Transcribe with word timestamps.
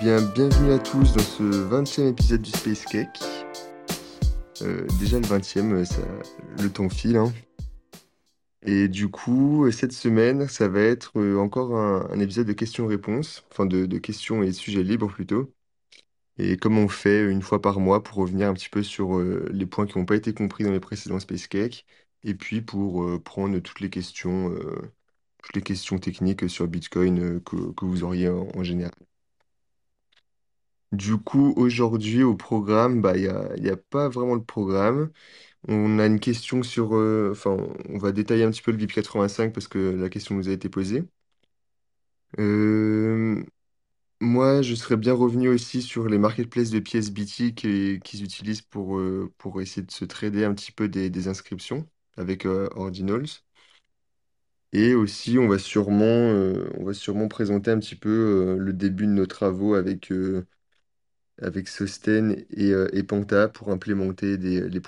bien, 0.00 0.22
bienvenue 0.22 0.72
à 0.72 0.78
tous 0.78 1.12
dans 1.14 1.22
ce 1.22 1.42
20e 1.42 2.08
épisode 2.08 2.42
du 2.42 2.50
Space 2.50 2.84
Cake. 2.84 3.20
Euh, 4.62 4.86
déjà 4.98 5.18
le 5.18 5.26
20e, 5.26 5.72
euh, 5.72 5.84
le 6.62 6.70
temps 6.70 6.88
file. 6.88 7.16
hein. 7.16 7.32
Et 8.62 8.88
du 8.88 9.08
coup, 9.08 9.70
cette 9.70 9.92
semaine, 9.92 10.48
ça 10.48 10.68
va 10.68 10.80
être 10.80 11.18
euh, 11.18 11.38
encore 11.38 11.76
un, 11.76 12.18
épisode 12.20 12.46
de 12.46 12.52
questions-réponses, 12.52 13.44
enfin 13.50 13.66
de, 13.66 13.98
questions 13.98 14.42
et 14.42 14.52
sujets 14.52 14.82
libres 14.82 15.08
plutôt. 15.10 15.52
Et 16.38 16.56
comme 16.56 16.78
on 16.78 16.88
fait 16.88 17.30
une 17.30 17.42
fois 17.42 17.60
par 17.60 17.80
mois 17.80 18.02
pour 18.02 18.18
revenir 18.18 18.48
un 18.48 18.54
petit 18.54 18.68
peu 18.68 18.82
sur 18.82 19.18
euh, 19.18 19.48
les 19.52 19.66
points 19.66 19.86
qui 19.86 19.98
n'ont 19.98 20.06
pas 20.06 20.16
été 20.16 20.32
compris 20.32 20.64
dans 20.64 20.72
les 20.72 20.80
précédents 20.80 21.20
Space 21.20 21.48
Cake, 21.48 21.86
et 22.24 22.34
puis 22.34 22.60
pour 22.62 23.04
euh, 23.04 23.18
prendre 23.18 23.58
toutes 23.60 23.80
les 23.80 23.90
questions, 23.90 24.52
euh, 24.52 24.92
toutes 25.42 25.56
les 25.56 25.62
questions 25.62 25.98
techniques 25.98 26.48
sur 26.48 26.68
Bitcoin 26.68 27.18
euh, 27.20 27.40
que, 27.40 27.84
vous 27.84 28.04
auriez 28.04 28.28
en 28.28 28.62
général. 28.62 29.07
Du 30.92 31.18
coup, 31.18 31.52
aujourd'hui 31.56 32.22
au 32.22 32.34
programme, 32.34 33.02
bah, 33.02 33.16
il 33.16 33.22
n'y 33.22 33.28
a, 33.28 33.56
y 33.56 33.68
a 33.70 33.76
pas 33.76 34.08
vraiment 34.08 34.34
le 34.34 34.42
programme. 34.44 35.10
On 35.68 35.98
a 35.98 36.06
une 36.06 36.20
question 36.20 36.62
sur... 36.62 36.94
euh, 36.96 37.30
Enfin, 37.32 37.56
on 37.90 37.98
va 37.98 38.12
détailler 38.12 38.44
un 38.44 38.52
petit 38.52 38.62
peu 38.62 38.70
le 38.72 38.78
BIP 38.78 38.92
85 38.92 39.52
parce 39.54 39.68
que 39.68 39.78
la 39.78 40.08
question 40.10 40.36
nous 40.36 40.48
a 40.48 40.52
été 40.52 40.68
posée. 40.70 41.04
Euh, 42.38 43.42
moi, 44.20 44.62
je 44.62 44.74
serais 44.76 44.96
bien 44.98 45.14
revenu 45.14 45.48
aussi 45.48 45.82
sur 45.82 46.08
les 46.08 46.18
marketplaces 46.18 46.70
de 46.70 46.80
pièces 46.80 47.10
BT 47.12 47.54
qui- 47.54 48.00
qu'ils 48.04 48.24
utilisent 48.24 48.62
pour, 48.62 48.98
euh, 48.98 49.32
pour 49.38 49.60
essayer 49.62 49.82
de 49.86 49.92
se 49.92 50.04
trader 50.06 50.44
un 50.44 50.54
petit 50.54 50.72
peu 50.72 50.88
des, 50.88 51.28
inscriptions 51.28 51.88
avec 52.18 52.46
Ordinals. 52.46 53.26
Et 54.72 54.94
aussi, 54.94 55.38
on 55.38 55.48
va 55.48 55.58
sûrement, 55.58 56.04
on 56.04 56.84
va 56.84 56.92
sûrement 56.94 57.28
présenter 57.28 57.70
un 57.70 57.78
petit 57.78 57.96
peu 57.96 58.56
le 58.58 58.72
début 58.72 59.06
de 59.06 59.12
nos 59.12 59.26
travaux 59.26 59.74
avec, 59.74 60.10
avec 61.42 61.68
Sosten 61.68 62.44
et, 62.50 62.72
euh, 62.72 63.02
Panta 63.04 63.48
pour 63.48 63.70
implémenter 63.70 64.36
les, 64.36 64.80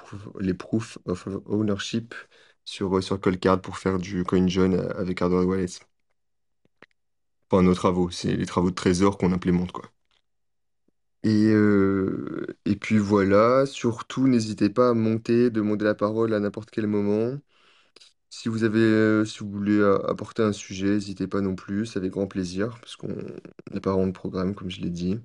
proof, 0.55 0.99
of 1.07 1.29
ownership 1.47 2.15
sur, 2.65 2.97
euh, 2.99 3.01
sur 3.01 3.21
pour 3.63 3.79
faire 3.79 3.99
du 3.99 4.25
CoinJoin 4.25 4.75
avec 4.97 5.23
Hardware 5.23 5.47
Wallets. 5.47 5.81
Enfin, 7.51 7.63
nos 7.63 7.75
travaux, 7.75 8.09
c'est 8.11 8.35
les 8.35 8.47
travaux 8.47 8.71
de 8.71 8.75
trésor 8.75 9.19
qu'on 9.19 9.33
implémente, 9.33 9.73
quoi. 9.73 9.93
Et, 11.23 11.49
euh, 11.53 12.47
et 12.65 12.77
puis 12.77 12.97
voilà, 12.99 13.67
surtout, 13.67 14.27
n'hésitez 14.27 14.71
pas 14.71 14.91
à 14.91 14.95
monter, 14.95 15.51
demander 15.51 15.85
la 15.85 15.95
parole 15.95 16.33
à 16.33 16.41
n'importe 16.41 16.71
quel 16.71 16.87
moment. 16.87 17.39
Si 18.31 18.49
vous 18.49 18.65
avez, 18.65 18.81
euh, 18.81 19.25
si 19.25 19.41
vous 19.41 19.51
voulez 19.51 19.79
euh, 19.79 19.99
apporter 20.09 20.43
un 20.43 20.53
sujet, 20.53 20.91
n'hésitez 20.95 21.27
pas 21.29 21.41
non 21.43 21.57
plus, 21.57 21.87
c'est 21.87 21.99
avec 21.99 22.13
grand 22.13 22.27
plaisir, 22.29 22.79
parce 22.81 22.97
qu'on 22.97 23.09
n'a 23.73 23.81
pas 23.83 23.93
vraiment 23.93 24.09
de 24.09 24.13
programme, 24.13 24.55
comme 24.55 24.71
je 24.71 24.81
l'ai 24.83 24.91
dit. 24.91 25.21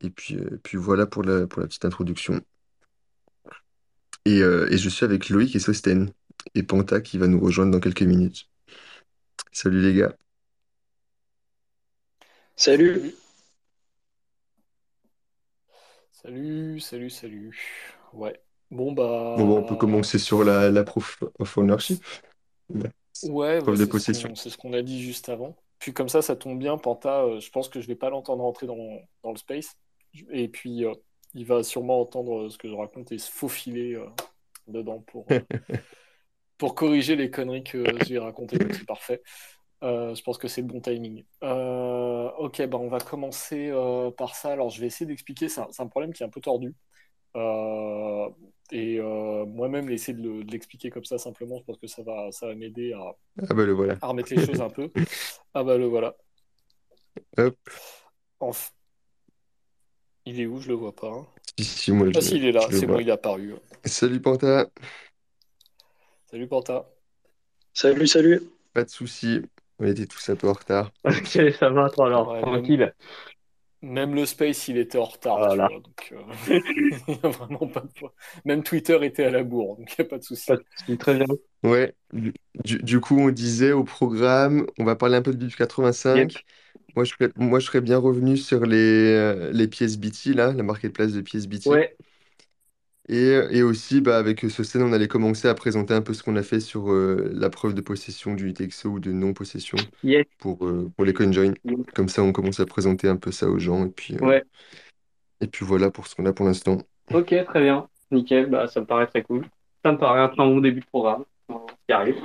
Et 0.00 0.10
puis, 0.10 0.36
euh, 0.36 0.60
puis 0.62 0.76
voilà 0.78 1.06
pour 1.06 1.22
la, 1.22 1.46
pour 1.46 1.60
la 1.60 1.66
petite 1.68 1.84
introduction. 1.84 2.40
Et, 4.24 4.42
euh, 4.42 4.70
et 4.70 4.78
je 4.78 4.88
suis 4.88 5.04
avec 5.04 5.28
Loïc 5.28 5.56
et 5.56 5.58
Sosten, 5.58 6.12
et 6.54 6.62
Panta 6.62 7.00
qui 7.00 7.18
va 7.18 7.26
nous 7.26 7.40
rejoindre 7.40 7.72
dans 7.72 7.80
quelques 7.80 8.02
minutes. 8.02 8.48
Salut 9.52 9.80
les 9.82 9.94
gars. 9.94 10.16
Salut. 12.56 13.14
Salut, 16.12 16.80
salut, 16.80 17.10
salut. 17.10 17.58
Ouais. 18.12 18.38
Bon 18.70 18.92
Bon, 19.34 19.46
bon, 19.46 19.58
on 19.58 19.62
peut 19.64 19.74
bah 19.74 19.78
commencer 19.78 20.18
sur 20.18 20.44
la, 20.44 20.70
la 20.70 20.84
proof 20.84 21.22
of 21.38 21.56
ownership, 21.58 22.02
ouais, 23.22 23.60
bah, 23.62 23.64
preuve 23.64 23.78
de 23.78 23.86
c'est 23.90 24.00
ce 24.00 24.10
possession. 24.12 24.28
qu'on 24.28 24.34
c'est 24.34 24.50
ce 24.50 24.56
qu'on 24.58 24.72
a 24.72 24.82
dit 24.82 25.02
juste 25.02 25.28
avant. 25.28 25.56
Puis 25.78 25.92
comme 25.92 26.08
ça, 26.08 26.22
ça 26.22 26.36
tombe 26.36 26.58
bien, 26.58 26.76
Panta, 26.78 27.22
euh, 27.24 27.40
je 27.40 27.50
pense 27.50 27.68
que 27.68 27.80
je 27.80 27.86
vais 27.86 27.96
pas 27.96 28.10
l'entendre 28.10 28.42
rentrer 28.42 28.66
dans, 28.66 28.76
dans 29.22 29.30
le 29.32 29.36
space. 29.38 29.76
Et 30.30 30.48
puis 30.48 30.84
euh, 30.84 30.94
il 31.34 31.46
va 31.46 31.62
sûrement 31.62 32.00
entendre 32.00 32.46
euh, 32.46 32.50
ce 32.50 32.58
que 32.58 32.68
je 32.68 32.74
raconte 32.74 33.12
et 33.12 33.18
se 33.18 33.30
faufiler 33.30 33.94
euh, 33.94 34.06
dedans 34.66 35.00
pour, 35.00 35.26
pour 36.58 36.74
corriger 36.74 37.16
les 37.16 37.30
conneries 37.30 37.64
que 37.64 37.84
je 38.04 38.14
vais 38.14 38.18
raconter, 38.18 38.58
donc 38.58 38.74
c'est 38.74 38.86
parfait. 38.86 39.22
Je 39.80 40.20
pense 40.22 40.38
que 40.38 40.48
c'est 40.48 40.62
le 40.62 40.66
bon 40.66 40.80
timing. 40.80 41.24
Ok, 41.40 42.66
bah 42.66 42.78
on 42.78 42.88
va 42.88 42.98
commencer 42.98 43.70
par 44.16 44.34
ça. 44.34 44.52
Alors 44.52 44.70
je 44.70 44.80
vais 44.80 44.88
essayer 44.88 45.06
d'expliquer, 45.06 45.48
c'est 45.48 45.60
un, 45.60 45.86
problème 45.86 46.12
qui 46.12 46.22
est 46.22 46.26
un 46.26 46.30
peu 46.30 46.40
tordu. 46.40 46.74
Euh, 47.36 48.28
et 48.70 48.98
euh, 48.98 49.46
moi-même, 49.46 49.88
essayer 49.90 50.16
de 50.16 50.22
le- 50.22 50.44
de 50.44 50.50
l'expliquer 50.50 50.90
comme 50.90 51.04
ça 51.04 51.18
simplement, 51.18 51.58
je 51.58 51.64
pense 51.64 51.78
que 51.78 51.86
ça 51.86 52.02
va, 52.02 52.30
ça 52.32 52.46
va 52.46 52.54
m'aider 52.54 52.92
à, 52.92 53.16
Ah 53.48 53.54
bah 53.54 53.64
le 53.64 53.72
voilà. 53.72 53.96
à 54.00 54.08
remettre 54.08 54.34
les 54.34 54.44
choses 54.44 54.60
un 54.60 54.70
peu. 54.70 54.90
Ah 55.54 55.64
bah 55.64 55.78
le 55.78 55.86
voilà. 55.86 56.14
Hop, 57.38 57.56
Il 60.28 60.40
est 60.40 60.46
où? 60.46 60.60
Je 60.60 60.68
le 60.68 60.74
vois 60.74 60.94
pas. 60.94 61.08
hein. 61.10 61.26
si, 61.58 61.64
si, 61.64 61.92
moi 61.92 62.10
Ah 62.14 62.20
je, 62.20 62.22
si, 62.22 62.36
il 62.36 62.44
est 62.46 62.52
là, 62.52 62.68
je 62.68 62.72
le 62.72 62.78
c'est 62.78 62.86
bon, 62.86 62.98
vois. 62.98 63.00
il 63.00 63.08
est 63.08 63.12
apparu. 63.12 63.54
Salut 63.86 64.20
Panta, 64.22 64.70
Salut 66.26 66.46
Panta. 66.48 66.86
Salut, 67.74 68.06
salut. 68.08 68.42
pas 68.72 68.84
de 68.84 68.88
souci, 68.90 69.42
on 69.78 69.86
était 69.86 70.06
tous 70.06 70.28
un 70.30 70.36
peu 70.36 70.48
en 70.48 70.52
retard. 70.54 70.92
Ok, 71.04 71.38
ça 71.58 71.70
va, 71.70 71.90
toi 71.90 72.06
alors, 72.06 72.36
Ouais, 72.36 72.42
tranquille. 72.42 72.92
même 73.82 74.14
le 74.14 74.26
Space, 74.26 74.68
il 74.68 74.78
était 74.78 74.98
en 74.98 75.04
retard, 75.04 75.46
tu 75.48 75.60
Voilà. 75.60 75.68
vois. 75.68 75.80
Donc, 75.80 76.12
euh, 76.12 76.22
il 77.08 77.14
y 77.16 77.26
a 77.26 77.28
vraiment 77.30 77.68
pas 77.68 77.80
de... 77.82 77.88
Même 78.44 78.62
Twitter 78.64 78.98
était 79.04 79.24
à 79.24 79.30
la 79.30 79.44
bourre, 79.44 79.76
donc 79.78 79.92
il 79.98 80.02
n'y 80.02 80.06
a 80.06 80.10
pas 80.10 80.18
de 80.18 80.24
souci. 80.24 80.46
Pas 80.46 80.56
de 80.56 80.64
souci, 80.76 80.98
très 80.98 81.14
bien. 81.16 81.26
Ouais, 81.64 81.94
du, 82.12 82.32
du- 82.64 82.78
du 82.82 83.00
coup 83.00 83.18
on 83.18 83.30
disait 83.30 83.72
au 83.72 83.82
programme, 83.84 84.66
on 84.78 84.84
va 84.84 84.94
parler 84.96 85.16
un 85.16 85.22
peu 85.22 85.32
de 85.32 85.36
BIP 85.38 85.56
Yep. 86.12 86.36
85. 86.36 86.44
Moi 86.96 87.04
je 87.04 87.12
serais, 87.12 87.30
moi 87.36 87.60
je 87.60 87.66
serais 87.66 87.80
bien 87.80 87.98
revenu 87.98 88.36
sur 88.36 88.66
les, 88.66 88.76
euh, 89.14 89.52
les 89.52 89.68
pièces 89.68 89.98
BT 89.98 90.34
là, 90.34 90.52
la 90.52 90.62
marketplace 90.62 91.12
de 91.12 91.20
pièces 91.20 91.46
BT. 91.46 91.70
Ouais, 91.70 91.96
Et, 93.08 93.32
et 93.50 93.62
aussi 93.62 94.00
bah, 94.02 94.18
avec 94.18 94.40
ce 94.40 94.62
scène 94.62 94.82
on 94.82 94.92
allait 94.92 95.08
commencer 95.08 95.48
à 95.48 95.54
présenter 95.54 95.94
un 95.94 96.02
peu 96.02 96.12
ce 96.14 96.22
qu'on 96.22 96.36
a 96.36 96.42
fait 96.42 96.60
sur 96.60 96.90
euh, 96.92 97.30
la 97.34 97.48
preuve 97.50 97.74
de 97.74 97.80
possession 97.80 98.34
du 98.34 98.48
UTXO 98.50 98.90
ou 98.90 99.00
de 99.00 99.12
non-possession 99.12 99.90
yes, 100.02 100.26
pour, 100.38 100.66
euh, 100.66 100.92
pour 100.96 101.04
les 101.06 101.14
CoinJoin. 101.14 101.54
yes. 101.64 101.86
Comme 101.94 102.08
ça 102.10 102.22
on 102.22 102.32
commence 102.32 102.60
à 102.60 102.66
présenter 102.66 103.08
un 103.08 103.16
peu 103.16 103.32
ça 103.32 103.48
aux 103.48 103.58
gens 103.58 103.86
et 103.86 103.90
puis, 103.90 104.16
euh, 104.16 104.20
Ouais, 104.20 104.42
et 105.40 105.46
puis 105.48 105.64
voilà 105.64 105.90
pour 105.90 106.06
ce 106.06 106.14
qu'on 106.14 106.26
a 106.26 106.32
pour 106.32 106.46
l'instant. 106.46 106.78
ok, 107.12 107.34
très 107.46 107.60
bien. 107.62 107.88
Nickel, 108.10 108.46
bah, 108.50 108.66
ça 108.68 108.80
me 108.80 108.86
paraît 108.86 109.06
très 109.06 109.22
cool. 109.22 109.46
Ça 109.84 109.92
me 109.92 109.98
paraît 109.98 110.20
un 110.20 110.28
très 110.28 110.36
bon 110.44 110.60
début 110.60 110.80
de 110.80 110.86
programme. 110.86 111.24
On 111.48 111.66
y 111.88 111.92
arrive. 111.92 112.16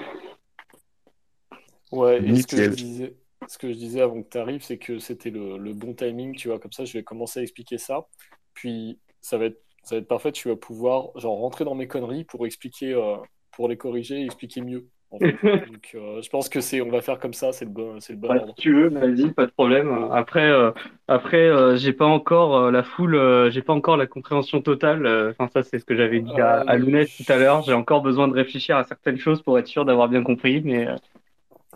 Ouais, 1.92 2.28
et 2.28 2.36
ce 2.36 2.48
que 2.48 2.60
je 2.62 2.68
Nickel. 2.68 2.76
disais, 2.76 3.16
ce 3.48 3.58
que 3.58 3.70
je 3.72 3.78
disais 3.78 4.02
avant 4.02 4.22
que 4.24 4.30
tu 4.30 4.38
arrives, 4.38 4.62
c'est 4.64 4.78
que 4.78 5.00
c'était 5.00 5.30
le, 5.30 5.58
le 5.58 5.74
bon 5.74 5.94
timing, 5.94 6.36
tu 6.36 6.48
vois, 6.50 6.60
comme 6.60 6.72
ça, 6.72 6.86
je 6.86 6.94
vais 6.94 7.04
commencer 7.04 7.40
à 7.40 7.44
expliquer 7.44 7.78
ça, 7.78 8.08
puis 8.54 9.00
ça 9.22 9.38
va 9.38 9.46
être, 9.46 9.62
ça 9.84 9.96
va 9.96 10.00
être 10.02 10.08
parfait, 10.08 10.32
tu 10.32 10.50
vas 10.50 10.56
pouvoir, 10.56 11.18
genre, 11.20 11.38
rentrer 11.40 11.66
dans 11.66 11.76
mes 11.76 11.88
conneries 11.88 12.24
pour 12.26 12.46
expliquer, 12.46 12.94
euh, 12.94 13.18
pour 13.52 13.68
les 13.70 13.78
corriger 13.78 14.22
et 14.22 14.26
expliquer 14.26 14.62
mieux, 14.62 14.90
en 15.12 15.20
fait. 15.20 15.40
Donc, 15.66 15.92
euh, 15.96 16.22
je 16.22 16.30
pense 16.30 16.50
que 16.50 16.62
c'est, 16.62 16.82
on 16.82 16.90
va 16.92 17.02
faire 17.02 17.20
comme 17.20 17.34
ça, 17.34 17.52
c'est 17.54 17.66
le 17.66 17.72
bon, 17.72 18.00
c'est 18.00 18.14
le 18.14 18.20
bon 18.20 18.30
Ouais, 18.30 18.40
si 18.40 18.52
ordre. 18.52 18.56
tu 18.62 18.74
veux, 18.74 18.88
vas-y, 18.90 19.32
pas 19.34 19.46
de 19.46 19.52
problème. 19.52 19.92
Après, 20.14 20.50
euh, 20.50 20.72
après, 21.10 21.46
euh, 21.46 21.76
j'ai 21.76 21.92
pas 21.92 22.06
encore 22.06 22.72
la 22.72 22.84
euh, 23.02 23.52
j'ai 23.52 23.62
pas 23.62 23.74
encore 23.74 23.98
la 23.98 24.08
compréhension 24.08 24.62
totale. 24.62 25.06
Enfin, 25.32 25.50
ça, 25.54 25.62
c'est 25.62 25.78
ce 25.80 25.84
que 25.86 25.96
j'avais 25.96 26.22
dit 26.22 26.40
à, 26.40 26.62
à 26.62 26.78
Lounès 26.78 27.14
tout 27.18 27.26
à 27.28 27.36
l'heure. 27.38 27.64
J'ai 27.64 27.74
encore 27.74 28.02
besoin 28.02 28.30
de 28.30 28.34
réfléchir 28.34 28.78
à 28.78 28.86
certaines 28.86 29.18
choses 29.18 29.42
pour 29.42 29.60
être 29.60 29.68
sûr 29.68 29.84
d'avoir 29.84 30.08
bien 30.08 30.24
compris. 30.24 30.62
Mais 30.64 30.88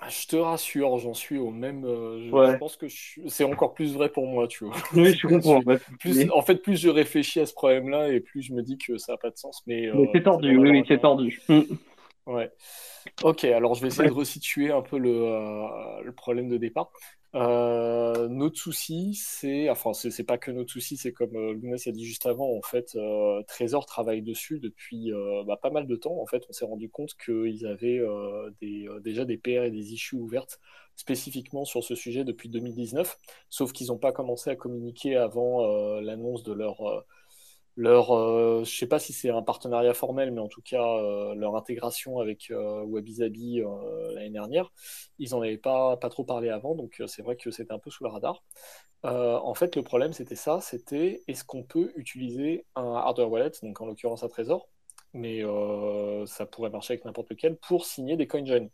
euh, 0.08 0.10
je 0.10 0.28
te 0.28 0.36
rassure, 0.36 0.98
j'en 0.98 1.14
suis 1.14 1.38
au 1.38 1.52
même, 1.52 1.86
euh, 1.86 2.52
je, 2.54 2.58
pense 2.58 2.78
que 2.78 2.88
je 2.88 3.22
c'est 3.28 3.44
encore 3.44 3.74
plus 3.74 3.94
vrai 3.94 4.10
pour 4.10 4.28
moi, 4.28 4.48
tu 4.48 4.66
vois. 4.66 4.76
oui, 4.96 5.14
je 5.14 5.28
comprends. 5.28 5.62
plus, 6.00 6.14
souci. 6.14 6.30
en 6.32 6.42
fait, 6.42 6.56
plus 6.58 6.78
je 6.80 6.90
réfléchis 6.90 7.40
à 7.40 7.46
ce 7.46 7.54
problème-là 7.54 8.10
et 8.10 8.20
plus 8.20 8.42
je 8.42 8.54
me 8.54 8.62
dis 8.64 8.78
que 8.78 8.98
ça 8.98 9.14
n'a 9.14 9.18
pas 9.18 9.30
de 9.30 9.38
sens, 9.38 9.64
mais 9.68 9.90
Mais 9.94 10.08
euh, 10.08 10.08
c'est 10.14 10.24
tordu. 10.24 10.58
Oui, 10.58 10.84
c'est 10.88 11.00
tordu. 11.02 11.42
Hmm. 11.50 11.62
Ouais. 12.26 12.52
Ok, 13.24 13.46
alors 13.46 13.74
je 13.76 13.82
vais 13.82 13.88
essayer 13.88 14.04
Ouais. 14.04 14.10
de 14.10 14.14
resituer 14.14 14.72
un 14.72 14.82
peu 14.82 14.98
le, 14.98 15.10
euh, 15.12 16.02
le 16.04 16.12
problème 16.12 16.50
de 16.50 16.58
départ. 16.58 16.92
Euh, 17.36 18.28
notre 18.30 18.58
souci, 18.58 19.14
c'est, 19.16 19.70
enfin, 19.70 19.94
c'est 19.94 20.24
pas 20.24 20.38
que 20.38 20.50
notre 20.50 20.72
souci, 20.72 20.98
c'est 20.98 21.12
comme 21.12 21.36
euh, 21.36 21.54
Lounès 21.54 21.86
a 21.86 21.92
dit 21.92 22.06
juste 22.06 22.26
avant, 22.26 22.56
en 22.58 22.62
fait, 22.62 22.96
euh, 22.96 23.44
Trésor 23.48 23.86
travaille 23.86 24.22
dessus 24.22 24.60
depuis 24.60 25.12
euh, 25.14 25.44
bah, 25.46 25.58
pas 25.62 25.70
mal 25.70 25.88
de 25.88 25.96
temps. 25.96 26.20
En 26.22 26.26
fait, 26.26 26.44
on 26.50 26.54
s'est 26.54 26.66
rendu 26.66 26.90
compte 26.90 27.16
qu'ils 27.18 27.68
avaient 27.68 28.02
déjà 29.02 29.26
des 29.26 29.38
PR 29.38 29.64
et 29.66 29.72
des 29.72 29.94
issues 29.94 30.16
ouvertes 30.16 30.60
spécifiquement 30.96 31.66
sur 31.66 31.84
ce 31.84 31.94
sujet 31.96 32.24
depuis 32.24 32.50
2019, 32.50 33.18
sauf 33.50 33.72
qu'ils 33.72 33.88
n'ont 33.88 34.00
pas 34.00 34.12
commencé 34.12 34.50
à 34.50 34.56
communiquer 34.56 35.16
avant 35.16 36.00
l'annonce 36.00 36.44
de 36.44 36.54
leur, 36.54 37.06
leur, 37.78 38.12
euh, 38.12 38.64
je 38.64 38.76
sais 38.76 38.88
pas 38.88 38.98
si 39.00 39.14
c'est 39.14 39.30
un 39.30 39.44
partenariat 39.44 39.94
formel, 39.94 40.32
mais 40.32 40.42
en 40.42 40.48
tout 40.48 40.64
cas 40.64 40.84
euh, 40.84 41.36
leur 41.36 41.56
intégration 41.56 42.20
avec 42.20 42.50
euh, 42.50 42.86
euh, 42.88 44.14
l'année 44.16 44.32
dernière, 44.32 44.72
ils 45.20 45.36
en 45.36 45.42
avaient 45.42 45.58
pas, 45.58 45.96
pas 45.98 46.10
trop 46.10 46.24
parlé 46.24 46.50
avant, 46.50 46.74
donc 46.76 47.00
euh, 47.00 47.08
c'est 47.08 47.22
vrai 47.22 47.38
que 47.38 47.52
c'était 47.52 47.74
un 47.74 47.80
peu 47.80 47.92
sous 47.92 48.04
le 48.04 48.10
radar. 48.10 48.44
En 49.04 49.54
fait, 49.54 49.76
le 49.76 49.84
problème 49.84 50.12
c'était 50.12 50.36
ça, 50.36 50.60
c'était 50.60 51.22
est-ce 51.28 51.46
qu'on 51.46 51.64
peut 51.64 51.94
utiliser 51.96 52.66
un 52.76 52.96
hardware 52.96 53.32
wallet, 53.32 53.52
donc 53.64 53.80
en 53.80 53.86
l'occurrence 53.86 54.24
un 54.24 54.28
trésor, 54.28 54.68
mais 55.14 55.44
ça 56.26 56.46
pourrait 56.46 56.72
marcher 56.72 56.94
avec 56.94 57.06
n'importe 57.06 57.30
lequel, 57.30 57.58
pour 57.58 57.86
signer 57.86 58.18
des 58.18 58.28
CoinJoin. 58.28 58.68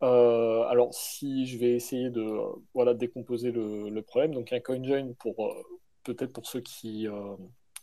alors, 0.00 0.94
si 0.94 1.46
je 1.46 1.58
vais 1.58 1.72
essayer 1.72 2.10
de 2.10 2.24
voilà, 2.74 2.94
décomposer 2.94 3.50
le, 3.50 4.00
problème, 4.02 4.32
donc 4.34 4.52
un 4.52 4.60
CoinJoin, 4.60 5.12
pour, 5.18 5.54
peut-être 6.04 6.32
pour 6.32 6.46
ceux 6.46 6.60
qui 6.60 7.06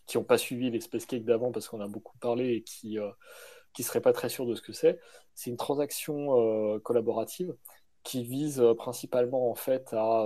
qui 0.07 0.17
n'ont 0.17 0.23
pas 0.23 0.37
suivi 0.37 0.79
Space 0.81 1.05
Cake 1.05 1.25
d'avant 1.25 1.51
parce 1.51 1.67
qu'on 1.67 1.81
a 1.81 1.87
beaucoup 1.87 2.17
parlé 2.19 2.55
et 2.55 2.63
qui 2.63 2.97
ne 2.97 3.83
seraient 3.83 4.01
pas 4.01 4.13
très 4.13 4.29
sûrs 4.29 4.45
de 4.45 4.55
ce 4.55 4.61
que 4.61 4.73
c'est, 4.73 4.99
c'est 5.33 5.49
une 5.49 5.57
transaction 5.57 6.79
collaborative 6.81 7.55
qui 8.03 8.23
vise 8.23 8.63
principalement 8.77 9.49
en 9.49 9.55
fait 9.55 9.93
à 9.93 10.25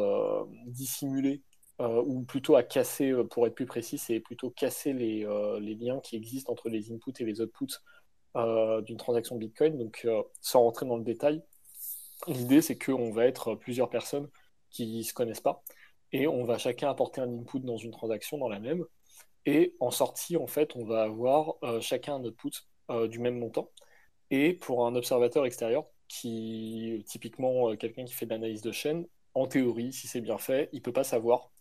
dissimuler 0.66 1.42
euh, 1.82 2.04
ou 2.06 2.24
plutôt 2.24 2.56
à 2.58 2.64
casser, 2.64 3.12
euh, 3.12 3.24
pour 3.24 3.48
être 3.48 3.56
plus 3.56 3.66
précis, 3.66 3.98
c'est 3.98 4.20
plutôt 4.20 4.50
casser 4.50 4.92
les, 4.92 5.26
euh, 5.26 5.60
les, 5.62 5.76
liens 5.76 6.02
qui 6.02 6.18
existent 6.18 6.52
entre 6.52 6.68
les 6.68 6.92
inputs 6.92 7.14
et 7.22 7.26
les 7.26 7.40
outputs 7.40 7.80
d'une 8.86 8.98
transaction 8.98 9.38
Bitcoin. 9.38 9.78
Donc, 9.78 10.08
sans 10.42 10.62
rentrer 10.62 10.86
dans 10.86 10.98
le 10.98 11.04
détail, 11.04 11.42
l'idée 12.28 12.62
c'est 12.62 12.78
qu'on 12.78 13.12
va 13.12 13.26
être 13.26 13.56
plusieurs 13.56 13.90
personnes 13.90 14.30
qui 14.70 14.98
ne 14.98 15.04
se 15.04 15.14
connaissent 15.14 15.42
pas 15.42 15.64
et 16.12 16.28
on 16.28 16.44
va 16.44 16.58
chacun 16.58 16.90
apporter 16.90 17.22
un 17.22 17.30
input 17.30 17.60
dans 17.62 17.78
une 17.78 17.92
transaction, 17.92 18.38
dans 18.38 18.50
la 18.50 18.60
même. 18.60 18.86
Et 19.50 19.76
en 19.80 19.92
sortie, 19.92 20.38
en 20.38 20.48
fait, 20.48 20.76
on 20.76 20.86
va 20.86 21.04
avoir 21.04 21.56
chacun 21.82 22.16
un 22.16 22.24
output 22.24 22.52
du 23.10 23.20
même 23.20 23.40
montant. 23.40 23.72
Et 24.32 24.54
pour 24.54 24.86
un 24.86 24.96
observateur 24.96 25.46
extérieur, 25.46 25.86
qui 26.08 27.04
typiquement 27.08 27.76
quelqu'un 27.76 28.06
qui 28.06 28.14
fait 28.14 28.26
de 28.26 28.32
l'analyse 28.32 28.62
de 28.62 28.72
chaîne, 28.72 29.08
en 29.34 29.48
théorie, 29.48 29.94
si 29.94 30.08
c'est 30.08 30.22
bien 30.22 30.38
fait, 30.38 30.70
il 30.74 30.78
ne 30.78 30.82
peut 30.84 30.94
pas 30.94 31.04
savoir 31.04 31.52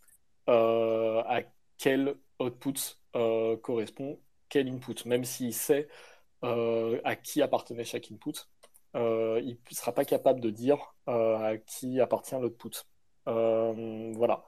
euh, 0.48 1.22
à 1.26 1.42
quel 1.78 2.16
output 2.40 2.98
euh, 3.16 3.56
correspond 3.58 4.20
quel 4.48 4.68
input, 4.68 5.04
même 5.04 5.24
s'il 5.24 5.52
sait 5.52 5.88
euh, 6.44 7.00
à 7.04 7.16
qui 7.16 7.42
appartenait 7.42 7.84
chaque 7.84 8.10
input. 8.10 8.32
il 8.94 9.58
ne 9.70 9.74
sera 9.74 9.92
pas 9.92 10.04
capable 10.04 10.40
de 10.40 10.50
dire 10.50 10.94
à 11.06 11.52
qui 11.66 12.00
appartient 12.00 12.34
l'output. 12.40 12.86
voilà. 13.26 14.44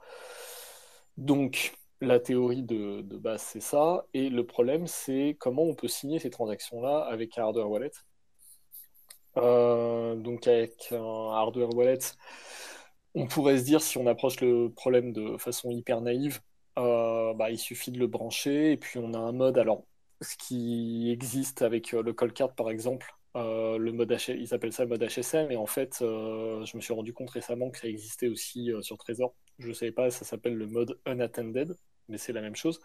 Donc, 1.17 1.73
la 2.01 2.19
théorie 2.19 2.63
de, 2.63 3.01
base, 3.17 3.41
c'est 3.41 3.61
ça. 3.61 4.05
Et 4.13 4.29
le 4.29 4.45
problème, 4.45 4.87
c'est 4.87 5.37
comment 5.39 5.63
on 5.63 5.75
peut 5.75 5.87
signer 5.87 6.19
ces 6.19 6.29
transactions-là 6.29 6.99
avec 7.01 7.37
un 7.37 7.43
hardware 7.43 7.69
wallet. 7.69 7.91
donc, 9.35 10.47
avec 10.47 10.89
un 10.91 11.31
hardware 11.33 11.73
wallet, 11.75 11.99
on 13.15 13.27
pourrait 13.27 13.57
se 13.59 13.63
dire, 13.63 13.81
si 13.81 13.97
on 13.97 14.07
approche 14.07 14.39
le 14.41 14.69
problème 14.69 15.13
de 15.13 15.37
façon 15.37 15.71
hyper 15.71 16.01
naïve, 16.01 16.41
euh, 16.79 17.33
bah, 17.33 17.51
il 17.51 17.57
suffit 17.59 17.91
de 17.91 17.99
le 17.99 18.07
brancher 18.07 18.71
et 18.71 18.77
puis 18.77 18.99
on 18.99 19.13
a 19.13 19.17
un 19.19 19.31
mode. 19.31 19.57
Alors, 19.57 19.85
ce 20.21 20.37
qui 20.37 21.11
existe 21.11 21.61
avec 21.61 21.93
euh, 21.93 22.03
le 22.03 22.13
call 22.13 22.33
par 22.55 22.69
exemple, 22.69 23.15
euh, 23.35 23.77
le 23.77 23.91
mode 23.91 24.15
ils 24.29 24.53
appellent 24.53 24.73
ça 24.73 24.83
le 24.83 24.89
mode 24.89 25.03
HSM, 25.03 25.51
et 25.51 25.57
en 25.57 25.65
fait, 25.65 25.97
je 25.99 26.75
me 26.77 26.81
suis 26.81 26.93
rendu 26.93 27.13
compte 27.13 27.29
récemment 27.31 27.69
que 27.69 27.79
ça 27.79 27.87
existait 27.87 28.27
aussi 28.27 28.71
sur 28.81 28.97
Trésor. 28.97 29.33
Je 29.59 29.69
ne 29.69 29.73
savais 29.73 29.91
pas, 29.91 30.11
ça 30.11 30.25
s'appelle 30.25 30.55
le 30.55 30.67
mode 30.67 30.99
unattended, 31.05 31.75
mais 32.09 32.17
c'est 32.17 32.33
la 32.33 32.41
même 32.41 32.55
chose. 32.55 32.81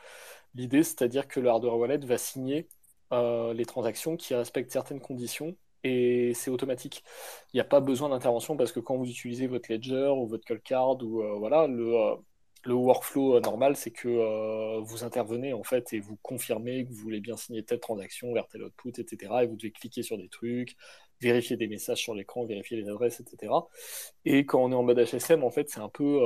L'idée, 0.55 0.83
c'est-à-dire 0.83 1.29
que 1.29 1.41
le 1.41 1.49
hardware 1.49 1.77
wallet 1.77 1.99
va 1.99 2.19
signer 2.19 2.69
les 3.13 3.65
transactions 3.67 4.17
qui 4.17 4.35
respectent 4.35 4.73
certaines 4.73 5.01
conditions 5.01 5.57
et 5.87 6.35
c'est 6.35 6.51
automatique. 6.51 7.05
Il 7.53 7.57
n'y 7.57 7.61
a 7.61 7.65
pas 7.65 7.81
besoin 7.81 8.09
d'intervention 8.09 8.57
parce 8.57 8.73
que 8.73 8.81
quand 8.81 8.97
vous 8.97 9.09
utilisez 9.09 9.47
votre 9.47 9.71
ledger 9.73 10.13
ou 10.17 10.27
votre 10.27 10.45
call 10.45 10.61
card 10.61 11.03
ou 11.03 11.23
euh, 11.23 11.35
voilà, 11.39 11.67
le, 11.69 11.95
euh, 11.95 12.17
le 12.65 12.75
workflow 12.75 13.37
euh, 13.37 13.41
normal, 13.41 13.77
c'est 13.77 13.93
que 13.93 14.81
vous 14.81 15.05
intervenez 15.05 15.53
en 15.53 15.63
fait 15.63 15.93
et 15.93 16.01
vous 16.01 16.17
confirmez 16.23 16.85
que 16.85 16.91
vous 16.91 16.97
voulez 16.97 17.21
bien 17.21 17.37
signer 17.37 17.63
telle 17.65 17.81
transaction 17.81 18.33
vers 18.33 18.49
tel 18.49 18.65
output, 18.65 18.93
etc. 18.99 19.33
Et 19.43 19.47
vous 19.47 19.57
devez 19.57 19.71
cliquer 19.71 20.03
sur 20.03 20.19
des 20.19 20.29
trucs, 20.29 20.77
vérifier 21.21 21.57
des 21.57 21.69
messages 21.69 21.99
sur 21.99 22.15
l'écran, 22.15 22.45
vérifier 22.47 22.77
les 22.77 22.89
adresses, 22.89 23.21
etc. 23.21 23.53
Et 24.25 24.45
quand 24.47 24.63
on 24.63 24.73
est 24.73 24.75
en 24.75 24.83
mode 24.83 24.99
HSM, 24.99 25.45
en 25.45 25.51
fait, 25.51 25.69
c'est 25.71 25.81
un 25.81 25.89
peu, 25.89 26.21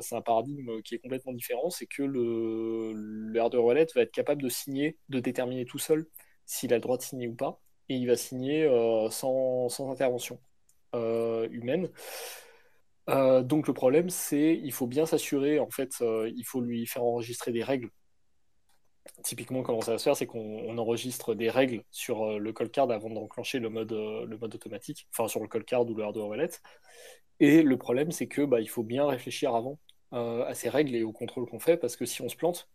c'est 0.00 0.14
un 0.16 0.22
paradigme 0.22 0.82
qui 0.82 0.94
est 0.94 0.98
complètement 0.98 1.32
différent. 1.32 1.70
C'est 1.70 1.86
que 1.86 2.02
le, 2.02 2.92
le 2.94 3.40
hardware 3.40 3.64
wallet 3.64 3.86
va 3.94 4.02
être 4.02 4.12
capable 4.12 4.42
de 4.42 4.48
signer, 4.48 4.98
de 5.08 5.20
déterminer 5.20 5.64
tout 5.64 5.78
seul 5.78 6.06
s'il 6.46 6.72
a 6.72 6.76
le 6.76 6.82
droit 6.82 6.96
de 6.96 7.02
signer 7.02 7.28
ou 7.28 7.34
pas 7.34 7.60
et 7.88 7.96
il 7.96 8.06
va 8.06 8.16
signer 8.16 8.64
euh, 8.64 9.10
sans, 9.10 9.68
intervention 9.90 10.40
euh, 10.94 11.48
humaine. 11.50 11.90
Euh, 13.08 13.42
donc 13.42 13.68
le 13.68 13.74
problème, 13.74 14.10
c'est 14.10 14.54
il 14.54 14.72
faut 14.72 14.86
bien 14.86 15.06
s'assurer, 15.06 15.60
en 15.60 15.70
fait, 15.70 16.00
il 16.00 16.44
faut 16.44 16.60
lui 16.60 16.86
faire 16.86 17.04
enregistrer 17.04 17.52
des 17.52 17.62
règles. 17.62 17.90
Typiquement, 19.22 19.62
comment 19.62 19.80
ça 19.80 19.92
va 19.92 19.98
se 19.98 20.04
faire, 20.04 20.16
c'est 20.16 20.26
qu'on 20.26 20.76
enregistre 20.78 21.34
des 21.34 21.50
règles 21.50 21.82
sur 21.90 22.38
le 22.38 22.52
call 22.52 22.70
card 22.70 22.90
avant 22.90 23.10
d'enclencher 23.10 23.58
le 23.58 23.70
mode, 23.70 23.92
le 23.92 24.36
mode 24.38 24.54
automatique, 24.54 25.06
enfin 25.12 25.28
sur 25.28 25.40
le 25.40 25.48
call 25.48 25.64
card 25.64 25.88
ou 25.88 25.94
le 25.94 26.02
hardware 26.02 26.28
wallet. 26.28 26.50
Et 27.40 27.62
le 27.62 27.76
problème, 27.76 28.10
c'est 28.10 28.26
que 28.26 28.42
bah, 28.42 28.60
il 28.60 28.68
faut 28.68 28.82
bien 28.82 29.06
réfléchir 29.06 29.54
avant 29.54 29.78
à 30.12 30.54
ces 30.54 30.68
règles 30.68 30.94
et 30.94 31.02
au 31.04 31.12
contrôle 31.12 31.46
qu'on 31.46 31.60
fait, 31.60 31.76
parce 31.76 31.96
que 31.96 32.04
si 32.04 32.22
on 32.22 32.28
se 32.28 32.36
plante, 32.36 32.68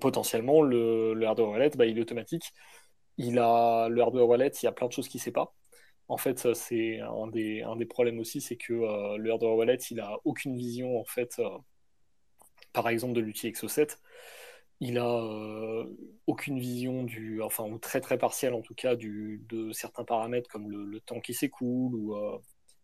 potentiellement 0.00 0.62
le, 0.62 1.14
le 1.14 1.26
hardware 1.26 1.50
wallet, 1.50 1.70
bah, 1.76 1.86
il 1.86 1.98
est 1.98 2.02
automatique 2.02 2.52
il 3.18 3.38
a 3.38 3.88
le 3.88 4.00
hardware 4.00 4.26
wallet, 4.28 4.48
il 4.62 4.64
y 4.64 4.68
a 4.68 4.72
plein 4.72 4.86
de 4.86 4.92
choses 4.92 5.08
qu'il 5.08 5.18
ne 5.18 5.24
sait 5.24 5.32
pas. 5.32 5.54
En 6.08 6.16
fait, 6.16 6.54
c'est 6.54 7.00
un 7.00 7.26
des, 7.26 7.86
problèmes 7.86 8.18
aussi, 8.18 8.40
c'est 8.40 8.56
que 8.56 8.72
euh, 8.72 9.18
le 9.18 9.30
hardware 9.30 9.56
wallet, 9.56 9.76
il 9.90 9.98
n'a 9.98 10.12
aucune 10.24 10.56
vision, 10.56 10.98
en 10.98 11.04
fait, 11.04 11.34
euh, 11.38 11.50
par 12.72 12.88
exemple, 12.88 13.12
de 13.14 13.20
l'outil 13.20 13.48
Exo7. 13.50 13.98
Il 14.80 14.98
a 14.98 15.06
euh, 15.06 15.84
aucune 16.26 16.58
vision 16.60 17.02
du, 17.02 17.42
enfin, 17.42 17.64
ou 17.64 17.78
très 17.78 18.00
très 18.00 18.18
partielle 18.18 18.54
en 18.54 18.62
tout 18.62 18.74
cas, 18.74 18.94
du, 18.94 19.44
de 19.48 19.72
certains 19.72 20.04
paramètres 20.04 20.48
comme 20.50 20.70
le, 20.70 21.00
temps 21.00 21.20
qui 21.20 21.34
s'écoule, 21.34 21.94
ou 21.94 22.16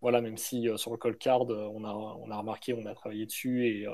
voilà, 0.00 0.20
même 0.20 0.36
si 0.36 0.68
sur 0.76 0.90
le 0.90 0.98
call 0.98 1.16
card, 1.16 1.46
on 1.48 1.84
a, 1.84 1.92
on 1.92 2.30
a 2.30 2.36
remarqué, 2.36 2.74
on 2.74 2.86
a 2.86 2.94
travaillé 2.94 3.26
dessus 3.26 3.66
et 3.66 3.86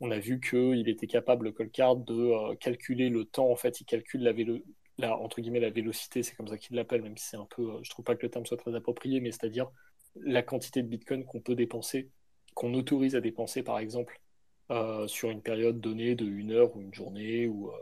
on 0.00 0.10
a 0.10 0.18
vu 0.18 0.40
qu'il 0.40 0.88
était 0.88 1.06
capable, 1.06 1.46
le 1.46 1.52
call 1.52 1.70
card, 1.70 1.96
de 1.96 2.54
calculer 2.56 3.08
le 3.08 3.24
temps. 3.24 3.50
En 3.50 3.56
fait, 3.56 3.80
il 3.80 3.84
calcule 3.84 4.22
la, 4.22 4.32
la, 4.98 5.16
entre 5.16 5.40
guillemets, 5.40 5.60
la 5.60 5.70
vélocité, 5.70 6.22
c'est 6.22 6.34
comme 6.34 6.48
ça 6.48 6.58
qu'ils 6.58 6.76
l'appellent, 6.76 7.02
même 7.02 7.16
si 7.16 7.28
c'est 7.28 7.36
un 7.36 7.46
peu, 7.46 7.62
euh, 7.62 7.78
je 7.82 7.90
trouve 7.90 8.04
pas 8.04 8.14
que 8.16 8.22
le 8.22 8.30
terme 8.30 8.46
soit 8.46 8.56
très 8.56 8.74
approprié, 8.74 9.20
mais 9.20 9.30
c'est-à-dire 9.30 9.70
la 10.16 10.42
quantité 10.42 10.82
de 10.82 10.88
Bitcoin 10.88 11.24
qu'on 11.24 11.40
peut 11.40 11.54
dépenser, 11.54 12.10
qu'on 12.54 12.74
autorise 12.74 13.16
à 13.16 13.20
dépenser, 13.20 13.62
par 13.62 13.78
exemple, 13.78 14.20
euh, 14.70 15.06
sur 15.06 15.30
une 15.30 15.42
période 15.42 15.80
donnée 15.80 16.14
de 16.14 16.24
une 16.26 16.52
heure 16.52 16.76
ou 16.76 16.80
une 16.80 16.94
journée, 16.94 17.46
ou 17.46 17.68
euh, 17.68 17.72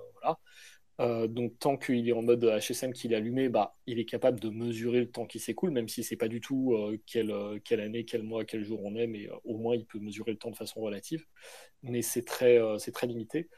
voilà. 0.99 1.27
donc 1.29 1.59
tant 1.59 1.77
qu'il 1.77 2.09
est 2.09 2.13
en 2.13 2.23
mode 2.23 2.45
HSM 2.45 2.93
qu'il 2.93 3.13
est 3.13 3.17
allumé, 3.17 3.49
bah, 3.49 3.77
il 3.87 3.99
est 3.99 4.05
capable 4.05 4.41
de 4.41 4.51
mesurer 4.51 5.01
le 5.01 5.11
temps 5.11 5.27
qui 5.27 5.39
s'écoule, 5.39 5.71
même 5.71 5.89
si 5.89 6.03
c'est 6.05 6.17
pas 6.17 6.29
du 6.29 6.41
tout 6.41 6.77
quelle, 7.07 7.35
quelle, 7.65 7.81
année, 7.81 8.05
quel 8.05 8.23
mois, 8.23 8.45
quel 8.45 8.65
jour 8.65 8.81
on 8.85 8.95
est, 8.97 9.07
mais 9.07 9.29
au 9.45 9.57
moins 9.57 9.77
il 9.77 9.87
peut 9.87 9.99
mesurer 9.99 10.33
le 10.33 10.39
temps 10.39 10.51
de 10.51 10.57
façon 10.57 10.81
relative. 10.81 11.25
Mais 11.83 12.03
c'est 12.03 12.25
très, 12.25 12.59
c'est 12.79 12.93
très 12.93 13.07
limité. 13.07 13.49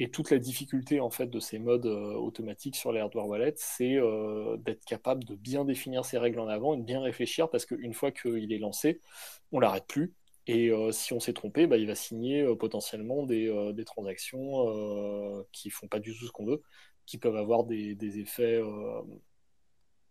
Et 0.00 0.10
toute 0.10 0.30
la 0.30 0.38
difficulté 0.38 0.98
en 0.98 1.10
fait 1.10 1.26
de 1.26 1.40
ces 1.40 1.58
modes 1.58 1.84
euh, 1.84 2.14
automatiques 2.14 2.74
sur 2.74 2.90
les 2.90 3.00
hardware 3.00 3.28
wallets, 3.28 3.52
c'est 3.56 3.96
euh, 3.96 4.56
d'être 4.56 4.82
capable 4.86 5.24
de 5.24 5.34
bien 5.34 5.66
définir 5.66 6.06
ces 6.06 6.16
règles 6.16 6.40
en 6.40 6.48
avant 6.48 6.72
et 6.72 6.78
de 6.78 6.82
bien 6.82 7.02
réfléchir 7.02 7.50
parce 7.50 7.66
qu'une 7.66 7.92
fois 7.92 8.10
qu'il 8.10 8.50
est 8.50 8.58
lancé, 8.58 9.02
on 9.52 9.60
l'arrête 9.60 9.86
plus. 9.86 10.14
Et 10.50 10.70
euh, 10.70 10.92
si 10.92 11.12
on 11.12 11.20
s'est 11.20 11.32
trompé, 11.32 11.66
bah, 11.66 11.76
il 11.76 11.86
va 11.86 11.94
signer 11.94 12.44
potentiellement 12.56 13.24
des, 13.24 13.72
des 13.74 13.84
transactions 13.84 15.44
qui 15.52 15.70
font 15.70 15.88
pas 15.88 16.00
du 16.00 16.16
tout 16.16 16.26
ce 16.26 16.32
qu'on 16.32 16.46
veut, 16.46 16.62
qui 17.06 17.18
peuvent 17.18 17.36
avoir 17.36 17.64
des, 17.64 18.18
effets 18.18 18.60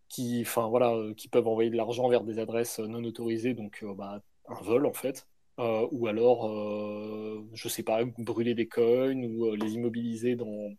qui, 0.07 0.41
enfin 0.41 0.67
voilà, 0.67 0.95
qui 1.15 1.27
peuvent 1.29 1.47
envoyer 1.47 1.69
de 1.69 1.77
l'argent 1.77 2.09
vers 2.09 2.23
des 2.23 2.39
adresses 2.39 2.79
non 2.79 3.03
autorisées, 3.03 3.53
donc 3.53 3.83
bah, 3.95 4.21
un 4.47 4.61
vol 4.61 4.85
en 4.85 4.93
fait. 4.93 5.27
Euh, 5.59 5.87
ou 5.91 6.07
alors, 6.07 6.47
euh, 6.47 7.45
je 7.53 7.67
sais 7.67 7.83
pas, 7.83 8.05
brûler 8.17 8.53
des 8.55 8.67
coins 8.67 9.21
ou 9.23 9.47
euh, 9.47 9.57
les 9.57 9.73
immobiliser 9.73 10.35
dans, 10.37 10.69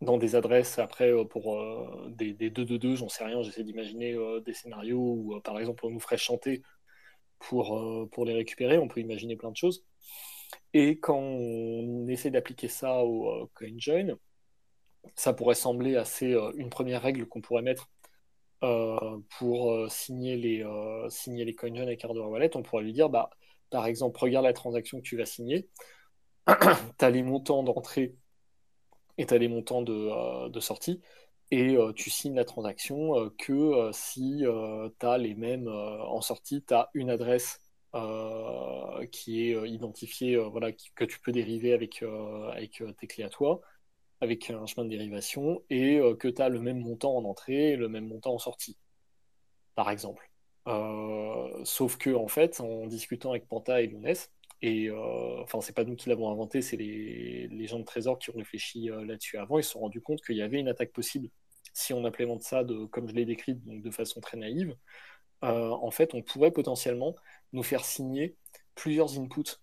dans 0.00 0.18
des 0.18 0.34
adresses 0.34 0.78
après 0.78 1.12
pour 1.26 1.58
des, 2.08 2.32
des 2.34 2.50
2-2-2, 2.50 2.96
j'en 2.96 3.08
sais 3.08 3.24
rien, 3.24 3.42
j'essaie 3.42 3.62
d'imaginer 3.64 4.16
des 4.44 4.52
scénarios 4.54 4.98
où, 4.98 5.40
par 5.40 5.58
exemple, 5.58 5.86
on 5.86 5.90
nous 5.90 6.00
ferait 6.00 6.18
chanter 6.18 6.62
pour, 7.38 8.08
pour 8.12 8.24
les 8.24 8.34
récupérer, 8.34 8.78
on 8.78 8.88
peut 8.88 9.00
imaginer 9.00 9.36
plein 9.36 9.50
de 9.50 9.56
choses. 9.56 9.84
Et 10.74 10.98
quand 10.98 11.18
on 11.18 12.08
essaie 12.08 12.30
d'appliquer 12.30 12.68
ça 12.68 13.04
au 13.04 13.50
CoinJoin, 13.54 14.16
ça 15.14 15.32
pourrait 15.32 15.54
sembler 15.54 15.96
assez 15.96 16.36
une 16.56 16.70
première 16.70 17.02
règle 17.02 17.26
qu'on 17.26 17.40
pourrait 17.40 17.62
mettre 17.62 17.90
pour 19.38 19.90
signer 19.90 20.36
les, 20.36 20.64
signer 21.08 21.44
les 21.44 21.54
CoinJoin 21.54 21.82
avec 21.82 22.04
hardware 22.04 22.28
wallet, 22.30 22.56
on 22.56 22.62
pourrait 22.62 22.84
lui 22.84 22.92
dire, 22.92 23.08
bah, 23.08 23.30
par 23.70 23.86
exemple, 23.86 24.18
regarde 24.20 24.44
la 24.44 24.52
transaction 24.52 24.98
que 24.98 25.02
tu 25.02 25.16
vas 25.16 25.26
signer. 25.26 25.68
tu 26.46 27.04
as 27.04 27.10
les 27.10 27.22
montants 27.22 27.62
d'entrée 27.62 28.14
et 29.18 29.26
tu 29.26 29.34
as 29.34 29.38
les 29.38 29.48
montants 29.48 29.82
de, 29.82 29.92
euh, 29.92 30.60
sortie. 30.60 31.00
Et 31.50 31.76
euh, 31.76 31.92
tu 31.92 32.10
signes 32.10 32.34
la 32.34 32.44
transaction 32.44 33.18
euh, 33.18 33.30
que 33.38 33.90
si 33.92 34.42
tu 34.42 35.06
as 35.06 35.18
les 35.18 35.34
mêmes 35.34 35.68
en 35.68 36.20
sortie, 36.20 36.62
tu 36.66 36.74
as 36.74 36.90
une 36.94 37.10
adresse 37.10 37.60
qui 39.10 39.40
est 39.42 39.70
identifiée, 39.70 40.36
voilà, 40.36 40.70
que 40.72 41.04
tu 41.04 41.18
peux 41.20 41.32
dériver 41.32 41.72
avec, 41.72 42.02
avec 42.52 42.82
tes 42.98 43.06
clés 43.06 43.24
à 43.24 43.30
toi, 43.30 43.62
avec 44.20 44.50
un 44.50 44.66
chemin 44.66 44.84
de 44.84 44.90
dérivation, 44.90 45.62
et 45.70 45.98
que 46.18 46.28
tu 46.28 46.42
as 46.42 46.50
le 46.50 46.60
même 46.60 46.80
montant 46.80 47.16
en 47.16 47.24
entrée 47.24 47.72
et 47.72 47.76
le 47.76 47.88
même 47.88 48.06
montant 48.06 48.34
en 48.34 48.38
sortie, 48.38 48.76
par 49.74 49.88
exemple. 49.90 50.30
sauf 51.64 51.96
que, 51.96 52.14
en 52.14 52.28
fait, 52.28 52.60
en 52.60 52.86
discutant 52.86 53.30
avec 53.30 53.48
Panta 53.48 53.80
et 53.80 53.86
Lunes, 53.86 54.14
et 54.62 54.90
enfin, 54.90 55.60
c'est 55.60 55.74
pas 55.74 55.84
nous 55.84 55.96
qui 55.96 56.08
l'avons 56.08 56.30
inventé, 56.30 56.62
c'est 56.62 56.76
les, 56.76 57.48
les, 57.48 57.66
gens 57.66 57.78
de 57.78 57.84
Trésor 57.84 58.18
qui 58.18 58.30
ont 58.30 58.36
réfléchi 58.36 58.88
là-dessus 58.88 59.36
avant. 59.38 59.58
Ils 59.58 59.64
se 59.64 59.70
sont 59.72 59.80
rendus 59.80 60.00
compte 60.00 60.22
qu'il 60.22 60.36
y 60.36 60.42
avait 60.42 60.58
une 60.58 60.68
attaque 60.68 60.92
possible 60.92 61.28
si 61.74 61.92
on 61.92 62.04
implémente 62.04 62.42
ça, 62.42 62.64
comme 62.90 63.08
je 63.08 63.14
l'ai 63.14 63.26
décrit, 63.26 63.54
donc 63.54 63.82
de 63.82 63.90
façon 63.90 64.20
très 64.20 64.38
naïve. 64.38 64.74
en 65.42 65.90
fait, 65.90 66.14
on 66.14 66.22
pourrait 66.22 66.52
potentiellement 66.52 67.14
nous 67.52 67.62
faire 67.62 67.84
signer 67.84 68.36
plusieurs 68.74 69.18
inputs 69.18 69.60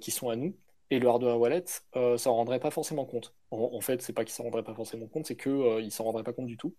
qui 0.00 0.10
sont 0.10 0.28
à 0.30 0.36
nous 0.36 0.56
et 0.90 0.98
le 0.98 1.08
hardware 1.08 1.38
wallet, 1.38 1.64
euh, 1.96 2.16
ça 2.16 2.30
ne 2.30 2.34
rendrait 2.34 2.60
pas 2.60 2.70
forcément 2.70 3.06
compte. 3.06 3.34
En, 3.50 3.80
fait, 3.80 4.02
c'est 4.02 4.12
pas 4.12 4.24
qu'il 4.24 4.32
ne 4.32 4.36
s'en 4.36 4.42
rendrait 4.44 4.62
pas 4.62 4.74
forcément 4.74 5.06
compte, 5.08 5.26
c'est 5.26 5.36
qu'il 5.36 5.52
euh, 5.52 5.82
ne 5.82 5.90
s'en 5.90 6.04
rendrait 6.04 6.22
pas 6.22 6.32
compte 6.32 6.46
du 6.46 6.56
tout. 6.56 6.74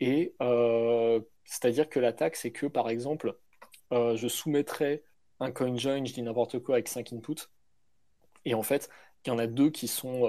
Et 0.00 0.34
euh, 0.42 1.20
c'est-à-dire 1.44 1.88
que 1.88 2.00
l'attaque, 2.00 2.36
c'est 2.36 2.52
que, 2.52 2.66
par 2.66 2.88
exemple, 2.90 3.36
euh, 3.92 4.16
je 4.16 4.28
soumettrais 4.28 5.04
un 5.40 5.52
coin 5.52 5.76
join, 5.76 6.04
je 6.04 6.12
dis 6.14 6.22
n'importe 6.22 6.60
quoi, 6.60 6.76
avec 6.76 6.88
5 6.88 7.12
inputs. 7.12 7.48
Et 8.44 8.54
en 8.54 8.62
fait, 8.62 8.88
il 9.24 9.30
y 9.30 9.32
en 9.32 9.38
a 9.38 9.46
deux 9.46 9.70
qui, 9.70 9.88
sont, 9.88 10.22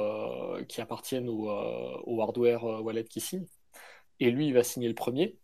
qui 0.67 0.81
appartiennent 0.81 1.29
au, 1.29 1.49
au, 1.49 2.21
hardware 2.21 2.63
wallet 2.83 3.05
qui 3.05 3.21
signe. 3.21 3.45
Et 4.19 4.31
lui, 4.31 4.47
il 4.47 4.53
va 4.53 4.63
signer 4.63 4.87
le 4.89 4.95
premier. 4.95 5.37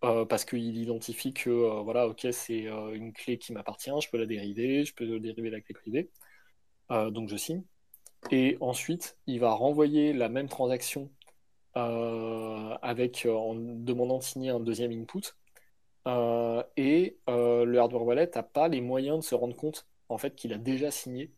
parce 0.00 0.44
qu'il 0.44 0.78
identifie 0.78 1.32
que 1.34 1.50
voilà, 1.82 2.08
ok, 2.08 2.28
c'est 2.32 2.64
une 2.94 3.12
clé 3.12 3.38
qui 3.38 3.52
m'appartient, 3.52 3.90
je 4.02 4.10
peux 4.10 4.18
la 4.18 4.26
dériver, 4.26 4.84
je 4.84 4.94
peux 4.94 5.20
dériver 5.20 5.50
la 5.50 5.60
clé 5.60 5.74
privée. 5.74 6.10
Euh, 6.90 7.10
donc 7.10 7.28
je 7.28 7.36
signe. 7.36 7.62
Et 8.30 8.56
ensuite, 8.60 9.18
il 9.26 9.40
va 9.40 9.52
renvoyer 9.52 10.12
la 10.12 10.28
même 10.28 10.48
transaction 10.48 11.10
euh, 11.76 12.76
avec, 12.82 13.26
euh, 13.26 13.34
en 13.34 13.54
demandant 13.54 14.18
de 14.18 14.24
signer 14.24 14.50
un 14.50 14.60
deuxième 14.60 14.92
input. 14.92 15.22
Et 16.06 17.18
le 17.28 17.76
hardware 17.78 18.04
wallet 18.04 18.30
n'a 18.34 18.42
pas 18.42 18.68
les 18.68 18.80
moyens 18.80 19.18
de 19.18 19.24
se 19.24 19.34
rendre 19.34 19.56
compte 19.56 19.86
en 20.08 20.18
fait 20.18 20.34
qu'il 20.34 20.52
a 20.52 20.58
déjà 20.58 20.90
signé 20.90 21.32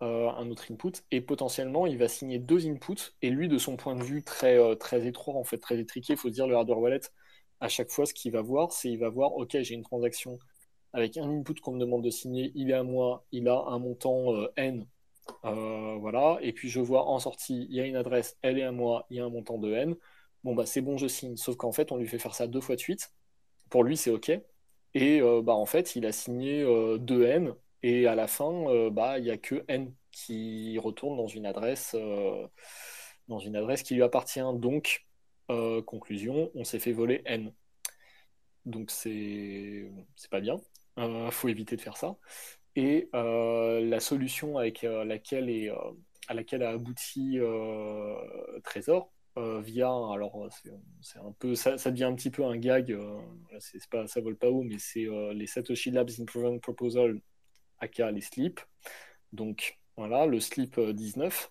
un 0.00 0.50
autre 0.50 0.70
input 0.70 0.92
et 1.10 1.20
potentiellement 1.20 1.86
il 1.86 1.98
va 1.98 2.08
signer 2.08 2.38
deux 2.38 2.66
inputs 2.68 3.14
et 3.22 3.30
lui 3.30 3.48
de 3.48 3.58
son 3.58 3.76
point 3.76 3.96
de 3.96 4.02
vue 4.02 4.22
très, 4.22 4.76
très 4.76 5.06
étroit 5.06 5.34
en 5.34 5.44
fait 5.44 5.58
très 5.58 5.78
étriqué 5.78 6.14
il 6.14 6.16
faut 6.18 6.28
se 6.28 6.34
dire 6.34 6.46
le 6.46 6.56
hardware 6.56 6.78
wallet 6.80 7.00
à 7.60 7.68
chaque 7.68 7.90
fois 7.90 8.06
ce 8.06 8.14
qu'il 8.14 8.32
va 8.32 8.42
voir 8.42 8.72
c'est 8.72 8.90
il 8.90 8.98
va 8.98 9.08
voir 9.08 9.34
ok 9.34 9.56
j'ai 9.60 9.74
une 9.74 9.82
transaction 9.82 10.38
avec 10.92 11.16
un 11.16 11.28
input 11.30 11.54
qu'on 11.60 11.72
me 11.72 11.80
demande 11.80 12.04
de 12.04 12.10
signer 12.10 12.52
il 12.54 12.70
est 12.70 12.74
à 12.74 12.82
moi 12.82 13.24
il 13.32 13.48
a 13.48 13.58
un 13.68 13.78
montant 13.78 14.34
n 14.56 14.86
euh, 15.44 15.96
voilà. 16.00 16.38
Et 16.42 16.52
puis 16.52 16.68
je 16.68 16.80
vois 16.80 17.06
en 17.06 17.18
sortie, 17.18 17.66
il 17.70 17.76
y 17.76 17.80
a 17.80 17.86
une 17.86 17.96
adresse, 17.96 18.36
elle 18.42 18.58
est 18.58 18.62
à 18.62 18.72
moi, 18.72 19.06
il 19.10 19.16
y 19.18 19.20
a 19.20 19.24
un 19.24 19.30
montant 19.30 19.58
de 19.58 19.72
N. 19.72 19.96
Bon, 20.44 20.54
bah 20.54 20.66
c'est 20.66 20.80
bon, 20.80 20.96
je 20.96 21.06
signe. 21.08 21.36
Sauf 21.36 21.56
qu'en 21.56 21.72
fait, 21.72 21.92
on 21.92 21.96
lui 21.96 22.06
fait 22.06 22.18
faire 22.18 22.34
ça 22.34 22.46
deux 22.46 22.60
fois 22.60 22.76
de 22.76 22.80
suite. 22.80 23.12
Pour 23.70 23.84
lui, 23.84 23.96
c'est 23.96 24.10
OK. 24.10 24.30
Et 24.94 25.20
euh, 25.20 25.42
bah, 25.42 25.54
en 25.54 25.66
fait, 25.66 25.96
il 25.96 26.06
a 26.06 26.12
signé 26.12 26.62
2 26.62 27.22
euh. 27.22 27.52
Et 27.82 28.06
à 28.06 28.14
la 28.14 28.26
fin, 28.26 28.88
bah, 28.90 29.18
il 29.18 29.24
n'y 29.24 29.30
a 29.30 29.38
que 29.38 29.64
N 29.68 29.94
qui 30.10 30.78
retourne 30.78 31.16
dans 31.16 31.28
une 31.28 31.46
adresse, 31.46 31.94
dans 33.28 33.38
une 33.38 33.56
adresse 33.56 33.82
qui 33.82 33.94
lui 33.94 34.02
appartient. 34.02 34.40
Donc, 34.54 35.06
conclusion, 35.86 36.50
on 36.54 36.64
s'est 36.64 36.80
fait 36.80 36.92
voler 36.92 37.22
N. 37.24 37.52
Donc 38.64 38.90
c'est 38.90 39.90
pas 40.30 40.40
bien. 40.40 40.60
Il 40.96 41.30
faut 41.30 41.48
éviter 41.48 41.76
de 41.76 41.80
faire 41.80 41.96
ça. 41.96 42.16
Et 42.78 43.08
euh, 43.12 43.80
la 43.84 43.98
solution 43.98 44.56
avec 44.56 44.84
euh, 44.84 45.04
laquelle 45.04 45.50
est, 45.50 45.68
euh, 45.68 45.76
à 46.28 46.34
laquelle 46.34 46.62
a 46.62 46.70
abouti 46.70 47.38
Trésor, 48.62 49.10
via, 49.62 49.88
alors 49.88 50.48
c'est 51.00 51.18
un 51.18 51.32
peu, 51.38 51.54
ça, 51.54 51.76
devient 51.90 52.04
un 52.04 52.14
petit 52.14 52.30
peu 52.30 52.44
un 52.44 52.56
gag, 52.56 52.96
c'est 53.60 53.86
pas, 53.88 54.06
ça 54.06 54.20
vole 54.20 54.36
pas 54.36 54.48
haut, 54.48 54.62
mais 54.62 54.78
c'est 54.78 55.06
les 55.32 55.46
Satoshi 55.46 55.90
Labs 55.90 56.10
Improvement 56.20 56.58
Proposal, 56.58 57.20
aka 57.78 58.10
les 58.10 58.20
SLIP. 58.20 58.60
Donc 59.32 59.78
voilà, 59.96 60.26
le 60.26 60.40
SLIP 60.40 60.80
19, 60.80 61.50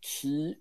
qui 0.00 0.58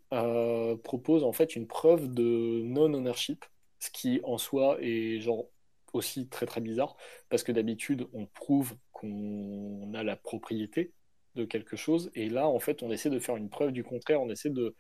propose 0.84 1.24
en 1.24 1.34
fait 1.34 1.56
une 1.56 1.68
preuve 1.68 2.14
de 2.14 2.62
non-ownership, 2.64 3.46
ce 3.80 3.90
qui 3.90 4.22
en 4.24 4.38
soi 4.38 4.78
est 4.82 5.20
genre 5.20 5.48
aussi 5.94 6.30
très 6.30 6.46
très 6.46 6.62
bizarre, 6.62 6.96
parce 7.30 7.44
que 7.44 7.52
d'habitude 7.52 8.08
on 8.14 8.26
prouve 8.28 8.76
qu'on 8.92 9.94
a 9.94 10.04
la 10.04 10.16
propriété 10.16 10.94
de 11.36 11.46
quelque 11.46 11.76
chose. 11.76 12.12
Et 12.14 12.30
là, 12.30 12.48
en 12.48 12.60
fait, 12.60 12.84
on 12.84 12.92
essaie 12.92 13.10
de 13.10 13.20
faire 13.20 13.38
une 13.38 13.50
preuve 13.50 13.72
du 13.72 13.84
contraire. 13.84 14.22
On 14.22 14.30
essaie 14.30 14.50
de 14.50 14.76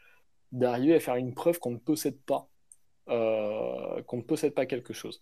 d'arriver 0.51 0.95
à 0.95 0.99
faire 0.99 1.15
une 1.15 1.33
preuve 1.33 1.59
qu'on 1.59 1.71
ne 1.71 1.77
possède 1.77 2.19
pas, 2.21 2.49
euh, 3.09 4.01
qu'on 4.03 4.17
ne 4.17 4.21
possède 4.21 4.53
pas 4.53 4.65
quelque 4.65 4.93
chose. 4.93 5.21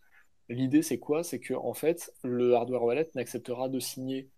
L'idée, 0.50 0.81
c'est 0.81 1.00
quoi? 1.00 1.24
C'est 1.24 1.39
que 1.39 1.53
en 1.53 1.74
fait, 1.74 2.13
le 2.24 2.55
hardware 2.55 2.83
wallet 2.83 3.09
n'acceptera 3.15 3.69
de 3.69 3.79
signer 3.79 4.29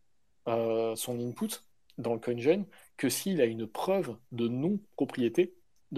euh, 0.48 0.96
son 0.96 1.20
input 1.20 1.50
dans 1.98 2.14
le 2.14 2.20
CoinJoin 2.20 2.66
que 2.98 3.10
s'il 3.10 3.42
a 3.42 3.46
une 3.46 3.68
preuve 3.68 4.18
de 4.32 4.48
non-propriété 4.48 5.54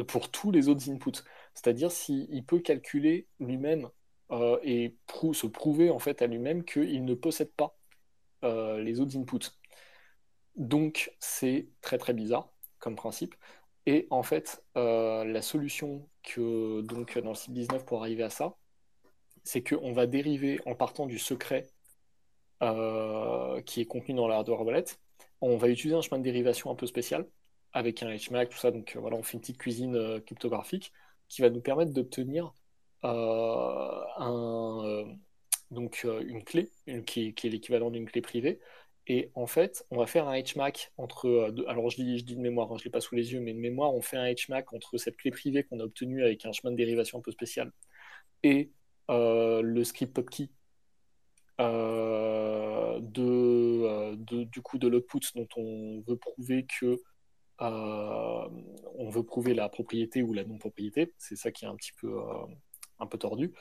pour 0.08 0.30
tous 0.32 0.52
les 0.52 0.70
autres 0.70 0.90
inputs. 0.90 1.24
C'est-à-dire 1.54 1.92
s'il 1.92 2.46
peut 2.46 2.60
calculer 2.60 3.28
lui-même 3.40 3.90
euh, 4.32 4.60
et 4.64 4.96
se 5.34 5.48
prouver 5.48 5.90
en 5.90 6.00
fait 6.00 6.22
à 6.22 6.28
lui-même 6.28 6.64
qu'il 6.64 7.06
ne 7.06 7.14
possède 7.14 7.52
pas 7.52 7.76
les 8.44 9.00
autres 9.00 9.18
inputs. 9.18 9.52
Donc 10.58 11.16
c'est 11.20 11.70
très 11.82 11.98
très 11.98 12.14
bizarre 12.14 12.52
comme 12.80 12.96
principe. 12.96 13.36
Et 13.86 14.08
en 14.10 14.24
fait, 14.24 14.64
euh, 14.78 15.24
la 15.26 15.42
solution 15.42 16.08
que 16.24 16.82
donc 16.82 17.18
dans 17.20 17.30
le 17.30 17.36
c 17.36 17.52
19 17.52 17.86
pour 17.86 18.02
arriver 18.02 18.24
à 18.24 18.30
ça, 18.30 18.56
c'est 19.44 19.64
qu'on 19.64 19.94
va 19.94 20.08
dériver 20.08 20.60
en 20.66 20.76
partant 20.76 21.06
du 21.06 21.20
secret 21.20 21.68
euh, 22.62 23.62
qui 23.64 23.82
est 23.82 23.86
contenu 23.86 24.16
dans 24.16 24.28
la 24.28 24.38
hardware 24.38 24.62
wallet. 24.62 24.86
On 25.42 25.58
va 25.58 25.70
utiliser 25.70 25.98
un 25.98 26.02
chemin 26.02 26.20
de 26.20 26.24
dérivation 26.24 26.72
un 26.72 26.76
peu 26.76 26.88
spécial 26.88 27.28
avec 27.74 28.04
un 28.04 28.16
HMAC, 28.16 28.50
tout 28.50 28.58
ça. 28.58 28.72
Donc 28.72 28.96
voilà, 28.96 29.18
on 29.18 29.24
fait 29.24 29.34
une 29.34 29.42
petite 29.42 29.58
cuisine 29.58 30.22
cryptographique 30.22 30.94
qui 31.28 31.42
va 31.42 31.50
nous 31.50 31.62
permettre 31.62 31.92
d'obtenir 31.92 32.54
euh, 33.04 35.04
une 35.72 36.44
clé, 36.44 36.70
qui, 37.06 37.28
est 37.28 37.50
l'équivalent 37.50 37.90
d'une 37.90 38.06
clé 38.06 38.22
privée. 38.22 38.60
Et 39.08 39.32
en 39.36 39.48
fait, 39.48 39.86
on 39.92 39.98
va 39.98 40.06
faire 40.08 40.28
un 40.28 40.40
HMAC 40.40 40.92
entre. 40.98 41.28
Euh, 41.28 41.66
alors, 41.68 41.90
je 41.90 41.98
dis, 41.98 42.20
je 42.20 42.24
dis 42.24 42.36
de 42.36 42.42
mémoire, 42.42 42.72
hein, 42.72 42.76
je 42.78 42.84
ne 42.84 42.86
l'ai 42.86 42.92
pas 42.92 43.02
sous 43.02 43.16
les 43.16 43.34
yeux, 43.34 43.42
mais 43.42 43.54
de 43.54 43.60
mémoire, 43.60 43.94
on 43.94 44.02
fait 44.02 44.18
un 44.18 44.34
HMAC 44.34 44.72
entre 44.74 44.98
cette 44.98 45.18
clé 45.18 45.32
privée 45.32 45.64
qu'on 45.64 45.80
a 45.80 45.84
obtenue 45.84 46.24
avec 46.24 46.46
un 46.46 46.52
chemin 46.54 46.72
de 46.72 46.78
dérivation 46.78 47.18
un 47.20 47.22
peu 47.22 47.32
spécial 47.32 47.72
et 48.44 48.72
euh, 49.10 49.62
le 49.62 49.84
script 49.84 50.14
PubKey 50.14 50.50
de, 53.02 54.44
du 54.46 54.62
coup 54.62 54.78
de 54.78 54.88
l'output 54.88 55.22
dont 55.36 55.48
on 55.58 56.02
veut 56.08 56.18
prouver 56.18 56.66
que 56.66 56.98
on 57.60 59.10
veut 59.10 59.24
prouver 59.24 59.54
la 59.54 59.70
propriété 59.70 60.22
ou 60.24 60.34
la 60.34 60.44
non-propriété. 60.44 61.14
C'est 61.18 61.36
ça 61.36 61.52
qui 61.52 61.66
est 61.66 61.68
un 61.68 61.76
petit 61.76 61.94
peu, 61.94 62.20
un 63.00 63.08
peu 63.08 63.18
tordu. 63.18 63.54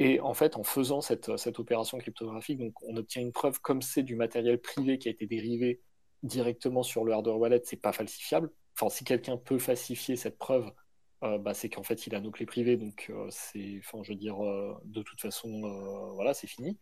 Et 0.00 0.18
en 0.20 0.32
fait, 0.32 0.56
en 0.56 0.62
faisant 0.62 1.02
cette, 1.02 1.28
opération 1.58 1.98
cryptographique, 1.98 2.58
donc 2.58 2.72
on 2.82 2.96
obtient 2.96 3.20
une 3.20 3.32
preuve 3.32 3.60
comme 3.60 3.82
c'est 3.82 4.02
du 4.02 4.16
matériel 4.16 4.58
privé 4.58 4.98
qui 4.98 5.08
a 5.08 5.10
été 5.10 5.26
dérivé 5.26 5.82
directement 6.22 6.82
sur 6.82 7.04
le 7.04 7.12
hardware 7.12 7.38
wallet, 7.38 7.60
c'est 7.64 7.76
pas 7.76 7.92
falsifiable. 7.92 8.50
Enfin, 8.74 8.88
si 8.88 9.04
quelqu'un 9.04 9.36
peut 9.36 9.58
falsifier 9.58 10.16
cette 10.16 10.38
preuve, 10.38 10.72
euh, 11.22 11.36
bah, 11.36 11.52
c'est 11.52 11.68
qu'en 11.68 11.82
fait 11.82 12.06
il 12.06 12.14
a 12.14 12.20
nos 12.20 12.30
clés 12.30 12.46
privées, 12.46 12.78
donc 12.78 13.08
euh, 13.10 13.26
c'est, 13.30 13.78
enfin, 13.80 14.02
je 14.02 14.12
veux 14.12 14.18
dire, 14.18 14.42
euh, 14.42 14.74
de 14.84 15.02
toute 15.02 15.20
façon, 15.20 15.50
voilà, 16.14 16.32
c'est 16.32 16.46
fini. 16.46 16.78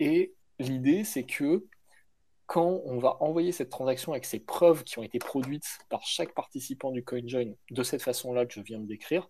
et 0.00 0.34
l'idée, 0.58 1.04
c'est 1.04 1.24
que 1.24 1.66
quand 2.46 2.80
on 2.84 2.98
va 2.98 3.16
envoyer 3.22 3.52
cette 3.52 3.70
transaction 3.70 4.10
avec 4.12 4.24
ces 4.24 4.40
preuves 4.40 4.82
qui 4.82 4.98
ont 4.98 5.04
été 5.04 5.20
produites 5.20 5.78
par 5.88 6.02
chaque 6.04 6.34
participant 6.34 6.90
du 6.90 7.04
CoinJoin 7.04 7.52
de 7.70 7.82
cette 7.84 8.02
façon-là 8.02 8.44
que 8.44 8.54
je 8.54 8.60
viens 8.60 8.80
de 8.80 8.86
décrire 8.86 9.28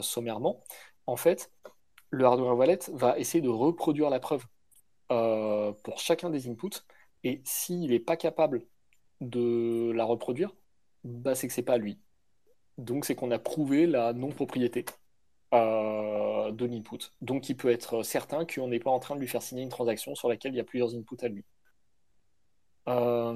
sommairement, 0.00 0.62
en 1.06 1.16
fait, 1.16 1.50
le 2.10 2.24
hardware 2.24 2.56
wallet 2.56 2.78
va 2.92 3.18
essayer 3.18 3.42
de 3.42 3.48
reproduire 3.48 4.10
la 4.10 4.20
preuve 4.20 4.46
euh, 5.10 5.72
pour 5.84 5.98
chacun 5.98 6.30
des 6.30 6.48
inputs. 6.48 6.84
Et 7.24 7.40
s'il 7.44 7.90
n'est 7.90 8.00
pas 8.00 8.16
capable 8.16 8.66
de 9.20 9.92
la 9.94 10.04
reproduire, 10.04 10.54
bah, 11.04 11.34
c'est 11.34 11.48
que 11.48 11.54
c'est 11.54 11.62
pas 11.62 11.78
lui. 11.78 11.98
Donc 12.78 13.04
c'est 13.04 13.14
qu'on 13.14 13.30
a 13.30 13.38
prouvé 13.38 13.86
la 13.86 14.12
non-propriété 14.12 14.84
euh, 15.54 16.52
de 16.52 16.66
l'input. 16.66 16.98
Donc 17.20 17.48
il 17.48 17.56
peut 17.56 17.70
être 17.70 18.02
certain 18.02 18.46
qu'on 18.46 18.68
n'est 18.68 18.80
pas 18.80 18.90
en 18.90 18.98
train 19.00 19.14
de 19.14 19.20
lui 19.20 19.28
faire 19.28 19.42
signer 19.42 19.62
une 19.62 19.68
transaction 19.68 20.14
sur 20.14 20.28
laquelle 20.28 20.54
il 20.54 20.56
y 20.56 20.60
a 20.60 20.64
plusieurs 20.64 20.94
inputs 20.94 21.24
à 21.24 21.28
lui. 21.28 21.44
Euh, 22.88 23.32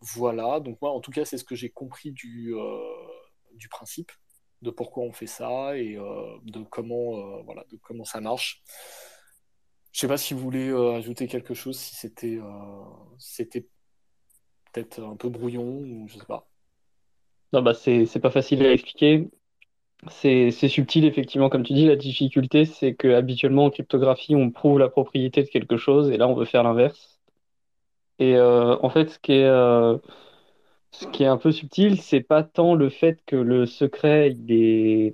voilà, 0.00 0.60
donc 0.60 0.80
moi 0.82 0.90
en 0.90 1.00
tout 1.00 1.10
cas 1.10 1.24
c'est 1.24 1.38
ce 1.38 1.44
que 1.44 1.54
j'ai 1.54 1.70
compris 1.70 2.12
du, 2.12 2.54
du 3.54 3.68
principe 3.68 4.10
de 4.62 4.70
pourquoi 4.70 5.04
on 5.04 5.12
fait 5.12 5.26
ça 5.26 5.76
et 5.76 5.96
euh, 5.96 6.36
de 6.44 6.62
comment 6.64 7.18
euh, 7.18 7.42
voilà 7.44 7.64
de 7.70 7.76
comment 7.76 8.04
ça 8.04 8.20
marche. 8.20 8.62
Je 9.92 10.00
sais 10.00 10.08
pas 10.08 10.16
si 10.16 10.34
vous 10.34 10.40
voulez 10.40 10.68
euh, 10.68 10.94
ajouter 10.94 11.26
quelque 11.26 11.54
chose, 11.54 11.78
si 11.78 11.94
c'était 11.94 12.38
c'était 13.18 13.66
peut-être 14.72 15.02
un 15.02 15.16
peu 15.16 15.28
brouillon 15.28 15.64
ou 15.64 16.06
je 16.08 16.18
sais 16.18 16.26
pas. 16.26 16.48
Non 17.52 17.62
bah 17.62 17.74
c'est 17.74 18.20
pas 18.20 18.30
facile 18.30 18.64
à 18.64 18.72
expliquer. 18.72 19.28
C'est 20.10 20.52
c'est 20.52 20.68
subtil, 20.68 21.04
effectivement, 21.06 21.48
comme 21.48 21.64
tu 21.64 21.72
dis, 21.72 21.86
la 21.86 21.96
difficulté, 21.96 22.64
c'est 22.66 22.94
que 22.94 23.08
habituellement 23.14 23.64
en 23.64 23.70
cryptographie, 23.70 24.36
on 24.36 24.50
prouve 24.52 24.78
la 24.78 24.88
propriété 24.88 25.42
de 25.42 25.48
quelque 25.48 25.76
chose, 25.76 26.10
et 26.10 26.16
là, 26.16 26.28
on 26.28 26.34
veut 26.34 26.44
faire 26.44 26.62
l'inverse. 26.62 27.18
Et 28.20 28.38
en 28.38 28.90
fait, 28.90 29.10
ce 29.10 29.18
qui 29.18 29.32
est, 29.32 29.48
ce 30.90 31.06
qui 31.06 31.22
est 31.22 31.26
un 31.26 31.36
peu 31.38 31.52
subtil, 31.52 32.00
c'est 32.00 32.20
pas 32.20 32.42
tant 32.42 32.74
le 32.74 32.88
fait 32.90 33.20
que 33.26 33.36
le 33.36 33.66
secret, 33.66 34.30
il 34.32 34.52
est, 34.52 35.12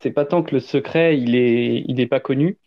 c'est 0.00 0.12
pas 0.12 0.24
tant 0.24 0.42
que 0.42 0.54
le 0.54 0.60
secret, 0.60 1.18
il 1.18 1.34
pas 2.08 2.20
connu. 2.20 2.58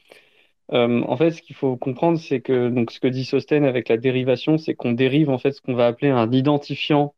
Euh, 0.73 1.01
en 1.03 1.15
fait, 1.17 1.31
ce 1.31 1.41
qu'il 1.41 1.55
faut 1.55 1.77
comprendre, 1.77 2.19
c'est 2.19 2.41
que 2.41 2.69
ce 2.89 2.99
que 2.99 3.07
dit 3.07 3.25
Sosten 3.25 3.63
avec 3.63 3.89
la 3.89 3.97
dérivation, 3.97 4.57
c'est 4.57 4.75
qu'on 4.75 4.91
dérive 4.91 5.29
en 5.29 5.37
fait 5.37 5.51
ce 5.51 5.61
qu'on 5.61 5.75
va 5.75 5.87
appeler 5.87 6.09
un 6.11 6.31
identifiant 6.31 7.15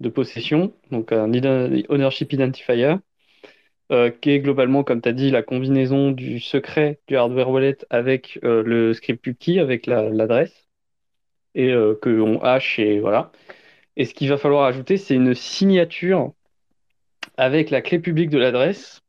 de 0.00 0.08
possession, 0.08 0.72
donc 0.90 1.12
un 1.12 1.30
ownership 1.90 2.32
identifier. 2.32 2.94
euh, 3.92 4.10
qui 4.10 4.30
est 4.30 4.40
globalement, 4.40 4.84
comme 4.84 5.02
tu 5.02 5.08
as 5.08 5.12
dit, 5.12 5.30
la 5.30 5.42
combinaison 5.42 6.12
du 6.12 6.40
secret 6.40 7.00
du 7.08 7.16
hardware 7.16 7.50
wallet 7.50 7.76
avec 7.90 8.38
euh, 8.44 8.62
le 8.64 8.94
script 8.94 9.24
cookie, 9.24 9.58
avec 9.58 9.86
la- 9.86 10.08
l'adresse, 10.10 10.68
et 11.54 11.72
que 12.00 12.20
on 12.20 12.40
hash 12.42 12.78
et 12.78 13.00
voilà. 13.00 13.32
Et 13.96 14.04
ce 14.04 14.14
qu'il 14.14 14.28
va 14.28 14.38
falloir 14.38 14.64
ajouter, 14.64 14.96
c'est 14.96 15.14
une 15.14 15.34
signature 15.34 16.32
avec 17.36 17.70
la 17.70 17.82
clé 17.82 17.98
publique 17.98 18.30
de 18.30 18.38
l'adresse 18.38 19.02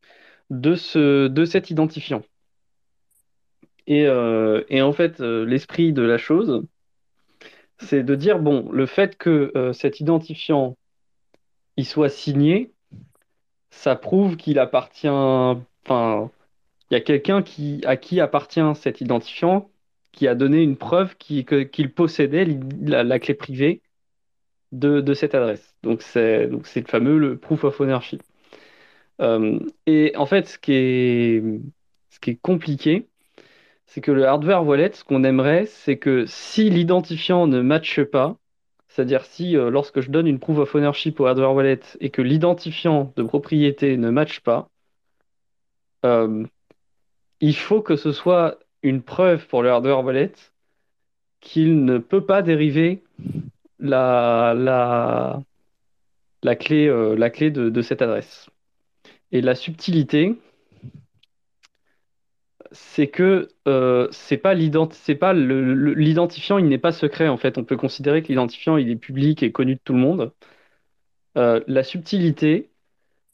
de 0.50 0.75
ce, 0.75 1.27
de 1.27 1.45
cet 1.45 1.69
identifiant. 1.69 2.23
Et, 3.88 4.05
euh, 4.05 4.63
et 4.69 4.81
en 4.81 4.93
fait, 4.93 5.21
euh, 5.21 5.45
l'esprit 5.45 5.93
de 5.93 6.01
la 6.01 6.17
chose, 6.17 6.63
c'est 7.79 8.03
de 8.03 8.15
dire, 8.15 8.39
bon, 8.39 8.69
le 8.71 8.85
fait 8.85 9.17
que 9.17 9.51
euh, 9.55 9.73
cet 9.73 10.00
identifiant 10.00 10.77
il 11.77 11.85
soit 11.85 12.09
signé, 12.09 12.71
ça 13.71 13.95
prouve 13.95 14.35
qu'il 14.38 14.59
appartient, 14.59 15.07
enfin, 15.07 16.29
Il 16.89 16.95
y 16.95 16.97
a 16.97 17.01
quelqu'un 17.01 17.41
qui, 17.41 17.81
à 17.85 17.97
qui 17.97 18.19
appartient 18.19 18.61
cet 18.75 19.01
identifiant 19.01 19.69
qui 20.11 20.27
a 20.27 20.35
donné 20.35 20.61
une 20.61 20.75
preuve 20.77 21.15
qu'il 21.17 21.93
possédait 21.93 22.45
la 22.81 23.19
clé 23.19 23.33
privée 23.33 23.81
de, 24.72 25.01
de 25.01 25.13
cette 25.13 25.36
adresse. 25.36 25.75
Donc 25.84 26.01
c'est 26.01 26.48
le 26.48 26.62
fameux 26.88 27.18
le 27.18 27.38
proof 27.38 27.63
of 27.63 27.80
ownership. 27.82 28.24
Euh, 29.22 29.60
et 29.86 30.13
en 30.16 30.25
fait, 30.25 30.48
ce 30.48 30.58
qui 30.58 30.74
est, 30.74 31.44
ce 32.10 32.20
qui 32.20 32.32
est 32.32 32.42
compliqué, 32.42 33.08
c'est 33.86 34.01
que 34.01 34.12
le 34.12 34.25
hardware 34.25 34.66
wallet, 34.66 34.92
ce 34.94 35.04
qu'on 35.04 35.24
aimerait, 35.24 35.66
c'est 35.66 35.98
que 35.98 36.25
si 36.25 36.70
l'identifiant 36.70 37.48
ne 37.48 37.62
matche 37.62 38.01
pas, 38.04 38.38
c'est-à-dire 38.88 39.25
si 39.25 39.58
euh, 39.58 39.70
lorsque 39.70 40.01
je 40.01 40.10
donne 40.12 40.28
une 40.28 40.40
proof 40.40 40.58
of 40.60 40.75
ownership 40.75 41.20
au 41.20 41.25
hardware 41.25 41.54
wallet 41.54 41.80
et 42.00 42.10
que 42.10 42.22
l'identifiant 42.22 43.13
de 43.16 43.24
propriété 43.24 43.98
ne 43.98 44.10
matche 44.10 44.42
pas, 44.42 44.70
euh, 46.06 46.46
il 47.42 47.56
faut 47.56 47.82
que 47.82 47.96
ce 47.96 48.12
soit 48.12 48.60
une 48.84 49.01
preuve 49.01 49.46
pour 49.48 49.62
le 49.62 49.70
hardware 49.70 50.04
wallet 50.04 50.32
qu'il 51.42 51.86
ne 51.86 51.98
peut 51.98 52.25
pas 52.25 52.42
dériver 52.42 53.04
la, 53.81 54.53
la, 54.55 55.41
la 56.43 56.55
clé, 56.55 56.88
euh, 56.88 57.15
la 57.15 57.29
clé 57.29 57.51
de, 57.51 57.81
cette 57.81 58.01
adresse. 58.01 58.50
Et 59.31 59.41
la 59.41 59.55
subtilité, 59.55 60.38
c'est 62.71 63.07
que 63.07 63.50
euh, 63.67 64.07
c'est 64.11 64.38
pas 64.38 64.53
l'identifiant, 64.53 66.57
il 66.57 66.67
n'est 66.67 66.77
pas 66.77 66.91
secret 66.91 67.27
en 67.27 67.38
fait. 67.38 67.57
On 67.57 67.63
peut 67.63 67.77
considérer 67.77 68.21
que 68.23 68.29
l'identifiant, 68.29 68.77
il 68.77 68.89
est 68.89 68.95
public 68.95 69.43
et 69.43 69.51
connu 69.51 69.75
de 69.75 69.81
tout 69.83 69.93
le 69.93 70.00
monde. 70.00 70.31
Euh, 71.38 71.61
la 71.67 71.83
subtilité, 71.83 72.69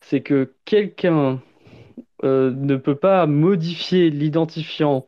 c'est 0.01 0.21
que 0.21 0.53
quelqu'un 0.65 1.41
ne 2.23 2.75
peut 2.77 2.95
pas 2.95 3.27
modifier 3.27 4.09
l'identifiant 4.09 5.07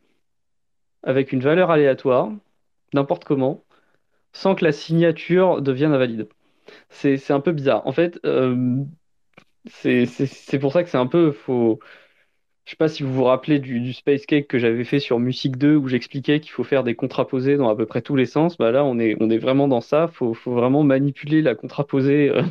avec 1.03 1.31
une 1.31 1.41
valeur 1.41 1.71
aléatoire, 1.71 2.31
n'importe 2.93 3.23
comment, 3.23 3.63
sans 4.33 4.55
que 4.55 4.65
la 4.65 4.71
signature 4.71 5.61
devienne 5.61 5.93
invalide. 5.93 6.29
C'est, 6.89 7.31
un 7.31 7.39
peu 7.39 7.51
bizarre. 7.51 7.85
En 7.87 7.91
fait, 7.91 8.19
euh, 8.25 8.83
c'est, 9.67 10.59
pour 10.59 10.73
ça 10.73 10.83
que 10.83 10.89
c'est 10.89 10.97
un 10.97 11.07
peu 11.07 11.31
faut. 11.31 11.79
Je 12.65 12.71
sais 12.71 12.77
pas 12.77 12.87
si 12.89 13.03
vous 13.03 13.13
vous 13.13 13.23
rappelez 13.23 13.59
du, 13.59 13.93
Space 13.93 14.25
Cake 14.27 14.47
que 14.47 14.59
j'avais 14.59 14.83
fait 14.83 14.99
sur 14.99 15.19
Music 15.19 15.57
2 15.57 15.75
où 15.75 15.87
j'expliquais 15.87 16.39
qu'il 16.39 16.51
faut 16.51 16.63
faire 16.63 16.83
des 16.83 16.95
contraposés 16.95 17.57
dans 17.57 17.69
à 17.69 17.75
peu 17.75 17.85
près 17.87 18.01
tous 18.03 18.15
les 18.15 18.27
sens. 18.27 18.57
Bah 18.57 18.71
là, 18.71 18.85
on 18.85 18.99
est, 18.99 19.17
on 19.19 19.29
est 19.31 19.39
vraiment 19.39 19.67
dans 19.67 19.81
ça. 19.81 20.07
Faut, 20.07 20.33
faut 20.35 20.53
vraiment 20.53 20.83
manipuler 20.83 21.41
la 21.41 21.55
contraposée 21.55 22.29
euh, 22.29 22.43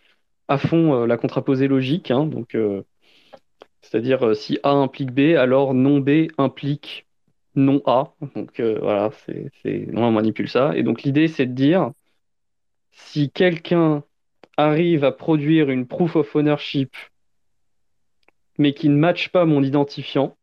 à 0.48 0.58
fond, 0.58 0.94
euh, 1.02 1.06
la 1.06 1.16
contraposée 1.16 1.68
logique. 1.68 2.10
hein. 2.10 2.26
Donc, 2.26 2.56
c'est-à-dire 3.82 4.36
si 4.36 4.58
A 4.62 4.70
implique 4.70 5.12
B, 5.12 5.36
alors 5.36 5.74
non 5.74 6.00
B 6.00 6.28
implique 6.38 7.05
non 7.56 7.82
A. 7.86 8.14
Donc 8.34 8.60
euh, 8.60 8.78
voilà, 8.80 9.10
c'est, 9.24 9.88
on 9.94 10.10
manipule 10.12 10.48
ça. 10.48 10.76
Et 10.76 10.82
donc 10.82 11.02
l'idée, 11.02 11.28
c'est 11.28 11.46
de 11.46 11.52
dire 11.52 11.92
si 12.92 13.30
quelqu'un 13.30 14.04
arrive 14.56 15.04
à 15.04 15.12
produire 15.12 15.70
une 15.70 15.86
proof 15.86 16.16
of 16.16 16.34
ownership, 16.36 16.94
mais 18.58 18.72
qui 18.74 18.88
ne 18.88 18.96
matche 18.96 19.30
pas 19.30 19.44
mon 19.44 19.62
identifiant, 19.62 20.36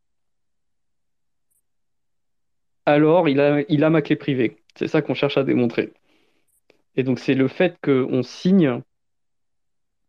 alors 2.86 3.30
il 3.30 3.40
a, 3.40 3.62
il 3.70 3.84
a 3.84 3.90
ma 3.90 4.02
clé 4.02 4.16
privée. 4.16 4.58
C'est 4.76 4.88
ça 4.88 5.02
qu'on 5.02 5.14
cherche 5.14 5.38
à 5.38 5.44
démontrer. 5.44 5.94
Et 6.96 7.04
donc 7.04 7.20
c'est 7.20 7.34
le 7.34 7.48
fait 7.48 7.78
qu'on 7.82 8.24
signe 8.24 8.82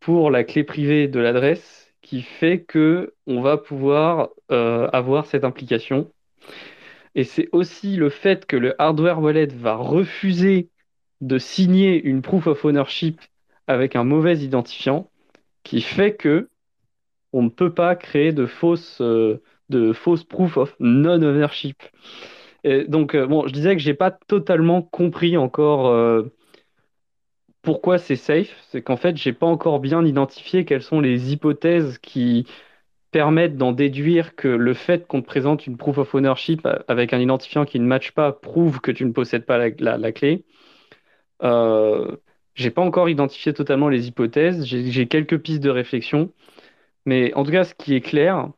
pour 0.01 0.31
la 0.31 0.45
clé 0.45 0.64
privée 0.64 1.09
de 1.09 1.21
l'adresse 1.21 1.93
qui 2.03 2.23
fait 2.23 2.61
que 2.61 3.14
on 3.27 3.40
va 3.40 3.57
pouvoir 3.57 4.29
euh, 4.51 4.88
avoir 4.93 5.27
cette 5.27 5.45
implication. 5.45 6.12
Et 7.14 7.24
c'est 7.24 7.48
aussi 7.53 7.96
le 7.96 8.11
fait 8.11 8.46
que 8.46 8.57
le 8.57 8.81
hardware 8.81 9.20
wallet 9.20 9.46
va 9.46 9.77
refuser 9.77 10.68
de 11.20 11.38
signer 11.38 12.03
une 12.03 12.22
proof 12.22 12.46
of 12.46 12.64
ownership 12.64 13.20
avec 13.66 13.96
un 13.96 14.05
mauvais 14.05 14.38
identifiant 14.38 15.11
qui 15.62 15.81
fait 15.81 16.14
que 16.14 16.48
on 17.33 17.42
ne 17.42 17.48
peut 17.48 17.72
pas 17.74 17.96
créer 17.96 18.33
de 18.33 18.46
fausses, 18.46 19.00
euh, 19.00 19.42
de 19.68 19.92
fausses 19.92 20.24
proof 20.24 20.57
of 20.57 20.77
non-ownership. 20.79 21.83
Et 22.62 22.85
donc, 22.85 23.14
euh, 23.14 23.27
bon, 23.27 23.46
je 23.46 23.53
disais 23.53 23.74
que 23.74 23.83
j'ai 23.83 23.94
pas 23.94 24.11
totalement 24.11 24.83
compris 24.83 25.37
encore 25.37 25.88
euh, 25.88 26.22
pourquoi 27.62 27.98
c'est 27.98 28.16
safe. 28.16 28.55
C'est 28.70 28.83
qu'en 28.83 28.96
fait, 28.96 29.16
j'ai 29.16 29.33
pas 29.33 29.46
encore 29.46 29.81
bien 29.81 30.05
identifié 30.05 30.64
quelles 30.64 30.83
sont 30.83 31.00
les 31.00 31.33
hypothèses 31.33 31.98
qui 31.98 32.46
permettent 33.14 33.57
d'en 33.57 33.70
déduire 33.70 34.35
que 34.35 34.48
le 34.48 34.74
fait 34.74 35.07
qu'on 35.07 35.22
te 35.22 35.27
présente 35.27 35.68
une 35.68 35.77
proof 35.77 35.98
of 35.98 36.16
ownership 36.16 36.66
avec 36.88 37.12
un 37.12 37.20
identifiant 37.20 37.64
qui 37.64 37.79
ne 37.79 37.87
matche 37.87 38.11
pas 38.11 38.33
prouve 38.33 38.81
que 38.81 38.90
tu 38.90 39.05
ne 39.05 39.12
possèdes 39.12 39.46
pas 39.46 39.68
la, 39.79 40.11
clé. 40.12 40.44
Euh, 41.44 42.16
j'ai 42.57 42.72
pas 42.72 42.83
encore 42.83 43.09
identifié 43.09 43.53
totalement 43.53 43.88
les 43.88 44.09
hypothèses. 44.09 44.64
J'ai 44.66 45.07
quelques 45.07 45.38
pistes 45.38 45.62
de 45.62 45.70
réflexion. 45.70 46.33
Mais 47.07 47.33
en 47.35 47.44
tout 47.44 47.53
cas, 47.53 47.62
ce 47.62 47.77
qui 47.77 47.94
est 47.94 48.00
clair, 48.00 48.50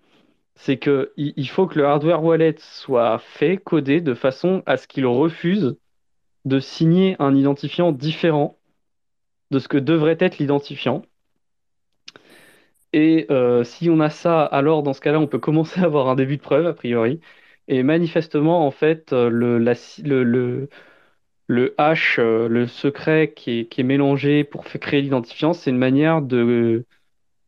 c'est 0.54 0.78
que 0.78 1.12
il 1.18 1.34
il 1.36 1.50
faut 1.50 1.66
que 1.66 1.78
le 1.78 1.84
hardware 1.84 2.24
wallet 2.24 2.54
soit 2.58 3.18
fait, 3.18 3.58
codé 3.58 4.00
de 4.00 4.14
façon 4.14 4.62
à 4.64 4.78
ce 4.78 4.88
qu'il 4.88 5.04
refuse 5.04 5.76
de 6.46 6.60
signer 6.60 7.14
un 7.18 7.34
identifiant 7.34 7.92
différent 7.92 8.56
de 9.50 9.58
ce 9.58 9.68
que 9.68 9.76
devrait 9.76 10.16
être 10.18 10.38
l'identifiant. 10.38 11.02
Et 12.98 13.26
euh, 13.30 13.62
si 13.62 13.90
on 13.90 14.00
a 14.00 14.08
ça, 14.10 14.42
alors 14.44 14.82
dans 14.82 14.94
ce 14.94 15.00
cas-là, 15.02 15.20
on 15.20 15.26
peut 15.26 15.38
commencer 15.38 15.80
à 15.80 15.84
avoir 15.84 16.08
un 16.08 16.14
début 16.14 16.38
de 16.38 16.42
preuve, 16.42 16.66
a 16.66 16.72
priori. 16.72 17.20
Et 17.68 17.82
manifestement, 17.82 18.66
en 18.66 18.70
fait, 18.70 19.12
euh, 19.12 19.28
le, 19.28 19.58
le, 19.58 20.68
le, 21.48 21.74
hash, 21.78 22.18
euh, 22.18 22.48
le 22.48 22.66
secret 22.66 23.32
qui 23.36 23.68
est, 23.70 23.82
mélangé 23.82 24.44
pour 24.44 24.64
créer 24.64 25.02
l'identifiant, 25.02 25.52
c'est 25.52 25.70
une 25.70 25.76
manière 25.78 26.22
de, 26.22 26.86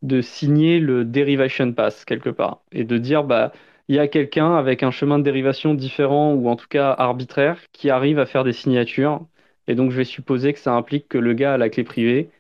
de 0.03 0.21
signer 0.23 0.81
le 0.81 1.05
derivation 1.05 1.73
pass 1.73 2.05
quelque 2.05 2.31
part 2.31 2.63
et 2.73 2.85
de 2.85 2.99
dire 2.99 3.25
bah 3.25 3.53
il 3.89 3.97
y 3.97 3.99
a 4.01 4.09
quelqu'un 4.09 4.55
avec 4.57 4.83
un 4.83 4.91
chemin 4.93 5.19
de 5.19 5.25
dérivation 5.25 5.75
différent 5.75 6.35
ou 6.35 6.49
en 6.49 6.57
tout 6.57 6.69
cas 6.69 6.93
arbitraire 6.93 7.59
qui 7.73 7.91
arrive 7.91 8.19
à 8.19 8.27
faire 8.27 8.45
des 8.45 8.53
signatures 8.53 9.27
et 9.69 9.75
donc 9.77 9.91
je 9.93 9.97
vais 9.99 10.05
supposer 10.05 10.53
que 10.53 10.59
ça 10.61 10.73
implique 10.75 11.09
que 11.09 11.19
le 11.19 11.35
gars 11.35 11.55
a 11.55 11.59
la 11.59 11.71
clé 11.71 11.85
privée 11.85 12.31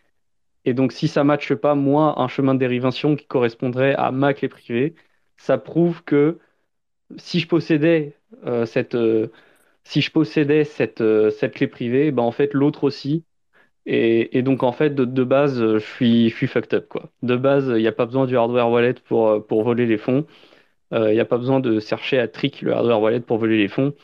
et 0.65 0.75
donc 0.75 0.93
si 0.93 1.09
ça 1.09 1.25
matche 1.25 1.55
pas 1.55 1.75
moi 1.75 2.21
un 2.21 2.29
chemin 2.29 2.55
de 2.55 2.61
dérivation 2.61 3.17
qui 3.17 3.27
correspondrait 3.27 3.95
à 3.95 4.11
ma 4.13 4.35
clé 4.35 4.49
privée 4.49 4.95
ça 5.37 5.59
prouve 5.59 6.05
que 6.05 6.39
si 7.17 7.41
je 7.41 7.49
possédais 7.49 8.17
euh, 8.47 8.67
cette 8.67 8.95
euh, 8.95 9.29
si 9.85 10.01
je 10.03 10.11
possédais 10.11 10.65
cette, 10.65 11.01
euh, 11.01 11.31
cette 11.31 11.55
clé 11.55 11.67
privée 11.69 12.11
ben 12.13 12.23
en 12.23 12.33
fait 12.33 12.55
l'autre 12.55 12.85
aussi 12.85 13.25
et, 13.87 14.43
donc 14.43 14.63
en 14.63 14.73
fait 14.73 14.95
de, 14.95 15.25
base 15.25 15.59
je 15.59 15.79
suis, 15.79 16.31
fucked 16.31 16.75
up 16.75 16.89
quoi. 16.89 17.11
De 17.23 17.37
base 17.37 17.73
il 17.75 17.81
n'y 17.81 17.87
a 17.87 17.93
pas 17.93 18.05
besoin 18.07 18.27
du 18.27 18.37
hardware 18.37 18.71
wallet 18.71 18.95
pour, 19.07 19.47
pour 19.47 19.63
voler 19.65 19.87
les 19.87 19.97
fonds. 19.97 20.27
Il 20.93 21.13
n'y 21.13 21.21
a 21.21 21.25
pas 21.25 21.39
besoin 21.39 21.61
de 21.61 21.81
chercher 21.81 22.19
à 22.19 22.29
trick 22.29 22.63
le 22.63 22.73
hardware 22.75 23.01
wallet 23.01 23.21
pour 23.21 23.39
voler 23.39 23.57
les 23.59 23.69
fonds. 23.69 23.95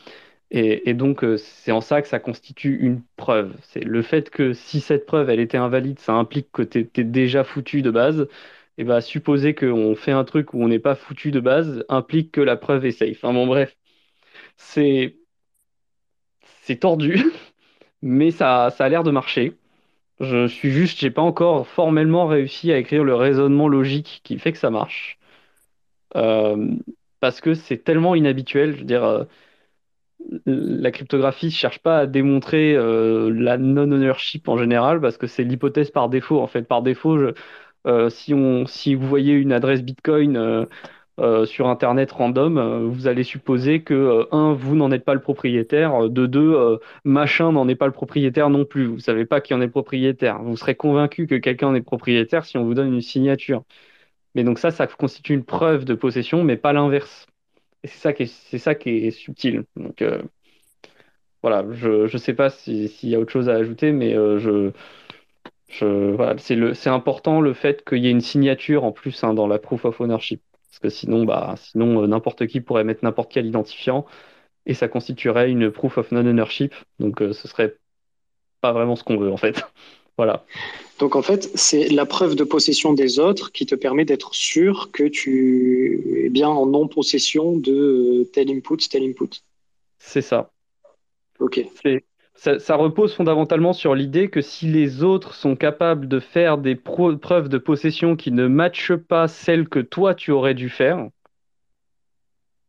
Et, 0.51 0.93
donc 0.93 1.23
euh, 1.23 1.37
c'est 1.37 1.71
en 1.71 1.81
ça 1.81 2.01
que 2.01 2.07
ça 2.07 2.19
constitue 2.19 2.77
une 2.79 3.01
preuve. 3.17 3.55
C'est 3.63 3.83
le 3.83 4.01
fait 4.01 4.29
que 4.29 4.53
si 4.53 4.79
cette 4.79 5.05
preuve 5.05 5.29
elle 5.29 5.39
était 5.39 5.57
invalide, 5.57 5.99
ça 5.99 6.13
implique 6.13 6.51
que 6.51 6.61
tu 6.61 6.89
es, 6.95 7.03
déjà 7.03 7.43
foutu 7.43 7.81
de 7.81 7.91
base. 7.91 8.27
et 8.77 8.83
bah 8.83 9.01
supposer 9.01 9.55
qu'on 9.55 9.95
fait 9.95 10.11
un 10.11 10.23
truc 10.25 10.53
où 10.53 10.63
on 10.63 10.67
n'est 10.67 10.79
pas 10.79 10.95
foutu 10.95 11.31
de 11.31 11.39
base 11.39 11.85
implique 11.89 12.31
que 12.31 12.41
la 12.41 12.57
preuve 12.57 12.85
est 12.85 12.91
safe. 12.91 13.17
Enfin 13.23 13.33
bon, 13.33 13.47
bref, 13.47 13.75
c'est 14.57 15.17
c'est 16.61 16.77
tordu, 16.77 17.23
mais 18.01 18.31
ça, 18.31 18.69
ça 18.77 18.85
a 18.85 18.89
l'air 18.89 19.03
de 19.03 19.11
marcher. 19.11 19.57
Je 20.19 20.47
suis 20.47 20.71
juste, 20.71 20.99
j'ai 20.99 21.11
pas 21.11 21.21
encore 21.21 21.67
formellement 21.67 22.27
réussi 22.27 22.71
à 22.71 22.77
écrire 22.77 23.03
le 23.03 23.15
raisonnement 23.15 23.67
logique 23.67 24.21
qui 24.23 24.39
fait 24.39 24.53
que 24.53 24.57
ça 24.59 24.69
marche. 24.71 25.19
Euh, 26.15 26.75
parce 27.19 27.41
que 27.41 27.53
c'est 27.53 27.79
tellement 27.83 28.15
inhabituel. 28.15 28.73
Je 28.73 28.79
veux 28.79 28.85
dire, 28.85 29.03
euh, 29.03 29.25
la 30.45 30.91
cryptographie 30.91 31.47
ne 31.47 31.51
cherche 31.51 31.79
pas 31.79 31.99
à 31.99 32.05
démontrer 32.07 32.75
euh, 32.75 33.29
la 33.33 33.57
non-ownership 33.57 34.47
en 34.47 34.57
général, 34.57 35.01
parce 35.01 35.17
que 35.17 35.27
c'est 35.27 35.43
l'hypothèse 35.43 35.91
par 35.91 36.09
défaut. 36.09 36.39
En 36.41 36.47
fait, 36.47 36.63
par 36.63 36.81
défaut, 36.81 37.17
euh, 37.87 38.09
si 38.09 38.95
vous 38.95 39.07
voyez 39.07 39.33
une 39.33 39.51
adresse 39.51 39.83
Bitcoin 39.83 40.37
euh, 41.19 41.45
sur 41.45 41.67
Internet 41.67 42.11
random, 42.11 42.87
vous 42.87 43.07
allez 43.07 43.23
supposer 43.23 43.81
que, 43.83 44.27
un, 44.31 44.53
vous 44.53 44.75
n'en 44.75 44.91
êtes 44.91 45.05
pas 45.05 45.13
le 45.13 45.21
propriétaire, 45.21 46.09
de 46.09 46.25
deux, 46.25 46.79
machin 47.03 47.51
n'en 47.51 47.67
est 47.67 47.75
pas 47.75 47.87
le 47.87 47.93
propriétaire 47.93 48.49
non 48.49 48.65
plus. 48.65 48.85
Vous 48.85 48.99
savez 48.99 49.25
pas 49.25 49.41
qui 49.41 49.53
en 49.53 49.61
est 49.61 49.65
le 49.65 49.71
propriétaire. 49.71 50.41
Vous 50.43 50.57
serez 50.57 50.75
convaincu 50.75 51.27
que 51.27 51.35
quelqu'un 51.35 51.67
en 51.67 51.75
est 51.75 51.81
propriétaire 51.81 52.45
si 52.45 52.57
on 52.57 52.65
vous 52.65 52.73
donne 52.73 52.93
une 52.93 53.01
signature. 53.01 53.63
Mais 54.35 54.43
donc 54.43 54.59
ça, 54.59 54.71
ça 54.71 54.87
constitue 54.87 55.33
une 55.33 55.45
preuve 55.45 55.85
de 55.85 55.95
possession, 55.95 56.43
mais 56.43 56.57
pas 56.57 56.73
l'inverse. 56.73 57.27
C'est 57.87 58.57
ça 58.57 58.75
qui 58.75 58.89
est, 58.89 59.11
subtil. 59.11 59.65
Donc 59.75 60.01
euh, 60.01 60.21
voilà, 61.41 61.65
je 61.73 62.11
ne 62.11 62.17
sais 62.17 62.33
pas 62.33 62.49
si- 62.49 62.87
s'il 62.89 63.09
y 63.09 63.15
a 63.15 63.19
autre 63.19 63.31
chose 63.31 63.49
à 63.49 63.55
ajouter, 63.55 63.91
mais 63.91 64.15
euh, 64.15 64.71
c'est 66.37 66.89
important 66.89 67.41
le 67.41 67.53
fait 67.53 67.83
qu'il 67.87 67.99
y 68.03 68.07
ait 68.07 68.11
une 68.11 68.21
signature 68.21 68.83
en 68.83 68.91
plus 68.91 69.23
hein, 69.23 69.33
dans 69.33 69.47
la 69.47 69.59
proof 69.59 69.85
of 69.85 70.01
ownership. 70.01 70.41
Parce 70.69 70.79
que 70.79 70.89
sinon, 70.89 71.25
bah, 71.25 71.55
euh, 71.75 72.07
n'importe 72.07 72.47
qui 72.47 72.61
pourrait 72.61 72.83
mettre 72.83 73.03
n'importe 73.03 73.31
quel 73.31 73.45
identifiant 73.45 74.05
et 74.65 74.73
ça 74.73 74.87
constituerait 74.87 75.51
une 75.51 75.71
proof 75.71 75.97
of 75.97 76.11
non-ownership. 76.11 76.73
Donc 76.99 77.19
ce 77.19 77.47
serait 77.47 77.77
pas 78.61 78.73
vraiment 78.73 78.95
ce 78.95 79.03
qu'on 79.03 79.17
veut 79.17 79.31
en 79.31 79.37
fait. 79.37 79.63
Voilà. 80.17 80.45
Donc 80.99 81.15
en 81.15 81.21
fait, 81.21 81.49
c'est 81.55 81.89
la 81.89 82.05
preuve 82.05 82.35
de 82.35 82.43
possession 82.43 82.93
des 82.93 83.19
autres 83.19 83.51
qui 83.51 83.65
te 83.65 83.75
permet 83.75 84.05
d'être 84.05 84.33
sûr 84.33 84.89
que 84.91 85.03
tu 85.03 86.23
es 86.25 86.29
bien 86.29 86.47
en 86.47 86.65
non-possession 86.65 87.57
de 87.57 88.27
tel 88.33 88.49
input, 88.49 88.77
tel 88.89 89.03
input. 89.03 89.41
C'est 89.99 90.21
ça. 90.21 90.51
Ok. 91.39 91.65
Ça, 92.35 92.59
ça 92.59 92.75
repose 92.75 93.13
fondamentalement 93.13 93.73
sur 93.73 93.95
l'idée 93.95 94.29
que 94.29 94.41
si 94.41 94.67
les 94.67 95.03
autres 95.03 95.33
sont 95.33 95.55
capables 95.55 96.07
de 96.07 96.19
faire 96.19 96.57
des 96.57 96.75
preuves 96.75 97.49
de 97.49 97.57
possession 97.57 98.15
qui 98.15 98.31
ne 98.31 98.47
matchent 98.47 98.95
pas 98.95 99.27
celles 99.27 99.67
que 99.69 99.79
toi 99.79 100.15
tu 100.15 100.31
aurais 100.31 100.53
dû 100.53 100.69
faire, 100.69 101.09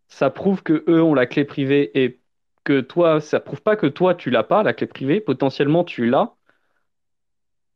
ça 0.09 0.30
prouve 0.30 0.62
que 0.62 0.85
eux 0.88 1.02
ont 1.02 1.14
la 1.14 1.26
clé 1.26 1.44
privée 1.44 1.90
et 2.00 2.20
que 2.64 2.80
toi, 2.80 3.20
ça 3.20 3.40
prouve 3.40 3.62
pas 3.62 3.76
que 3.76 3.87
toi 3.87 4.14
tu 4.14 4.30
l'as 4.30 4.44
pas, 4.44 4.62
la 4.62 4.72
clé 4.72 4.87
privée, 4.87 5.20
potentiellement 5.20 5.85
tu 5.85 6.06
l'as, 6.06 6.36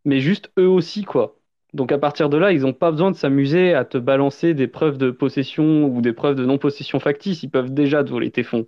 mais 0.04 0.20
juste 0.20 0.50
eux 0.58 0.68
aussi, 0.68 1.04
quoi. 1.04 1.36
Donc 1.72 1.92
à 1.92 1.98
partir 1.98 2.28
de 2.28 2.36
là, 2.36 2.52
ils 2.52 2.62
n'ont 2.62 2.72
pas 2.72 2.90
besoin 2.90 3.10
de 3.10 3.16
s'amuser 3.16 3.74
à 3.74 3.84
te 3.84 3.98
balancer 3.98 4.54
des 4.54 4.66
preuves 4.66 4.98
de 4.98 5.10
possession 5.10 5.84
ou 5.86 6.00
des 6.00 6.12
preuves 6.12 6.34
de 6.36 6.44
non-possession 6.44 6.98
factice, 7.00 7.42
ils 7.42 7.50
peuvent 7.50 7.72
déjà 7.72 8.02
te 8.04 8.10
voler 8.10 8.30
tes 8.30 8.42
fonds. 8.42 8.66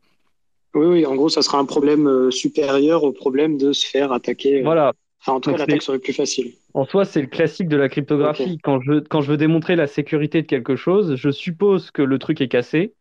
Oui, 0.75 0.87
oui, 0.87 1.07
en 1.07 1.14
gros, 1.16 1.29
ça 1.29 1.42
sera 1.42 1.59
un 1.59 1.66
problème 1.66 2.07
euh, 2.07 2.31
supérieur 2.31 3.05
au 3.05 3.12
problème 3.12 3.59
de 3.59 3.73
se 3.73 3.87
faire 3.87 4.12
attaquer. 4.12 4.61
euh, 4.61 4.64
Voilà. 4.64 4.92
Enfin, 5.21 5.33
en 5.35 5.40
tout 5.40 5.51
cas, 5.53 5.59
l'attaque 5.59 5.83
serait 5.83 5.99
plus 5.99 6.14
facile. 6.14 6.53
En 6.75 6.87
soi, 6.87 7.05
c'est 7.05 7.21
le 7.21 7.27
classique 7.27 7.68
de 7.68 7.77
la 7.77 7.88
cryptographie. 7.88 8.59
Quand 8.62 8.81
je, 8.81 9.01
quand 9.01 9.21
je 9.21 9.31
veux 9.31 9.37
démontrer 9.37 9.77
la 9.77 9.87
sécurité 9.87 10.40
de 10.42 10.47
quelque 10.47 10.75
chose, 10.77 11.16
je 11.16 11.31
suppose 11.31 11.90
que 11.90 12.01
le 12.03 12.18
truc 12.18 12.40
est 12.40 12.49
cassé 12.49 12.95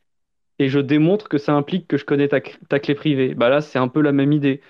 et 0.59 0.69
je 0.69 0.79
démontre 0.79 1.29
que 1.29 1.37
ça 1.37 1.53
implique 1.53 1.87
que 1.87 1.97
je 1.97 2.05
connais 2.05 2.27
ta, 2.29 2.41
ta 2.41 2.79
clé 2.79 2.95
privée. 2.95 3.35
Bah 3.35 3.49
là, 3.49 3.61
c'est 3.61 3.79
un 3.79 3.87
peu 3.89 4.01
la 4.01 4.11
même 4.13 4.33
idée. 4.33 4.61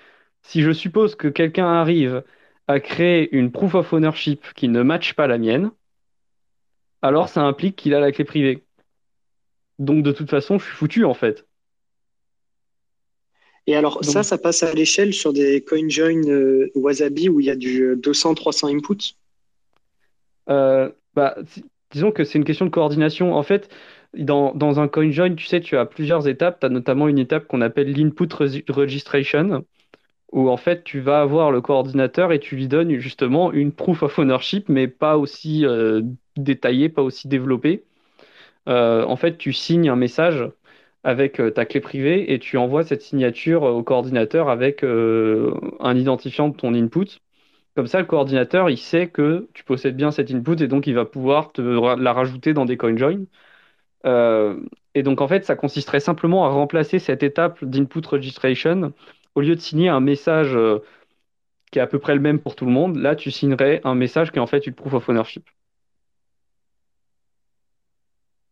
Si 0.42 0.62
je 0.62 0.72
suppose 0.72 1.16
que 1.16 1.28
quelqu'un 1.28 1.66
arrive 1.66 2.24
à 2.72 2.80
créer 2.80 3.34
une 3.36 3.52
proof 3.52 3.74
of 3.74 3.92
ownership 3.92 4.42
qui 4.54 4.68
ne 4.68 4.82
matche 4.82 5.14
pas 5.14 5.26
la 5.26 5.38
mienne, 5.38 5.70
alors 7.02 7.28
ça 7.28 7.42
implique 7.42 7.76
qu'il 7.76 7.94
a 7.94 8.00
la 8.00 8.12
clé 8.12 8.24
privée. 8.24 8.64
Donc 9.78 10.02
de 10.02 10.12
toute 10.12 10.30
façon, 10.30 10.58
je 10.58 10.64
suis 10.64 10.74
foutu 10.74 11.04
en 11.04 11.14
fait. 11.14 11.46
Et 13.66 13.76
alors, 13.76 14.04
ça, 14.04 14.12
Donc- 14.14 14.24
ça 14.24 14.38
passe 14.38 14.62
à 14.62 14.72
l'échelle 14.72 15.14
sur 15.14 15.32
des 15.32 15.62
CoinJoin 15.62 16.22
euh, 16.26 16.70
Wasabi 16.74 17.28
où 17.28 17.38
il 17.40 17.46
y 17.46 17.50
a 17.50 17.56
du 17.56 17.94
200-300 17.96 18.68
inputs? 18.74 19.14
Euh, 20.48 20.90
bah, 21.14 21.36
disons 21.92 22.10
que 22.10 22.24
c'est 22.24 22.38
une 22.38 22.44
question 22.44 22.66
de 22.66 22.70
coordination. 22.70 23.34
En 23.34 23.42
fait, 23.44 23.68
dans, 24.14 24.52
dans 24.54 24.80
un 24.80 24.88
CoinJoin, 24.88 25.34
tu 25.36 25.46
sais, 25.46 25.60
tu 25.60 25.76
as 25.76 25.86
plusieurs 25.86 26.26
étapes. 26.26 26.58
Tu 26.60 26.66
as 26.66 26.70
notamment 26.70 27.06
une 27.06 27.18
étape 27.18 27.46
qu'on 27.46 27.60
appelle 27.60 27.92
l'input 27.92 28.26
regi- 28.32 28.64
registration, 28.68 29.64
où 30.32 30.48
en 30.50 30.56
fait, 30.56 30.84
tu 30.84 31.00
vas 31.00 31.20
avoir 31.20 31.50
le 31.52 31.60
coordinateur 31.60 32.32
et 32.32 32.40
tu 32.40 32.56
lui 32.56 32.68
donnes 32.68 32.98
justement 32.98 33.52
une 33.52 33.72
proof 33.72 34.02
of 34.02 34.18
ownership, 34.18 34.68
mais 34.68 34.88
pas 34.88 35.18
aussi 35.18 35.66
euh, 35.66 36.02
détaillée, 36.36 36.88
pas 36.88 37.02
aussi 37.02 37.28
développée. 37.28 37.84
Euh, 38.68 39.04
en 39.04 39.16
fait, 39.16 39.38
tu 39.38 39.52
signes 39.52 39.90
un 39.90 39.96
message 39.96 40.48
avec 41.04 41.40
euh, 41.40 41.50
ta 41.50 41.66
clé 41.66 41.80
privée 41.80 42.32
et 42.32 42.38
tu 42.38 42.56
envoies 42.58 42.84
cette 42.84 43.02
signature 43.02 43.62
au 43.64 43.82
coordinateur 43.82 44.48
avec 44.48 44.84
un 44.84 45.96
identifiant 45.96 46.48
de 46.48 46.56
ton 46.56 46.74
input. 46.74 47.20
Comme 47.76 47.86
ça, 47.86 48.00
le 48.00 48.06
coordinateur, 48.06 48.70
il 48.70 48.78
sait 48.78 49.08
que 49.08 49.48
tu 49.54 49.64
possèdes 49.64 49.96
bien 49.96 50.10
cet 50.10 50.30
input 50.30 50.62
et 50.62 50.68
donc 50.68 50.86
il 50.86 50.94
va 50.94 51.04
pouvoir 51.06 51.52
te 51.52 51.62
la 51.62 52.12
rajouter 52.12 52.54
dans 52.54 52.66
des 52.66 52.76
CoinJoin. 52.76 53.24
Et 54.94 55.02
donc, 55.02 55.20
en 55.20 55.28
fait, 55.28 55.44
ça 55.44 55.56
consisterait 55.56 56.00
simplement 56.00 56.44
à 56.46 56.48
remplacer 56.48 56.98
cette 56.98 57.22
étape 57.22 57.64
d'input 57.64 58.02
registration. 58.06 58.92
Au 59.34 59.40
lieu 59.40 59.54
de 59.54 59.60
signer 59.60 59.88
un 59.88 60.00
message 60.00 60.54
euh, 60.54 60.80
qui 61.70 61.78
est 61.78 61.82
à 61.82 61.86
peu 61.86 61.98
près 61.98 62.14
le 62.14 62.20
même 62.20 62.38
pour 62.40 62.56
tout 62.56 62.66
le 62.66 62.72
monde, 62.72 62.96
là, 62.96 63.16
tu 63.16 63.30
signerais 63.30 63.80
un 63.84 63.94
message 63.94 64.30
qui 64.32 64.38
est 64.38 64.40
en 64.42 64.46
fait 64.46 64.66
une 64.66 64.74
proof 64.74 64.94
of 64.94 65.08
ownership. 65.08 65.48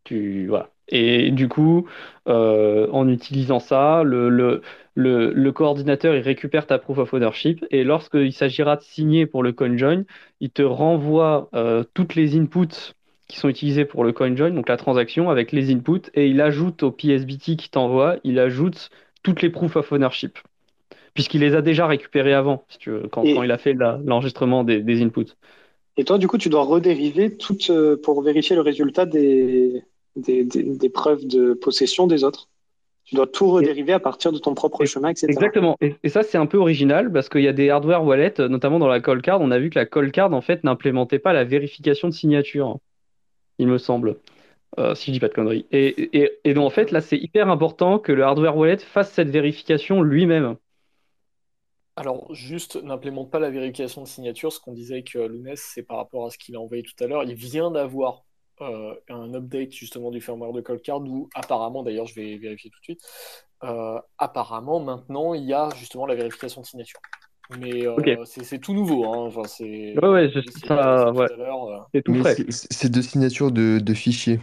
Tu. 0.04 0.50
Et 0.88 1.30
du 1.30 1.48
coup, 1.48 1.88
euh, 2.28 2.88
en 2.90 3.08
utilisant 3.08 3.60
ça, 3.60 4.02
le 4.02 5.50
coordinateur, 5.52 6.14
il 6.16 6.22
récupère 6.22 6.66
ta 6.66 6.78
proof 6.78 6.98
of 6.98 7.14
ownership 7.14 7.64
et 7.70 7.84
lorsqu'il 7.84 8.32
s'agira 8.32 8.76
de 8.76 8.82
signer 8.82 9.26
pour 9.26 9.42
le 9.42 9.52
CoinJoin, 9.52 10.04
il 10.40 10.50
te 10.50 10.62
renvoie 10.62 11.48
euh, 11.54 11.84
toutes 11.94 12.14
les 12.14 12.36
inputs 12.36 12.94
qui 13.28 13.38
sont 13.38 13.48
utilisés 13.48 13.84
pour 13.84 14.02
le 14.02 14.12
CoinJoin, 14.12 14.50
donc 14.50 14.68
la 14.68 14.76
transaction 14.76 15.30
avec 15.30 15.52
les 15.52 15.72
inputs, 15.72 16.10
et 16.14 16.26
il 16.26 16.40
ajoute 16.40 16.82
au 16.82 16.90
PSBT 16.90 17.56
qui 17.56 17.70
t'envoie, 17.70 18.16
il 18.24 18.40
ajoute 18.40 18.90
toutes 19.22 19.42
les 19.42 19.50
proof 19.50 19.76
of 19.76 19.92
ownership, 19.92 20.38
puisqu'il 21.14 21.40
les 21.40 21.54
a 21.54 21.62
déjà 21.62 21.86
récupérées 21.86 22.34
avant, 22.34 22.64
si 22.68 22.78
tu 22.78 22.90
veux, 22.90 23.08
quand, 23.10 23.24
Et- 23.24 23.34
quand 23.34 23.42
il 23.42 23.50
a 23.50 23.58
fait 23.58 23.74
l'enregistrement 23.74 24.64
des, 24.64 24.82
des 24.82 25.02
inputs. 25.02 25.34
Et 25.96 26.04
toi, 26.04 26.18
du 26.18 26.28
coup, 26.28 26.38
tu 26.38 26.48
dois 26.48 26.62
redériver 26.62 27.36
toutes 27.36 27.70
euh, 27.70 27.96
pour 28.00 28.22
vérifier 28.22 28.56
le 28.56 28.62
résultat 28.62 29.06
des, 29.06 29.82
des, 30.16 30.88
preuves 30.88 31.26
de 31.26 31.52
possession 31.54 32.06
des 32.06 32.24
autres. 32.24 32.48
Tu 33.04 33.16
dois 33.16 33.26
tout 33.26 33.50
redériver 33.50 33.92
à 33.92 33.98
partir 33.98 34.30
de 34.30 34.38
ton 34.38 34.54
propre 34.54 34.82
Et- 34.82 34.86
chemin, 34.86 35.08
etc. 35.08 35.26
Exactement. 35.28 35.76
Et, 35.80 36.08
ça, 36.08 36.22
c'est 36.22 36.38
un 36.38 36.46
peu 36.46 36.58
original 36.58 37.12
parce 37.12 37.28
qu'il 37.28 37.42
y 37.42 37.48
a 37.48 37.52
des 37.52 37.68
hardware 37.70 38.04
wallets, 38.04 38.34
notamment 38.38 38.78
dans 38.78 38.86
la 38.88 39.00
call 39.00 39.20
card. 39.20 39.40
On 39.40 39.50
a 39.50 39.58
vu 39.58 39.68
que 39.68 39.78
la 39.78 39.86
call 39.86 40.12
card, 40.12 40.32
en 40.32 40.40
fait, 40.40 40.62
n'implémentait 40.64 41.18
pas 41.18 41.32
la 41.32 41.44
vérification 41.44 42.08
de 42.08 42.14
signature, 42.14 42.68
hein, 42.68 42.80
il 43.58 43.66
me 43.66 43.78
semble, 43.78 44.16
euh, 44.78 44.94
si 44.94 45.06
je 45.08 45.12
dis 45.12 45.20
pas 45.20 45.28
de 45.28 45.34
conneries. 45.34 45.66
Et, 45.72 46.18
et, 46.22 46.32
et 46.44 46.54
donc, 46.54 46.64
en 46.64 46.70
fait, 46.70 46.92
là, 46.92 47.00
c'est 47.00 47.18
hyper 47.18 47.48
important 47.48 47.98
que 47.98 48.12
le 48.12 48.22
hardware 48.22 48.56
wallet 48.56 48.78
fasse 48.78 49.12
cette 49.12 49.30
vérification 49.30 50.02
lui-même. 50.02 50.56
Alors, 51.96 52.32
juste, 52.34 52.76
n'implémente 52.76 53.30
pas 53.30 53.38
la 53.38 53.50
vérification 53.50 54.02
de 54.02 54.06
signature. 54.08 54.52
Ce 54.52 54.60
qu'on 54.60 54.72
disait 54.72 54.94
avec 54.94 55.14
euh, 55.16 55.28
Lounès, 55.28 55.60
c'est 55.74 55.82
par 55.82 55.98
rapport 55.98 56.26
à 56.26 56.30
ce 56.30 56.38
qu'il 56.38 56.56
a 56.56 56.60
envoyé 56.60 56.82
tout 56.82 56.94
à 57.02 57.06
l'heure. 57.06 57.24
Il 57.24 57.34
vient 57.34 57.70
d'avoir 57.70 58.24
euh, 58.62 58.94
un 59.08 59.34
update 59.34 59.72
justement 59.72 60.10
du 60.10 60.20
firmware 60.20 60.52
de 60.52 60.60
Coldcard 60.60 61.00
où 61.02 61.28
apparemment, 61.34 61.82
d'ailleurs, 61.82 62.06
je 62.06 62.14
vais 62.14 62.36
vérifier 62.38 62.70
tout 62.70 62.78
de 62.80 62.84
suite, 62.84 63.00
euh, 63.64 64.00
apparemment, 64.18 64.80
maintenant, 64.80 65.34
il 65.34 65.44
y 65.44 65.52
a 65.52 65.68
justement 65.76 66.06
la 66.06 66.14
vérification 66.14 66.60
de 66.62 66.66
signature. 66.66 67.00
Mais 67.58 67.86
euh, 67.86 67.96
Ok. 67.96 68.18
c'est 68.26 68.44
c'est 68.44 68.58
tout 68.58 68.74
nouveau. 68.74 69.04
Hein. 69.06 69.26
Enfin, 69.26 69.42
c'est... 69.44 69.94
Ouais, 70.00 70.08
ouais, 70.08 70.30
ça, 70.66 71.08
euh. 71.08 71.26
C'est 71.92 72.02
tout 72.02 72.12
Mais 72.12 72.20
frais. 72.20 72.36
c'est- 72.36 72.72
c'est 72.72 72.90
de 72.90 73.02
signature 73.02 73.50
de, 73.50 73.78
de 73.80 73.94
fichiers. 73.94 74.40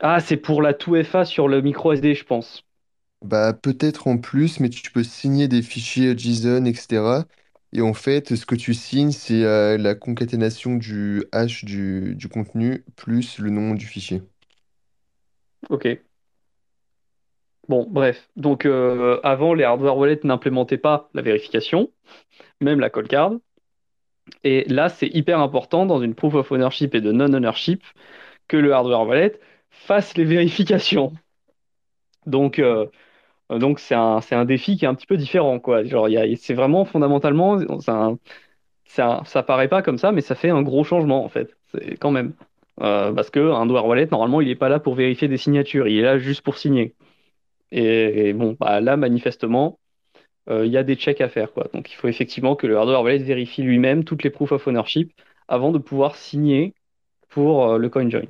Ah, 0.00 0.20
c'est 0.20 0.36
pour 0.36 0.62
la 0.62 0.72
2FA 0.72 1.24
sur 1.24 1.48
le 1.48 1.60
micro 1.62 1.92
SD, 1.92 2.14
je 2.14 2.24
pense. 2.24 2.64
Bah, 3.22 3.52
peut-être 3.54 4.06
en 4.08 4.18
plus, 4.18 4.60
mais 4.60 4.70
tu 4.70 4.90
peux 4.90 5.02
signer 5.04 5.48
des 5.48 5.62
fichiers 5.62 6.16
JSON, 6.16 6.64
etc. 6.64 7.26
Et 7.72 7.80
en 7.82 7.94
fait, 7.94 8.34
ce 8.36 8.46
que 8.46 8.54
tu 8.54 8.72
signes, 8.74 9.10
c'est 9.10 9.44
euh, 9.44 9.76
la 9.78 9.94
concaténation 9.94 10.76
du 10.76 11.24
hash 11.32 11.64
du, 11.64 12.14
du 12.14 12.28
contenu 12.28 12.84
plus 12.96 13.38
le 13.38 13.50
nom 13.50 13.74
du 13.74 13.86
fichier. 13.86 14.22
Ok. 15.68 15.86
Bon, 17.68 17.86
bref. 17.88 18.28
Donc, 18.36 18.64
euh, 18.64 19.20
avant, 19.24 19.52
les 19.54 19.64
hardware 19.64 19.96
wallets 19.96 20.20
n'implémentaient 20.24 20.78
pas 20.78 21.10
la 21.14 21.22
vérification, 21.22 21.92
même 22.60 22.80
la 22.80 22.90
call 22.90 23.08
card. 23.08 23.32
Et 24.44 24.64
là, 24.68 24.88
c'est 24.88 25.08
hyper 25.08 25.40
important 25.40 25.84
dans 25.84 26.00
une 26.00 26.14
proof 26.14 26.32
of 26.34 26.50
ownership 26.50 26.94
et 26.94 27.02
de 27.02 27.12
non-ownership 27.12 27.82
que 28.48 28.56
le 28.56 28.72
hardware 28.74 29.06
wallet 29.06 29.40
fasse 29.70 30.16
les 30.16 30.24
vérifications. 30.24 31.12
Donc, 32.26 32.58
euh, 32.58 32.86
donc 33.50 33.78
c'est 33.78 33.94
un, 33.94 34.20
c'est 34.20 34.34
un 34.34 34.44
défi 34.44 34.76
qui 34.76 34.84
est 34.84 34.88
un 34.88 34.94
petit 34.94 35.06
peu 35.06 35.16
différent, 35.16 35.58
quoi. 35.60 35.84
Genre, 35.84 36.08
y 36.08 36.16
a- 36.16 36.36
c'est 36.36 36.54
vraiment 36.54 36.84
fondamentalement, 36.84 37.58
c'est 37.80 37.90
un- 37.90 38.18
ça, 38.86 39.22
ça 39.26 39.42
paraît 39.42 39.68
pas 39.68 39.82
comme 39.82 39.98
ça, 39.98 40.12
mais 40.12 40.20
ça 40.20 40.34
fait 40.34 40.50
un 40.50 40.62
gros 40.62 40.84
changement, 40.84 41.24
en 41.24 41.28
fait. 41.28 41.56
Quand 42.00 42.10
même. 42.10 42.34
Euh, 42.82 43.12
parce 43.12 43.30
que 43.30 43.40
un 43.40 43.54
hardware 43.54 43.86
wallet, 43.86 44.08
normalement, 44.10 44.40
il 44.40 44.48
n'est 44.48 44.54
pas 44.54 44.68
là 44.68 44.80
pour 44.80 44.94
vérifier 44.94 45.28
des 45.28 45.38
signatures, 45.38 45.88
il 45.88 45.98
est 45.98 46.02
là 46.02 46.18
juste 46.18 46.42
pour 46.42 46.58
signer. 46.58 46.94
Et, 47.72 48.28
et 48.28 48.32
bon, 48.32 48.56
bah, 48.58 48.80
là, 48.80 48.96
manifestement, 48.96 49.78
euh, 50.50 50.66
il 50.66 50.72
y 50.72 50.76
a 50.76 50.82
des 50.82 50.96
checks 50.96 51.20
à 51.20 51.28
faire, 51.28 51.52
quoi. 51.52 51.68
Donc, 51.74 51.90
il 51.92 51.94
faut 51.94 52.08
effectivement 52.08 52.56
que 52.56 52.66
le 52.66 52.76
hardware 52.76 53.02
wallet 53.02 53.18
vérifie 53.18 53.62
lui-même 53.62 54.04
toutes 54.04 54.22
les 54.22 54.30
proof 54.30 54.52
of 54.52 54.66
ownership 54.66 55.12
avant 55.48 55.72
de 55.72 55.78
pouvoir 55.78 56.16
signer 56.16 56.74
pour 57.28 57.68
euh, 57.68 57.78
le 57.78 57.88
CoinJoin. 57.88 58.22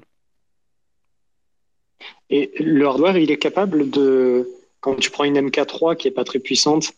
Et 2.31 2.51
le 2.59 2.87
hardware, 2.87 3.19
il 3.19 3.31
est 3.31 3.37
capable 3.39 3.91
de, 3.91 4.49
quand 4.81 4.97
tu 4.97 5.11
prends 5.11 5.25
une 5.25 5.37
MK3 5.37 5.97
qui 5.97 6.09
est 6.09 6.11
pas 6.13 6.25
très 6.25 6.39
puissante, 6.39 6.93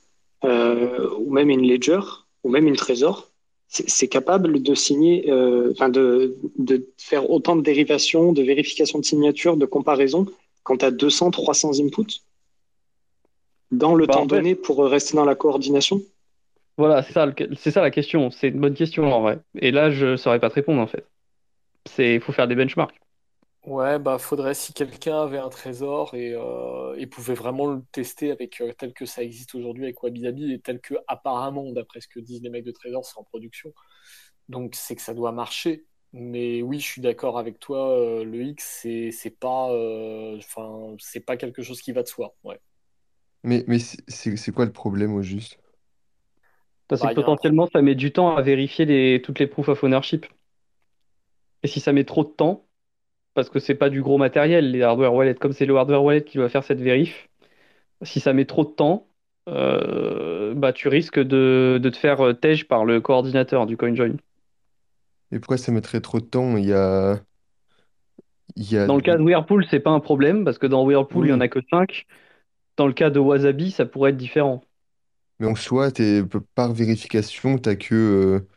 euh, 0.45 1.11
ou 1.19 1.33
même 1.33 1.51
une 1.51 1.67
Ledger, 1.67 2.01
ou 2.45 2.51
même 2.51 2.67
une 2.69 2.77
Trésor, 2.77 3.31
c'est 3.69 4.09
capable 4.09 4.62
de 4.62 4.75
signer, 4.75 5.31
euh, 5.31 5.71
enfin 5.73 5.88
de, 5.91 6.37
de 6.59 6.88
faire 6.99 7.31
autant 7.31 7.55
de 7.57 7.62
dérivations, 7.62 8.33
de 8.33 8.43
vérifications 8.43 8.99
de 8.99 9.05
signature, 9.05 9.57
de 9.59 9.67
comparaison 9.67 10.27
quand 10.64 10.79
tu 10.79 10.85
as 10.87 10.91
200, 10.91 11.31
300 11.31 11.73
inputs 11.81 12.23
dans 13.71 13.95
le 13.95 14.07
Bah, 14.07 14.12
temps 14.12 14.25
en 14.25 14.29
fait- 14.29 14.43
donné 14.43 14.55
pour 14.55 14.85
rester 14.85 15.17
dans 15.17 15.25
la 15.25 15.35
coordination? 15.35 16.03
Voilà, 16.77 17.03
c'est 17.03 17.12
ça, 17.12 17.27
ça 17.71 17.83
la 17.83 17.91
question. 17.91 18.31
C'est 18.31 18.49
une 18.49 18.61
bonne 18.61 18.75
question 18.75 19.12
en 19.12 19.21
vrai. 19.23 19.41
Et 19.61 19.71
là, 19.73 19.91
je 19.91 20.17
saurais 20.17 20.38
pas 20.41 20.49
te 20.49 20.55
répondre 20.55 20.81
en 20.81 20.87
fait. 20.87 21.07
C'est, 21.87 22.14
il 22.17 22.21
faut 22.21 22.33
faire 22.33 22.49
des 22.49 22.57
benchmarks. 22.57 23.01
Ouais, 23.68 23.98
bah 23.98 24.18
faudrait 24.18 24.54
si 24.54 24.72
quelqu'un 24.72 25.20
avait 25.22 25.37
un 25.38 25.50
trésor 25.50 26.14
et, 26.14 26.33
euh, 26.35 26.94
et 26.96 27.07
pouvait 27.07 27.35
vraiment 27.35 27.66
le 27.66 27.83
tester 27.92 28.31
avec 28.31 28.62
euh, 28.62 28.72
tel 28.72 28.94
que 28.94 29.04
ça 29.04 29.22
existe 29.22 29.54
aujourd'hui 29.54 29.85
avec 29.85 30.02
Wabi-Sabi 30.02 30.52
et 30.54 30.61
tel 30.61 30.81
que 30.81 30.94
apparemment, 31.07 31.70
d'après 31.72 32.00
ce 32.00 32.09
que 32.09 32.18
disent 32.18 32.40
les 32.42 32.48
mecs 32.48 32.64
de 32.64 32.70
Trésor, 32.72 33.04
c'est 33.04 33.18
en 33.18 33.24
production. 33.24 33.74
Donc 34.48 34.74
c'est 34.76 34.96
que 34.96 35.02
ça 35.02 35.14
doit 35.14 35.33
marcher. 35.33 35.87
Mais 36.12 36.62
oui, 36.62 36.81
je 36.81 36.87
suis 36.87 37.02
d'accord 37.02 37.38
avec 37.38 37.61
toi, 37.61 37.90
euh, 37.98 38.24
le 38.24 38.42
X, 38.44 38.81
c'est 38.83 39.11
c'est 39.12 39.31
pas, 39.38 39.70
euh, 39.72 40.38
enfin, 40.38 40.96
c'est 41.00 41.20
pas 41.20 41.37
quelque 41.37 41.62
chose 41.62 41.83
qui 41.83 41.92
va 41.92 42.02
de 42.04 42.09
soi. 42.09 42.35
Ouais. 42.44 42.61
Mais, 43.42 43.64
mais 43.66 43.81
c'est 43.81 43.98
c'est- 44.09 44.37
c'est 44.37 44.52
quoi 44.52 44.64
le 44.64 44.70
problème 44.72 45.12
au 45.14 45.22
juste? 45.22 45.59
Parce 46.87 47.00
Bah, 47.00 47.07
que 47.07 47.14
il 47.14 47.18
y 47.18 47.22
a 47.24 47.28
un 47.28 47.35
pro- 47.35 47.54
potentiellement, 47.54 47.66
ça 47.72 47.81
met 47.81 47.94
du 47.94 48.12
temps 48.12 48.37
à 48.37 48.42
vérifier 48.42 48.85
les, 48.85 49.22
toutes 49.22 49.38
les 49.38 49.46
proof 49.46 49.68
of 49.70 49.85
ownership. 49.85 50.26
Et 51.62 51.68
si 51.68 51.78
ça 51.81 51.92
met 51.92 52.04
trop 52.04 52.24
de 52.24 52.31
temps, 52.31 52.67
parce 53.38 53.51
que 53.51 53.61
c'est 53.61 53.74
pas 53.77 53.90
du 53.90 54.03
gros 54.03 54.18
matériel, 54.18 54.72
les 54.72 54.83
hardware 54.83 55.14
wallets, 55.14 55.37
comme 55.37 55.53
c'est 55.53 55.66
le 55.66 55.77
hardware 55.77 56.03
wallet 56.05 56.24
qui 56.24 56.38
doit 56.38 56.48
faire 56.48 56.64
cette 56.64 56.81
vérif, 56.81 57.29
si 58.03 58.20
ça 58.20 58.33
met 58.35 58.46
trop 58.46 58.64
de 58.64 58.70
temps, 58.70 59.09
euh, 59.48 60.55
bah 60.55 60.72
tu 60.74 60.88
risques 60.88 61.20
de, 61.20 61.81
de 61.83 61.90
te 61.90 61.96
faire 61.98 62.20
euh, 62.22 62.35
tège 62.35 62.68
par 62.68 62.85
le 62.87 63.01
coordinateur 63.01 63.66
du 63.66 63.77
CoinJoin. 63.79 64.16
Et 65.31 65.38
pourquoi 65.40 65.57
ça 65.59 65.72
mettrait 65.72 66.01
trop 66.03 66.20
de 66.20 66.27
temps? 66.27 66.57
Il 66.59 66.66
y 66.66 66.72
a, 66.74 67.18
il 68.57 68.70
y 68.72 68.77
a 68.79 68.88
Dans 68.88 68.96
le 68.96 69.03
cas 69.03 69.16
de 69.16 69.22
Whirlpool, 69.22 69.66
c'est 69.70 69.79
pas 69.79 69.90
un 69.90 70.01
problème, 70.01 70.44
parce 70.44 70.59
que 70.59 70.66
dans 70.66 70.85
Whirlpool, 70.85 71.27
il 71.27 71.31
y 71.31 71.33
en 71.33 71.40
a 71.40 71.46
que 71.48 71.61
5. 71.70 72.07
Dans 72.77 72.87
le 72.88 72.92
cas 72.94 73.11
de 73.11 73.20
Wasabi, 73.20 73.70
ça 73.72 73.87
pourrait 73.87 74.11
être 74.11 74.16
différent. 74.18 74.62
mais 75.38 75.46
en 75.46 75.55
soi, 75.55 75.90
t'es, 75.92 76.22
par 76.55 76.72
vérification, 76.72 77.59
t'as 77.59 77.77
que... 77.77 77.94
euh, 77.94 78.48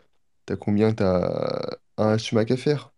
t'as 0.46 0.56
combien? 0.58 0.94
T'as 0.94 1.78
un 1.98 2.18
HMAC 2.18 2.52
à 2.52 2.58
faire? 2.58 2.94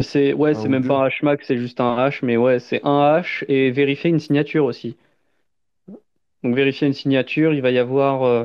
C'est 0.00 0.32
ouais, 0.32 0.54
c'est 0.54 0.68
même 0.68 0.84
pas 0.84 0.96
un 0.98 1.06
HMAC, 1.08 1.44
c'est 1.44 1.56
juste 1.56 1.80
un 1.80 1.96
hash, 1.96 2.22
mais 2.22 2.36
ouais, 2.36 2.58
c'est 2.58 2.80
un 2.84 3.00
hash 3.00 3.44
et 3.48 3.70
vérifier 3.70 4.10
une 4.10 4.18
signature 4.20 4.64
aussi. 4.64 4.96
Donc 6.42 6.54
vérifier 6.54 6.86
une 6.86 6.92
signature, 6.94 7.52
il 7.54 7.60
va 7.62 7.70
y 7.70 7.78
avoir 7.78 8.22
euh, 8.24 8.44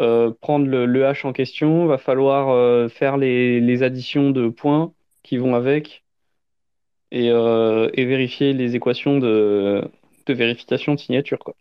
euh, 0.00 0.32
prendre 0.40 0.66
le, 0.66 0.86
le 0.86 1.06
hash 1.06 1.24
en 1.24 1.32
question, 1.34 1.86
va 1.86 1.98
falloir 1.98 2.50
euh, 2.50 2.88
faire 2.88 3.16
les, 3.18 3.60
les 3.60 3.82
additions 3.82 4.30
de 4.30 4.48
points 4.48 4.94
qui 5.22 5.38
vont 5.38 5.54
avec 5.56 6.04
et, 7.10 7.30
euh, 7.30 7.90
et 7.94 8.04
vérifier 8.04 8.52
les 8.52 8.76
équations 8.76 9.18
de, 9.18 9.82
de 10.26 10.34
vérification 10.34 10.94
de 10.94 11.00
signature, 11.00 11.38
quoi. 11.38 11.54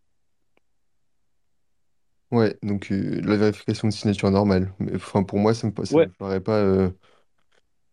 Ouais, 2.31 2.57
donc 2.63 2.91
euh, 2.91 3.21
la 3.21 3.37
vérification 3.37 3.87
de 3.87 3.93
signature 3.93 4.31
normale. 4.31 4.73
Mais, 4.79 4.95
enfin, 4.95 5.23
pour 5.23 5.37
moi, 5.37 5.53
ça 5.53 5.67
me, 5.67 5.73
pa- 5.73 5.85
ça 5.85 5.99
Ouais, 5.99 6.07
me 6.07 6.09
paraît 6.11 6.41
pas, 6.41 6.57
euh, 6.57 6.89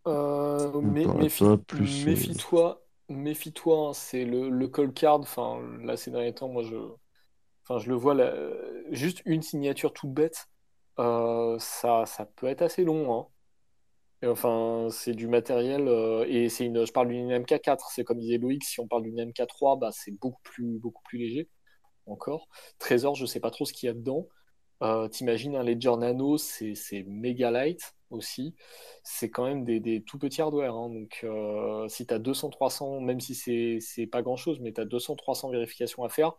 Euh, 0.07 0.81
mais 0.81 1.07
pas 1.07 1.57
plus... 1.57 2.07
euh, 2.07 2.15
méfie-toi, 2.15 2.83
méfie-toi, 3.09 3.89
hein, 3.89 3.93
c'est 3.93 4.25
le, 4.25 4.49
le 4.49 4.67
call 4.67 4.93
card, 4.93 5.19
enfin 5.19 5.61
là 5.83 5.95
ces 5.95 6.09
derniers 6.11 6.33
temps, 6.33 6.49
moi 6.49 6.63
je, 6.63 6.75
enfin 7.63 7.79
je 7.79 7.89
le 7.89 7.95
vois 7.95 8.15
là, 8.15 8.25
euh, 8.25 8.83
juste 8.91 9.21
une 9.25 9.41
signature 9.43 9.93
toute 9.93 10.13
bête, 10.13 10.47
euh, 10.99 11.57
ça, 11.59 12.05
ça 12.07 12.25
peut 12.25 12.47
être 12.47 12.61
assez 12.63 12.83
long, 12.85 13.13
hein. 13.19 13.27
Et 14.23 14.27
enfin 14.27 14.87
c'est 14.91 15.13
du 15.15 15.27
matériel 15.27 15.87
euh, 15.87 16.25
et 16.27 16.49
c'est 16.49 16.65
une, 16.65 16.85
je 16.85 16.91
parle 16.93 17.09
d'une 17.09 17.31
MK4, 17.31 17.89
c'est 17.91 18.03
comme 18.03 18.19
disait 18.19 18.37
Loïc, 18.37 18.63
si 18.63 18.79
on 18.79 18.87
parle 18.87 19.03
d'une 19.03 19.19
MK3, 19.19 19.77
bah 19.77 19.91
c'est 19.93 20.11
beaucoup 20.11 20.41
plus, 20.43 20.79
beaucoup 20.79 21.03
plus 21.05 21.19
léger 21.19 21.49
encore. 22.07 22.47
Trésor, 22.79 23.15
je 23.15 23.25
sais 23.25 23.39
pas 23.41 23.51
trop 23.51 23.65
ce 23.65 23.73
qu'il 23.73 23.87
y 23.87 23.89
a 23.89 23.93
dedans. 23.93 24.27
Euh, 24.81 25.07
t'imagines 25.07 25.55
un 25.55 25.63
Ledger 25.63 25.95
Nano, 25.97 26.37
c'est 26.37 27.03
méga 27.07 27.51
light 27.51 27.93
aussi. 28.09 28.55
C'est 29.03 29.29
quand 29.29 29.45
même 29.45 29.63
des, 29.63 29.79
des 29.79 30.01
tout 30.03 30.17
petits 30.17 30.41
hardware. 30.41 30.73
hein. 30.75 30.89
Donc, 30.89 31.19
euh, 31.23 31.87
si 31.87 32.07
tu 32.07 32.13
as 32.13 32.19
200-300, 32.19 32.99
même 33.01 33.19
si 33.19 33.35
c'est 33.79 34.07
pas 34.07 34.21
grand-chose, 34.21 34.59
mais 34.59 34.73
tu 34.73 34.81
as 34.81 34.85
200-300 34.85 35.51
vérifications 35.51 36.03
à 36.03 36.09
faire, 36.09 36.33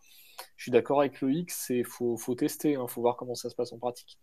je 0.57 0.63
suis 0.63 0.71
d'accord 0.71 0.99
avec 1.01 1.17
X, 1.21 1.69
il 1.69 1.85
faut, 1.85 2.17
faut 2.17 2.35
tester, 2.35 2.71
il 2.73 2.87
faut 2.87 3.01
voir 3.01 3.15
comment 3.17 3.35
ça 3.35 3.49
se 3.49 3.55
passe 3.55 3.71
en 3.73 3.79
pratique. 3.79 4.19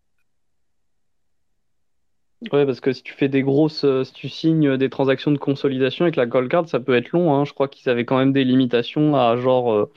ouais, 2.52 2.66
parce 2.66 2.80
que 2.80 2.92
si 2.92 3.02
tu 3.02 3.12
fais 3.14 3.28
des 3.28 3.42
grosses, 3.42 3.85
euh, 3.85 4.04
si 4.04 4.12
tu 4.12 4.28
signes 4.28 4.76
des 4.76 4.90
transactions 4.90 5.30
de 5.30 5.38
consolidation 5.38 6.04
avec 6.04 6.16
la 6.16 6.26
Gold 6.26 6.50
Card, 6.50 6.68
ça 6.68 6.80
peut 6.80 6.94
être 6.96 7.11
long, 7.12 7.35
hein. 7.35 7.44
Je 7.44 7.52
crois 7.52 7.68
qu'ils 7.68 7.88
avaient 7.90 8.04
quand 8.04 8.18
même 8.18 8.33
des 8.33 8.44
limitations 8.44 9.16
à 9.16 9.37
genre 9.37 9.88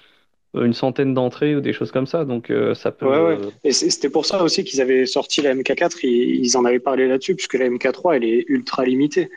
une 0.55 0.73
centaine 0.73 1.13
d'entrées 1.13 1.55
ou 1.55 1.61
des 1.61 1.73
choses 1.73 1.91
comme 1.91 2.07
ça, 2.07 2.25
donc 2.25 2.49
euh, 2.51 2.75
ça 2.75 2.95
Ouais, 3.01 3.19
ouais. 3.19 3.37
peut. 3.37 3.51
Et 3.63 3.71
c'était 3.73 4.09
pour 4.09 4.25
ça 4.25 4.43
aussi 4.43 4.63
qu'ils 4.63 4.81
avaient 4.81 5.05
sorti 5.05 5.41
la 5.41 5.53
MK4, 5.55 5.99
ils, 6.03 6.45
ils 6.45 6.57
en 6.57 6.65
avaient 6.65 6.79
parlé 6.79 7.07
là-dessus, 7.07 7.35
puisque 7.35 7.55
la 7.55 7.67
MK3, 7.69 8.15
elle 8.15 8.23
est 8.23 8.45
ultra 8.47 8.85
limitée. 8.85 9.29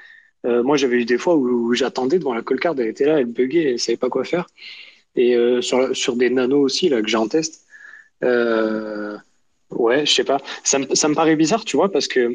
Euh, 0.47 0.63
moi, 0.63 0.77
j'avais 0.77 0.99
eu 0.99 1.05
des 1.05 1.19
fois 1.19 1.35
où, 1.37 1.49
où 1.69 1.75
j'attendais 1.75 2.19
devant 2.19 2.35
la 2.35 2.43
call 2.43 2.61
card, 2.61 2.75
elle 2.79 2.89
était 2.89 3.07
là, 3.07 3.19
elle 3.21 3.27
buguait, 3.27 3.73
elle 3.73 3.79
savait 3.79 3.97
pas 3.97 4.09
quoi 4.11 4.25
faire. 4.25 4.47
Et 5.17 5.37
euh, 5.37 5.63
sur, 5.63 5.97
sur 5.97 6.17
des 6.17 6.31
nanos 6.31 6.65
aussi, 6.65 6.89
là, 6.89 7.03
que 7.03 7.09
j'ai 7.09 7.17
en 7.17 7.29
test, 7.29 7.65
euh, 8.25 9.17
ouais, 9.71 10.07
je 10.07 10.13
sais 10.13 10.25
pas. 10.25 10.39
Ça 10.65 10.79
me, 10.79 10.95
ça 10.95 11.09
me 11.09 11.15
paraît 11.15 11.37
bizarre, 11.37 11.65
tu 11.65 11.77
vois, 11.77 11.91
parce 11.93 12.09
que 12.09 12.31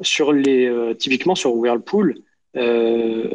sur 0.00 0.32
les, 0.32 0.66
euh, 0.66 0.94
typiquement 0.94 1.34
sur 1.34 1.54
Whirlpool, 1.56 2.16
euh, 2.56 3.28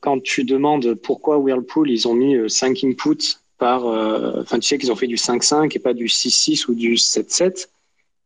quand 0.00 0.22
tu 0.22 0.44
demandes 0.44 0.94
pourquoi 0.94 1.38
Whirlpool, 1.38 1.90
ils 1.90 2.08
ont 2.08 2.14
mis 2.14 2.36
euh, 2.36 2.48
5 2.48 2.84
inputs 2.84 3.38
par, 3.58 3.86
euh, 3.86 4.40
enfin, 4.42 4.58
tu 4.58 4.68
sais 4.68 4.78
qu'ils 4.78 4.92
ont 4.92 4.96
fait 4.96 5.06
du 5.06 5.16
5-5 5.16 5.74
et 5.74 5.78
pas 5.80 5.94
du 5.94 6.06
6-6 6.06 6.68
ou 6.68 6.74
du 6.74 6.94
7-7, 6.94 7.68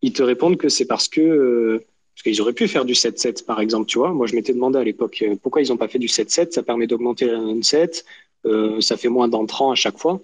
ils 0.03 0.12
te 0.12 0.23
répondent 0.23 0.57
que 0.57 0.68
c'est 0.68 0.85
parce 0.85 1.09
que, 1.09 1.21
euh, 1.21 1.85
parce 2.14 2.23
qu'ils 2.25 2.42
auraient 2.42 2.53
pu 2.53 2.68
faire 2.68 2.85
du 2.85 2.95
7-7, 2.95 3.45
par 3.47 3.61
exemple, 3.61 3.87
tu 3.87 3.99
vois. 3.99 4.12
Moi, 4.12 4.27
je 4.27 4.35
m'étais 4.35 4.53
demandé 4.53 4.79
à 4.79 4.85
l'époque 4.85 5.23
euh, 5.23 5.37
pourquoi 5.40 5.62
ils 5.62 5.68
n'ont 5.68 5.77
pas 5.77 5.88
fait 5.88 5.99
du 5.99 6.09
7-7, 6.09 6.53
ça 6.53 6.62
permet 6.62 6.87
d'augmenter 6.87 7.27
la 7.27 7.40
7, 7.62 8.05
euh, 8.45 8.81
ça 8.81 8.97
fait 8.97 9.09
moins 9.09 9.29
d'entrants 9.29 9.71
à 9.71 9.77
chaque 9.77 9.99
fois. 9.99 10.21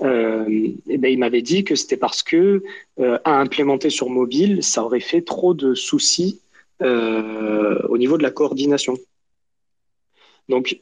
Et 0.00 0.98
ben, 0.98 1.08
il 1.08 1.18
m'avait 1.18 1.42
dit 1.42 1.62
que 1.62 1.76
c'était 1.76 1.96
parce 1.96 2.22
que 2.24 2.62
à 2.98 3.40
implémenter 3.40 3.88
sur 3.88 4.10
mobile, 4.10 4.62
ça 4.62 4.84
aurait 4.84 5.00
fait 5.00 5.22
trop 5.22 5.54
de 5.54 5.74
soucis 5.74 6.40
au 6.80 7.98
niveau 7.98 8.18
de 8.18 8.22
la 8.24 8.32
coordination. 8.32 8.98
Donc, 10.48 10.76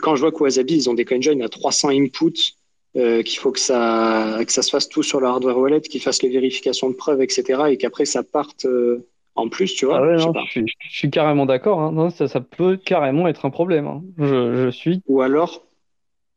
quand 0.00 0.16
je 0.16 0.22
vois 0.22 0.32
qu'Wasabi, 0.32 0.74
ils 0.74 0.88
ont 0.88 0.94
des 0.94 1.04
CoinJoin 1.04 1.38
à 1.42 1.50
300 1.50 1.90
inputs, 1.90 2.54
euh, 2.96 3.22
qu'il 3.22 3.38
faut 3.38 3.52
que 3.52 3.58
ça, 3.60 4.38
que 4.46 4.52
ça 4.52 4.62
se 4.62 4.70
fasse 4.70 4.88
tout 4.88 5.02
sur 5.02 5.20
le 5.20 5.26
hardware 5.26 5.58
wallet, 5.58 5.80
qu'ils 5.80 6.02
fassent 6.02 6.22
les 6.22 6.28
vérifications 6.30 6.90
de 6.90 6.94
preuves, 6.94 7.22
etc., 7.22 7.70
et 7.70 7.76
qu'après 7.78 8.04
ça 8.04 8.22
parte 8.22 8.64
euh, 8.66 9.06
en 9.34 9.48
plus, 9.48 9.74
tu 9.74 9.86
Ah 9.90 10.00
vois, 10.00 10.00
ouais, 10.00 10.18
je 10.18 10.26
non, 10.26 10.32
suis, 10.34 10.64
je 10.80 10.88
suis 10.96 11.10
carrément 11.10 11.46
d'accord, 11.46 11.80
hein. 11.80 12.10
Ça, 12.10 12.26
ça 12.28 12.40
peut 12.40 12.76
carrément 12.76 13.28
être 13.28 13.44
un 13.44 13.50
problème, 13.50 13.86
hein. 13.86 14.02
Je, 14.18 14.64
je 14.64 14.70
suis. 14.70 15.02
Ou 15.06 15.20
alors, 15.22 15.64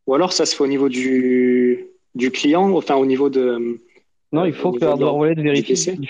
ou 0.08 0.16
alors 0.16 0.34
ça 0.34 0.46
se 0.46 0.56
fait 0.56 0.64
au 0.64 0.68
niveau 0.68 0.90
du, 0.90 1.88
du 2.16 2.32
client, 2.32 2.72
enfin 2.76 2.96
au 2.96 3.06
niveau 3.06 3.30
de, 3.30 3.80
Non, 4.32 4.44
euh, 4.44 4.48
il 4.48 4.54
au 4.54 4.54
faut 4.54 4.74
que 4.74 4.80
le 4.86 4.88
hardware 4.92 5.16
wallet 5.16 5.42
vérifie. 5.42 6.02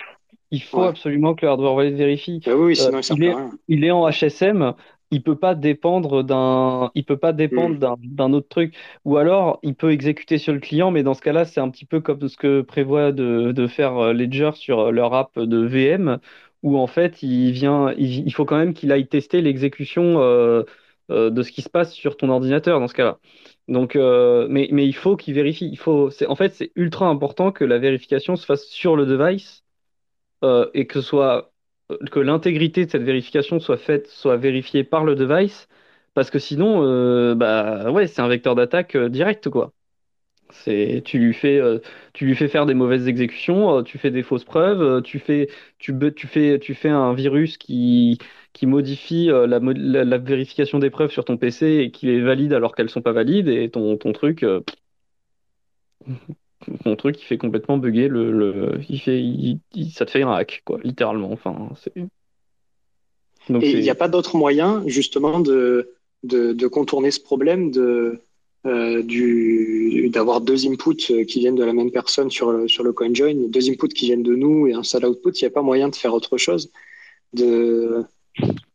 Il, 0.52 0.62
faut 0.64 0.82
Ouais. 0.82 0.88
absolument 0.88 1.36
que 1.36 1.46
le 1.46 1.52
hardware 1.52 1.74
wallet 1.76 1.92
vérifie. 1.92 2.42
Ah 2.48 2.56
oui, 2.56 2.76
Euh, 2.80 2.92
sinon 2.92 3.00
il 3.00 3.04
sert 3.04 3.18
il 3.18 3.20
plus 3.20 3.30
est, 3.30 3.32
à 3.32 3.38
rien. 3.38 3.60
il 3.68 3.84
est 3.86 3.92
en 3.92 4.08
HSM, 4.10 4.74
il 5.12 5.24
peut 5.24 5.38
pas 5.38 5.56
dépendre 5.56 6.24
d'un, 6.24 6.92
il 6.96 7.06
peut 7.06 7.18
pas 7.18 7.34
dépendre 7.34 7.78
Hmm. 7.78 7.80
d'un, 7.80 7.96
d'un 8.02 8.34
autre 8.34 8.48
truc. 8.50 8.76
Ou 9.06 9.18
alors, 9.18 9.60
il 9.64 9.76
peut 9.76 9.92
exécuter 9.92 10.38
sur 10.38 10.54
le 10.54 10.60
client, 10.60 10.92
mais 10.92 11.04
dans 11.04 11.14
ce 11.14 11.22
cas-là, 11.22 11.46
c'est 11.46 11.60
un 11.62 11.70
petit 11.70 11.86
peu 11.86 12.02
comme 12.02 12.28
ce 12.28 12.38
que 12.38 12.62
prévoit 12.62 13.12
de, 13.12 13.52
de 13.52 13.68
faire 13.68 13.98
euh, 13.98 14.14
Ledger 14.14 14.52
sur 14.56 14.80
euh, 14.80 14.92
leur 14.92 15.14
app 15.14 15.38
de 15.40 15.58
VM, 15.66 16.20
où 16.64 16.78
en 16.78 16.88
fait 16.88 17.22
il 17.24 17.52
vient, 17.52 17.94
il, 17.98 18.26
il 18.28 18.34
faut 18.34 18.46
quand 18.46 18.58
même 18.58 18.74
qu'il 18.74 18.92
aille 18.92 19.08
tester 19.08 19.42
l'exécution 19.42 20.20
euh, 20.22 20.64
euh, 21.12 21.30
de 21.30 21.44
ce 21.44 21.52
qui 21.52 21.62
se 21.62 21.70
passe 21.70 21.94
sur 21.94 22.18
ton 22.18 22.30
ordinateur 22.30 22.80
dans 22.80 22.88
ce 22.88 22.94
cas-là. 22.96 23.20
Donc, 23.68 23.96
euh, 23.96 24.48
mais, 24.50 24.70
mais 24.72 24.86
il 24.88 24.94
faut 24.96 25.16
qu'il 25.18 25.34
vérifie. 25.36 25.68
Il 25.72 25.78
faut, 25.78 26.10
c'est, 26.12 26.28
en 26.28 26.36
fait, 26.36 26.54
c'est 26.54 26.72
ultra 26.76 27.08
important 27.08 27.52
que 27.52 27.64
la 27.64 27.78
vérification 27.80 28.36
se 28.36 28.46
fasse 28.46 28.66
sur 28.66 28.96
le 28.96 29.06
device 29.06 29.64
et 30.74 30.88
que 30.88 31.02
ce 31.02 31.08
soit 31.08 31.52
que 32.12 32.20
l'intégrité 32.20 32.86
de 32.86 32.92
cette 32.92 33.04
vérification 33.04 33.60
soit 33.60 33.78
faite, 33.78 34.08
soit 34.08 34.38
vérifiée 34.38 34.84
par 34.84 35.04
le 35.04 35.16
device, 35.16 35.68
parce 36.14 36.30
que 36.32 36.40
sinon, 36.40 36.84
euh, 36.84 37.36
bah 37.36 37.92
ouais, 37.92 38.08
c'est 38.08 38.22
un 38.22 38.28
vecteur 38.28 38.56
d'attaque 38.56 38.96
euh, 38.96 39.10
direct, 39.10 39.50
quoi. 39.50 39.74
C'est, 40.52 41.02
tu 41.06 41.20
lui 41.20 41.34
fais, 41.34 41.60
euh, 41.60 41.80
tu 42.14 42.26
lui 42.26 42.36
fais 42.36 42.48
faire 42.48 42.66
des 42.68 42.76
mauvaises 42.76 43.08
exécutions, 43.08 43.80
euh, 43.80 43.84
tu 43.84 43.98
fais 43.98 44.12
des 44.12 44.24
fausses 44.24 44.44
preuves, 44.46 44.82
euh, 44.82 45.02
tu 45.02 45.20
fais, 45.20 45.50
tu, 45.80 45.94
tu 46.16 46.28
fais, 46.28 46.60
tu 46.60 46.76
fais 46.76 46.90
un 46.90 47.14
virus 47.14 47.58
qui, 47.58 48.20
qui 48.54 48.68
modifie 48.68 49.30
euh, 49.32 49.48
la, 49.48 49.60
la, 49.60 50.18
vérification 50.20 50.80
des 50.80 50.92
preuves 50.92 51.12
sur 51.12 51.26
ton 51.26 51.38
PC 51.38 51.66
et 51.80 51.92
qui 51.92 52.06
les 52.06 52.22
valide 52.22 52.54
alors 52.54 52.76
qu'elles 52.76 52.90
sont 52.92 53.02
pas 53.02 53.12
valides, 53.12 53.48
et 53.50 53.70
ton, 53.72 53.98
ton 53.98 54.14
truc, 54.14 54.44
euh, 54.44 54.62
ton 56.84 56.96
truc, 56.96 57.22
il 57.22 57.26
fait 57.26 57.38
complètement 57.38 57.78
bugger 57.78 58.08
le, 58.08 58.32
le, 58.32 58.80
il 58.90 59.00
fait, 59.00 59.22
il- 59.22 59.60
il- 59.74 59.92
ça 59.92 60.06
te 60.06 60.12
fait 60.12 60.24
un 60.24 60.32
hack, 60.32 60.62
quoi, 60.66 60.80
littéralement. 60.84 61.32
Enfin, 61.32 61.70
c'est, 61.82 61.94
donc 63.50 63.64
Et 63.64 63.72
il 63.72 63.82
n'y 63.82 63.90
a 63.90 63.96
pas 63.96 64.08
d'autre 64.08 64.38
moyen, 64.38 64.84
justement, 64.88 65.40
de, 65.40 65.94
de, 66.24 66.54
de 66.54 66.68
contourner 66.68 67.12
ce 67.12 67.20
problème 67.20 67.72
de, 67.72 68.20
euh, 68.66 69.04
du, 69.04 70.10
d'avoir 70.12 70.42
deux 70.42 70.66
inputs 70.68 71.12
euh, 71.12 71.24
qui 71.26 71.40
viennent 71.40 71.56
de 71.56 71.64
la 71.64 71.74
même 71.74 71.92
personne 71.92 72.32
sur 72.32 72.52
le, 72.52 72.68
sur 72.68 72.84
le 72.84 72.94
CoinJoin, 72.94 73.36
deux 73.50 73.70
inputs 73.70 73.90
qui 73.90 74.06
viennent 74.08 74.24
de 74.24 74.36
nous 74.36 74.68
et 74.68 74.74
un 74.74 74.84
seul 74.84 75.06
output. 75.06 75.32
Il 75.40 75.44
n'y 75.44 75.48
a 75.48 75.52
pas 75.52 75.62
moyen 75.62 75.90
de 75.90 75.96
faire 75.96 76.14
autre 76.14 76.38
chose. 76.38 76.72
De... 77.34 78.06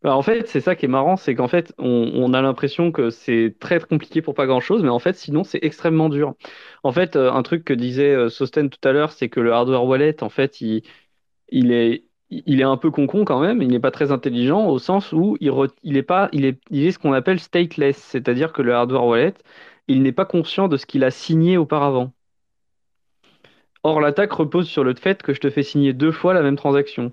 Bah, 0.02 0.16
en 0.16 0.22
fait, 0.22 0.48
c'est 0.48 0.60
ça 0.60 0.74
qui 0.76 0.86
est 0.86 0.88
marrant, 0.88 1.16
c'est 1.16 1.34
qu'en 1.34 1.48
fait, 1.48 1.74
on, 1.78 2.32
a 2.32 2.40
l'impression 2.40 2.90
que 2.90 3.10
c'est 3.10 3.54
très 3.60 3.78
compliqué 3.80 4.22
pour 4.22 4.34
pas 4.34 4.46
grand-chose, 4.46 4.82
mais 4.82 4.88
en 4.88 4.98
fait, 4.98 5.14
sinon, 5.16 5.44
c'est 5.44 5.58
extrêmement 5.62 6.08
dur. 6.08 6.34
En 6.82 6.92
fait, 6.92 7.16
euh, 7.16 7.30
un 7.32 7.42
truc 7.42 7.64
que 7.64 7.74
disait 7.74 8.14
euh, 8.14 8.28
Sosten 8.30 8.70
tout 8.70 8.88
à 8.88 8.92
l'heure, 8.92 9.12
c'est 9.12 9.28
que 9.28 9.40
le 9.40 9.52
hardware 9.52 9.84
wallet, 9.84 10.22
en 10.22 10.30
fait, 10.30 10.60
il, 10.62 10.82
est, 11.52 12.04
un 12.62 12.76
peu 12.78 12.90
con-con 12.90 13.24
quand 13.26 13.40
même, 13.40 13.60
il 13.60 13.68
n'est 13.68 13.80
pas 13.80 13.90
très 13.90 14.10
intelligent 14.12 14.66
au 14.68 14.78
sens 14.78 15.12
où 15.12 15.36
il, 15.40 15.96
est 15.96 16.02
pas, 16.02 16.30
il 16.32 16.46
est 16.46 16.90
ce 16.90 16.98
qu'on 16.98 17.12
appelle 17.12 17.40
stateless, 17.40 17.96
c'est-à-dire 17.98 18.52
que 18.52 18.62
le 18.62 18.74
hardware 18.74 19.04
wallet, 19.04 19.34
il 19.88 20.02
n'est 20.02 20.12
pas 20.12 20.24
conscient 20.24 20.68
de 20.68 20.76
ce 20.78 20.86
qu'il 20.86 21.04
a 21.04 21.10
signé 21.10 21.58
auparavant. 21.58 22.12
Or, 23.82 24.00
l'attaque 24.00 24.32
repose 24.32 24.68
sur 24.68 24.84
le 24.84 24.94
fait 24.94 25.22
que 25.22 25.34
je 25.34 25.40
te 25.40 25.50
fais 25.50 25.62
signer 25.62 25.92
deux 25.92 26.12
fois 26.12 26.32
la 26.32 26.42
même 26.42 26.56
transaction. 26.56 27.12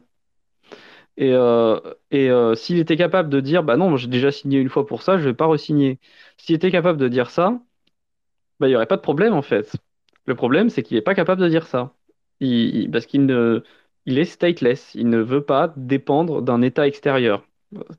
Et, 1.17 1.32
euh, 1.34 1.80
et 2.12 2.30
euh, 2.30 2.56
s'il 2.56 2.77
était 2.80 2.97
capable 2.97 3.30
de 3.30 3.39
dire, 3.39 3.63
bah 3.63 3.77
non, 3.77 3.97
j'ai 3.97 4.08
déjà 4.08 4.32
signé 4.32 4.60
une 4.60 4.69
fois 4.69 4.86
pour 4.86 5.01
ça, 5.03 5.17
je 5.17 5.23
vais 5.25 5.34
pas 5.34 5.47
re-signer. 5.47 5.99
S'il 6.38 6.56
était 6.56 6.71
capable 6.71 6.99
de 6.99 7.08
dire 7.08 7.30
ça, 7.32 7.60
bah 8.60 8.67
il 8.67 8.71
y 8.71 8.75
aurait 8.75 8.88
pas 8.88 8.97
de 8.97 9.01
problème 9.01 9.34
en 9.34 9.41
fait. 9.41 9.73
Le 10.25 10.36
problème, 10.36 10.69
c'est 10.69 10.84
qu'il 10.84 10.97
est 10.97 11.01
pas 11.01 11.15
capable 11.15 11.41
de 11.41 11.49
dire 11.49 11.67
ça. 11.67 11.93
Parce 12.91 13.06
qu'il 13.06 13.25
ne, 13.25 13.63
il 14.06 14.19
est 14.19 14.25
stateless. 14.25 14.93
Il 14.95 15.10
ne 15.10 15.19
veut 15.19 15.43
pas 15.43 15.73
dépendre 15.77 16.41
d'un 16.41 16.62
état 16.62 16.88
extérieur. 16.88 17.45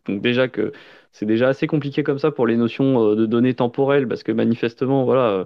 Donc 0.07 0.23
déjà 0.23 0.49
que 0.49 0.73
c'est 1.13 1.27
déjà 1.27 1.49
assez 1.49 1.67
compliqué 1.67 2.03
comme 2.03 2.19
ça 2.19 2.31
pour 2.31 2.47
les 2.47 2.57
notions 2.57 3.13
euh, 3.13 3.17
de 3.17 3.27
données 3.27 3.55
temporelles, 3.55 4.09
parce 4.09 4.23
que 4.23 4.33
manifestement, 4.33 5.05
voilà, 5.05 5.31
euh, 5.31 5.45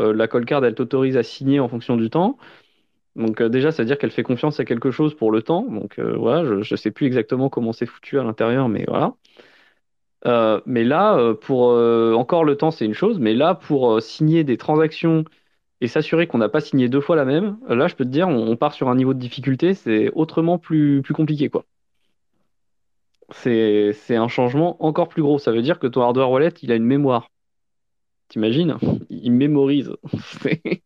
euh, 0.00 0.14
la 0.14 0.28
call 0.28 0.44
card, 0.46 0.64
elle 0.64 0.74
t'autorise 0.74 1.16
à 1.16 1.22
signer 1.24 1.60
en 1.60 1.68
fonction 1.68 1.96
du 1.96 2.10
temps. 2.10 2.38
Donc 3.16 3.40
euh, 3.40 3.48
déjà, 3.48 3.72
ça 3.72 3.82
veut 3.82 3.86
dire 3.86 3.98
qu'elle 3.98 4.10
fait 4.10 4.22
confiance 4.22 4.60
à 4.60 4.64
quelque 4.64 4.90
chose 4.90 5.14
pour 5.14 5.32
le 5.32 5.42
temps. 5.42 5.62
Donc 5.62 5.98
euh, 5.98 6.16
voilà, 6.16 6.44
je 6.62 6.72
ne 6.74 6.76
sais 6.76 6.90
plus 6.90 7.06
exactement 7.06 7.48
comment 7.48 7.72
c'est 7.72 7.86
foutu 7.86 8.18
à 8.18 8.22
l'intérieur, 8.24 8.68
mais 8.68 8.84
voilà. 8.86 9.14
Euh, 10.26 10.60
mais 10.66 10.84
là, 10.84 11.34
pour 11.34 11.68
encore 11.68 12.44
le 12.44 12.56
temps, 12.56 12.70
c'est 12.70 12.84
une 12.84 12.94
chose, 12.94 13.18
mais 13.18 13.34
là, 13.34 13.54
pour 13.54 14.02
signer 14.02 14.44
des 14.44 14.56
transactions 14.56 15.24
et 15.80 15.88
s'assurer 15.88 16.26
qu'on 16.26 16.38
n'a 16.38 16.48
pas 16.48 16.60
signé 16.60 16.88
deux 16.88 17.00
fois 17.00 17.16
la 17.16 17.24
même, 17.24 17.58
là, 17.68 17.86
je 17.88 17.94
peux 17.96 18.04
te 18.04 18.10
dire, 18.10 18.28
on, 18.28 18.56
part 18.56 18.72
sur 18.74 18.88
un 18.88 18.96
niveau 18.96 19.14
de 19.14 19.18
difficulté, 19.20 19.74
c'est 19.74 20.10
autrement 20.14 20.58
plus, 20.58 21.02
plus 21.02 21.14
compliqué, 21.14 21.48
quoi. 21.50 21.64
C'est, 23.30 23.92
c'est 23.92 24.16
un 24.16 24.28
changement 24.28 24.82
encore 24.84 25.08
plus 25.08 25.22
gros. 25.22 25.38
Ça 25.38 25.52
veut 25.52 25.62
dire 25.62 25.78
que 25.78 25.86
ton 25.86 26.02
hardware 26.02 26.30
wallet, 26.30 26.52
il 26.62 26.72
a 26.72 26.76
une 26.76 26.84
mémoire. 26.84 27.28
T'imagines? 28.28 28.76
Il 29.10 29.32
mémorise. 29.32 29.92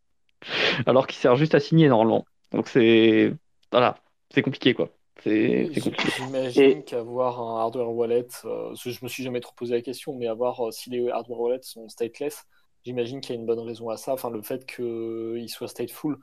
Alors 0.87 1.07
qu'il 1.07 1.19
sert 1.19 1.37
juste 1.37 1.55
à 1.55 1.61
signer 1.61 1.89
normalement. 1.89 2.25
Donc 2.53 2.69
c'est... 2.69 3.33
Voilà, 3.71 3.99
c'est 4.31 4.43
compliqué, 4.43 4.75
quoi. 4.75 4.91
J'imagine 5.25 6.83
qu'avoir 6.85 7.41
un 7.41 7.61
hardware 7.61 7.91
wallet, 7.91 8.27
euh, 8.45 8.75
je 8.75 8.99
me 9.03 9.09
suis 9.09 9.23
jamais 9.23 9.41
trop 9.41 9.53
posé 9.55 9.75
la 9.75 9.83
question, 9.83 10.15
mais 10.17 10.27
avoir 10.27 10.69
euh, 10.69 10.71
si 10.71 10.91
les 10.91 11.11
hardware 11.11 11.41
wallets 11.41 11.63
sont 11.63 11.89
stateless, 11.89 12.45
j'imagine 12.85 13.21
qu'il 13.21 13.35
y 13.35 13.39
a 13.39 13.41
une 13.41 13.47
bonne 13.47 13.61
raison 13.61 13.91
à 13.91 13.97
ça. 13.97 14.13
Enfin, 14.15 14.31
le 14.31 14.43
fait 14.43 14.65
qu'ils 14.67 15.49
soient 15.49 15.69
stateful, 15.69 16.17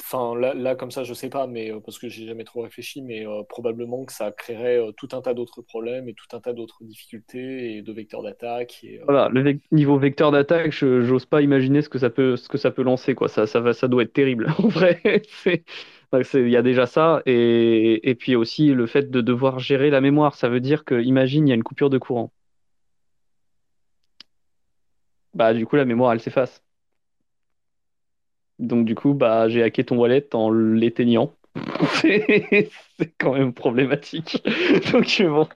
enfin 0.00 0.34
là, 0.38 0.54
là 0.54 0.74
comme 0.74 0.90
ça, 0.90 1.04
je 1.04 1.14
sais 1.14 1.28
pas, 1.30 1.46
mais 1.46 1.70
euh, 1.72 1.80
parce 1.80 1.98
que 1.98 2.08
j'ai 2.08 2.26
jamais 2.26 2.44
trop 2.44 2.62
réfléchi, 2.62 3.02
mais 3.02 3.26
euh, 3.26 3.42
probablement 3.48 4.04
que 4.04 4.12
ça 4.12 4.32
créerait 4.32 4.78
euh, 4.78 4.92
tout 4.92 5.08
un 5.12 5.22
tas 5.22 5.34
d'autres 5.34 5.62
problèmes 5.62 6.08
et 6.08 6.14
tout 6.14 6.26
un 6.36 6.40
tas 6.40 6.52
d'autres 6.52 6.82
difficultés 6.84 7.76
et 7.76 7.82
de 7.82 7.92
vecteurs 7.92 8.22
d'attaque. 8.22 8.84
Voilà, 9.04 9.28
le 9.30 9.58
niveau 9.72 9.98
vecteur 9.98 10.30
d'attaque, 10.30 10.72
je 10.72 11.02
j'ose 11.02 11.26
pas 11.26 11.42
imaginer 11.42 11.82
ce 11.82 11.88
que 11.88 11.98
ça 11.98 12.10
peut, 12.10 12.36
ce 12.36 12.48
que 12.48 12.58
ça 12.58 12.70
peut 12.70 12.82
lancer, 12.82 13.14
quoi. 13.14 13.28
Ça, 13.28 13.46
ça 13.46 13.60
va, 13.60 13.72
ça 13.72 13.88
doit 13.88 14.02
être 14.02 14.12
terrible. 14.12 14.46
En 14.58 14.68
vrai, 14.68 15.00
c'est- 15.32 15.64
il 16.42 16.50
y 16.50 16.56
a 16.56 16.62
déjà 16.62 16.86
ça, 16.86 17.22
et, 17.26 18.08
et 18.10 18.14
puis 18.14 18.36
aussi 18.36 18.68
le 18.68 18.86
fait 18.86 19.10
de 19.10 19.20
devoir 19.20 19.58
gérer 19.58 19.90
la 19.90 20.00
mémoire. 20.00 20.34
Ça 20.34 20.48
veut 20.48 20.60
dire 20.60 20.84
que, 20.84 21.00
imagine, 21.02 21.46
il 21.48 21.50
y 21.50 21.52
a 21.52 21.56
une 21.56 21.62
coupure 21.64 21.90
de 21.90 21.98
courant. 21.98 22.32
Bah, 25.34 25.54
du 25.54 25.66
coup, 25.66 25.76
la 25.76 25.84
mémoire, 25.84 26.12
elle 26.12 26.20
s'efface. 26.20 26.62
Donc, 28.60 28.84
du 28.86 28.94
coup, 28.94 29.14
bah, 29.14 29.48
j'ai 29.48 29.62
hacké 29.62 29.84
ton 29.84 29.96
wallet 29.98 30.28
en 30.34 30.50
l'éteignant. 30.50 31.34
C'est 31.94 32.70
quand 33.18 33.34
même 33.34 33.52
problématique. 33.54 34.42
Donc, 34.92 35.22
bon. 35.22 35.48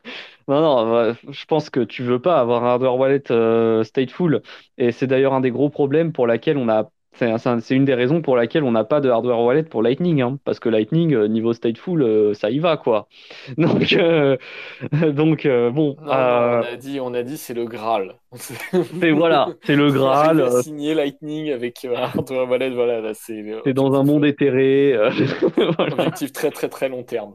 Non, 0.49 0.61
non, 0.61 0.93
ouais, 0.95 1.14
je 1.31 1.45
pense 1.47 1.71
que 1.71 1.81
tu 1.81 2.03
veux 2.03 2.21
pas 2.21 2.40
avoir 2.40 2.64
un 2.64 2.69
hardware 2.73 2.97
wallet 2.97 3.31
euh, 3.31 3.85
stateful. 3.85 4.43
Et 4.79 4.93
c'est 4.93 5.07
d'ailleurs 5.07 5.33
un 5.35 5.40
des 5.40 5.51
gros 5.51 5.71
problèmes 5.71 6.12
pour 6.12 6.27
laquelle 6.27 6.59
on 6.59 6.69
a. 6.69 6.90
C'est 7.14 7.31
un- 7.31 7.38
c'est 7.38 7.48
un- 7.48 7.61
c'est 7.61 7.74
une 7.77 7.85
des 7.85 7.94
raisons 7.94 8.22
pour 8.22 8.37
laquelle 8.37 8.64
on 8.64 8.72
n'a 8.72 8.85
pas 8.85 9.00
de 9.00 9.09
hardware 9.09 9.40
wallet 9.40 9.62
pour 9.62 9.83
Lightning. 9.83 10.20
hein. 10.22 10.38
parce 10.44 10.59
que 10.61 10.68
Lightning, 10.68 11.14
euh, 11.14 11.29
niveau 11.29 11.53
stateful, 11.53 12.03
euh, 12.03 12.35
ça 12.35 12.50
y 12.50 12.59
va, 12.59 12.77
quoi. 12.77 13.09
Donc, 13.59 13.92
euh, 13.94 14.37
donc 15.14 15.46
euh, 15.46 15.70
bon. 15.70 15.96
Non, 16.00 16.07
non, 16.07 16.12
on 16.12 16.72
a 16.72 16.77
dit, 16.77 17.00
on 17.00 17.14
a 17.14 17.22
dit 17.22 17.37
c'est 17.37 17.55
le 17.55 17.64
Graal. 17.66 18.14
c'est 18.35 19.11
voilà, 19.12 19.48
c'est 19.62 19.77
le 19.77 19.90
Graal. 19.92 20.62
Signer 20.62 20.94
Lightning 20.94 21.53
avec 21.53 21.85
un 21.85 21.94
hardware 21.94 22.48
wallet, 22.50 22.70
voilà, 22.70 23.00
là, 23.00 23.12
c'est 23.14 23.72
dans 23.72 23.94
un 23.94 24.03
monde 24.03 24.24
éthéré. 24.24 24.96
voilà. 25.77 25.92
objectif 25.94 26.33
très 26.33 26.50
très 26.50 26.68
très 26.68 26.88
long 26.88 27.03
terme. 27.05 27.35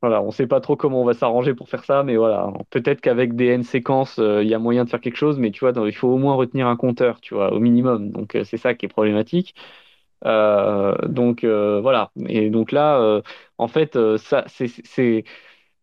Voilà, 0.00 0.22
on 0.22 0.30
sait 0.30 0.46
pas 0.46 0.60
trop 0.60 0.76
comment 0.76 1.02
on 1.02 1.04
va 1.04 1.12
s'arranger 1.14 1.54
pour 1.54 1.68
faire 1.68 1.84
ça, 1.84 2.02
mais 2.02 2.16
voilà. 2.16 2.52
Peut-être 2.70 3.00
qu'avec 3.00 3.36
des 3.36 3.46
N 3.48 3.62
séquences, 3.62 4.18
il 4.18 4.48
y 4.48 4.54
a 4.54 4.58
moyen 4.58 4.84
de 4.84 4.90
faire 4.90 5.00
quelque 5.00 5.16
chose, 5.16 5.38
mais 5.38 5.50
tu 5.50 5.60
vois, 5.60 5.72
il 5.86 5.94
faut 5.94 6.08
au 6.08 6.18
moins 6.18 6.34
retenir 6.34 6.66
un 6.68 6.76
compteur, 6.76 7.20
tu 7.20 7.34
vois, 7.34 7.52
au 7.52 7.60
minimum. 7.60 8.10
Donc 8.10 8.36
c'est 8.44 8.56
ça 8.56 8.74
qui 8.74 8.86
est 8.86 8.88
problématique. 8.94 9.54
Euh, 10.26 10.94
donc 11.06 11.44
euh, 11.44 11.80
voilà. 11.80 12.10
Et 12.28 12.50
donc 12.50 12.72
là, 12.72 12.98
euh, 13.00 13.22
en 13.58 13.68
fait, 13.68 13.98
ça, 14.18 14.44
c'est, 14.48 15.24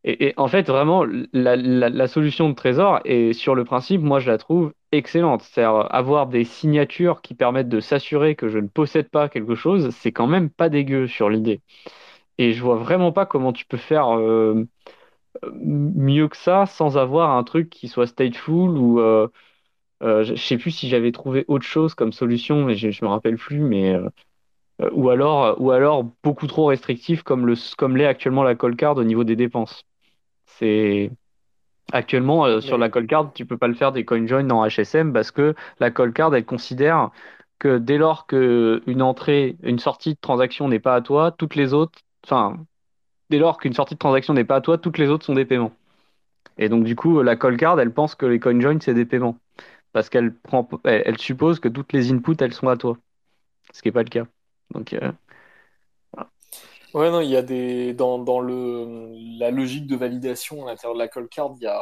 et, 0.04 0.34
en 0.38 0.48
fait, 0.48 0.68
vraiment, 0.68 1.06
la, 1.34 2.08
solution 2.08 2.50
de 2.50 2.56
Trésor, 2.56 3.02
et 3.06 3.34
sur 3.34 3.56
le 3.56 3.66
principe, 3.66 4.02
moi, 4.02 4.20
je 4.20 4.32
la 4.32 4.38
trouve 4.38 4.74
excellente. 4.92 5.44
C'est-à-dire 5.44 5.88
avoir 5.94 6.28
des 6.28 6.44
signatures 6.44 7.22
qui 7.22 7.36
permettent 7.36 7.70
de 7.70 7.80
s'assurer 7.80 8.36
que 8.36 8.50
je 8.50 8.60
ne 8.60 8.68
possède 8.68 9.10
pas 9.10 9.30
quelque 9.30 9.56
chose, 9.56 9.90
c'est 9.92 10.12
quand 10.12 10.28
même 10.28 10.50
pas 10.50 10.70
dégueu 10.70 11.08
sur 11.08 11.30
l'idée. 11.30 11.62
Et 12.38 12.54
je 12.54 12.64
vois 12.64 12.76
vraiment 12.78 13.12
pas 13.12 13.26
comment 13.26 13.54
tu 13.54 13.66
peux 13.66 13.78
faire 13.78 14.08
mieux 15.54 16.28
que 16.28 16.38
ça 16.38 16.66
sans 16.66 16.98
avoir 16.98 17.32
un 17.32 17.44
truc 17.44 17.70
qui 17.70 17.88
soit 17.88 18.08
stateful 18.08 18.72
ou 18.78 19.00
euh, 20.02 20.24
je 20.24 20.36
je 20.36 20.42
sais 20.42 20.58
plus 20.58 20.72
si 20.72 20.90
j'avais 20.90 21.12
trouvé 21.12 21.46
autre 21.48 21.66
chose 21.66 21.94
comme 21.96 22.12
solution, 22.14 22.66
mais 22.66 22.76
je, 22.76 22.92
je 22.92 23.06
me 23.06 23.10
rappelle 23.10 23.38
plus. 23.38 23.60
Mais 23.60 23.94
euh, 23.94 24.10
ou 24.94 25.10
alors 25.10 25.60
ou 25.62 25.72
alors 25.72 26.06
beaucoup 26.24 26.48
trop 26.48 26.66
restrictif 26.68 27.24
comme 27.24 27.46
le 27.46 27.56
comme 27.78 27.98
l'est 27.98 28.06
actuellement 28.06 28.44
la 28.44 28.56
call 28.56 28.76
card 28.76 28.98
au 28.98 29.04
niveau 29.04 29.24
des 29.24 29.36
dépenses. 29.36 29.86
C'est 30.46 31.12
actuellement 31.94 32.46
euh, 32.46 32.62
sur 32.62 32.78
la 32.78 32.90
call 32.90 33.08
card, 33.08 33.34
tu 33.34 33.46
peux 33.46 33.58
pas 33.58 33.68
le 33.68 33.76
faire 33.76 33.92
des 33.92 34.06
CoinJoin 34.06 34.50
en 34.52 34.68
HSM 34.68 35.14
parce 35.14 35.32
que 35.32 35.56
la 35.80 35.92
call 35.92 36.14
card 36.14 36.36
elle 36.36 36.46
considère 36.46 37.12
que 37.60 37.78
dès 37.78 37.98
lors 37.98 38.26
que 38.28 38.82
une 38.88 39.02
entrée, 39.02 39.58
une 39.64 39.80
sortie 39.80 40.16
de 40.16 40.20
transaction 40.20 40.68
n'est 40.68 40.80
pas 40.80 40.96
à 40.96 41.02
toi, 41.02 41.32
toutes 41.32 41.56
les 41.56 41.74
autres, 41.74 42.00
enfin 42.26 42.58
dès 43.30 43.40
lors 43.40 43.58
qu'une 43.60 43.74
sortie 43.74 43.96
de 43.96 44.00
transaction 44.00 44.34
n'est 44.34 44.44
pas 44.46 44.58
à 44.58 44.62
toi, 44.62 44.78
toutes 44.78 44.98
les 44.98 45.10
autres 45.10 45.26
sont 45.26 45.36
des 45.36 45.46
paiements. 45.46 45.74
Et 46.58 46.70
donc, 46.70 46.84
du 46.84 46.96
coup, 46.96 47.22
la 47.24 47.36
call 47.36 47.58
card, 47.58 47.80
elle 47.80 47.92
pense 47.94 48.16
que 48.16 48.26
les 48.26 48.40
CoinJoin, 48.40 48.80
c'est 48.82 48.94
des 48.94 49.06
paiements. 49.06 49.38
Parce 49.94 50.10
qu'elle 50.10 50.34
prend, 50.34 50.68
elle, 50.84 51.18
suppose 51.18 51.60
que 51.60 51.68
toutes 51.68 51.94
les 51.94 52.12
inputs, 52.12 52.38
elles 52.40 52.54
sont 52.54 52.70
à 52.70 52.78
toi. 52.78 52.98
Ce 53.74 53.82
qui 53.82 53.90
n'est 53.90 53.94
pas 53.94 54.04
le 54.04 54.10
cas. 54.10 54.26
Donc, 54.74 54.94
euh. 54.94 55.12
Ouais, 56.94 57.10
non, 57.10 57.22
il 57.22 57.30
y 57.30 57.38
a 57.38 57.42
des 57.42 57.94
dans, 57.94 58.20
dans 58.20 58.42
le 58.42 59.14
la 59.40 59.50
logique 59.50 59.88
de 59.88 59.96
validation 59.96 60.66
à 60.66 60.72
l'intérieur 60.72 60.94
de 60.94 61.00
la 61.00 61.08
call 61.08 61.30
card, 61.30 61.54
il 61.58 61.64
y 61.64 61.68
a 61.68 61.82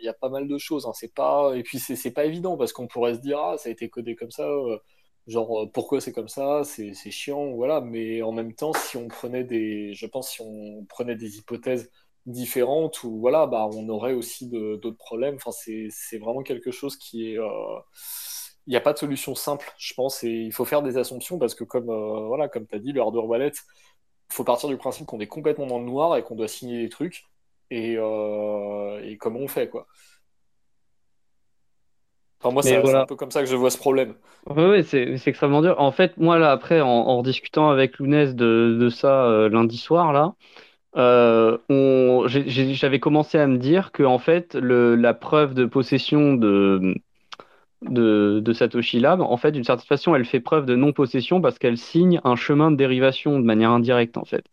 y 0.00 0.08
a 0.08 0.12
pas 0.12 0.28
mal 0.28 0.46
de 0.46 0.58
choses. 0.58 0.86
Hein. 0.86 0.92
C'est 0.94 1.12
pas 1.12 1.56
et 1.56 1.64
puis 1.64 1.80
c'est 1.80 2.10
pas 2.12 2.24
évident 2.24 2.56
parce 2.56 2.72
qu'on 2.72 2.86
pourrait 2.86 3.14
se 3.14 3.20
dire 3.20 3.38
ah 3.38 3.56
ça 3.58 3.68
a 3.68 3.72
été 3.72 3.88
codé 3.88 4.14
comme 4.14 4.30
ça, 4.30 4.44
euh, 4.44 4.78
genre 5.26 5.64
euh, 5.64 5.66
pourquoi 5.72 6.00
c'est 6.00 6.12
comme 6.12 6.28
ça, 6.28 6.62
c'est 6.64 6.94
chiant, 7.10 7.52
voilà. 7.54 7.80
Mais 7.80 8.22
en 8.22 8.30
même 8.32 8.54
temps, 8.54 8.72
si 8.74 8.96
on 8.96 9.08
prenait 9.08 9.44
des, 9.44 9.92
je 9.94 10.06
pense 10.06 10.30
si 10.30 10.40
on 10.42 10.84
prenait 10.88 11.16
des 11.16 11.38
hypothèses 11.38 11.90
différentes 12.26 13.04
ou 13.04 13.20
voilà, 13.20 13.46
bah 13.46 13.68
on 13.74 13.88
aurait 13.88 14.14
aussi 14.14 14.48
d'autres 14.48 14.96
problèmes. 14.96 15.36
Enfin 15.36 15.50
c'est 15.52 16.18
vraiment 16.18 16.42
quelque 16.42 16.70
chose 16.70 16.96
qui 16.96 17.32
est 17.32 17.38
euh, 17.38 17.48
il 18.66 18.70
n'y 18.70 18.76
a 18.76 18.80
pas 18.80 18.92
de 18.94 18.98
solution 18.98 19.34
simple, 19.34 19.72
je 19.78 19.94
pense, 19.94 20.24
et 20.24 20.30
il 20.30 20.52
faut 20.52 20.64
faire 20.64 20.82
des 20.82 20.96
assumptions 20.96 21.38
parce 21.38 21.54
que 21.54 21.64
comme 21.64 21.90
euh, 21.90 22.26
voilà, 22.26 22.48
comme 22.48 22.66
tu 22.66 22.74
as 22.74 22.78
dit, 22.78 22.92
le 22.92 23.00
hardware 23.00 23.26
wallet 23.26 23.52
faut 24.30 24.44
partir 24.44 24.68
du 24.68 24.76
principe 24.76 25.06
qu'on 25.06 25.20
est 25.20 25.26
complètement 25.26 25.66
dans 25.66 25.78
le 25.78 25.84
noir 25.84 26.16
et 26.16 26.22
qu'on 26.22 26.34
doit 26.34 26.48
signer 26.48 26.82
des 26.82 26.88
trucs. 26.88 27.24
Et, 27.70 27.96
euh, 27.98 29.00
et 29.02 29.16
comment 29.16 29.40
on 29.40 29.48
fait, 29.48 29.68
quoi. 29.68 29.86
Enfin, 32.40 32.52
moi, 32.52 32.62
c'est 32.62 32.76
un 32.76 33.06
peu 33.06 33.16
comme 33.16 33.30
ça 33.30 33.40
que 33.40 33.48
je 33.48 33.56
vois 33.56 33.70
ce 33.70 33.78
problème. 33.78 34.14
Ouais, 34.46 34.68
ouais, 34.68 34.82
c'est 34.82 35.16
extrêmement 35.26 35.62
dur. 35.62 35.80
En 35.80 35.92
fait, 35.92 36.16
moi, 36.18 36.38
là, 36.38 36.52
après, 36.52 36.80
en, 36.80 36.88
en 36.88 37.22
discutant 37.22 37.70
avec 37.70 37.98
Lounès 37.98 38.34
de, 38.34 38.76
de 38.78 38.88
ça 38.90 39.24
euh, 39.24 39.48
lundi 39.48 39.78
soir, 39.78 40.12
là, 40.12 40.34
j'ai- 40.96 42.74
j'avais 42.74 43.00
commencé 43.00 43.38
à 43.38 43.46
me 43.46 43.58
dire 43.58 43.92
que, 43.92 44.02
en 44.02 44.18
fait, 44.18 44.54
la 44.54 45.14
preuve 45.14 45.54
de 45.54 45.64
possession 45.66 46.34
de, 46.34 46.94
Satoshi 48.52 49.00
Lab, 49.00 49.20
en 49.20 49.36
fait, 49.36 49.52
d'une 49.52 49.64
certaine 49.64 49.86
façon, 49.86 50.14
elle 50.14 50.24
fait 50.24 50.40
preuve 50.40 50.66
de 50.66 50.76
non-possession 50.76 51.40
parce 51.40 51.58
qu'elle 51.58 51.78
signe 51.78 52.20
un 52.24 52.36
chemin 52.36 52.70
de 52.70 52.76
dérivation 52.76 53.38
de 53.38 53.44
manière 53.44 53.70
indirecte, 53.70 54.16
en 54.16 54.24
fait. 54.24 54.44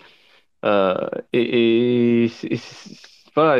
Euh, 0.65 0.95
et 1.33 2.27
c'est 2.29 2.55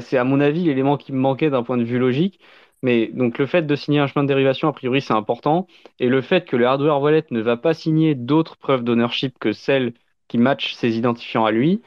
c'est 0.02 0.18
à 0.18 0.24
mon 0.24 0.40
avis 0.42 0.64
l'élément 0.66 0.98
qui 0.98 1.12
me 1.14 1.18
manquait 1.20 1.50
d'un 1.50 1.64
point 1.64 1.78
de 1.78 1.84
vue 1.84 2.00
logique. 2.00 2.40
Mais 2.84 3.08
donc 3.08 3.38
le 3.38 3.46
fait 3.46 3.62
de 3.64 3.76
signer 3.76 4.00
un 4.00 4.08
chemin 4.08 4.24
de 4.24 4.28
dérivation, 4.28 4.68
a 4.68 4.74
priori, 4.74 5.02
c'est 5.02 5.14
important. 5.14 5.68
Et 6.00 6.10
le 6.10 6.22
fait 6.22 6.46
que 6.46 6.56
le 6.58 6.66
hardware 6.68 7.00
wallet 7.02 7.24
ne 7.32 7.40
va 7.42 7.56
pas 7.58 7.74
signer 7.74 8.16
d'autres 8.16 8.58
preuves 8.58 8.84
d'ownership 8.84 9.38
que 9.40 9.54
celles 9.54 9.94
qui 10.28 10.38
matchent 10.38 10.74
ses 10.74 10.98
identifiants 10.98 11.46
à 11.46 11.52
lui, 11.52 11.82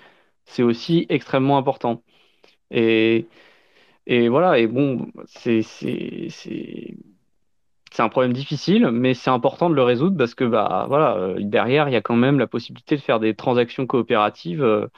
c'est 0.47 0.63
aussi 0.63 1.07
extrêmement 1.09 1.59
important. 1.59 2.03
Et, 2.71 3.27
voilà, 4.29 4.59
et 4.59 4.67
bon, 4.67 5.11
c'est 5.27 5.63
un 7.99 8.09
problème 8.09 8.33
difficile, 8.33 8.91
mais 8.91 9.15
c'est 9.15 9.31
important 9.31 9.71
de 9.71 9.75
le 9.75 9.83
résoudre 9.83 10.17
parce 10.17 10.35
que 10.35 10.45
bah 10.45 10.87
voilà, 10.89 11.17
euh, 11.17 11.37
derrière, 11.41 11.89
il 11.89 11.93
y 11.93 11.97
a 11.97 12.01
quand 12.03 12.17
même 12.17 12.39
la 12.39 12.47
possibilité 12.47 12.97
de 12.97 13.01
faire 13.01 13.21
des 13.21 13.35
transactions 13.35 13.87
coopératives. 13.87 14.63
euh, 14.63 14.89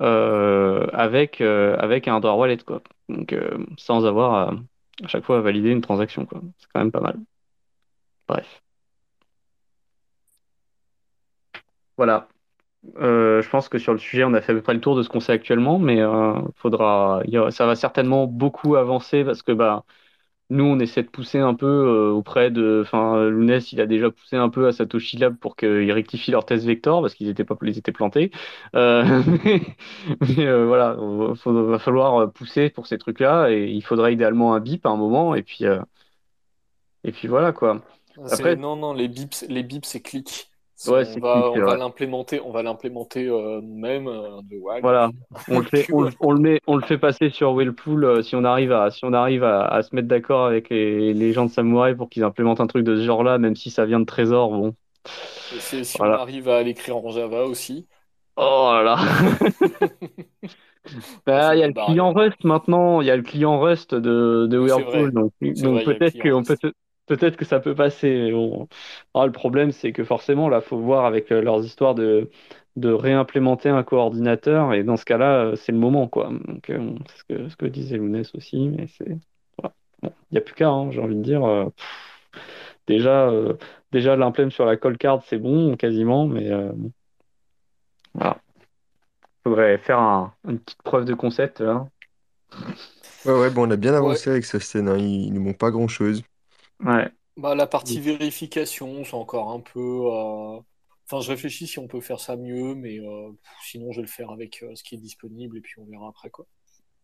euh, 0.00 0.86
avec, 0.92 1.40
un 1.40 2.12
hardware 2.14 2.38
wallet. 2.38 2.58
Donc, 3.08 3.34
sans 3.78 4.06
avoir 4.06 4.50
à, 5.04 5.08
chaque 5.08 5.24
fois 5.24 5.38
à 5.38 5.40
valider 5.40 5.70
une 5.70 5.80
transaction. 5.82 6.26
C'est 6.58 6.68
quand 6.72 6.80
même 6.80 6.92
pas 6.92 7.00
mal. 7.00 7.18
Bref. 8.28 8.62
Voilà. 11.96 12.28
Euh, 12.96 13.42
je 13.42 13.48
pense 13.50 13.68
que 13.68 13.78
sur 13.78 13.92
le 13.92 13.98
sujet, 13.98 14.24
on 14.24 14.34
a 14.34 14.40
fait 14.40 14.52
à 14.52 14.54
peu 14.54 14.62
près 14.62 14.74
le 14.74 14.80
tour 14.80 14.96
de 14.96 15.02
ce 15.02 15.08
qu'on 15.08 15.20
sait 15.20 15.32
actuellement, 15.32 15.78
mais 15.78 16.00
euh, 16.00 16.34
faudra, 16.56 17.22
ça 17.50 17.66
va 17.66 17.76
certainement 17.76 18.26
beaucoup 18.26 18.76
avancer 18.76 19.24
parce 19.24 19.42
que 19.42 19.52
bah, 19.52 19.84
nous, 20.50 20.64
on 20.64 20.78
essaie 20.80 21.02
de 21.02 21.08
pousser 21.08 21.38
un 21.38 21.54
peu 21.54 21.66
euh, 21.66 22.10
auprès 22.12 22.50
de. 22.50 22.82
Enfin, 22.84 23.28
Lounès, 23.28 23.72
il 23.72 23.80
a 23.80 23.86
déjà 23.86 24.10
poussé 24.10 24.36
un 24.36 24.48
peu 24.50 24.66
à 24.68 24.72
Satoshi 24.72 25.18
Lab 25.18 25.36
pour 25.38 25.56
qu'ils 25.56 25.92
rectifient 25.92 26.30
leur 26.32 26.46
test 26.46 26.64
vector 26.66 27.02
parce 27.02 27.14
qu'ils 27.14 27.28
étaient 27.28 27.44
pas, 27.44 27.56
ils 27.62 27.78
étaient 27.78 27.92
plantés. 27.92 28.30
Mais 28.74 30.64
voilà, 30.64 30.96
il 30.98 31.52
va 31.52 31.78
falloir 31.78 32.32
pousser 32.32 32.70
pour 32.70 32.86
ces 32.86 32.98
trucs-là 32.98 33.50
et 33.50 33.66
il 33.68 33.82
faudrait 33.82 34.14
idéalement 34.14 34.54
un 34.54 34.60
bip 34.60 34.86
à 34.86 34.90
un 34.90 34.96
moment 34.96 35.34
et 35.34 35.42
puis, 35.42 35.64
et 37.04 37.12
puis 37.12 37.28
voilà 37.28 37.52
quoi. 37.52 37.82
Après, 38.30 38.56
non, 38.56 38.76
non, 38.76 38.92
les 38.92 39.08
bips, 39.08 39.44
les 39.48 39.62
bips, 39.62 39.84
c'est 39.86 40.00
clic. 40.02 40.50
Ouais, 40.86 41.04
On 41.16 41.18
va, 41.20 41.50
on 41.50 41.74
l'implémenter, 41.76 42.40
on 42.40 42.52
va 42.52 42.62
l'implémenter 42.62 43.26
euh, 43.26 43.60
nous-mêmes 43.60 44.06
euh, 44.06 44.40
Voilà, 44.80 45.10
on 45.48 45.58
le 45.58 45.64
fait, 45.66 45.82
puis 45.82 45.92
on, 45.92 46.02
le 46.02 46.10
voilà. 46.10 46.16
on 46.20 46.30
le 46.32 46.38
met, 46.38 46.60
on 46.68 46.76
le 46.76 46.82
fait 46.82 46.98
passer 46.98 47.30
sur 47.30 47.52
Wellpool 47.54 48.04
euh, 48.04 48.22
si 48.22 48.36
on 48.36 48.44
arrive 48.44 48.70
à, 48.72 48.90
si 48.90 49.04
on 49.04 49.12
arrive 49.12 49.42
à, 49.42 49.66
à 49.66 49.82
se 49.82 49.94
mettre 49.94 50.06
d'accord 50.06 50.46
avec 50.46 50.68
les, 50.70 51.14
les 51.14 51.32
gens 51.32 51.46
de 51.46 51.50
Samurai 51.50 51.96
pour 51.96 52.08
qu'ils 52.08 52.22
implémentent 52.22 52.60
un 52.60 52.68
truc 52.68 52.84
de 52.84 52.94
ce 52.96 53.02
genre-là, 53.04 53.38
même 53.38 53.56
si 53.56 53.70
ça 53.70 53.86
vient 53.86 53.98
de 53.98 54.04
Trésor, 54.04 54.50
bon, 54.50 54.74
Et 55.50 55.60
si 55.60 56.00
on 56.02 56.12
arrive 56.14 56.48
à 56.48 56.62
l'écrire 56.62 56.96
en 56.96 57.10
Java 57.10 57.44
aussi, 57.44 57.86
Oh 58.36 58.70
là 58.72 58.82
là. 58.82 58.96
Bah, 61.26 61.54
il 61.54 61.60
y 61.60 61.62
a 61.62 61.66
le 61.66 61.72
barré. 61.72 61.84
client 61.92 62.12
Rust 62.12 62.44
maintenant, 62.44 63.00
il 63.00 63.06
y 63.06 63.10
a 63.10 63.16
le 63.16 63.22
client 63.22 63.60
Rust 63.60 63.94
de, 63.94 64.46
de 64.48 64.58
Whirlpool, 64.58 65.10
vrai. 65.12 65.12
donc, 65.12 65.32
peut-être 65.84 66.18
client 66.18 66.24
que, 66.24 66.28
on 66.32 66.44
peut, 66.44 66.56
Rust. 66.62 66.74
Peut-être 67.08 67.36
que 67.36 67.44
ça 67.46 67.60
peut 67.60 67.74
passer. 67.74 68.10
mais 68.10 68.32
bon. 68.32 68.68
Ah, 69.14 69.26
le 69.26 69.32
problème, 69.32 69.72
c'est 69.72 69.92
que 69.92 70.04
forcément, 70.04 70.48
là, 70.48 70.60
faut 70.60 70.78
voir 70.80 71.06
avec 71.06 71.32
euh, 71.32 71.42
leurs 71.42 71.64
histoires 71.64 71.94
de, 71.96 72.30
de 72.76 72.90
réimplémenter 72.92 73.68
un 73.70 73.82
coordinateur, 73.84 74.74
et 74.74 74.84
dans 74.84 74.96
ce 74.96 75.04
cas-là, 75.06 75.44
euh, 75.52 75.56
c'est 75.56 75.72
le 75.72 75.78
moment, 75.78 76.08
quoi. 76.08 76.30
Donc, 76.46 76.70
euh, 76.70 76.78
bon, 76.78 76.98
c'est 77.08 77.18
ce 77.18 77.24
que, 77.24 77.48
ce 77.48 77.56
que 77.56 77.66
disait 77.66 77.96
Lounès 77.98 78.34
aussi, 78.34 78.68
mais 78.70 78.86
c'est. 78.88 79.18
voilà. 79.58 79.74
Bon, 80.02 80.12
il 80.30 80.34
n'y 80.34 80.38
a 80.38 80.42
plus 80.42 80.54
qu'à, 80.54 80.68
hein, 80.70 80.90
j'ai 80.92 81.00
envie 81.00 81.16
de 81.16 81.22
dire. 81.22 81.44
euh, 81.44 81.66
pff, 81.70 82.76
déjà, 82.86 83.28
euh, 83.30 83.54
déjà 83.92 84.16
l'implème 84.16 84.50
sur 84.50 84.64
la 84.66 84.76
call 84.76 84.98
card, 84.98 85.22
c'est 85.24 85.38
bon, 85.38 85.76
quasiment, 85.76 86.26
mais 86.26 86.50
euh, 86.52 86.72
bon, 86.74 86.92
voilà. 88.14 88.40
Faudrait 89.42 89.78
faire 89.78 89.98
un- 89.98 90.32
une 90.46 90.60
petite 90.60 90.80
preuve 90.82 91.04
de 91.04 91.14
concept, 91.14 91.60
là. 91.60 91.88
Ouais, 93.24 93.32
ouais, 93.34 93.50
bon, 93.50 93.68
on 93.68 93.70
a 93.70 93.76
bien 93.76 93.94
Ouais, 94.00 94.18
avancé 94.18 94.30
avec 94.30 94.44
ce 94.44 94.58
scène, 94.58 94.88
hein. 94.88 94.96
Il, 94.98 95.26
il 95.26 95.32
nous 95.32 95.40
manque 95.42 95.58
pas 95.58 95.70
grand-chose. 95.70 96.22
Ouais. 96.84 97.12
bah 97.36 97.54
la 97.54 97.66
partie 97.66 98.00
vérification, 98.00 99.04
c'est 99.04 99.14
encore 99.14 99.50
un 99.52 99.60
peu. 99.60 99.80
euh, 99.80 100.60
Enfin, 101.10 101.20
je 101.22 101.30
réfléchis 101.30 101.66
si 101.66 101.78
on 101.78 101.88
peut 101.88 102.00
faire 102.02 102.20
ça 102.20 102.36
mieux, 102.36 102.74
mais 102.74 102.98
euh, 103.00 103.30
sinon, 103.64 103.92
je 103.92 103.96
vais 104.00 104.02
le 104.02 104.08
faire 104.12 104.30
avec 104.30 104.62
euh, 104.62 104.74
ce 104.74 104.82
qui 104.84 104.94
est 104.94 104.98
disponible 104.98 105.56
et 105.56 105.60
puis 105.62 105.80
on 105.80 105.86
verra 105.86 106.08
après 106.08 106.28
quoi. 106.30 106.46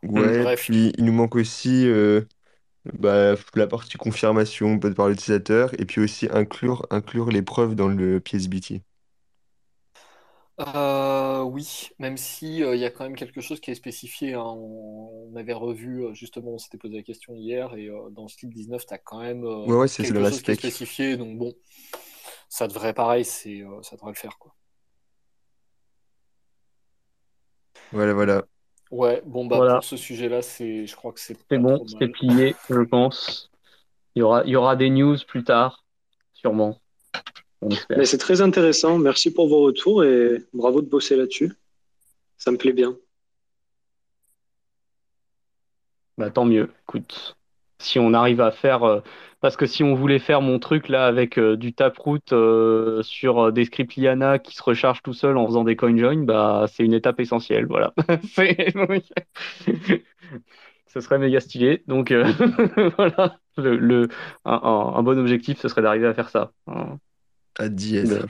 Ouais, 0.02 0.46
Bref, 0.46 0.54
puis 0.54 0.92
il 0.98 1.04
nous 1.06 1.12
manque 1.12 1.34
aussi 1.34 1.86
euh, 1.86 2.22
bah, 2.94 3.36
la 3.54 3.66
partie 3.68 3.96
confirmation 3.98 4.78
par 4.80 5.08
l'utilisateur 5.08 5.72
et 5.80 5.86
puis 5.86 6.00
aussi 6.02 6.28
inclure, 6.32 6.86
inclure 6.90 7.30
les 7.30 7.42
preuves 7.42 7.74
dans 7.76 7.88
le 7.88 8.20
PSBT. 8.20 8.82
Euh, 10.60 11.42
oui, 11.42 11.90
même 11.98 12.16
si 12.16 12.62
euh, 12.62 12.76
il 12.76 12.80
y 12.80 12.84
a 12.84 12.90
quand 12.90 13.02
même 13.04 13.16
quelque 13.16 13.40
chose 13.40 13.60
qui 13.60 13.72
est 13.72 13.74
spécifié. 13.74 14.34
hein. 14.34 14.42
On, 14.44 15.30
on 15.32 15.36
avait 15.36 15.52
revu, 15.52 16.04
euh, 16.04 16.14
justement, 16.14 16.52
on 16.52 16.58
s'était 16.58 16.78
posé 16.78 16.96
la 16.96 17.02
question 17.02 17.34
hier, 17.34 17.74
et 17.74 17.88
euh, 17.88 18.08
dans 18.10 18.22
le 18.22 18.28
slip 18.28 18.54
19, 18.54 18.86
tu 18.86 18.94
as 18.94 18.98
quand 18.98 19.20
même 19.20 19.44
euh, 19.44 19.66
ouais, 19.66 19.88
c'est 19.88 20.04
quelque 20.04 20.24
chose 20.24 20.42
qui 20.42 20.52
est 20.52 20.54
spécifié. 20.54 21.16
Donc 21.16 21.36
bon, 21.38 21.54
ça 22.48 22.68
devrait 22.68 22.94
pareil, 22.94 23.24
c'est, 23.24 23.62
euh, 23.62 23.82
ça 23.82 23.96
devrait 23.96 24.12
le 24.12 24.16
faire, 24.18 24.38
quoi. 24.38 24.54
Voilà, 27.92 28.12
voilà. 28.12 28.44
Ouais, 28.90 29.22
bon 29.26 29.46
bah 29.46 29.56
Voilà. 29.56 29.74
pour 29.74 29.84
ce 29.84 29.96
sujet-là, 29.96 30.40
c'est, 30.42 30.86
je 30.86 30.94
crois 30.94 31.12
que 31.12 31.20
c'est 31.20 31.34
C'est 31.50 31.56
pas 31.56 31.58
bon, 31.58 31.76
trop 31.76 31.86
c'est 31.98 32.08
plié, 32.08 32.54
je 32.70 32.80
pense. 32.82 33.50
Il 34.14 34.20
y 34.20 34.22
aura, 34.22 34.44
il 34.44 34.50
y 34.50 34.56
aura 34.56 34.76
des 34.76 34.90
news 34.90 35.16
plus 35.26 35.44
tard, 35.44 35.84
sûrement, 36.32 36.80
Mais 37.96 38.04
c'est 38.04 38.18
très 38.18 38.40
intéressant. 38.40 38.98
Merci 38.98 39.32
pour 39.32 39.48
vos 39.48 39.62
retours 39.62 40.04
et 40.04 40.44
bravo 40.52 40.82
de 40.82 40.88
bosser 40.88 41.16
là-dessus. 41.16 41.52
Ça 42.38 42.50
me 42.52 42.58
plaît 42.58 42.72
bien. 42.72 42.96
Bah, 46.18 46.30
tant 46.30 46.44
mieux, 46.44 46.70
écoute. 46.88 47.36
Si 47.80 47.98
on 47.98 48.14
arrive 48.14 48.40
à 48.40 48.50
faire. 48.52 48.84
euh, 48.84 49.00
parce 49.40 49.56
que 49.56 49.66
si 49.66 49.82
on 49.82 49.94
voulait 49.94 50.18
faire 50.20 50.40
mon 50.40 50.58
truc 50.58 50.88
là 50.88 51.06
avec 51.06 51.38
euh, 51.38 51.56
du 51.56 51.74
taproot 51.74 52.20
euh, 52.32 53.02
sur 53.02 53.46
euh, 53.48 53.52
des 53.52 53.64
scripts 53.66 53.96
Liana 53.96 54.38
qui 54.38 54.54
se 54.54 54.62
rechargent 54.62 55.02
tout 55.02 55.12
seul 55.12 55.36
en 55.36 55.46
faisant 55.46 55.64
des 55.64 55.76
coin 55.76 55.94
join, 55.96 56.24
bah, 56.24 56.66
c'est 56.72 56.84
une 56.84 56.94
étape 56.94 57.20
essentielle. 57.20 57.66
Voilà. 57.66 57.92
C'est- 58.34 58.72
Ce 60.86 61.00
serait 61.00 61.18
méga 61.18 61.40
stylé. 61.40 61.82
Donc 61.88 62.10
euh, 62.12 62.24
voilà. 62.98 63.38
Le, 63.56 63.76
le- 63.76 64.08
un, 64.44 64.52
un- 64.62 64.94
un 64.96 65.02
bon 65.02 65.18
objectif, 65.18 65.58
ce 65.60 65.68
serait 65.68 65.82
d'arriver 65.82 66.06
à 66.06 66.14
faire 66.14 66.30
ça. 66.30 66.52
Hein. 66.66 66.98
Être. 67.58 68.26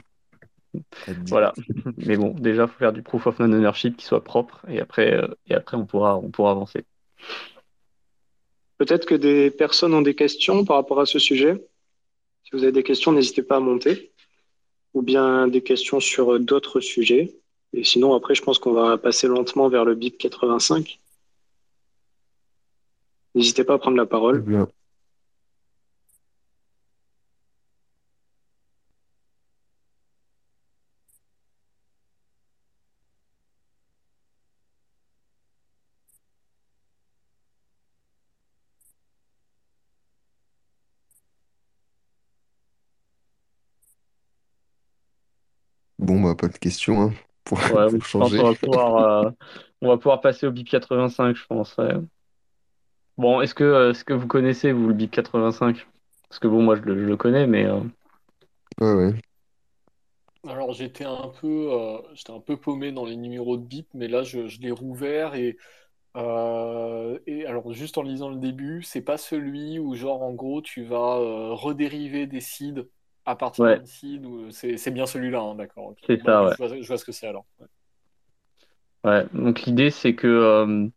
Hâte 1.07 1.23
d'y 1.23 1.29
Voilà. 1.29 1.53
Mais 1.97 2.17
bon, 2.17 2.33
déjà, 2.33 2.67
faut 2.67 2.77
faire 2.77 2.93
du 2.93 3.01
proof 3.01 3.27
of 3.27 3.39
non-ownership 3.39 3.97
qui 3.97 4.05
soit 4.05 4.23
propre 4.23 4.65
et 4.67 4.79
après, 4.79 5.13
euh, 5.13 5.27
et 5.47 5.53
après 5.53 5.77
on 5.77 5.85
pourra, 5.85 6.17
on 6.17 6.29
pourra 6.29 6.51
avancer. 6.51 6.83
Peut-être 8.77 9.05
que 9.05 9.15
des 9.15 9.51
personnes 9.51 9.93
ont 9.93 10.01
des 10.01 10.15
questions 10.15 10.65
par 10.65 10.77
rapport 10.77 10.99
à 10.99 11.05
ce 11.05 11.19
sujet. 11.19 11.65
Si 12.43 12.51
vous 12.51 12.63
avez 12.63 12.73
des 12.73 12.83
questions, 12.83 13.11
n'hésitez 13.11 13.41
pas 13.41 13.57
à 13.57 13.59
monter. 13.59 14.11
Ou 14.93 15.01
bien 15.01 15.47
des 15.47 15.61
questions 15.61 15.99
sur 15.99 16.39
d'autres 16.39 16.79
sujets. 16.79 17.35
Et 17.73 17.83
sinon, 17.83 18.13
après, 18.13 18.35
je 18.35 18.41
pense 18.41 18.59
qu'on 18.59 18.73
va 18.73 18.97
passer 18.97 19.27
lentement 19.27 19.67
vers 19.69 19.83
le 19.85 19.95
BIP 19.95 20.17
85. 20.17 20.99
N'hésitez 23.33 23.63
pas 23.65 23.73
à 23.73 23.77
prendre 23.77 23.97
la 23.97 24.05
parole. 24.05 24.41
bien. 24.41 24.67
Bon, 46.15 46.21
bah, 46.21 46.33
pas 46.35 46.47
de 46.47 46.57
question, 46.57 47.01
hein, 47.01 47.13
pour, 47.43 47.59
Ouais, 47.67 47.89
pour 47.89 48.05
je 48.07 48.15
pense 48.17 48.33
qu'on 48.35 48.43
changer. 48.43 48.43
va 48.43 48.53
pouvoir, 48.55 48.95
euh, 49.25 49.31
on 49.81 49.87
va 49.89 49.97
pouvoir 49.97 50.21
passer 50.21 50.45
au 50.47 50.51
BIP 50.51 50.69
85, 50.69 51.35
je 51.35 51.45
pense. 51.45 51.75
ouais. 51.77 51.93
Bon, 53.17 53.41
est-ce 53.41 53.53
que, 53.55 53.63
euh, 53.63 53.91
est-ce 53.91 54.03
que 54.05 54.13
vous 54.13 54.27
connaissez, 54.27 54.71
vous, 54.71 54.87
le 54.87 54.93
BIP 54.93 55.11
85? 55.11 55.85
Parce 56.29 56.39
que 56.39 56.47
bon, 56.47 56.61
moi, 56.63 56.75
je 56.75 56.81
le, 56.81 56.97
je 56.97 57.05
le 57.05 57.17
connais, 57.17 57.47
mais 57.47 57.65
euh, 57.65 57.81
Ouais, 58.81 58.93
ouais. 58.93 59.13
Alors 60.47 60.73
j'étais 60.73 61.05
un 61.05 61.29
peu, 61.29 61.71
euh, 61.73 61.97
j'étais 62.13 62.31
un 62.31 62.39
peu 62.39 62.57
paumé 62.57 62.91
dans 62.91 63.05
les 63.05 63.15
numéros 63.17 63.57
de 63.57 63.63
bip, 63.65 63.87
mais 63.93 64.07
là 64.07 64.21
je, 64.23 64.47
je 64.47 64.59
l'ai 64.61 64.69
rouvert 64.71 65.33
et, 65.35 65.57
euh, 66.17 67.19
et 67.27 67.45
alors 67.47 67.73
juste 67.73 67.97
en 67.97 68.03
lisant 68.03 68.29
le 68.29 68.37
début, 68.37 68.83
c'est 68.83 69.01
pas 69.03 69.17
celui 69.17 69.79
où 69.79 69.95
genre 69.95 70.23
en 70.23 70.33
gros 70.33 70.61
tu 70.61 70.83
vas 70.85 71.17
euh, 71.19 71.53
redériver 71.53 72.27
des 72.27 72.41
seeds 72.41 72.83
à 73.25 73.35
partir 73.35 73.63
ouais, 73.65 73.79
d'un 73.79 73.85
seed 73.85 74.25
ou 74.25 74.51
c'est 74.51 74.91
bien 74.91 75.05
celui-là, 75.05 75.41
hein, 75.41 75.55
d'accord. 75.55 75.95
c'est 76.05 76.21
ça, 76.23 76.45
ouais. 76.45 76.51
je 76.51 76.57
vois, 76.57 76.81
je 76.81 76.87
vois 76.87 76.97
ce 76.97 77.05
que 77.05 77.11
c'est 77.11 77.27
alors. 77.27 77.45
Ouais. 77.59 77.67
Ouais. 79.03 79.25
Donc 79.33 79.61
l'idée, 79.63 79.91
c'est 79.91 80.15
que 80.15 80.27
euh, 80.27 80.87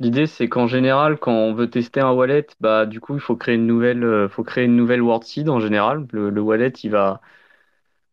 l'idée, 0.00 0.26
c'est 0.26 0.48
qu'en 0.48 0.66
général, 0.66 1.18
quand 1.18 1.32
on 1.32 1.54
veut 1.54 1.70
tester 1.70 2.00
un 2.00 2.12
wallet, 2.12 2.46
bah 2.60 2.86
du 2.86 3.00
coup, 3.00 3.14
il 3.14 3.20
faut 3.20 3.36
créer 3.36 3.56
une 3.56 3.66
nouvelle, 3.66 4.04
euh, 4.04 4.28
faut 4.28 4.44
créer 4.44 4.64
une 4.64 4.76
nouvelle 4.76 5.02
word 5.02 5.24
seed 5.24 5.48
en 5.50 5.60
général. 5.60 6.06
Le, 6.12 6.30
le 6.30 6.40
wallet, 6.40 6.72
il 6.84 6.90
va 6.90 7.20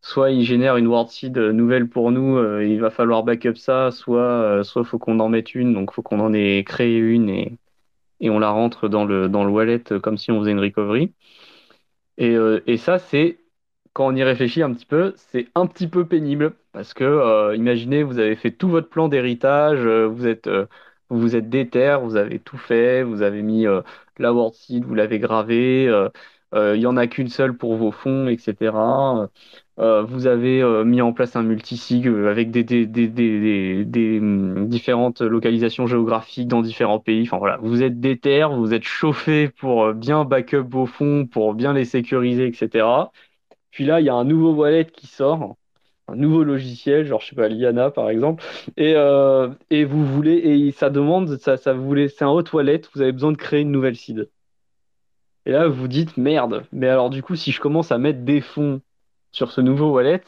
soit 0.01 0.31
il 0.31 0.43
génère 0.45 0.77
une 0.77 0.87
word 0.87 1.09
seed 1.09 1.37
euh, 1.37 1.51
nouvelle 1.53 1.87
pour 1.89 2.11
nous, 2.11 2.37
euh, 2.37 2.65
il 2.65 2.79
va 2.81 2.89
falloir 2.89 3.23
backup 3.23 3.55
ça, 3.55 3.91
soit 3.91 4.21
euh, 4.21 4.63
soit 4.63 4.83
faut 4.85 4.99
qu'on 4.99 5.19
en 5.19 5.29
mette 5.29 5.55
une, 5.55 5.73
donc 5.73 5.93
faut 5.93 6.01
qu'on 6.01 6.19
en 6.19 6.33
ait 6.33 6.63
créé 6.65 6.97
une 6.97 7.29
et 7.29 7.57
et 8.21 8.29
on 8.29 8.39
la 8.39 8.51
rentre 8.51 8.89
dans 8.89 9.05
le 9.05 9.29
dans 9.29 9.43
le 9.45 9.51
wallet 9.51 9.83
euh, 9.91 9.99
comme 9.99 10.17
si 10.17 10.31
on 10.31 10.39
faisait 10.41 10.51
une 10.51 10.59
recovery. 10.59 11.13
Et, 12.17 12.35
euh, 12.35 12.61
et 12.67 12.77
ça, 12.77 12.99
c'est, 12.99 13.39
quand 13.93 14.07
on 14.07 14.15
y 14.15 14.23
réfléchit 14.23 14.61
un 14.63 14.73
petit 14.73 14.85
peu, 14.85 15.13
c'est 15.17 15.47
un 15.55 15.67
petit 15.67 15.87
peu 15.87 16.05
pénible 16.07 16.55
parce 16.71 16.93
que, 16.93 17.03
euh, 17.03 17.55
imaginez, 17.55 18.03
vous 18.03 18.19
avez 18.19 18.35
fait 18.35 18.51
tout 18.51 18.69
votre 18.69 18.89
plan 18.89 19.07
d'héritage, 19.09 19.79
euh, 19.85 20.07
vous 20.07 20.27
êtes, 20.27 20.47
euh, 20.47 20.65
vous 21.09 21.19
vous 21.19 21.35
êtes 21.35 21.49
déter, 21.49 21.97
vous 22.01 22.15
avez 22.15 22.39
tout 22.39 22.57
fait, 22.57 23.03
vous 23.03 23.21
avez 23.21 23.41
mis 23.41 23.65
euh, 23.67 23.81
la 24.17 24.33
word 24.33 24.53
seed, 24.53 24.85
vous 24.85 24.95
l'avez 24.95 25.19
gravé, 25.19 25.87
euh, 25.87 26.09
il 26.75 26.81
y 26.81 26.85
en 26.87 26.97
a 26.97 27.07
qu'une 27.07 27.27
seule 27.29 27.55
pour 27.57 27.75
vos 27.75 27.91
fonds, 27.91 28.27
etc. 28.27 29.29
Vous 29.77 30.27
avez 30.27 30.61
mis 30.85 31.01
en 31.01 31.13
place 31.13 31.35
un 31.37 31.43
multisig 31.43 32.07
avec 32.07 32.51
des, 32.51 32.63
des, 32.65 32.85
des, 32.85 33.07
des, 33.85 34.19
hum, 34.19 34.67
différentes 34.67 35.21
localisations 35.21 35.87
géographiques 35.87 36.47
dans 36.49 36.61
différents 36.61 36.99
pays. 36.99 37.23
Enfin 37.23 37.37
voilà, 37.37 37.57
vous 37.61 37.81
êtes 37.83 37.99
déter, 37.99 38.43
vous 38.51 38.73
êtes 38.73 38.83
chauffé 38.83 39.47
pour 39.49 39.93
bien 39.93 40.25
backup 40.25 40.63
vos 40.69 40.85
fonds, 40.85 41.25
pour 41.27 41.53
bien 41.53 41.71
les 41.73 41.85
sécuriser, 41.85 42.47
etc. 42.47 43.11
Puis 43.71 43.85
là, 43.85 43.99
il 43.99 44.05
y 44.05 44.09
a 44.09 44.15
un 44.15 44.23
nouveau 44.25 44.53
wallet 44.53 44.85
qui 44.85 45.07
sort, 45.07 45.55
un 46.07 46.15
nouveau 46.15 46.43
logiciel, 46.43 47.05
genre 47.05 47.21
je 47.21 47.29
sais 47.29 47.35
pas, 47.35 47.47
Liana 47.47 47.91
par 47.91 48.09
exemple, 48.09 48.43
et, 48.77 48.93
euh, 48.95 49.49
et 49.69 49.85
vous 49.85 50.05
voulez, 50.05 50.33
et 50.37 50.71
ça 50.71 50.89
demande, 50.89 51.37
ça, 51.37 51.73
vous 51.73 51.85
voulez, 51.85 52.09
c'est 52.09 52.23
un 52.25 52.29
hot 52.29 52.43
wallet, 52.53 52.81
vous 52.93 53.01
avez 53.01 53.11
besoin 53.11 53.31
de 53.31 53.37
créer 53.37 53.61
une 53.61 53.71
nouvelle 53.71 53.95
seed. 53.95 54.29
Et 55.45 55.51
là, 55.51 55.67
vous 55.67 55.87
dites, 55.87 56.17
merde, 56.17 56.65
mais 56.71 56.87
alors 56.87 57.09
du 57.09 57.23
coup, 57.23 57.35
si 57.35 57.51
je 57.51 57.59
commence 57.59 57.91
à 57.91 57.97
mettre 57.97 58.21
des 58.21 58.41
fonds 58.41 58.81
sur 59.31 59.51
ce 59.51 59.61
nouveau 59.61 59.91
wallet, 59.91 60.21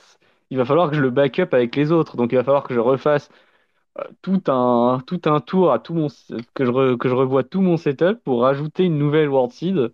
il 0.52 0.58
va 0.58 0.66
falloir 0.66 0.89
que 0.89 0.96
je 0.96 1.02
le 1.02 1.10
backup 1.10 1.54
avec 1.54 1.76
les 1.76 1.92
autres. 1.92 2.18
Donc 2.18 2.32
il 2.32 2.36
va 2.36 2.44
falloir 2.44 2.64
que 2.64 2.74
je 2.74 2.80
refasse 2.80 3.30
euh, 4.00 4.04
tout 4.22 4.44
un, 4.48 5.02
tour 5.46 5.72
à 5.72 5.80
tout 5.80 5.94
mon, 5.94 6.08
que 6.54 6.66
je, 6.66 7.42
tout 7.42 7.62
mon 7.62 7.78
setup 7.78 8.24
pour 8.24 8.42
rajouter 8.42 8.86
une 8.86 8.98
nouvelle 8.98 9.30
word 9.30 9.52
seed 9.52 9.94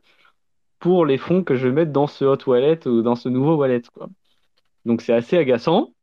pour 0.80 1.06
les 1.06 1.18
fonds 1.18 1.44
que 1.44 1.56
je 1.56 1.68
vais 1.68 1.74
mettre 1.74 1.92
dans 1.92 2.08
ce 2.08 2.26
hot 2.26 2.38
wallet 2.48 2.88
ou 2.88 3.02
dans 3.02 3.16
ce 3.16 3.30
nouveau 3.30 3.56
wallet, 3.56 3.82
quoi. 3.94 4.10
Donc 4.86 5.02
c'est 5.02 5.14
assez 5.14 5.38
agaçant. 5.38 5.94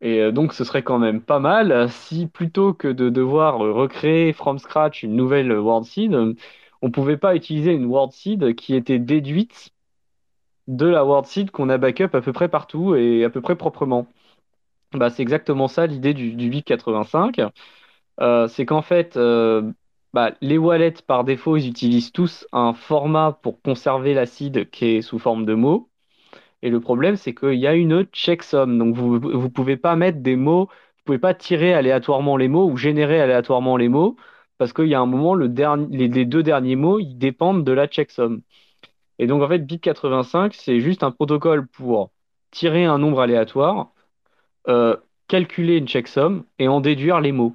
Et 0.00 0.20
euh, 0.20 0.32
donc 0.32 0.52
ce 0.52 0.64
serait 0.64 0.82
quand 0.82 0.98
même 0.98 1.22
pas 1.22 1.38
mal 1.40 1.88
si 1.90 2.26
plutôt 2.26 2.74
que 2.74 2.88
de 2.88 3.08
devoir 3.08 3.58
recréer 3.58 4.32
from 4.32 4.58
scratch 4.58 5.02
une 5.02 5.16
nouvelle 5.16 5.52
word 5.52 5.84
seed, 5.84 6.14
on 6.82 6.90
pouvait 6.90 7.16
pas 7.16 7.34
utiliser 7.34 7.72
une 7.72 7.86
word 7.86 8.12
seed 8.12 8.54
qui 8.54 8.74
était 8.74 8.98
déduite 8.98 9.70
de 10.68 10.86
la 10.86 11.04
word 11.04 11.26
seed 11.26 11.50
qu'on 11.50 11.68
a 11.68 11.78
backup 11.78 12.14
à 12.14 12.20
peu 12.20 12.32
près 12.32 12.48
partout 12.48 12.94
et 12.94 13.24
à 13.24 13.30
peu 13.30 13.40
près 13.40 13.56
proprement. 13.56 14.06
Bah, 14.92 15.10
c'est 15.10 15.22
exactement 15.22 15.68
ça 15.68 15.86
l'idée 15.86 16.14
du, 16.14 16.32
du 16.34 16.48
BIP 16.50 16.64
85. 16.64 17.40
Euh, 18.20 18.48
c'est 18.48 18.66
qu'en 18.66 18.82
fait, 18.82 19.16
euh, 19.16 19.72
bah, 20.16 20.32
les 20.40 20.56
wallets 20.58 20.94
par 21.06 21.24
défaut, 21.24 21.58
ils 21.58 21.68
utilisent 21.68 22.10
tous 22.12 22.46
un 22.52 22.72
format 22.72 23.38
pour 23.42 23.60
conserver 23.60 24.14
la 24.14 24.24
seed 24.26 24.70
qui 24.70 24.86
est 24.96 25.02
sous 25.02 25.18
forme 25.18 25.44
de 25.44 25.54
mots. 25.54 25.90
Et 26.62 26.70
le 26.70 26.80
problème, 26.80 27.16
c'est 27.16 27.34
qu'il 27.34 27.54
y 27.54 27.66
a 27.66 27.74
une 27.74 28.04
checksum. 28.04 28.78
Donc 28.78 28.96
vous 28.96 29.20
vous 29.20 29.50
pouvez 29.50 29.76
pas 29.76 29.96
mettre 29.96 30.20
des 30.20 30.36
mots, 30.36 30.66
vous 30.68 31.02
pouvez 31.04 31.18
pas 31.18 31.34
tirer 31.34 31.74
aléatoirement 31.74 32.38
les 32.38 32.48
mots 32.48 32.66
ou 32.70 32.78
générer 32.78 33.20
aléatoirement 33.20 33.76
les 33.76 33.88
mots 33.90 34.16
parce 34.58 34.72
qu'il 34.72 34.86
y 34.86 34.94
a 34.94 35.00
un 35.00 35.06
moment, 35.06 35.34
les, 35.34 36.24
deux 36.24 36.42
derniers 36.42 36.76
mots, 36.76 36.98
ils 36.98 37.16
dépendent 37.18 37.64
de 37.64 37.72
la 37.72 37.86
checksum. 37.86 38.42
Et 39.18 39.26
donc, 39.26 39.42
en 39.42 39.48
fait, 39.48 39.60
BIP 39.66 39.82
85, 39.82 40.54
c'est 40.54 40.80
juste 40.80 41.02
un 41.02 41.10
protocole 41.10 41.66
pour 41.66 42.10
tirer 42.52 42.84
un 42.86 42.98
nombre 42.98 43.20
aléatoire, 43.20 43.92
euh, 44.68 44.96
calculer 45.28 45.76
une 45.78 45.88
checksum 45.88 46.44
et 46.58 46.68
en 46.68 46.80
déduire 46.80 47.20
les 47.20 47.32
mots. 47.32 47.54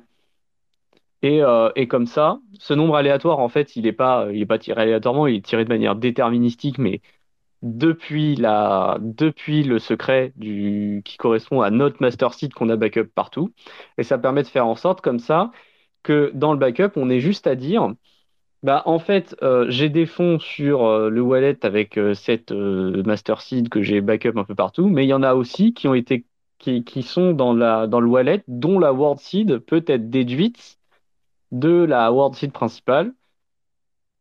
Et, 1.23 1.43
euh, 1.43 1.69
et 1.75 1.87
comme 1.87 2.07
ça, 2.07 2.39
ce 2.59 2.73
nombre 2.73 2.95
aléatoire, 2.95 3.39
en 3.39 3.49
fait, 3.49 3.75
il 3.75 3.83
n'est 3.83 3.93
pas, 3.93 4.27
est 4.33 4.45
pas 4.45 4.57
tiré 4.57 4.81
aléatoirement, 4.81 5.27
il 5.27 5.35
est 5.37 5.45
tiré 5.45 5.63
de 5.65 5.69
manière 5.69 5.95
déterministique, 5.95 6.79
mais 6.79 7.01
depuis 7.63 8.35
la, 8.35 8.97
depuis 9.01 9.63
le 9.63 9.79
secret 9.79 10.33
du, 10.37 11.01
qui 11.05 11.17
correspond 11.17 11.61
à 11.61 11.71
notre 11.71 11.97
master 12.01 12.33
seed 12.33 12.53
qu'on 12.53 12.69
a 12.69 12.77
backup 12.77 13.05
partout. 13.15 13.53
Et 13.97 14.03
ça 14.03 14.17
permet 14.19 14.43
de 14.43 14.47
faire 14.49 14.67
en 14.67 14.75
sorte, 14.75 15.01
comme 15.01 15.19
ça, 15.19 15.51
que 16.03 16.31
dans 16.35 16.53
le 16.53 16.59
backup, 16.59 16.91
on 16.97 17.09
ait 17.09 17.19
juste 17.21 17.47
à 17.47 17.55
dire. 17.55 17.93
Bah, 18.63 18.83
en 18.85 18.99
fait, 18.99 19.35
euh, 19.41 19.65
j'ai 19.69 19.89
des 19.89 20.05
fonds 20.05 20.37
sur 20.39 20.85
euh, 20.85 21.09
le 21.09 21.21
wallet 21.21 21.65
avec 21.65 21.97
euh, 21.97 22.13
cette 22.13 22.51
euh, 22.51 23.01
master 23.03 23.41
seed 23.41 23.69
que 23.69 23.81
j'ai 23.81 24.01
backup 24.01 24.37
un 24.37 24.43
peu 24.43 24.53
partout, 24.55 24.87
mais 24.87 25.03
il 25.05 25.09
y 25.09 25.13
en 25.13 25.23
a 25.23 25.33
aussi 25.33 25.73
qui 25.73 25.87
ont 25.87 25.95
été 25.95 26.25
qui, 26.59 26.83
qui 26.83 27.01
sont 27.03 27.31
dans 27.33 27.53
la 27.55 27.87
dans 27.87 27.99
le 27.99 28.07
wallet 28.07 28.43
dont 28.47 28.77
la 28.77 28.93
word 28.93 29.17
seed 29.19 29.57
peut 29.59 29.83
être 29.87 30.11
déduite 30.11 30.79
de 31.51 31.69
la 31.85 32.11
word 32.11 32.35
seed 32.35 32.51
principale 32.53 33.13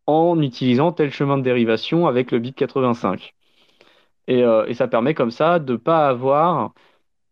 en 0.07 0.41
utilisant 0.43 0.93
tel 0.93 1.11
chemin 1.13 1.39
de 1.39 1.43
dérivation 1.43 2.07
avec 2.07 2.31
le 2.33 2.39
bit 2.39 2.55
85. 2.57 3.35
Et, 4.29 4.45
euh, 4.45 4.67
et 4.67 4.75
ça 4.75 4.89
permet 4.89 5.15
comme 5.15 5.31
ça 5.33 5.59
de 5.61 5.77
pas 5.77 6.09
avoir 6.09 6.75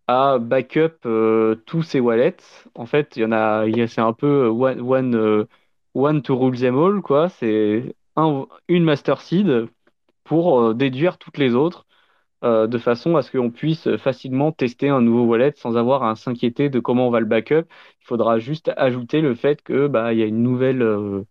à 0.09 0.39
backup 0.41 1.07
euh, 1.07 1.57
tous 1.67 1.83
ces 1.83 2.01
wallets. 2.01 2.37
En 2.77 2.87
fait, 2.87 3.17
il 3.17 3.23
y 3.23 3.27
en 3.27 3.33
a, 3.33 3.65
c'est 3.89 4.01
un 4.03 4.13
peu 4.15 4.49
one, 4.49 4.81
one, 4.83 5.17
euh, 5.17 5.47
one 5.95 6.23
to 6.23 6.37
rule 6.39 6.59
them 6.59 6.79
all, 6.79 7.03
quoi. 7.03 7.29
C'est 7.31 7.97
un, 8.17 8.47
une 8.69 8.85
master 8.85 9.21
seed 9.23 9.69
pour 10.25 10.61
euh, 10.63 10.75
déduire 10.75 11.19
toutes 11.19 11.39
les 11.39 11.55
autres, 11.57 11.87
euh, 12.45 12.67
de 12.67 12.79
façon 12.79 13.17
à 13.17 13.23
ce 13.23 13.31
qu'on 13.33 13.51
puisse 13.51 13.97
facilement 13.97 14.53
tester 14.53 14.89
un 14.89 15.01
nouveau 15.01 15.25
wallet 15.25 15.53
sans 15.57 15.77
avoir 15.77 16.05
à 16.05 16.15
s'inquiéter 16.17 16.71
de 16.71 16.81
comment 16.81 17.09
on 17.09 17.11
va 17.11 17.21
le 17.21 17.27
backup. 17.27 17.65
Il 18.03 18.07
faudra 18.07 18.39
juste 18.39 18.71
ajouter 18.77 19.21
le 19.21 19.35
fait 19.35 19.63
que 19.63 19.87
bah, 19.89 20.13
il 20.13 20.19
y 20.21 20.23
a 20.23 20.27
une 20.27 20.43
nouvelle, 20.43 20.83
euh, 20.83 21.25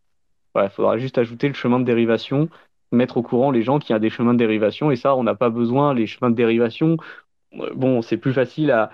il 0.56 0.70
faudra 0.70 0.98
juste 0.98 1.18
ajouter 1.18 1.48
le 1.48 1.54
chemin 1.54 1.80
de 1.80 1.86
dérivation, 1.86 2.50
mettre 2.92 3.18
au 3.18 3.24
courant 3.24 3.52
les 3.52 3.64
gens 3.64 3.80
qu'il 3.80 3.94
y 3.94 3.96
a 3.96 4.00
des 4.00 4.10
chemins 4.10 4.34
de 4.34 4.40
dérivation, 4.40 4.92
et 4.92 4.96
ça, 4.96 5.16
on 5.16 5.24
n'a 5.24 5.36
pas 5.36 5.50
besoin, 5.50 5.94
les 5.94 6.08
chemins 6.08 6.30
de 6.32 6.36
dérivation 6.36 6.98
euh, 7.56 7.74
bon, 7.76 8.02
c'est 8.02 8.18
plus 8.18 8.34
facile 8.34 8.72
à. 8.72 8.92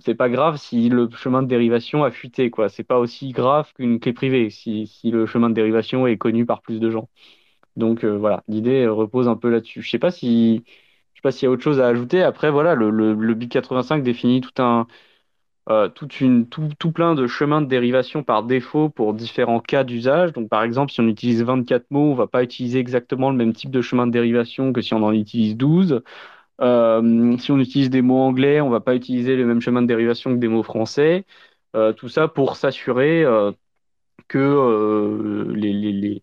C'est 0.00 0.14
pas 0.14 0.28
grave 0.28 0.58
si 0.58 0.88
le 0.90 1.08
chemin 1.16 1.42
de 1.42 1.48
dérivation 1.48 2.04
a 2.04 2.10
fuité, 2.10 2.50
quoi. 2.50 2.68
C'est 2.68 2.84
pas 2.84 2.98
aussi 2.98 3.30
grave 3.32 3.72
qu'une 3.74 4.00
clé 4.00 4.12
privée 4.12 4.50
si, 4.50 4.86
si 4.86 5.10
le 5.10 5.24
chemin 5.26 5.48
de 5.48 5.54
dérivation 5.54 6.06
est 6.06 6.18
connu 6.18 6.44
par 6.46 6.60
plus 6.62 6.78
de 6.78 6.90
gens. 6.90 7.08
Donc 7.76 8.04
voilà, 8.04 8.44
l'idée 8.48 8.86
repose 8.86 9.28
un 9.28 9.36
peu 9.36 9.50
là-dessus. 9.50 9.82
Je 9.82 9.90
sais 9.90 9.98
pas 9.98 10.10
si, 10.10 10.64
sais 11.22 11.28
pas 11.28 11.32
s'il 11.32 11.46
y 11.46 11.48
a 11.48 11.50
autre 11.52 11.62
chose 11.62 11.80
à 11.80 11.88
ajouter. 11.88 12.22
Après, 12.22 12.50
voilà, 12.50 12.74
le, 12.74 12.90
le, 12.90 13.14
le 13.14 13.34
BIP 13.34 13.50
85 13.50 14.02
définit 14.02 14.40
tout 14.40 14.62
un, 14.62 14.86
euh, 15.70 15.88
tout, 15.88 16.08
plein 16.92 17.14
de 17.14 17.26
chemins 17.28 17.60
de 17.62 17.66
dérivation 17.66 18.22
par 18.24 18.42
défaut 18.44 18.88
pour 18.90 19.14
différents 19.14 19.60
cas 19.60 19.84
d'usage. 19.84 20.32
Donc, 20.32 20.48
par 20.48 20.62
exemple, 20.64 20.92
si 20.92 21.00
on 21.00 21.06
utilise 21.08 21.42
24 21.42 21.90
mots, 21.90 22.10
on 22.12 22.14
va 22.14 22.26
pas 22.26 22.42
utiliser 22.42 22.78
exactement 22.80 23.30
le 23.30 23.36
même 23.36 23.52
type 23.54 23.70
de 23.70 23.82
chemin 23.82 24.06
de 24.06 24.12
dérivation 24.12 24.72
que 24.72 24.80
si 24.82 24.94
on 24.94 25.02
en 25.04 25.12
utilise 25.12 25.56
12. 25.56 26.02
Euh, 26.60 27.36
si 27.38 27.52
on 27.52 27.58
utilise 27.60 27.90
des 27.90 28.02
mots 28.02 28.20
anglais, 28.20 28.60
on 28.60 28.70
va 28.70 28.80
pas 28.80 28.94
utiliser 28.96 29.36
le 29.36 29.46
même 29.46 29.60
chemin 29.60 29.82
de 29.82 29.86
dérivation 29.88 30.32
que 30.34 30.38
des 30.40 30.48
mots 30.48 30.62
français. 30.64 31.26
Euh, 31.76 31.92
tout 31.92 32.08
ça 32.08 32.28
pour 32.28 32.56
s'assurer 32.56 33.24
que 34.28 35.52
les- 35.54 36.22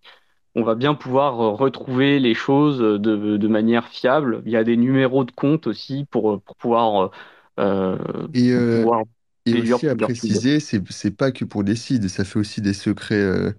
on 0.55 0.63
va 0.63 0.75
bien 0.75 0.95
pouvoir 0.95 1.39
euh, 1.41 1.51
retrouver 1.51 2.19
les 2.19 2.33
choses 2.33 2.79
de, 2.79 2.97
de 3.37 3.47
manière 3.47 3.87
fiable. 3.89 4.41
Il 4.45 4.51
y 4.51 4.57
a 4.57 4.63
des 4.63 4.77
numéros 4.77 5.23
de 5.25 5.31
compte 5.31 5.67
aussi 5.67 6.05
pour, 6.11 6.41
pour 6.41 6.55
pouvoir, 6.57 7.11
euh, 7.59 7.97
Et, 8.33 8.51
euh, 8.51 8.87
pouvoir 8.87 9.03
et 9.45 9.57
aussi 9.59 9.87
à 9.87 9.95
préciser, 9.95 10.59
c'est 10.59 10.81
c'est 10.91 11.11
pas 11.11 11.31
que 11.31 11.45
pour 11.45 11.63
des 11.63 11.75
seeds, 11.75 12.07
ça 12.09 12.25
fait 12.25 12.39
aussi 12.39 12.61
des 12.61 12.73
secrets 12.73 13.15
euh, 13.15 13.51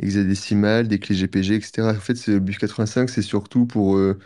hexadécimales, 0.00 0.88
des 0.88 0.98
clés 1.00 1.16
GPG, 1.16 1.56
etc. 1.56 1.92
En 1.92 1.94
fait, 2.00 2.16
ce 2.16 2.38
BIF 2.38 2.58
85, 2.58 3.08
c'est 3.10 3.22
surtout 3.22 3.66
pour, 3.66 3.96
euh, 3.96 4.18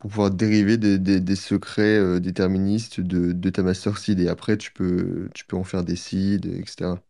pour 0.00 0.10
pouvoir 0.10 0.30
dériver 0.32 0.78
des, 0.78 0.98
des- 0.98 1.20
des 1.20 1.36
secrets 1.36 1.98
euh, 1.98 2.20
déterministes 2.20 3.00
de, 3.00 3.32
de 3.32 3.50
ta 3.50 3.62
master 3.64 3.98
seed. 3.98 4.20
Et 4.20 4.28
après, 4.28 4.58
tu 4.58 4.72
peux, 4.72 5.30
tu 5.34 5.46
peux 5.46 5.56
en 5.56 5.64
faire 5.64 5.84
des 5.84 5.96
seeds, 5.96 6.36
etc. 6.60 7.02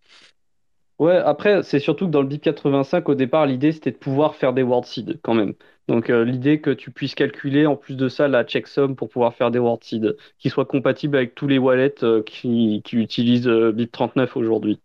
Ouais, 0.98 1.16
après, 1.16 1.62
c'est 1.62 1.78
surtout 1.78 2.06
que 2.06 2.10
dans 2.10 2.22
le 2.22 2.28
BIP 2.28 2.42
85, 2.42 3.08
au 3.10 3.14
départ, 3.14 3.44
l'idée, 3.46 3.72
c'était 3.72 3.90
de 3.90 3.96
pouvoir 3.98 4.34
faire 4.34 4.54
des 4.54 4.62
word 4.62 4.86
seeds 4.86 5.18
quand 5.22 5.34
même. 5.34 5.52
Donc, 5.88 6.08
euh, 6.08 6.24
l'idée 6.24 6.60
que 6.62 6.70
tu 6.70 6.90
puisses 6.90 7.14
calculer, 7.14 7.66
en 7.66 7.76
plus 7.76 7.96
de 7.96 8.08
ça, 8.08 8.28
la 8.28 8.44
checksum 8.44 8.96
pour 8.96 9.10
pouvoir 9.10 9.34
faire 9.34 9.50
des 9.50 9.58
word 9.58 9.78
seeds 9.82 10.14
qui 10.38 10.48
soient 10.48 10.64
compatibles 10.64 11.16
avec 11.18 11.34
tous 11.34 11.48
les 11.48 11.58
wallets 11.58 12.02
euh, 12.02 12.22
qui, 12.22 12.82
utilisent 12.92 13.46
euh, 13.46 13.72
BIP 13.72 13.92
39 13.92 14.36
aujourd'hui. 14.38 14.80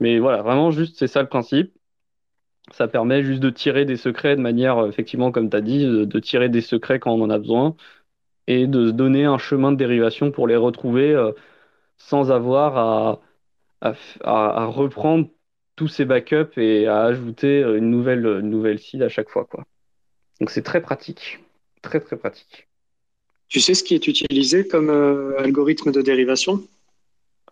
Mais 0.00 0.18
voilà, 0.20 0.42
vraiment, 0.42 0.70
juste, 0.72 0.98
c'est 0.98 1.08
ça 1.08 1.22
le 1.22 1.28
principe. 1.28 1.72
Ça 2.72 2.88
permet 2.88 3.24
juste 3.24 3.40
de 3.40 3.50
tirer 3.50 3.84
des 3.84 3.96
secrets 3.96 4.36
de 4.36 4.40
manière, 4.42 4.86
effectivement, 4.86 5.32
comme 5.32 5.50
tu 5.50 5.56
as 5.56 5.60
dit, 5.62 5.84
de, 5.86 6.20
tirer 6.20 6.48
des 6.48 6.62
secrets 6.62 6.98
quand 7.00 7.12
on 7.12 7.22
en 7.22 7.30
a 7.30 7.38
besoin 7.38 7.76
et 8.48 8.66
de 8.68 8.88
se 8.88 8.92
donner 8.92 9.24
un 9.26 9.38
chemin 9.38 9.72
de 9.72 9.76
dérivation 9.78 10.30
pour 10.32 10.48
les 10.48 10.56
retrouver 10.56 11.14
sans 11.98 12.30
avoir 12.32 13.20
à- 13.80 13.94
à 14.24 14.66
reprendre 14.66 15.28
tous 15.76 15.88
ces 15.88 16.04
backups 16.04 16.56
et 16.56 16.86
à 16.86 17.02
ajouter 17.02 17.60
une 17.60 17.90
nouvelle, 17.90 18.26
une 18.26 18.50
nouvelle 18.50 18.78
seed 18.78 19.02
à 19.02 19.08
chaque 19.08 19.28
fois, 19.28 19.44
quoi. 19.44 19.64
Donc 20.40 20.50
c'est 20.50 20.62
très 20.62 20.80
pratique. 20.80 21.40
Très 21.82 22.00
très 22.00 22.16
pratique. 22.16 22.68
Tu 23.48 23.60
sais 23.60 23.74
ce 23.74 23.84
qui 23.84 23.94
est 23.94 24.06
utilisé 24.08 24.66
comme 24.66 24.90
euh, 24.90 25.38
algorithme 25.38 25.92
de 25.92 26.02
dérivation? 26.02 26.62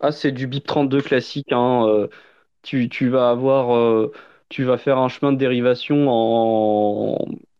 Ah, 0.01 0.11
c'est 0.11 0.31
du 0.31 0.47
BIP32 0.47 1.01
classique, 1.01 1.51
hein. 1.51 1.85
euh, 1.87 2.07
tu, 2.63 2.89
tu 2.89 3.09
vas 3.09 3.29
avoir, 3.29 3.75
euh, 3.75 4.11
tu 4.49 4.63
vas 4.63 4.77
faire 4.77 4.97
un 4.97 5.09
chemin 5.09 5.31
de 5.31 5.37
dérivation 5.37 6.07
en, 6.09 7.17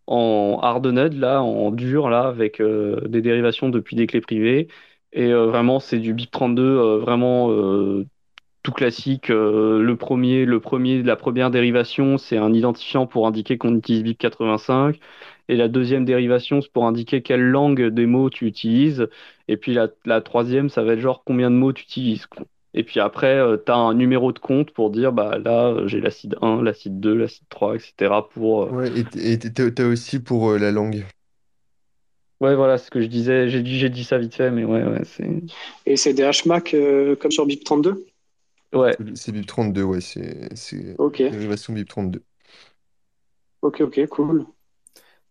en 0.08 0.60
hard-node, 0.62 1.14
là, 1.14 1.42
en 1.42 1.72
dur, 1.72 2.10
là, 2.10 2.28
avec 2.28 2.62
des 2.62 3.22
dérivations 3.22 3.70
depuis 3.70 3.96
des 3.96 4.08
clés 4.08 4.22
privées. 4.22 4.68
Et 5.14 5.32
vraiment, 5.32 5.80
c'est 5.80 6.00
du 6.00 6.14
BIP32, 6.14 6.62
euh, 6.62 6.98
vraiment 7.00 7.50
tout 8.64 8.72
classique. 8.72 9.30
euh, 9.30 9.82
le 9.82 9.96
premier, 9.98 10.46
le 10.46 10.60
premier, 10.60 11.04
la 11.04 11.16
première 11.16 11.52
dérivation, 11.52 12.18
c'est 12.18 12.38
un 12.38 12.54
identifiant 12.54 13.08
pour 13.08 13.28
indiquer 13.28 13.58
qu'on 13.58 13.76
utilise 13.78 14.04
BIP 14.04 14.18
85. 14.20 15.00
Et 15.50 15.56
la 15.58 15.68
deuxième 15.68 16.06
dérivation, 16.06 16.62
c'est 16.62 16.72
pour 16.72 16.86
indiquer 16.88 17.22
quelle 17.22 17.42
langue 17.42 17.88
des 17.90 18.06
mots 18.06 18.30
tu 18.30 18.48
utilises. 18.48 19.08
Et 19.48 19.58
puis 19.58 19.74
la, 19.74 19.90
la 20.06 20.22
troisième, 20.22 20.70
ça 20.70 20.84
va 20.84 20.94
être 20.94 21.00
genre 21.02 21.24
combien 21.26 21.52
de 21.52 21.56
mots 21.56 21.74
tu 21.74 21.84
utilises. 21.84 22.26
quoi. 22.28 22.46
Et 22.74 22.84
puis 22.84 23.00
après, 23.00 23.40
tu 23.66 23.72
as 23.72 23.76
un 23.76 23.94
numéro 23.94 24.32
de 24.32 24.40
compte 24.40 24.72
pour 24.72 24.90
dire, 24.90 25.12
bah 25.14 25.38
là, 25.38 25.68
euh, 25.68 25.88
j'ai 25.88 26.00
l'acide 26.02 26.38
1, 26.42 26.62
l'acide 26.64 27.00
2, 27.00 27.14
l'acide 27.16 27.46
3, 27.50 27.76
etc. 27.76 28.30
pour... 28.30 28.64
euh, 28.64 28.72
Ouais, 28.72 29.00
et 29.00 29.04
t- 29.04 29.32
et 29.34 29.38
t- 29.40 29.54
t'as 29.54 29.70
t'as 29.72 29.86
aussi 29.86 30.20
pour 30.20 30.50
euh, 30.52 30.58
la 30.58 30.72
langue. 30.72 31.06
Ouais, 32.40 32.56
voilà 32.56 32.78
ce 32.78 32.90
que 32.92 33.02
je 33.02 33.08
disais. 33.08 33.50
J'ai 33.50 33.62
dit, 33.62 33.78
j'ai 33.80 33.90
dit 33.90 34.04
ça 34.04 34.18
vite 34.18 34.36
fait, 34.36 34.52
mais 34.52 34.66
ouais, 34.66 34.84
ouais, 34.84 35.04
c'est... 35.06 35.30
Et 35.86 35.96
c'est 35.96 36.14
des 36.14 36.24
HMAC 36.24 36.74
euh, 36.74 37.16
comme 37.16 37.32
sur 37.32 37.46
BIP32? 37.46 38.06
Ouais, 38.74 39.00
C'est 39.00 39.16
c'est 39.18 39.32
BIP 39.32 39.46
32, 39.48 39.84
ouais, 39.84 40.02
c'est 40.02 40.56
c'est 40.56 40.98
Ok, 40.98 41.22
dérivation 41.30 41.74
BIP 41.74 41.90
32. 41.90 42.24
ok, 43.62 43.82
ok, 43.82 44.08
cool. 44.10 44.46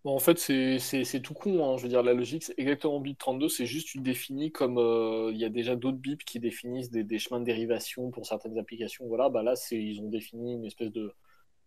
Bon, 0.05 0.17
en 0.17 0.19
fait, 0.19 0.39
c'est 0.39 0.79
c'est- 0.81 1.05
c'est 1.05 1.21
tout 1.21 1.35
con, 1.35 1.65
hein. 1.75 1.77
Je 1.79 1.85
veux 1.85 1.89
dire, 1.89 2.03
la 2.03 2.15
logique, 2.15 2.43
c'est 2.45 2.55
exactement 2.59 3.01
BIP 3.01 3.19
32, 3.19 3.49
c'est 3.49 3.67
juste 3.67 3.89
tu 3.89 3.99
le 3.99 4.05
définis 4.05 4.51
comme 4.53 4.79
euh, 4.79 5.31
il 5.33 5.39
y 5.41 5.45
a 5.45 5.49
déjà 5.49 5.77
d'autres 5.77 5.99
BIP 5.99 6.25
qui 6.25 6.41
définissent 6.41 6.91
des, 6.91 7.05
des 7.05 7.19
chemins 7.21 7.41
de 7.41 7.45
dérivation 7.45 8.11
pour 8.11 8.27
certaines 8.27 8.59
applications. 8.59 9.07
Voilà, 9.09 9.29
bah 9.29 9.43
là, 9.45 9.55
c'est 9.57 9.77
ils 9.83 10.01
ont 10.01 10.09
défini 10.09 10.55
une 10.55 10.65
espèce 10.67 10.91
de, 10.93 11.13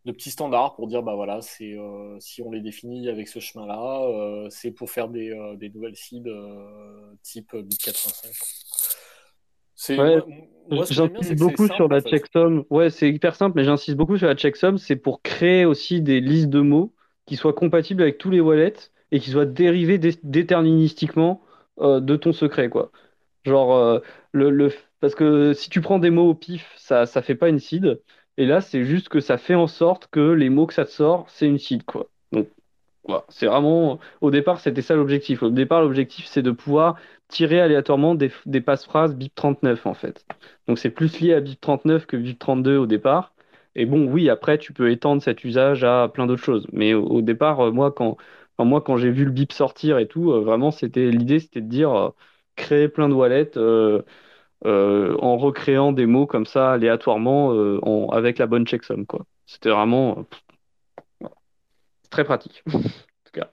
de 0.05 0.11
petit 0.13 0.31
standard 0.31 0.75
pour 0.75 0.87
dire, 0.87 1.03
bah 1.03 1.15
voilà, 1.15 1.41
c'est 1.41 1.73
euh, 1.77 2.19
si 2.21 2.41
on 2.43 2.51
les 2.51 2.61
définit 2.61 3.09
avec 3.09 3.27
ce 3.29 3.39
chemin-là, 3.39 4.03
euh, 4.09 4.49
c'est 4.51 4.71
pour 4.71 4.89
faire 4.91 5.09
des, 5.09 5.31
euh, 5.31 5.55
des 5.57 5.69
nouvelles 5.69 5.97
cibles 5.97 6.29
euh, 6.29 7.15
type 7.23 7.55
BIP 7.57 7.81
85. 7.81 8.35
C'est 9.87 9.97
ouais. 9.97 10.21
J'insiste 10.89 11.35
beaucoup 11.35 11.67
sur 11.67 11.87
simple, 11.87 11.93
la 11.93 12.01
checksum. 12.01 12.65
Ouais, 12.69 12.89
c'est 12.89 13.09
hyper 13.09 13.35
simple, 13.35 13.55
mais 13.55 13.63
j'insiste 13.63 13.97
beaucoup 13.97 14.17
sur 14.17 14.27
la 14.27 14.35
checksum. 14.35 14.77
C'est 14.77 14.95
pour 14.95 15.21
créer 15.21 15.65
aussi 15.65 16.01
des 16.01 16.19
listes 16.21 16.49
de 16.49 16.59
mots 16.61 16.93
qui 17.25 17.35
soient 17.35 17.53
compatibles 17.53 18.01
avec 18.01 18.17
tous 18.17 18.29
les 18.31 18.39
wallets 18.41 18.73
et 19.11 19.19
qui 19.19 19.29
soient 19.31 19.45
dérivés 19.45 19.97
dé- 19.97 20.17
déterministiquement 20.23 21.41
euh, 21.79 21.99
de 21.99 22.15
ton 22.15 22.33
secret, 22.33 22.69
quoi. 22.69 22.91
Genre, 23.45 23.75
euh, 23.75 23.99
le, 24.33 24.49
le... 24.51 24.71
parce 25.01 25.15
que 25.15 25.53
si 25.53 25.69
tu 25.69 25.81
prends 25.81 25.99
des 25.99 26.09
mots 26.11 26.29
au 26.29 26.35
pif, 26.35 26.73
ça, 26.77 27.05
ça 27.05 27.21
fait 27.21 27.35
pas 27.35 27.49
une 27.49 27.59
seed. 27.59 28.01
Et 28.37 28.45
là, 28.45 28.61
c'est 28.61 28.85
juste 28.85 29.09
que 29.09 29.19
ça 29.19 29.37
fait 29.37 29.55
en 29.55 29.67
sorte 29.67 30.07
que 30.11 30.31
les 30.31 30.49
mots 30.49 30.67
que 30.67 30.73
ça 30.73 30.85
te 30.85 30.91
sort, 30.91 31.29
c'est 31.29 31.47
une 31.47 31.59
seed, 31.59 31.83
quoi. 31.85 32.09
Donc, 32.31 32.49
voilà. 33.03 33.25
C'est 33.29 33.45
vraiment, 33.45 33.99
au 34.21 34.31
départ, 34.31 34.59
c'était 34.59 34.81
ça 34.81 34.95
l'objectif. 34.95 35.43
Au 35.43 35.49
départ, 35.51 35.81
l'objectif, 35.81 36.25
c'est 36.25 36.41
de 36.41 36.51
pouvoir 36.51 36.97
tirer 37.27 37.59
aléatoirement 37.61 38.15
des, 38.15 38.31
des 38.45 38.61
passe-phrases 38.61 39.15
BIP 39.15 39.35
39, 39.35 39.85
en 39.85 39.93
fait. 39.93 40.25
Donc, 40.67 40.79
c'est 40.79 40.89
plus 40.91 41.19
lié 41.19 41.33
à 41.33 41.41
BIP 41.41 41.59
39 41.61 42.05
que 42.05 42.17
BIP 42.17 42.39
32 42.39 42.77
au 42.77 42.85
départ. 42.87 43.33
Et 43.75 43.85
bon, 43.85 44.07
oui, 44.07 44.29
après, 44.29 44.57
tu 44.57 44.73
peux 44.73 44.89
étendre 44.91 45.21
cet 45.21 45.43
usage 45.43 45.83
à 45.83 46.09
plein 46.13 46.27
d'autres 46.27 46.43
choses. 46.43 46.67
Mais 46.71 46.93
au, 46.93 47.21
départ, 47.21 47.59
euh, 47.61 47.71
moi, 47.71 47.91
quand, 47.91 48.17
enfin, 48.57 48.79
quand 48.81 48.97
j'ai 48.97 49.11
vu 49.11 49.25
le 49.25 49.31
BIP 49.31 49.51
sortir 49.53 49.97
et 49.99 50.07
tout, 50.07 50.31
euh, 50.31 50.39
vraiment, 50.41 50.71
c'était 50.71 51.11
l'idée, 51.11 51.39
c'était 51.39 51.61
de 51.61 51.67
dire, 51.69 51.91
euh, 51.93 52.09
créer 52.55 52.87
plein 52.87 53.09
de 53.09 53.13
wallets 53.13 53.51
en 54.65 55.37
recréant 55.37 55.91
des 55.91 56.05
mots 56.05 56.25
comme 56.27 56.45
ça 56.45 56.71
aléatoirement 56.73 57.49
en- 57.83 58.09
avec 58.09 58.37
la 58.39 58.47
bonne 58.47 58.65
checksum. 58.67 59.05
C'était 59.45 59.69
vraiment 59.69 60.23
pff, 60.23 60.41
très 62.09 62.23
pratique, 62.23 62.63
en 62.73 62.79
tout 62.81 63.31
cas. 63.33 63.51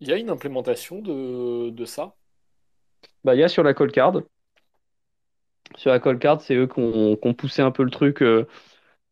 Il 0.00 0.08
y 0.08 0.12
a 0.12 0.16
une 0.18 0.30
implémentation 0.30 1.00
de, 1.00 1.84
ça? 1.84 2.14
Bah, 3.24 3.34
il 3.34 3.40
y 3.40 3.44
a 3.44 3.48
sur 3.48 3.62
la 3.62 3.74
call 3.74 3.92
card. 3.92 4.22
Sur 5.76 5.90
la 5.90 6.00
call 6.00 6.18
card, 6.18 6.40
c'est 6.40 6.54
eux 6.54 6.66
qui 6.66 6.80
ont, 6.80 7.34
poussé 7.34 7.62
un 7.62 7.70
peu 7.70 7.82
le 7.82 7.90
truc 7.90 8.22
euh, 8.22 8.46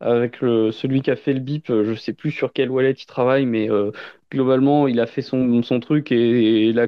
avec 0.01 0.37
celui 0.39 1.03
qui 1.03 1.11
a 1.11 1.16
fait 1.16 1.32
le 1.32 1.41
bip. 1.41 1.70
euh, 1.70 1.85
Je 1.85 1.95
sais 1.95 2.12
plus 2.12 2.30
sur 2.30 2.53
quel 2.53 2.70
wallet 2.70 2.93
il 2.93 3.07
travaille, 3.07 3.47
mais 3.47 3.70
euh, 3.70 3.93
globalement, 4.30 4.89
il 4.89 5.01
a 5.01 5.07
fait 5.07 5.22
son, 5.22 5.62
truc 5.80 6.12
et, 6.12 6.72
la 6.72 6.87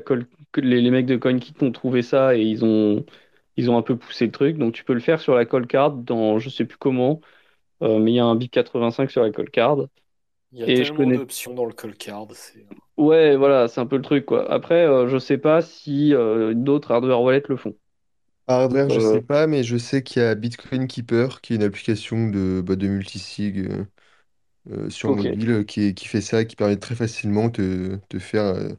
les, 0.57 0.91
mecs 0.91 1.07
de 1.07 1.17
CoinKit 1.17 1.55
ont 1.63 1.73
trouvé 1.73 2.03
ça 2.03 2.37
et 2.37 2.43
ils 2.43 2.65
ont, 2.65 3.05
ils 3.57 3.71
ont 3.71 3.79
un 3.79 3.83
peu 3.83 3.97
poussé 3.97 4.27
le 4.27 4.33
truc. 4.33 4.59
Donc, 4.59 4.75
tu 4.75 4.85
peux 4.85 4.95
le 4.95 5.01
faire 5.01 5.21
sur 5.21 5.35
la 5.35 5.47
call 5.47 5.67
card 5.67 5.93
dans 5.93 6.39
je 6.39 6.51
sais 6.51 6.65
plus 6.67 6.79
comment, 6.79 7.21
mais 7.83 8.13
il 8.13 8.15
y 8.17 8.21
a 8.21 8.25
un 8.27 8.37
bip 8.37 8.53
85 8.53 9.11
sur 9.11 9.23
la 9.23 9.31
call 9.31 9.51
card. 9.51 9.89
Il 10.57 10.61
y 10.61 10.65
a 10.65 10.67
Et 10.67 10.83
je 10.85 10.93
connais. 10.93 11.23
d'options 11.23 11.55
dans 11.55 11.65
le 11.67 11.73
call 11.73 11.97
card. 11.97 12.27
C'est... 12.35 12.67
Ouais, 12.97 13.37
voilà, 13.37 13.69
c'est 13.69 13.81
un 13.81 13.87
peu 13.87 13.97
le 13.97 14.03
truc, 14.03 14.25
quoi. 14.27 14.51
Après, 14.51 14.87
euh, 14.87 15.07
je 15.09 15.19
sais 15.19 15.39
pas 15.39 15.61
si 15.63 16.15
euh, 16.15 16.55
d'autres 16.55 16.91
hardware 16.93 17.21
wallets 17.23 17.43
le 17.49 17.57
font. 17.57 17.77
Hardware, 18.49 18.91
je 18.91 19.01
Euh, 19.01 19.01
sais 19.01 19.21
pas, 19.23 19.47
mais 19.49 19.65
je 19.65 19.77
sais 19.77 20.03
qu'il 20.05 20.23
y 20.23 20.25
a 20.25 20.35
Bitcoin 20.37 20.87
Keeper, 20.87 21.41
qui 21.41 21.53
est 21.53 21.57
une 21.57 21.63
application 21.65 22.29
de, 22.29 22.63
bah, 22.65 22.77
de 22.77 22.87
multisig 22.87 23.59
euh, 23.59 23.85
euh, 24.71 24.91
sur 24.91 25.11
mobile, 25.11 25.65
qui, 25.67 25.83
est- 25.83 25.95
qui 25.95 26.07
fait 26.09 26.21
ça, 26.23 26.45
qui 26.45 26.57
permet 26.57 26.79
très 26.79 26.95
facilement 26.97 27.49
de, 27.49 28.01
de 28.11 28.19
faire 28.21 28.45
euh, 28.47 28.71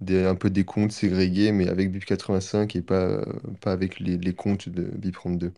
des, 0.00 0.24
un 0.26 0.34
peu 0.36 0.50
des 0.50 0.64
comptes 0.64 0.92
ségrégés, 0.92 1.52
mais 1.52 1.68
avec 1.68 1.90
BIP85 1.92 2.76
et 2.76 2.82
pas, 2.82 3.24
pas 3.62 3.72
avec 3.72 4.00
les, 4.00 4.18
les 4.18 4.34
comptes 4.34 4.68
de 4.70 4.84
BIP32. 4.84 5.54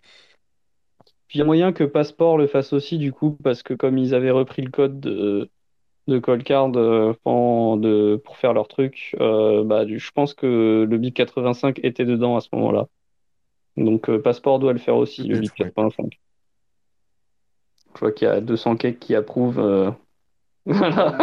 Puis 1.29 1.39
il 1.39 1.41
y 1.41 1.43
a 1.43 1.45
moyen 1.45 1.72
que 1.72 1.85
Passport 1.85 2.39
le 2.39 2.47
fasse 2.47 2.72
aussi, 2.72 2.99
du 2.99 3.12
coup, 3.12 3.33
parce 3.45 3.62
que 3.62 3.74
comme 3.74 3.99
ils 3.99 4.14
avaient 4.14 4.31
repris 4.31 4.62
le 4.62 4.70
code 4.70 4.99
de, 5.01 5.51
de 6.09 6.18
Coldcard 6.18 6.72
euh, 6.76 7.14
en- 7.24 7.76
de, 7.76 8.20
pour 8.24 8.37
faire 8.39 8.55
leur 8.55 8.68
truc, 8.68 9.16
euh, 9.20 9.64
bah, 9.64 9.85
du- 9.85 9.99
je 9.99 10.11
pense 10.12 10.35
que 10.35 10.87
le 10.89 10.99
BIP 10.99 11.14
85 11.14 11.81
était 11.83 12.05
dedans 12.07 12.37
à 12.37 12.41
ce 12.41 12.49
moment-là. 12.53 12.89
Donc 13.76 14.11
euh, 14.11 14.20
Passport 14.20 14.59
doit 14.59 14.72
le 14.72 14.79
faire 14.79 14.97
aussi, 14.97 15.24
le 15.24 15.39
BIP 15.39 15.55
Peut-être, 15.57 15.61
ouais. 15.61 15.66
85. 15.66 16.18
Je 17.95 18.01
vois 18.01 18.12
qu'il 18.12 18.29
y 18.29 18.31
a 18.31 18.41
200 18.41 18.76
cakes 18.76 18.99
qui 18.99 19.14
approuvent. 19.14 19.59
euh, 19.61 19.91
Voilà. 20.66 21.16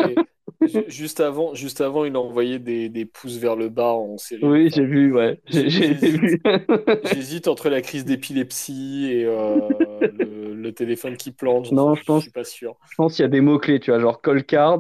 juste 0.88 1.20
avant, 1.20 1.54
juste 1.54 1.82
avant, 1.82 2.06
il 2.06 2.16
a 2.16 2.20
envoyé 2.20 2.60
des, 2.60 2.90
des 2.90 3.06
pouces 3.06 3.38
vers 3.38 3.56
le 3.56 3.70
bas 3.70 3.94
en 3.94 4.18
série. 4.18 4.44
Oui, 4.44 4.70
j'ai 4.74 4.86
vu, 4.86 5.14
ouais. 5.14 5.40
J'hésite. 5.52 7.48
entre 7.48 7.70
la 7.70 7.82
crise 7.82 8.06
d'épilepsie 8.06 9.08
et 9.12 9.26
euh, 9.26 9.70
le, 10.12 10.54
le 10.56 10.74
téléphone 10.74 11.18
qui 11.18 11.32
plante. 11.32 11.68
Non, 11.72 11.96
Je, 11.96 11.96
je 11.96 12.04
je 12.04 12.06
pense, 12.06 12.24
suis 12.24 12.32
pas 12.32 12.44
sûr. 12.44 12.78
je 12.90 12.96
pense 12.96 13.16
qu'il 13.16 13.24
y 13.24 13.26
a 13.26 13.30
des 13.30 13.42
mots-clés, 13.42 13.80
tu 13.80 13.92
vois, 13.92 14.00
genre 14.00 14.22
Coldcard, 14.22 14.80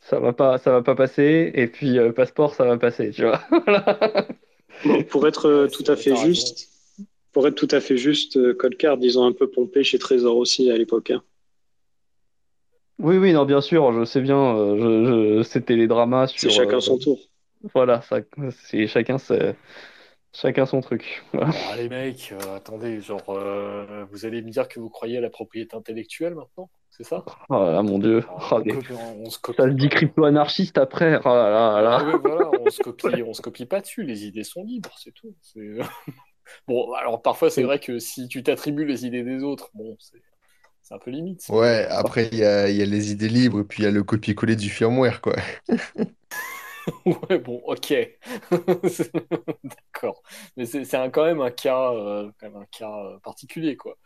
ça 0.00 0.20
va 0.20 0.32
pas, 0.32 0.58
ça 0.58 0.72
va 0.72 0.82
pas 0.82 0.94
passer, 0.94 1.52
et 1.54 1.68
puis 1.68 1.98
euh, 1.98 2.12
Passport, 2.12 2.54
ça 2.54 2.64
va 2.64 2.78
passer, 2.78 3.10
tu 3.12 3.22
vois. 3.24 3.40
Voilà. 3.66 4.28
Bon, 4.84 5.02
pour 5.02 5.26
être 5.26 5.46
euh, 5.48 5.66
Ouais, 5.66 5.68
tout 5.68 5.82
c'est 5.82 5.88
à 5.88 5.96
fait 5.96 6.14
juste, 6.14 6.70
pour 7.32 7.48
être 7.48 7.54
tout 7.56 7.68
à 7.70 7.80
fait 7.80 7.96
juste, 7.98 8.36
euh, 8.38 8.54
Coldcard, 8.54 8.98
ils 9.02 9.18
ont 9.18 9.26
un 9.26 9.32
peu 9.32 9.50
pompé 9.50 9.84
chez 9.84 9.98
Trésor 9.98 10.36
aussi 10.36 10.70
à 10.70 10.78
l'époque. 10.78 11.10
hein. 11.10 11.22
Oui, 12.98 13.16
oui, 13.18 13.32
non, 13.32 13.44
bien 13.44 13.60
sûr, 13.60 13.92
je 13.92 14.04
sais 14.04 14.20
bien, 14.20 14.36
euh, 14.56 14.76
je, 14.78 15.38
je- 15.40 15.42
c'était 15.42 15.74
les 15.76 15.88
dramas 15.88 16.28
C'est 16.36 16.48
sur, 16.48 16.58
euh, 16.60 16.78
chacun 16.78 16.80
son 16.80 16.96
tour. 16.96 17.18
voilà, 17.74 18.02
ça, 18.02 18.18
c'est 18.52 18.86
chacun, 18.88 19.18
c'est 19.18 19.56
Chacun 20.34 20.66
son 20.66 20.80
truc. 20.80 21.22
Voilà. 21.32 21.52
Les 21.76 21.88
mecs, 21.88 22.32
euh, 22.32 22.56
attendez, 22.56 23.00
genre, 23.00 23.22
euh, 23.28 24.04
vous 24.10 24.26
allez 24.26 24.42
me 24.42 24.50
dire 24.50 24.66
que 24.68 24.80
vous 24.80 24.90
croyez 24.90 25.18
à 25.18 25.20
la 25.20 25.30
propriété 25.30 25.76
intellectuelle 25.76 26.34
maintenant? 26.34 26.68
C'est 26.90 27.04
ça? 27.04 27.24
Oh 27.48 27.54
là 27.54 27.72
là, 27.72 27.82
mon 27.82 27.98
Dieu. 27.98 28.24
Oh, 28.30 28.36
Oh, 28.50 28.54
on, 28.56 28.58
mais 28.64 28.72
copie- 28.72 28.92
on- 28.92 29.22
on 29.22 29.30
se 29.30 29.30
ça 29.32 29.38
copie 29.42 29.62
se 29.62 29.68
dit 29.68 29.88
pas. 29.88 29.94
crypto-anarchiste 29.96 30.78
après. 30.78 31.20
Oh 31.24 31.28
là 31.28 31.48
là 31.50 31.82
là 31.82 31.96
Ah 31.98 32.02
là. 32.02 32.04
ouais, 32.04 32.18
voilà, 32.22 32.50
on 32.60 32.68
se 32.70 32.82
copie, 32.82 33.06
on 33.26 33.32
se 33.32 33.42
copie 33.42 33.66
pas 33.66 33.80
dessus, 33.80 34.02
les 34.02 34.24
idées 34.26 34.44
sont 34.44 34.64
libres, 34.64 34.94
c'est 34.98 35.12
tout. 35.12 35.34
C'est- 35.40 35.78
Bon, 36.68 36.92
alors 36.92 37.22
parfois 37.22 37.48
c'est 37.48 37.62
vrai 37.62 37.78
que 37.80 37.98
si 37.98 38.28
tu 38.28 38.42
t'attribues 38.42 38.84
les 38.84 39.06
idées 39.06 39.22
des 39.22 39.42
autres, 39.42 39.70
bon, 39.74 39.96
c'est 40.82 40.94
un 40.94 40.98
peu 40.98 41.10
limite. 41.10 41.46
Ouais, 41.48 41.86
euh, 41.88 41.96
après, 41.96 42.28
il 42.32 42.38
y 42.38 42.44
a, 42.44 42.68
il 42.68 42.76
y 42.76 42.82
a 42.82 42.84
les 42.84 43.12
idées 43.12 43.30
libres, 43.30 43.60
et 43.60 43.64
puis 43.64 43.82
il 43.82 43.86
y 43.86 43.88
a 43.88 43.90
le 43.90 44.02
copier-coller 44.04 44.54
du 44.54 44.68
firmware, 44.68 45.20
quoi. 45.22 45.36
Ouais, 47.06 47.38
bon, 47.38 47.62
ok. 47.66 47.94
D'accord. 49.64 50.22
Mais 50.56 50.66
c'est 50.66 50.84
quand 51.10 51.24
même 51.24 51.40
un 51.40 51.50
cas, 51.50 51.92
euh, 51.92 52.30
un 52.42 52.64
cas 52.66 52.90
euh, 53.04 53.18
particulier, 53.20 53.76
quoi. 53.76 53.96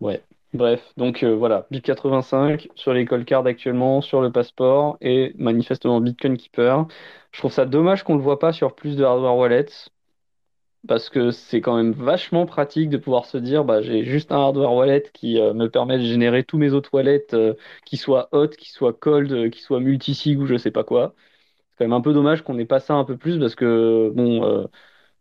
Ouais. 0.00 0.22
Bref, 0.52 0.80
donc 0.96 1.24
euh, 1.24 1.34
voilà, 1.34 1.66
BIP 1.70 1.82
85 1.84 2.68
sur 2.76 2.92
les 2.94 3.04
cards 3.06 3.44
actuellement, 3.46 4.00
sur 4.00 4.20
le 4.20 4.30
passeport 4.30 4.96
et 5.00 5.34
manifestement 5.36 6.00
Bitcoin 6.00 6.36
Keeper. 6.36 6.86
Je 7.32 7.38
trouve 7.40 7.50
ça 7.52 7.66
dommage 7.66 8.04
qu'on 8.04 8.14
le 8.14 8.22
voit 8.22 8.38
pas 8.38 8.52
sur 8.52 8.74
plus 8.76 8.96
de 8.96 9.02
hardware 9.02 9.36
wallets 9.36 9.90
parce 10.86 11.08
que 11.08 11.30
c'est 11.30 11.60
quand 11.60 11.76
même 11.76 11.92
vachement 11.92 12.46
pratique 12.46 12.90
de 12.90 12.98
pouvoir 12.98 13.26
se 13.26 13.38
dire 13.38 13.64
bah 13.64 13.80
j'ai 13.82 14.04
juste 14.04 14.32
un 14.32 14.36
hardware 14.36 14.72
wallet 14.72 15.02
qui 15.14 15.40
euh, 15.40 15.54
me 15.54 15.68
permet 15.70 15.98
de 15.98 16.04
générer 16.04 16.44
tous 16.44 16.58
mes 16.58 16.72
autres 16.72 16.90
wallets 16.92 17.26
euh, 17.34 17.54
qui 17.86 17.96
soient 17.96 18.28
hot, 18.32 18.48
qui 18.48 18.70
soient 18.70 18.92
cold, 18.92 19.32
euh, 19.32 19.50
qui 19.50 19.60
soient 19.62 19.80
multisig 19.80 20.38
ou 20.38 20.46
je 20.46 20.56
sais 20.56 20.70
pas 20.70 20.84
quoi. 20.84 21.14
C'est 21.72 21.78
quand 21.78 21.84
même 21.86 21.94
un 21.94 22.00
peu 22.02 22.12
dommage 22.14 22.42
qu'on 22.44 22.54
n'ait 22.54 22.66
pas 22.66 22.80
ça 22.80 22.94
un 22.94 23.04
peu 23.04 23.16
plus 23.18 23.38
parce 23.40 23.54
que 23.56 24.10
bon 24.14 24.44
euh, 24.44 24.66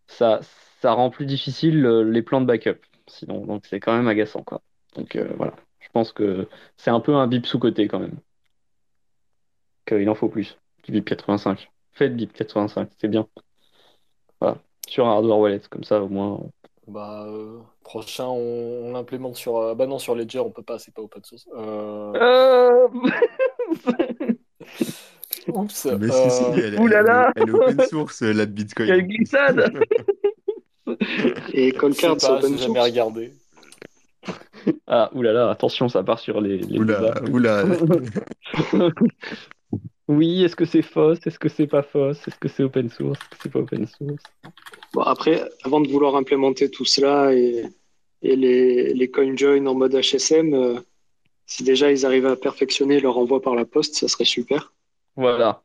ça 0.07 0.41
ça 0.82 0.93
rend 0.93 1.09
plus 1.11 1.26
difficile 1.28 1.86
euh, 1.86 2.03
les 2.03 2.22
plans 2.24 2.41
de 2.41 2.47
backup 2.47 2.80
sinon 3.07 3.45
donc 3.45 3.66
c'est 3.68 3.80
quand 3.80 3.95
même 3.97 4.07
agaçant 4.09 4.43
quoi. 4.43 4.61
Donc 4.95 5.18
voilà, 5.38 5.55
je 5.80 5.89
pense 5.93 6.11
que 6.14 6.47
c'est 6.78 6.91
un 6.91 6.99
peu 7.01 7.16
un 7.16 7.28
BIP 7.28 7.45
sous-coté 7.47 7.88
quand 7.88 7.99
même, 7.99 8.20
qu'il 9.86 10.09
en 10.09 10.16
faut 10.16 10.30
plus 10.30 10.57
du 10.84 10.91
BIP 10.91 11.05
85. 11.05 11.72
Faites 11.93 12.16
BIP 12.16 12.34
85, 12.34 12.89
c'est 12.97 13.07
bien. 13.07 13.28
Sur 14.88 15.08
un 15.08 15.12
hardware 15.14 15.38
wallet 15.40 15.62
comme 15.70 15.84
ça 15.84 16.02
au 16.02 16.08
moins. 16.10 16.40
Bah, 16.88 17.26
euh, 17.28 17.60
prochain, 17.84 18.26
on, 18.26 18.86
on 18.86 18.92
l'implémente 18.94 19.36
sur. 19.38 19.58
euh, 19.58 19.74
bah 19.76 19.86
non, 19.88 20.00
sur 20.00 20.16
Ledger, 20.16 20.40
on 20.40 20.52
peut 20.52 20.64
pas, 20.64 20.78
c'est 20.80 20.94
pas 20.94 21.02
open 21.02 21.24
source. 21.24 21.48
Euh, 21.56 22.14
Euh... 22.16 22.88
Oups. 25.48 25.88
Mais 26.00 26.10
si, 26.12 26.30
si, 26.30 26.44
euh, 26.44 26.54
elle, 26.74 26.80
Ouh 26.80 26.88
là 26.88 27.00
elle- 27.00 27.06
là 27.06 27.32
elle 27.36 27.50
est 27.50 27.52
open 27.52 27.82
source, 27.88 28.22
euh, 28.24 28.34
la 28.34 28.46
de 28.46 28.52
Bitcoin. 28.52 28.88
Quelle 28.88 29.08
glissade! 29.08 29.74
Et 31.54 31.72
sais 31.72 32.20
c'est 32.20 32.48
open 32.48 32.58
jamais 32.58 32.74
source. 32.76 32.90
regardé. 32.90 33.34
Ah, 34.88 35.10
oulala, 35.14 35.50
attention, 35.50 35.90
ça 35.90 36.04
part 36.04 36.20
sur 36.20 36.40
les, 36.40 36.58
les 36.60 36.80
Oula, 36.80 37.22
oula. 37.32 37.64
Oui, 40.08 40.43
est-ce 40.43 40.56
que 40.56 40.66
c'est 40.66 40.82
fausse? 40.82 41.20
Est-ce 41.26 41.39
que 41.39 41.49
c'est 41.49 41.68
pas 41.68 41.82
fausse? 41.84 42.28
Est-ce 42.28 42.38
que 42.38 42.47
c'est 42.47 42.64
open 42.64 42.89
source? 42.89 43.20
Est-ce 43.20 43.30
que 43.30 43.38
c'est 43.43 43.49
pas 43.49 43.60
open 43.60 43.88
source? 43.88 44.24
Bon, 44.93 45.01
après, 45.01 45.49
avant 45.64 45.80
de 45.82 45.88
vouloir 45.88 46.16
implémenter 46.16 46.70
tout 46.70 46.86
cela 46.86 47.34
et, 47.34 47.66
et 48.22 48.36
les, 48.36 48.93
les 48.93 49.12
CoinJoin 49.12 49.66
en 49.66 49.76
mode 49.76 49.95
HSM, 49.95 50.54
euh, 50.54 50.80
si 51.45 51.64
déjà 51.64 51.91
ils 51.91 52.06
arrivent 52.06 52.28
à 52.28 52.36
perfectionner 52.36 52.99
leur 52.99 53.18
envoi 53.18 53.41
par 53.41 53.56
la 53.56 53.66
poste, 53.66 53.95
ça 53.95 54.08
serait 54.08 54.26
super. 54.26 54.74
Voilà, 55.16 55.64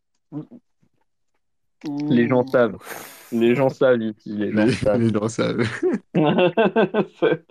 les 2.09 2.27
gens 2.29 2.47
savent. 2.47 2.77
Les 3.31 3.55
gens 3.55 3.69
savent, 3.69 3.97
les 3.97 4.53
gens 4.53 4.65
Les, 4.65 4.73
savent. 4.73 5.01
les 5.01 5.11
gens 5.11 5.29
savent. 5.29 5.63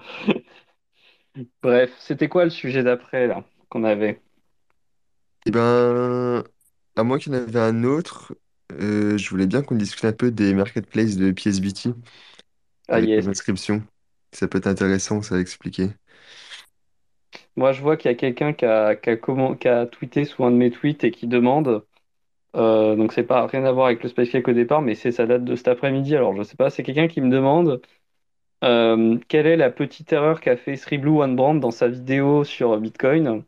Bref, 1.61 1.91
c'était 1.99 2.29
quoi 2.29 2.43
le 2.45 2.49
sujet 2.49 2.83
d'après, 2.83 3.27
là, 3.27 3.43
qu'on 3.69 3.83
avait? 3.83 4.21
Eh 5.45 5.51
ben, 5.51 6.43
à 6.97 7.03
moins 7.03 7.17
qu'il 7.19 7.33
y 7.33 7.35
en 7.35 7.39
avait 7.39 7.59
un 7.59 7.83
autre, 7.83 8.35
euh, 8.73 9.17
je 9.17 9.29
voulais 9.29 9.47
bien 9.47 9.61
qu'on 9.63 9.75
discute 9.75 10.05
un 10.05 10.13
peu 10.13 10.31
des 10.31 10.53
marketplaces 10.53 11.15
de 11.17 11.31
PSBT 11.31 11.89
Ah, 12.89 12.99
avec 12.99 13.11
yes. 13.11 13.21
les 13.21 13.29
inscriptions. 13.29 13.83
Ça 14.33 14.47
peut 14.49 14.59
être 14.59 14.67
intéressant, 14.67 15.21
ça 15.23 15.35
à 15.37 15.39
expliquer. 15.39 15.89
Moi, 17.55 17.71
je 17.73 17.81
vois 17.81 17.97
qu'il 17.97 18.09
y 18.11 18.13
a 18.13 18.17
quelqu'un 18.17 18.53
qui 18.53 18.65
a, 18.65 18.95
qui 18.95 19.09
a 19.09 19.17
comment- 19.17 19.55
qui 19.55 19.67
a 19.67 19.85
tweeté 19.85 20.25
sous 20.25 20.43
un 20.45 20.51
de 20.51 20.55
mes 20.55 20.71
tweets 20.71 21.03
et 21.03 21.11
qui 21.11 21.27
demande, 21.27 21.85
euh, 22.55 22.95
donc 22.95 23.13
c'est 23.13 23.23
pas 23.23 23.47
rien 23.47 23.65
à 23.65 23.71
voir 23.73 23.87
avec 23.87 24.03
le 24.03 24.09
Space 24.09 24.29
Cake 24.31 24.47
au 24.49 24.53
départ, 24.53 24.81
mais 24.83 24.95
c'est 24.95 25.11
ça 25.13 25.25
date 25.27 25.45
de 25.45 25.55
cet 25.55 25.67
après-midi, 25.69 26.15
alors 26.15 26.35
je 26.37 26.43
sais 26.43 26.57
pas, 26.57 26.69
c'est 26.71 26.83
quelqu'un 26.83 27.07
qui 27.09 27.21
me 27.21 27.31
demande 27.31 27.81
euh, 28.63 29.17
quelle 29.29 29.47
est 29.47 29.57
la 29.57 29.71
petite 29.71 30.13
erreur 30.13 30.41
qu'a 30.41 30.57
fait 30.57 30.75
Sriblue 30.77 31.11
One 31.11 31.35
Brand 31.35 31.59
dans 31.59 31.71
sa 31.71 31.87
vidéo 31.89 32.43
sur 32.45 32.79
Bitcoin? 32.79 33.43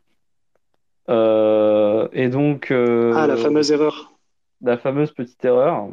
Euh, 1.08 2.08
et 2.12 2.28
donc, 2.28 2.72
Ah, 3.12 3.26
la 3.26 3.34
euh, 3.34 3.36
fameuse 3.36 3.70
erreur. 3.72 4.12
la 4.62 4.78
fameuse 4.78 5.12
petite 5.12 5.44
erreur. 5.44 5.90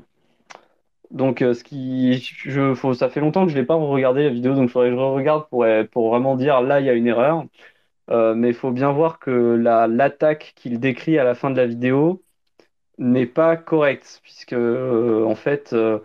Donc, 1.12 1.42
euh, 1.42 1.54
ce 1.54 1.64
qui, 1.64 2.18
je, 2.20 2.74
faut, 2.76 2.94
ça 2.94 3.10
fait 3.10 3.22
longtemps 3.22 3.46
que 3.46 3.52
je 3.52 3.56
l'ai 3.58 3.66
pas 3.66 3.76
regardé 3.76 4.24
la 4.24 4.30
vidéo, 4.30 4.54
donc 4.56 4.66
il 4.70 4.72
faudrait 4.72 4.90
que 4.90 4.96
je 4.96 5.00
regarde 5.02 5.48
pour, 5.50 5.66
pour 5.92 6.10
vraiment 6.10 6.36
dire 6.36 6.62
là, 6.62 6.80
il 6.82 6.86
y 6.86 6.90
a 6.90 6.94
une 6.94 7.08
erreur. 7.08 7.46
Euh, 8.10 8.36
mais 8.36 8.50
il 8.50 8.54
faut 8.56 8.72
bien 8.72 8.92
voir 8.92 9.20
que 9.20 9.32
la, 9.32 9.88
l'attaque 9.88 10.54
qu'il 10.56 10.80
décrit 10.80 11.20
à 11.20 11.24
la 11.26 11.36
fin 11.36 11.52
de 11.52 11.58
la 11.58 11.66
vidéo 11.68 12.24
n'est 13.00 13.28
pas 13.28 13.58
correcte, 13.58 14.20
puisque 14.24 14.54
euh, 14.54 15.26
en 15.26 15.36
fait, 15.36 15.74
euh, 15.74 16.00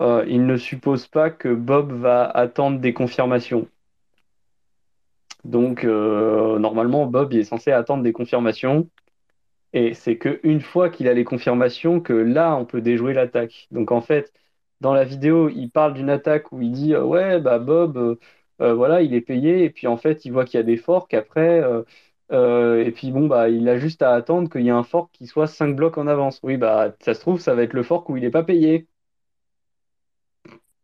euh, 0.00 0.24
il 0.28 0.46
ne 0.46 0.56
suppose 0.56 1.06
pas 1.08 1.30
que 1.30 1.48
Bob 1.54 1.92
va 1.92 2.24
attendre 2.26 2.80
des 2.80 2.94
confirmations. 2.94 3.68
Donc, 5.48 5.84
euh, 5.84 6.60
normalement, 6.60 7.06
Bob 7.06 7.34
est 7.34 7.44
censé 7.44 7.72
attendre 7.72 8.04
des 8.04 8.12
confirmations, 8.14 8.90
et 9.72 9.94
c'est 9.94 10.18
que 10.18 10.40
une 10.44 10.60
fois 10.60 10.90
qu'il 10.90 11.08
a 11.08 11.14
les 11.14 11.24
confirmations 11.24 12.00
que 12.00 12.12
là, 12.14 12.56
on 12.56 12.66
peut 12.66 12.80
déjouer 12.82 13.14
l'attaque. 13.14 13.68
Donc, 13.72 13.92
en 13.92 14.00
fait, 14.02 14.32
dans 14.80 14.94
la 14.94 15.04
vidéo, 15.04 15.48
il 15.50 15.70
parle 15.70 15.94
d'une 15.94 16.10
attaque 16.10 16.52
où 16.52 16.62
il 16.62 16.72
dit 16.72 16.94
euh, 16.94 17.04
ouais, 17.04 17.40
bah 17.40 17.58
Bob, 17.60 18.18
euh, 18.62 18.74
voilà, 18.74 19.02
il 19.02 19.14
est 19.14 19.20
payé, 19.22 19.64
et 19.64 19.70
puis 19.70 19.86
en 19.88 19.96
fait, 19.98 20.24
il 20.24 20.32
voit 20.32 20.44
qu'il 20.46 20.58
y 20.58 20.60
a 20.62 20.64
des 20.64 20.76
forks 20.78 21.14
après, 21.14 21.62
et 22.32 22.92
puis 22.92 23.10
bon, 23.12 23.26
bah, 23.26 23.48
il 23.48 23.68
a 23.68 23.78
juste 23.78 24.02
à 24.02 24.14
attendre 24.14 24.48
qu'il 24.50 24.62
y 24.62 24.68
ait 24.68 24.70
un 24.70 24.82
fork 24.84 25.10
qui 25.12 25.26
soit 25.26 25.46
5 25.46 25.74
blocs 25.76 25.98
en 25.98 26.06
avance. 26.06 26.40
Oui, 26.42 26.56
bah, 26.56 26.94
ça 27.00 27.14
se 27.14 27.20
trouve, 27.20 27.40
ça 27.40 27.54
va 27.54 27.62
être 27.62 27.72
le 27.74 27.82
fork 27.82 28.08
où 28.08 28.16
il 28.16 28.22
n'est 28.22 28.30
pas 28.30 28.44
payé. 28.44 28.86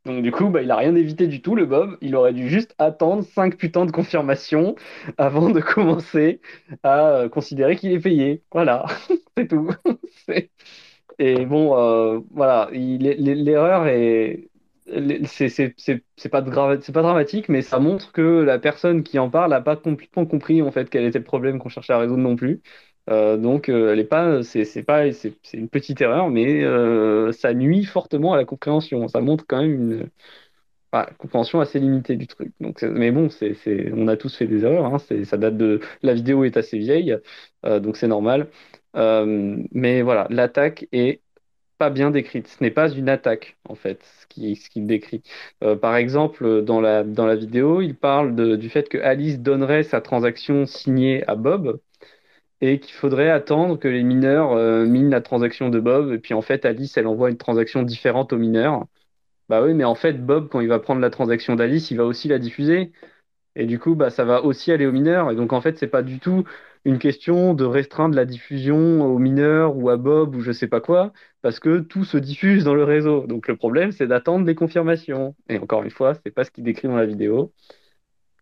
Donc 0.05 0.23
du 0.23 0.33
coup, 0.33 0.51
bah, 0.51 0.61
il 0.63 0.71
a 0.71 0.77
rien 0.77 0.95
évité 0.97 1.27
du 1.27 1.41
tout, 1.41 1.55
le 1.57 1.65
Bob. 1.65 1.97
Il 2.03 2.15
aurait 2.15 2.35
dû 2.35 2.49
juste 2.51 2.75
attendre 2.79 3.23
5 3.25 3.57
putains 3.57 3.87
de 3.87 3.91
confirmations 3.91 4.75
avant 5.19 5.49
de 5.51 5.61
commencer 5.61 6.41
à 6.83 7.09
euh, 7.23 7.29
considérer 7.31 7.77
qu'il 7.77 7.93
est 7.93 8.01
payé. 8.01 8.43
Voilà, 8.53 8.85
c'est 9.37 9.49
tout. 9.49 9.71
Et 11.19 11.47
bon, 11.47 11.77
euh, 11.79 12.21
voilà, 12.33 12.69
l'erreur 12.73 13.87
est, 13.89 14.51
c'est 15.27 16.29
pas 16.31 16.43
pas 16.43 17.03
dramatique, 17.03 17.49
mais 17.49 17.63
ça 17.63 17.79
montre 17.79 18.13
que 18.13 18.23
la 18.43 18.59
personne 18.59 19.03
qui 19.05 19.19
en 19.19 19.31
parle 19.31 19.51
n'a 19.51 19.61
pas 19.61 19.77
complètement 19.77 20.27
compris 20.27 20.61
en 20.63 20.73
fait 20.73 20.91
quel 20.91 21.05
était 21.05 21.19
le 21.19 21.25
problème 21.25 21.59
qu'on 21.59 21.69
cherchait 21.69 21.93
à 21.93 21.99
résoudre 21.99 22.23
non 22.23 22.37
plus. 22.37 22.63
Euh, 23.11 23.37
donc, 23.37 23.69
euh, 23.69 23.93
elle 23.93 24.01
est 24.01 24.05
pas, 24.05 24.43
c'est 24.43 24.83
pas, 24.83 25.13
c'est 25.13 25.35
une 25.53 25.69
petite 25.69 26.01
erreur, 26.01 26.31
mais 26.31 26.65
euh, 26.65 27.33
ça 27.33 27.53
nuit 27.55 27.85
fortement 27.85 28.33
à 28.33 28.37
la 28.37 28.45
compréhension. 28.45 29.09
Ça 29.09 29.21
montre 29.21 29.45
quand 29.47 29.61
même 29.61 29.73
une, 29.73 30.11
compréhension 31.19 31.61
assez 31.61 31.81
limitée 31.81 32.17
du 32.17 32.27
truc. 32.27 32.53
Donc, 32.61 32.83
mais 32.83 33.11
bon, 33.11 33.29
c'est, 33.29 33.55
c'est, 33.55 33.93
on 33.93 34.09
a 34.09 34.17
tous 34.17 34.37
fait 34.37 34.47
des 34.47 34.65
erreurs. 34.65 34.87
Hein, 34.87 34.99
c'est, 34.99 35.25
ça 35.25 35.37
date 35.37 35.57
de, 35.57 35.81
la 36.03 36.15
vidéo 36.15 36.45
est 36.45 36.57
assez 36.57 36.79
vieille, 36.79 37.17
donc 37.65 37.97
c'est 37.97 38.09
normal. 38.09 38.49
Mais 38.95 40.03
voilà, 40.03 40.27
l'attaque 40.31 40.87
est 40.93 41.21
pas 41.79 41.91
bien 41.91 42.11
décrite. 42.11 42.49
Ce 42.49 42.63
n'est 42.63 42.71
pas 42.71 42.91
une 42.93 43.09
attaque, 43.09 43.59
en 43.69 43.75
fait, 43.75 44.05
ce 44.21 44.27
qui, 44.29 44.57
ce 44.57 44.71
qu'il 44.71 44.87
décrit. 44.87 45.23
Par 45.81 45.97
exemple, 45.97 46.63
dans 46.63 46.81
la, 46.81 47.05
dans 47.05 47.27
la 47.27 47.37
vidéo, 47.37 47.81
il 47.81 47.97
parle 47.97 48.57
du 48.59 48.69
fait 48.71 48.89
que 48.89 48.99
Alice 48.99 49.41
donnerait 49.41 49.83
sa 49.83 50.01
transaction 50.01 50.67
signée 50.67 51.25
à 51.29 51.35
Bob 51.37 51.81
et 52.61 52.81
qu'il 52.81 52.95
faudrait 52.95 53.31
attendre 53.31 53.79
que 53.79 53.89
les 53.89 54.03
mineurs 54.03 54.53
euh, 54.53 54.87
minent 54.87 55.11
la 55.11 55.21
transaction 55.21 55.71
de 55.71 55.81
Bob. 55.81 56.13
Et 56.13 56.19
puis 56.19 56.35
en 56.35 56.43
fait, 56.43 56.65
Alice, 56.65 56.97
elle 56.97 57.07
envoie 57.07 57.31
une 57.31 57.37
transaction 57.37 57.83
différente 57.83 58.33
aux 58.33 58.39
mineurs. 58.39 58.87
Bah 59.49 59.63
oui, 59.63 59.75
mais 59.75 59.85
en 59.85 59.95
fait, 59.95 60.15
Bob, 60.25 60.49
quand 60.49 60.61
il 60.61 60.69
va 60.69 60.79
prendre 60.81 61.01
la 61.01 61.11
transaction 61.11 61.57
d'Alice, 61.57 61.91
il 61.91 61.99
va 61.99 62.05
aussi 62.07 62.29
la 62.29 62.39
diffuser. 62.39 62.93
Et 63.57 63.67
du 63.67 63.79
coup, 63.79 63.95
bah, 63.95 64.11
ça 64.11 64.25
va 64.25 64.43
aussi 64.45 64.73
aller 64.73 64.87
aux 64.87 64.93
mineurs. 64.93 65.31
Et 65.31 65.37
donc, 65.37 65.53
en 65.53 65.61
fait, 65.61 65.79
c'est 65.79 65.87
pas 65.89 66.03
du 66.03 66.19
tout 66.21 66.45
une 66.85 66.99
question 66.99 67.55
de 67.55 67.65
restreindre 67.65 68.15
la 68.17 68.25
diffusion 68.27 69.03
aux 69.05 69.19
mineurs 69.19 69.77
ou 69.77 69.89
à 69.91 69.97
Bob 69.97 70.35
ou 70.35 70.41
je 70.41 70.53
sais 70.53 70.69
pas 70.69 70.81
quoi, 70.81 71.13
parce 71.43 71.61
que 71.61 71.79
tout 71.81 72.05
se 72.05 72.19
diffuse 72.19 72.65
dans 72.65 72.75
le 72.75 72.85
réseau. 72.85 73.27
Donc, 73.27 73.49
le 73.49 73.57
problème, 73.57 73.93
c'est 73.93 74.07
d'attendre 74.07 74.47
les 74.47 74.55
confirmations. 74.55 75.35
Et 75.49 75.59
encore 75.59 75.83
une 75.85 75.91
fois, 75.91 76.15
c'est 76.25 76.33
pas 76.33 76.45
ce 76.45 76.51
qu'il 76.51 76.65
décrit 76.65 76.89
dans 76.89 76.97
la 76.97 77.07
vidéo. 77.07 77.53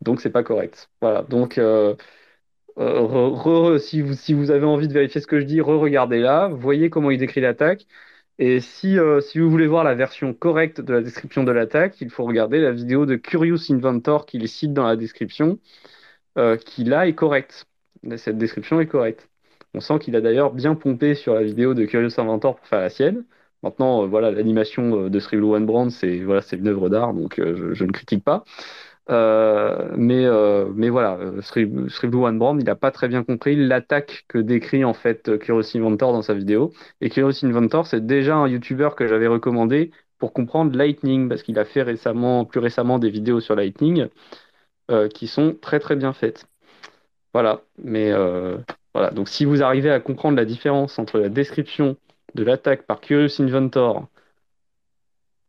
Donc, 0.02 0.20
c'est 0.20 0.30
pas 0.30 0.42
correct. 0.42 0.90
Voilà. 1.00 1.22
Donc, 1.22 1.58
euh, 1.58 1.94
euh, 2.78 3.78
si 3.78 4.02
vous, 4.02 4.50
avez 4.50 4.64
envie 4.64 4.88
de 4.88 4.92
vérifier 4.92 5.20
ce 5.20 5.26
que 5.26 5.40
je 5.40 5.44
dis, 5.44 5.60
re-regardez 5.60 6.18
là, 6.20 6.48
voyez 6.48 6.90
comment 6.90 7.10
il 7.10 7.18
décrit 7.18 7.40
l'attaque. 7.40 7.86
Et 8.38 8.60
si, 8.60 8.98
euh, 8.98 9.20
si 9.20 9.38
vous 9.38 9.50
voulez 9.50 9.66
voir 9.66 9.84
la 9.84 9.94
version 9.94 10.34
correcte 10.34 10.80
de 10.80 10.92
la 10.94 11.02
description 11.02 11.44
de 11.44 11.52
l'attaque, 11.52 12.00
il 12.00 12.10
faut 12.10 12.24
regarder 12.24 12.60
la 12.60 12.72
vidéo 12.72 13.06
de 13.06 13.16
Curious 13.16 13.70
Inventor 13.70 14.26
qu'il 14.26 14.48
cite 14.48 14.72
dans 14.72 14.86
la 14.86 14.96
description, 14.96 15.58
euh, 16.38 16.56
qui 16.56 16.84
là 16.84 17.06
est 17.06 17.14
correcte. 17.14 17.66
Cette 18.16 18.38
description 18.38 18.80
est 18.80 18.86
correcte. 18.86 19.28
On 19.74 19.80
sent 19.80 19.98
qu'il 20.00 20.16
a 20.16 20.20
d'ailleurs 20.20 20.52
bien 20.52 20.74
pompé 20.74 21.14
sur 21.14 21.34
la 21.34 21.42
vidéo 21.42 21.74
de 21.74 21.84
Curious 21.86 22.20
Inventor 22.20 22.56
pour 22.56 22.66
faire 22.66 22.80
la 22.80 22.90
sienne. 22.90 23.24
Maintenant, 23.62 24.06
voilà, 24.08 24.30
l'animation 24.32 25.08
de 25.08 25.18
Scribble 25.20 25.44
One 25.44 25.66
Brand, 25.66 25.90
c'est 25.90 26.16
une 26.16 26.68
œuvre 26.68 26.88
d'art, 26.88 27.14
donc 27.14 27.36
je 27.38 27.84
ne 27.84 27.92
critique 27.92 28.24
pas. 28.24 28.44
Euh, 29.12 29.92
mais, 29.96 30.24
euh, 30.24 30.66
mais 30.74 30.88
voilà, 30.88 31.18
euh, 31.18 31.40
One 32.14 32.38
Brand, 32.38 32.60
il 32.60 32.64
n'a 32.64 32.76
pas 32.76 32.90
très 32.90 33.08
bien 33.08 33.24
compris 33.24 33.56
l'attaque 33.56 34.24
que 34.28 34.38
décrit 34.38 34.84
en 34.84 34.94
fait 34.94 35.38
Curious 35.38 35.76
Inventor 35.76 36.12
dans 36.12 36.22
sa 36.22 36.34
vidéo. 36.34 36.72
Et 37.00 37.10
Curious 37.10 37.44
Inventor, 37.44 37.86
c'est 37.86 38.04
déjà 38.06 38.36
un 38.36 38.48
YouTuber 38.48 38.90
que 38.96 39.06
j'avais 39.06 39.26
recommandé 39.26 39.90
pour 40.18 40.32
comprendre 40.32 40.76
Lightning, 40.76 41.28
parce 41.28 41.42
qu'il 41.42 41.58
a 41.58 41.64
fait 41.64 41.82
récemment, 41.82 42.44
plus 42.44 42.60
récemment 42.60 42.98
des 42.98 43.10
vidéos 43.10 43.40
sur 43.40 43.54
Lightning 43.56 44.08
qui 45.14 45.26
sont 45.26 45.56
très 45.60 45.80
très 45.80 45.96
bien 45.96 46.12
faites. 46.12 46.46
Voilà, 47.34 47.62
mais 47.78 48.12
voilà. 48.94 49.10
Donc 49.10 49.28
si 49.28 49.44
vous 49.44 49.62
arrivez 49.62 49.90
à 49.90 50.00
comprendre 50.00 50.36
la 50.36 50.44
différence 50.44 50.98
entre 50.98 51.18
la 51.18 51.28
description 51.28 51.96
de 52.34 52.44
l'attaque 52.44 52.82
par 52.86 53.00
Curious 53.00 53.40
Inventor 53.40 54.08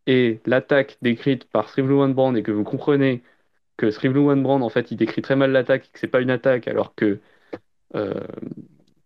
et 0.07 0.39
l'attaque 0.45 0.97
décrite 1.01 1.45
par 1.45 1.70
Scribble 1.70 1.93
One 1.93 2.14
Brand 2.14 2.36
et 2.38 2.43
que 2.43 2.51
vous 2.51 2.64
comprenez 2.64 3.22
que 3.78 4.07
One 4.17 4.43
Brand 4.43 4.61
en 4.63 4.69
fait 4.69 4.91
il 4.91 4.97
décrit 4.97 5.21
très 5.21 5.36
mal 5.36 5.51
l'attaque 5.51 5.91
que 5.91 5.99
c'est 5.99 6.07
pas 6.07 6.21
une 6.21 6.30
attaque 6.30 6.67
alors 6.67 6.95
que, 6.95 7.19
euh, 7.95 8.13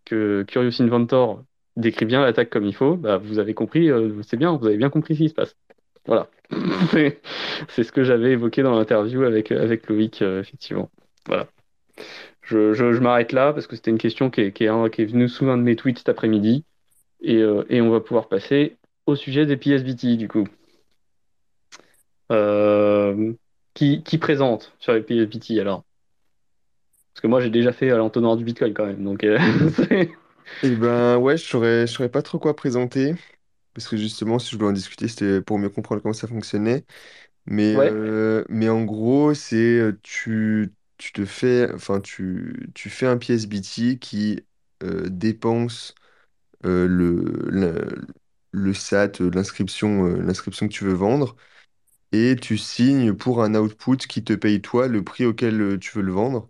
que 0.04 0.44
Curious 0.46 0.80
Inventor 0.80 1.42
décrit 1.76 2.06
bien 2.06 2.22
l'attaque 2.22 2.50
comme 2.50 2.66
il 2.66 2.74
faut, 2.74 2.96
bah, 2.96 3.18
vous 3.18 3.38
avez 3.38 3.54
compris, 3.54 3.90
euh, 3.90 4.22
c'est 4.22 4.36
bien, 4.36 4.56
vous 4.56 4.66
avez 4.66 4.76
bien 4.76 4.90
compris 4.90 5.14
ce 5.14 5.22
qui 5.22 5.28
se 5.28 5.34
passe. 5.34 5.56
Voilà. 6.06 6.28
C'est 7.68 7.84
ce 7.84 7.92
que 7.92 8.02
j'avais 8.02 8.32
évoqué 8.32 8.62
dans 8.62 8.74
l'interview 8.74 9.24
avec, 9.24 9.52
avec 9.52 9.88
Loïc, 9.88 10.22
euh, 10.22 10.40
effectivement. 10.40 10.90
Voilà. 11.26 11.48
Je, 12.42 12.72
je, 12.72 12.84
m'arrête 13.00 13.32
là 13.32 13.52
parce 13.52 13.66
que 13.66 13.76
c'était 13.76 13.90
une 13.90 13.98
question 13.98 14.30
qui 14.30 14.40
est, 14.40 14.52
qui 14.52 14.64
est, 14.64 15.04
venue 15.04 15.28
sous 15.28 15.46
un 15.50 15.58
de 15.58 15.62
mes 15.62 15.76
tweets 15.76 15.98
cet 15.98 16.08
après-midi. 16.08 16.64
Et, 17.20 17.36
euh, 17.36 17.64
et 17.68 17.82
on 17.82 17.90
va 17.90 18.00
pouvoir 18.00 18.28
passer 18.28 18.76
au 19.04 19.16
sujet 19.16 19.44
des 19.44 19.58
PSBT, 19.58 20.16
du 20.16 20.28
coup. 20.28 20.48
Euh, 22.32 23.32
qui, 23.78 24.02
qui 24.02 24.18
présente 24.18 24.72
sur 24.78 24.92
les 24.92 25.02
PSBT 25.02 25.60
alors? 25.60 25.84
Parce 27.14 27.22
que 27.22 27.26
moi, 27.26 27.40
j'ai 27.40 27.50
déjà 27.50 27.72
fait 27.72 27.88
l'entonnoir 27.88 28.36
du 28.36 28.44
Bitcoin 28.44 28.72
quand 28.74 28.86
même. 28.86 29.02
Donc, 29.04 29.24
euh, 29.24 29.38
c'est- 29.88 30.10
Eh 30.62 30.74
ben 30.74 31.18
ouais, 31.18 31.36
je 31.36 31.44
saurais, 31.44 31.86
je 31.86 31.92
saurais 31.92 32.08
pas 32.10 32.22
trop 32.22 32.38
quoi 32.40 32.56
présenter, 32.56 33.14
parce 33.74 33.88
que 33.88 33.96
justement, 33.96 34.38
si 34.38 34.50
je 34.52 34.56
voulais 34.56 34.68
en 34.70 34.72
discuter, 34.72 35.08
c'était 35.08 35.42
pour 35.42 35.58
mieux 35.58 35.70
comprendre 35.70 36.02
comment 36.02 36.14
ça 36.14 36.28
fonctionnait. 36.28 36.84
Mais, 37.46 37.74
ouais, 37.74 37.92
euh, 37.92 38.44
mais 38.50 38.68
en 38.68 38.84
gros, 38.84 39.34
c'est 39.34 39.56
euh, 39.80 40.00
tu, 40.02 40.74
tu 40.98 41.12
te 41.12 41.24
fais, 41.26 41.72
enfin, 41.74 42.00
tu, 42.00 42.70
tu 42.74 42.90
fais 42.90 43.06
un 43.06 43.18
PSBT 43.18 43.98
qui 44.00 44.42
euh, 44.84 45.08
dépense 45.10 45.94
euh, 46.66 46.86
le, 46.88 47.22
le, 47.50 48.06
le 48.52 48.70
SAT, 48.72 49.22
euh, 49.22 49.30
l'inscription, 49.30 50.06
euh, 50.06 50.22
l'inscription 50.22 50.68
que 50.68 50.72
tu 50.74 50.84
veux 50.84 50.92
vendre, 50.94 51.36
et 52.12 52.36
tu 52.36 52.58
signes 52.58 53.14
pour 53.14 53.42
un 53.42 53.54
output 53.54 53.96
qui 53.98 54.24
te 54.24 54.32
paye 54.34 54.60
toi 54.62 54.88
le 54.88 55.02
prix 55.04 55.26
auquel 55.26 55.60
euh, 55.60 55.78
tu 55.78 55.92
veux 55.96 56.02
le 56.02 56.12
vendre. 56.12 56.48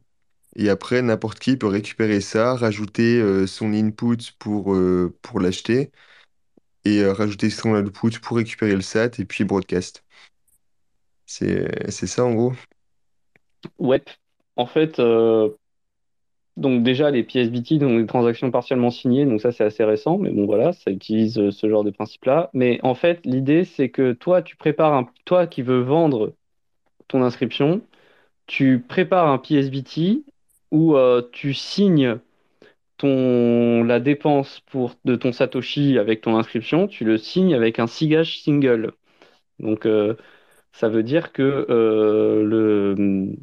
Et 0.56 0.70
après, 0.70 1.02
n'importe 1.02 1.38
qui 1.40 1.56
peut 1.56 1.68
récupérer 1.68 2.20
ça, 2.20 2.54
rajouter 2.56 3.20
euh, 3.20 3.46
son 3.46 3.72
input 3.74 4.18
pour, 4.38 4.74
euh, 4.74 5.16
pour 5.22 5.40
l'acheter, 5.40 5.92
et 6.84 7.04
rajouter 7.06 7.50
son 7.50 7.74
output 7.76 8.20
pour 8.22 8.36
récupérer 8.38 8.74
le 8.74 8.80
SAT, 8.80 9.20
et 9.20 9.24
puis 9.24 9.44
broadcast. 9.44 10.04
C'est, 11.26 11.90
c'est 11.90 12.06
ça 12.06 12.24
en 12.24 12.34
gros. 12.34 12.52
ouais. 13.78 14.02
En 14.56 14.66
fait, 14.66 15.00
donc 16.58 16.82
déjà, 16.82 17.10
les 17.10 17.22
PSBT, 17.22 17.78
donc 17.78 18.00
des 18.00 18.06
transactions 18.06 18.50
partiellement 18.50 18.90
signées, 18.90 19.24
donc 19.24 19.40
ça, 19.40 19.52
c'est 19.52 19.64
assez 19.64 19.84
récent, 19.84 20.18
mais 20.18 20.30
bon, 20.30 20.44
voilà, 20.44 20.72
ça 20.72 20.90
utilise 20.90 21.38
euh, 21.38 21.50
ce 21.52 21.68
genre 21.68 21.84
de 21.84 21.90
principe-là. 21.90 22.50
Mais 22.52 22.80
en 22.82 22.94
fait, 22.94 23.20
l'idée, 23.24 23.64
c'est 23.64 23.90
que 23.90 24.12
toi, 24.12 24.42
tu 24.42 24.56
prépares 24.56 24.92
un, 24.94 25.08
toi 25.24 25.46
qui 25.46 25.62
veux 25.62 25.80
vendre 25.80 26.34
ton 27.08 27.22
inscription, 27.22 27.82
tu 28.46 28.80
prépares 28.80 29.28
un 29.28 29.38
PSBT 29.38 30.24
où 30.72 30.96
euh, 30.96 31.22
tu 31.32 31.54
signes 31.54 32.18
ton, 32.98 33.84
la 33.84 34.00
dépense 34.00 34.60
pour, 34.70 34.94
de 35.04 35.16
ton 35.16 35.32
Satoshi 35.32 35.98
avec 35.98 36.22
ton 36.22 36.36
inscription, 36.36 36.88
tu 36.88 37.04
le 37.04 37.18
signes 37.18 37.54
avec 37.54 37.78
un 37.78 37.86
sigage 37.86 38.40
single. 38.42 38.92
Donc, 39.60 39.86
euh, 39.86 40.16
ça 40.72 40.88
veut 40.88 41.02
dire 41.04 41.32
que 41.32 41.66
le, 41.68 43.34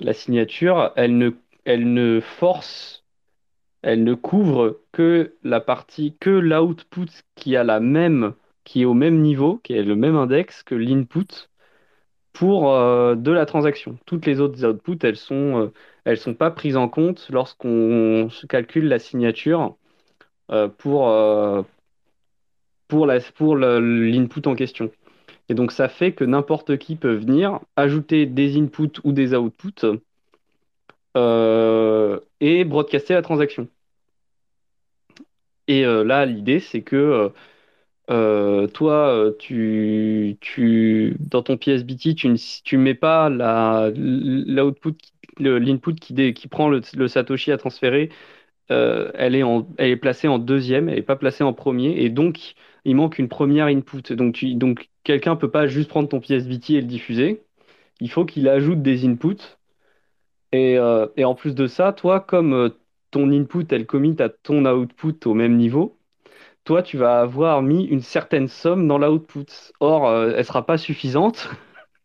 la 0.00 0.12
signature, 0.12 0.92
elle 0.96 1.18
ne, 1.18 1.30
elle 1.64 1.92
ne 1.92 2.20
force, 2.20 3.04
elle 3.82 4.04
ne 4.04 4.14
couvre 4.14 4.80
que 4.92 5.34
la 5.42 5.60
partie, 5.60 6.16
que 6.20 6.30
l'output 6.30 7.08
qui 7.36 7.56
a 7.56 7.64
la 7.64 7.80
même, 7.80 8.34
qui 8.64 8.82
est 8.82 8.86
au 8.86 8.94
même 8.94 9.20
niveau, 9.20 9.58
qui 9.58 9.74
est 9.74 9.82
le 9.82 9.96
même 9.96 10.16
index 10.16 10.62
que 10.62 10.74
l'input 10.74 11.48
pour 12.34 12.72
euh, 12.74 13.14
de 13.14 13.30
la 13.32 13.46
transaction. 13.46 13.98
Toutes 14.06 14.26
les 14.26 14.40
autres 14.40 14.64
outputs, 14.66 14.98
elles 15.06 15.16
sont, 15.16 15.62
euh, 15.62 15.72
elles 16.04 16.18
sont 16.18 16.34
pas 16.34 16.50
prises 16.50 16.76
en 16.76 16.88
compte 16.88 17.28
lorsqu'on 17.30 18.28
calcule 18.48 18.88
la 18.88 18.98
signature 18.98 19.76
euh, 20.50 20.68
pour, 20.68 21.06
l'input 23.06 24.46
en 24.46 24.54
question. 24.54 24.90
Et 25.48 25.54
donc 25.54 25.72
ça 25.72 25.88
fait 25.88 26.12
que 26.12 26.24
n'importe 26.24 26.78
qui 26.78 26.96
peut 26.96 27.14
venir 27.14 27.60
ajouter 27.76 28.26
des 28.26 28.58
inputs 28.58 29.00
ou 29.04 29.12
des 29.12 29.34
outputs 29.34 29.84
et 31.16 32.64
broadcaster 32.64 33.14
la 33.14 33.22
transaction. 33.22 33.68
Et 35.68 35.84
euh, 35.84 36.04
là, 36.04 36.26
l'idée, 36.26 36.60
c'est 36.60 36.82
que 36.82 36.96
euh, 36.96 37.28
euh, 38.10 38.66
toi, 38.68 39.08
euh, 39.10 39.32
tu, 39.38 40.36
tu, 40.40 41.16
dans 41.20 41.42
ton 41.42 41.56
PSBT, 41.56 42.14
tu 42.16 42.28
ne 42.28 42.36
tu 42.64 42.76
mets 42.78 42.94
pas 42.94 43.30
l'output, 43.30 44.96
l'input 45.40 45.94
qui, 45.96 46.14
dé- 46.14 46.34
qui 46.34 46.48
prend 46.48 46.68
le, 46.68 46.82
Satoshi 47.08 47.52
à 47.52 47.58
transférer, 47.58 48.10
euh, 48.70 49.10
elle 49.14 49.34
est 49.36 49.42
en, 49.44 49.68
elle 49.78 49.90
est 49.90 49.96
placée 49.96 50.28
en 50.28 50.38
deuxième, 50.38 50.88
elle 50.88 50.96
n'est 50.96 51.02
pas 51.02 51.16
placée 51.16 51.44
en 51.44 51.52
premier, 51.54 52.02
et 52.04 52.10
donc 52.10 52.54
il 52.84 52.96
manque 52.96 53.18
une 53.18 53.28
première 53.28 53.66
input. 53.66 54.02
Donc, 54.14 54.44
donc 54.44 54.90
quelqu'un 55.04 55.36
peut 55.36 55.50
pas 55.50 55.66
juste 55.68 55.88
prendre 55.90 56.08
ton 56.08 56.20
PSBT 56.20 56.70
et 56.74 56.80
le 56.82 56.86
diffuser. 56.88 57.42
Il 58.00 58.10
faut 58.10 58.24
qu'il 58.26 58.48
ajoute 58.48 58.82
des 58.82 59.06
inputs. 59.06 59.58
Et, 60.54 60.78
euh, 60.78 61.08
et 61.16 61.24
en 61.24 61.34
plus 61.34 61.56
de 61.56 61.66
ça, 61.66 61.92
toi, 61.92 62.20
comme 62.20 62.54
euh, 62.54 62.68
ton 63.10 63.28
input, 63.32 63.66
elle 63.72 63.86
commit 63.86 64.14
à 64.20 64.28
ton 64.28 64.64
output 64.66 65.26
au 65.26 65.34
même 65.34 65.56
niveau, 65.56 65.98
toi, 66.64 66.84
tu 66.84 66.96
vas 66.96 67.20
avoir 67.20 67.60
mis 67.62 67.84
une 67.86 68.02
certaine 68.02 68.46
somme 68.48 68.86
dans 68.88 68.98
l'output. 68.98 69.46
Or, 69.80 70.06
euh, 70.08 70.32
elle 70.36 70.44
sera 70.44 70.64
pas 70.64 70.78
suffisante 70.78 71.50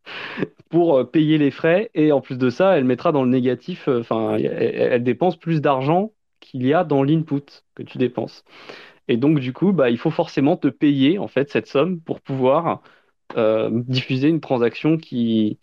pour 0.70 1.12
payer 1.12 1.38
les 1.38 1.52
frais. 1.52 1.92
Et 1.94 2.12
en 2.12 2.22
plus 2.22 2.40
de 2.40 2.50
ça, 2.50 2.76
elle 2.76 2.86
mettra 2.86 3.12
dans 3.12 3.24
le 3.24 3.30
négatif, 3.30 3.88
enfin, 3.88 4.38
elle, 4.38 4.48
elle 4.48 5.04
dépense 5.04 5.38
plus 5.38 5.62
d'argent 5.62 6.12
qu'il 6.40 6.66
y 6.66 6.74
a 6.74 6.84
dans 6.84 7.04
l'input 7.04 7.44
que 7.76 7.84
tu 7.84 8.00
dépenses. 8.00 8.44
Et 9.08 9.18
donc, 9.18 9.40
du 9.40 9.54
coup, 9.54 9.74
bah, 9.74 9.92
il 9.92 10.00
faut 10.00 10.12
forcément 10.12 10.58
te 10.58 10.70
payer, 10.70 11.20
en 11.20 11.28
fait, 11.28 11.52
cette 11.52 11.68
somme 11.68 12.02
pour 12.02 12.22
pouvoir 12.22 12.82
diffuser 13.88 14.28
une 14.30 14.42
transaction 14.42 14.98
qui, 14.98 15.60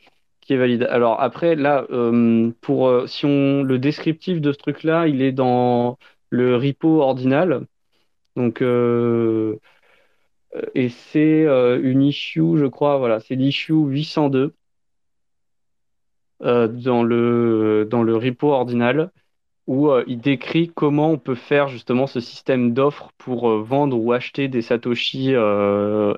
qui 0.47 0.57
valide. 0.57 0.85
Alors 0.91 1.21
après, 1.21 1.57
là, 1.57 1.87
euh, 1.91 2.53
pour 2.61 2.89
euh, 2.89 3.07
si 3.07 3.27
on 3.27 3.63
le 3.63 3.79
descriptif 3.79 4.41
de 4.41 4.53
ce 4.53 4.59
truc-là, 4.59 5.09
il 5.09 5.23
est 5.23 5.33
dans 5.33 5.99
le 6.31 6.57
repo 6.57 7.01
ordinal. 7.03 7.67
Donc 8.37 8.63
euh, 8.63 9.59
et 10.75 10.89
c'est 10.89 11.45
une 11.45 12.03
issue, 12.03 12.57
je 12.59 12.67
crois, 12.67 12.99
voilà, 12.99 13.21
c'est 13.21 13.35
l'issue 13.35 13.75
802 13.75 14.55
euh, 16.43 16.69
dans 16.69 17.03
le 17.03 17.87
dans 17.91 18.03
le 18.03 18.17
repo 18.17 18.53
ordinal 18.53 19.11
où 19.67 19.91
il 20.07 20.21
décrit 20.21 20.71
comment 20.75 21.11
on 21.11 21.19
peut 21.19 21.35
faire 21.35 21.69
justement 21.69 22.07
ce 22.07 22.21
système 22.21 22.73
d'offres 22.73 23.11
pour 23.19 23.51
vendre 23.59 23.99
ou 23.99 24.13
acheter 24.13 24.49
des 24.49 24.63
Satoshi 24.63 25.33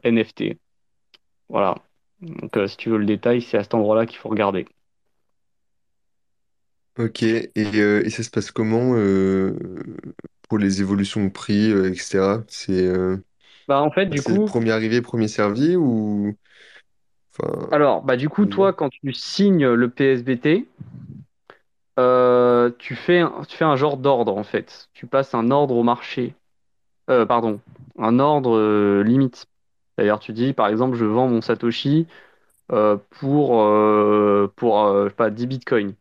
NFT. 0.05 0.59
Voilà. 1.49 1.77
Donc 2.21 2.57
euh, 2.57 2.69
si 2.69 2.77
tu 2.77 2.91
veux 2.91 2.99
le 2.99 3.07
détail, 3.07 3.43
c'est 3.43 3.59
à 3.59 3.65
cet 3.65 3.75
endroit-là 3.75 4.07
qu'il 4.07 4.19
faut 4.19 4.29
regarder. 4.29 4.67
Ok, 6.99 7.23
et, 7.23 7.51
euh, 7.57 8.05
et 8.05 8.11
ça 8.11 8.25
se 8.25 8.31
passe 8.31 8.51
comment 8.51 8.95
euh, 8.97 9.57
pour 10.49 10.59
les 10.59 10.81
évolutions 10.81 11.25
de 11.25 11.29
prix, 11.31 11.71
euh, 11.71 11.93
etc. 11.93 12.45
C'est 12.49 12.73
euh, 12.87 13.17
Bah 13.69 13.81
en 13.83 13.91
fait, 13.93 14.07
du 14.07 14.23
c'est 14.23 14.23
coup, 14.23 14.45
premier 14.45 14.71
arrivé, 14.73 15.01
premier 15.03 15.29
servi 15.29 15.77
ou... 15.77 16.37
Enfin, 17.39 17.71
Alors, 17.71 18.03
bah 18.03 18.17
du 18.17 18.29
coup, 18.29 18.47
toi, 18.47 18.73
quand 18.73 18.89
tu 18.91 19.13
signes 19.13 19.67
le 19.69 19.91
PSBT, 19.91 20.67
euh, 21.99 22.71
tu 22.79 22.97
fais 22.97 23.21
un, 23.21 23.43
tu 23.49 23.57
fais 23.57 23.65
un 23.65 23.77
genre 23.77 23.97
d'ordre, 23.99 24.37
en 24.37 24.45
fait. 24.45 24.89
Tu 24.95 25.07
passes 25.07 25.35
un 25.35 25.51
ordre 25.51 25.77
au 25.77 25.83
marché, 25.83 26.35
euh, 27.11 27.27
pardon, 27.27 27.61
un 27.99 28.19
ordre 28.21 28.57
euh, 28.57 29.03
limite. 29.05 29.47
D'ailleurs, 29.99 30.21
tu 30.21 30.33
dis, 30.33 30.53
par 30.53 30.69
exemple, 30.69 30.97
je 30.97 31.05
vends 31.05 31.29
mon 31.29 31.41
Satoshi 31.41 32.07
euh, 32.73 32.97
pour, 33.11 33.61
euh, 33.63 34.53
pour 34.57 34.85
euh, 34.85 35.09
pas, 35.11 35.31
10 35.31 35.47
bitcoins. 35.49 35.95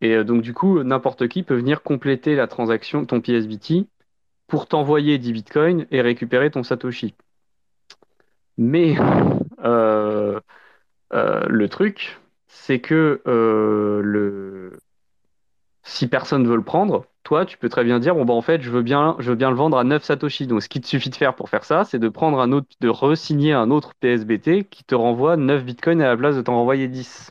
Et 0.00 0.22
donc, 0.24 0.42
du 0.42 0.54
coup, 0.54 0.82
n'importe 0.84 1.28
qui 1.28 1.42
peut 1.42 1.56
venir 1.56 1.82
compléter 1.82 2.36
la 2.36 2.46
transaction, 2.46 3.04
ton 3.06 3.20
PSBT, 3.20 3.88
pour 4.46 4.68
t'envoyer 4.68 5.18
10 5.18 5.32
bitcoins 5.32 5.86
et 5.90 6.00
récupérer 6.00 6.50
ton 6.50 6.62
Satoshi. 6.62 7.14
Mais 8.56 8.94
le 9.62 10.40
truc, 11.68 12.20
c'est 12.46 12.80
que 12.80 13.20
le... 13.24 14.78
si 15.82 16.08
personne 16.08 16.46
veut 16.46 16.56
le 16.56 16.62
prendre, 16.64 17.06
toi, 17.24 17.46
tu 17.46 17.58
peux 17.58 17.68
très 17.68 17.84
bien 17.84 17.98
dire, 17.98 18.14
bon, 18.14 18.24
bah, 18.24 18.34
en 18.34 18.42
fait, 18.42 18.62
je 18.62 18.70
veux 18.70 18.82
bien, 18.82 19.16
je 19.18 19.30
veux 19.30 19.36
bien 19.36 19.50
le 19.50 19.56
vendre 19.56 19.78
à 19.78 19.84
9 19.84 20.02
Satoshi. 20.02 20.46
Donc, 20.46 20.62
ce 20.62 20.68
qu'il 20.68 20.80
te 20.82 20.86
suffit 20.86 21.10
de 21.10 21.14
faire 21.16 21.34
pour 21.34 21.48
faire 21.48 21.64
ça, 21.64 21.84
c'est 21.84 21.98
de 21.98 22.08
prendre 22.08 22.40
un 22.40 22.52
autre, 22.52 22.68
de 22.80 22.88
re-signer 22.88 23.52
un 23.52 23.70
autre 23.70 23.94
PSBT 23.94 24.64
qui 24.68 24.84
te 24.84 24.94
renvoie 24.94 25.36
9 25.36 25.64
bitcoins 25.64 26.02
à 26.02 26.08
la 26.08 26.16
place 26.16 26.36
de 26.36 26.42
t'en 26.42 26.56
renvoyer 26.56 26.88
10. 26.88 27.30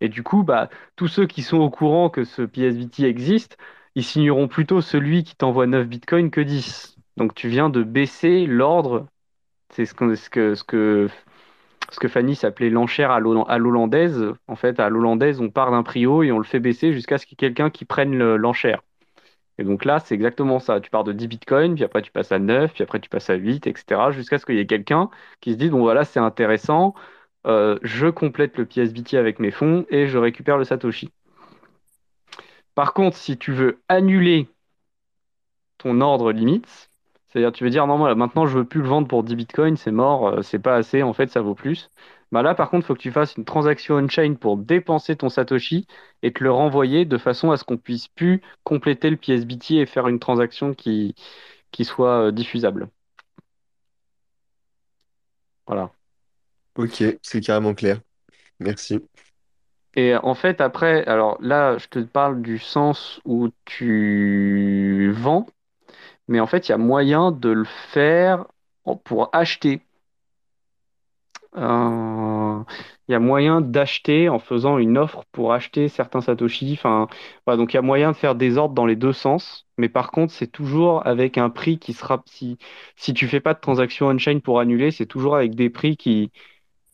Et 0.00 0.08
du 0.08 0.22
coup, 0.22 0.44
bah, 0.44 0.70
tous 0.96 1.08
ceux 1.08 1.26
qui 1.26 1.42
sont 1.42 1.58
au 1.58 1.70
courant 1.70 2.10
que 2.10 2.24
ce 2.24 2.42
PSBT 2.42 3.04
existe, 3.04 3.58
ils 3.94 4.04
signeront 4.04 4.48
plutôt 4.48 4.80
celui 4.80 5.24
qui 5.24 5.36
t'envoie 5.36 5.66
9 5.66 5.86
bitcoins 5.88 6.30
que 6.30 6.40
10. 6.40 6.96
Donc, 7.16 7.34
tu 7.34 7.48
viens 7.48 7.70
de 7.70 7.82
baisser 7.82 8.46
l'ordre. 8.46 9.06
C'est 9.70 9.86
ce 9.86 9.94
ce 10.16 10.30
que, 10.30 10.54
ce 10.54 10.64
que 10.64 11.08
ce 11.90 11.98
que 12.00 12.08
Fanny 12.08 12.34
s'appelait 12.36 12.70
l'enchère 12.70 13.10
à 13.10 13.20
l'hol- 13.20 13.44
à 13.48 13.58
l'hollandaise. 13.58 14.24
En 14.46 14.56
fait, 14.56 14.80
à 14.80 14.88
l'hollandaise, 14.90 15.40
on 15.40 15.50
part 15.50 15.70
d'un 15.70 15.82
prix 15.82 16.06
haut 16.06 16.22
et 16.22 16.32
on 16.32 16.38
le 16.38 16.44
fait 16.44 16.60
baisser 16.60 16.92
jusqu'à 16.92 17.18
ce 17.18 17.26
qu'il 17.26 17.34
y 17.40 17.44
ait 17.44 17.48
quelqu'un 17.48 17.70
qui 17.70 17.84
prenne 17.84 18.16
le- 18.16 18.36
l'enchère. 18.36 18.82
Et 19.58 19.64
donc 19.64 19.84
là, 19.84 19.98
c'est 20.00 20.14
exactement 20.14 20.60
ça. 20.60 20.80
Tu 20.80 20.90
pars 20.90 21.04
de 21.04 21.12
10 21.12 21.28
bitcoins, 21.28 21.74
puis 21.74 21.84
après 21.84 22.02
tu 22.02 22.12
passes 22.12 22.32
à 22.32 22.38
9, 22.38 22.72
puis 22.74 22.82
après 22.84 23.00
tu 23.00 23.08
passes 23.08 23.30
à 23.30 23.34
8, 23.34 23.66
etc. 23.66 24.12
Jusqu'à 24.12 24.38
ce 24.38 24.46
qu'il 24.46 24.56
y 24.56 24.60
ait 24.60 24.66
quelqu'un 24.66 25.10
qui 25.40 25.52
se 25.52 25.58
dise, 25.58 25.70
bon 25.70 25.80
voilà, 25.80 26.04
c'est 26.04 26.20
intéressant, 26.20 26.94
euh, 27.46 27.78
je 27.82 28.06
complète 28.08 28.56
le 28.58 28.66
PSBT 28.66 29.14
avec 29.16 29.40
mes 29.40 29.50
fonds 29.50 29.84
et 29.90 30.06
je 30.06 30.18
récupère 30.18 30.58
le 30.58 30.64
Satoshi. 30.64 31.10
Par 32.74 32.94
contre, 32.94 33.16
si 33.16 33.36
tu 33.36 33.52
veux 33.52 33.82
annuler 33.88 34.48
ton 35.78 36.00
ordre 36.00 36.32
limite. 36.32 36.87
C'est-à-dire, 37.28 37.52
tu 37.52 37.64
veux 37.64 37.70
dire, 37.70 37.86
non, 37.86 37.98
moi, 37.98 38.14
maintenant, 38.14 38.46
je 38.46 38.58
veux 38.58 38.64
plus 38.64 38.80
le 38.80 38.88
vendre 38.88 39.08
pour 39.08 39.22
10 39.22 39.36
bitcoins, 39.36 39.76
c'est 39.76 39.90
mort, 39.90 40.28
euh, 40.28 40.42
c'est 40.42 40.58
pas 40.58 40.76
assez, 40.76 41.02
en 41.02 41.12
fait, 41.12 41.30
ça 41.30 41.40
vaut 41.42 41.54
plus. 41.54 41.90
Bah 42.32 42.42
là, 42.42 42.54
par 42.54 42.70
contre, 42.70 42.84
il 42.84 42.86
faut 42.88 42.94
que 42.94 43.00
tu 43.00 43.12
fasses 43.12 43.36
une 43.36 43.44
transaction 43.44 43.96
on-chain 43.96 44.34
pour 44.34 44.56
dépenser 44.58 45.16
ton 45.16 45.28
Satoshi 45.28 45.86
et 46.22 46.32
te 46.32 46.44
le 46.44 46.50
renvoyer 46.52 47.04
de 47.06 47.18
façon 47.18 47.50
à 47.50 47.56
ce 47.56 47.64
qu'on 47.64 47.78
puisse 47.78 48.08
plus 48.08 48.42
compléter 48.64 49.10
le 49.10 49.16
PSBT 49.16 49.72
et 49.72 49.86
faire 49.86 50.08
une 50.08 50.18
transaction 50.18 50.74
qui, 50.74 51.14
qui 51.72 51.84
soit 51.84 52.28
euh, 52.28 52.32
diffusable. 52.32 52.88
Voilà. 55.66 55.90
Ok, 56.76 57.02
c'est 57.22 57.40
carrément 57.40 57.74
clair. 57.74 58.00
Merci. 58.60 59.00
Et 59.94 60.14
en 60.16 60.34
fait, 60.34 60.60
après, 60.60 61.04
alors 61.06 61.38
là, 61.40 61.76
je 61.78 61.88
te 61.88 61.98
parle 61.98 62.40
du 62.42 62.58
sens 62.58 63.20
où 63.24 63.48
tu 63.64 65.12
vends, 65.12 65.46
mais 66.28 66.40
en 66.40 66.46
fait, 66.46 66.68
il 66.68 66.72
y 66.72 66.74
a 66.74 66.78
moyen 66.78 67.32
de 67.32 67.50
le 67.50 67.64
faire 67.64 68.46
pour 69.04 69.30
acheter. 69.34 69.82
Euh, 71.56 72.62
Il 73.08 73.12
y 73.12 73.14
a 73.14 73.18
moyen 73.20 73.60
d'acheter 73.60 74.28
en 74.28 74.38
faisant 74.38 74.78
une 74.78 74.98
offre 74.98 75.24
pour 75.32 75.52
acheter 75.52 75.88
certains 75.88 76.20
Satoshi. 76.20 76.74
Enfin, 76.74 77.08
donc 77.46 77.72
il 77.72 77.76
y 77.76 77.78
a 77.78 77.82
moyen 77.82 78.12
de 78.12 78.16
faire 78.16 78.34
des 78.34 78.58
ordres 78.58 78.74
dans 78.74 78.86
les 78.86 78.96
deux 78.96 79.12
sens. 79.12 79.66
Mais 79.78 79.88
par 79.88 80.10
contre, 80.10 80.32
c'est 80.32 80.46
toujours 80.48 81.06
avec 81.06 81.38
un 81.38 81.50
prix 81.50 81.78
qui 81.78 81.92
sera. 81.94 82.22
Si, 82.26 82.58
si 82.96 83.14
tu 83.14 83.26
fais 83.28 83.40
pas 83.40 83.54
de 83.54 83.60
transaction 83.60 84.08
on-chain 84.08 84.40
pour 84.40 84.60
annuler, 84.60 84.90
c'est 84.90 85.06
toujours 85.06 85.36
avec 85.36 85.54
des 85.54 85.70
prix 85.70 85.96
qui, 85.96 86.30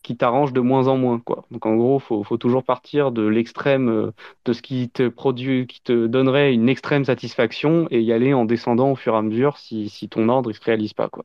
qui 0.05 0.17
t'arrangent 0.17 0.53
de 0.53 0.61
moins 0.61 0.87
en 0.89 0.97
moins, 0.99 1.19
quoi. 1.19 1.45
Donc 1.51 1.67
en 1.67 1.75
gros, 1.77 1.99
faut, 1.99 2.23
faut 2.23 2.37
toujours 2.39 2.63
partir 2.65 3.11
de 3.13 3.27
l'extrême, 3.27 3.89
euh, 3.89 4.13
de 4.45 4.53
ce 4.53 4.63
qui 4.63 4.91
te 4.91 5.09
produit, 5.09 5.67
qui 5.67 5.83
te 5.83 6.07
donnerait 6.07 6.55
une 6.55 6.69
extrême 6.69 7.05
satisfaction 7.05 7.89
et 7.91 8.01
y 8.03 8.13
aller 8.13 8.35
en 8.35 8.45
descendant 8.45 8.93
au 8.93 8.97
fur 8.97 9.15
et 9.15 9.19
à 9.19 9.23
mesure 9.23 9.59
si, 9.59 9.89
si 9.89 10.09
ton 10.09 10.29
ordre 10.29 10.51
il 10.51 10.55
se 10.55 10.63
réalise 10.63 10.93
pas, 10.95 11.09
quoi. 11.09 11.25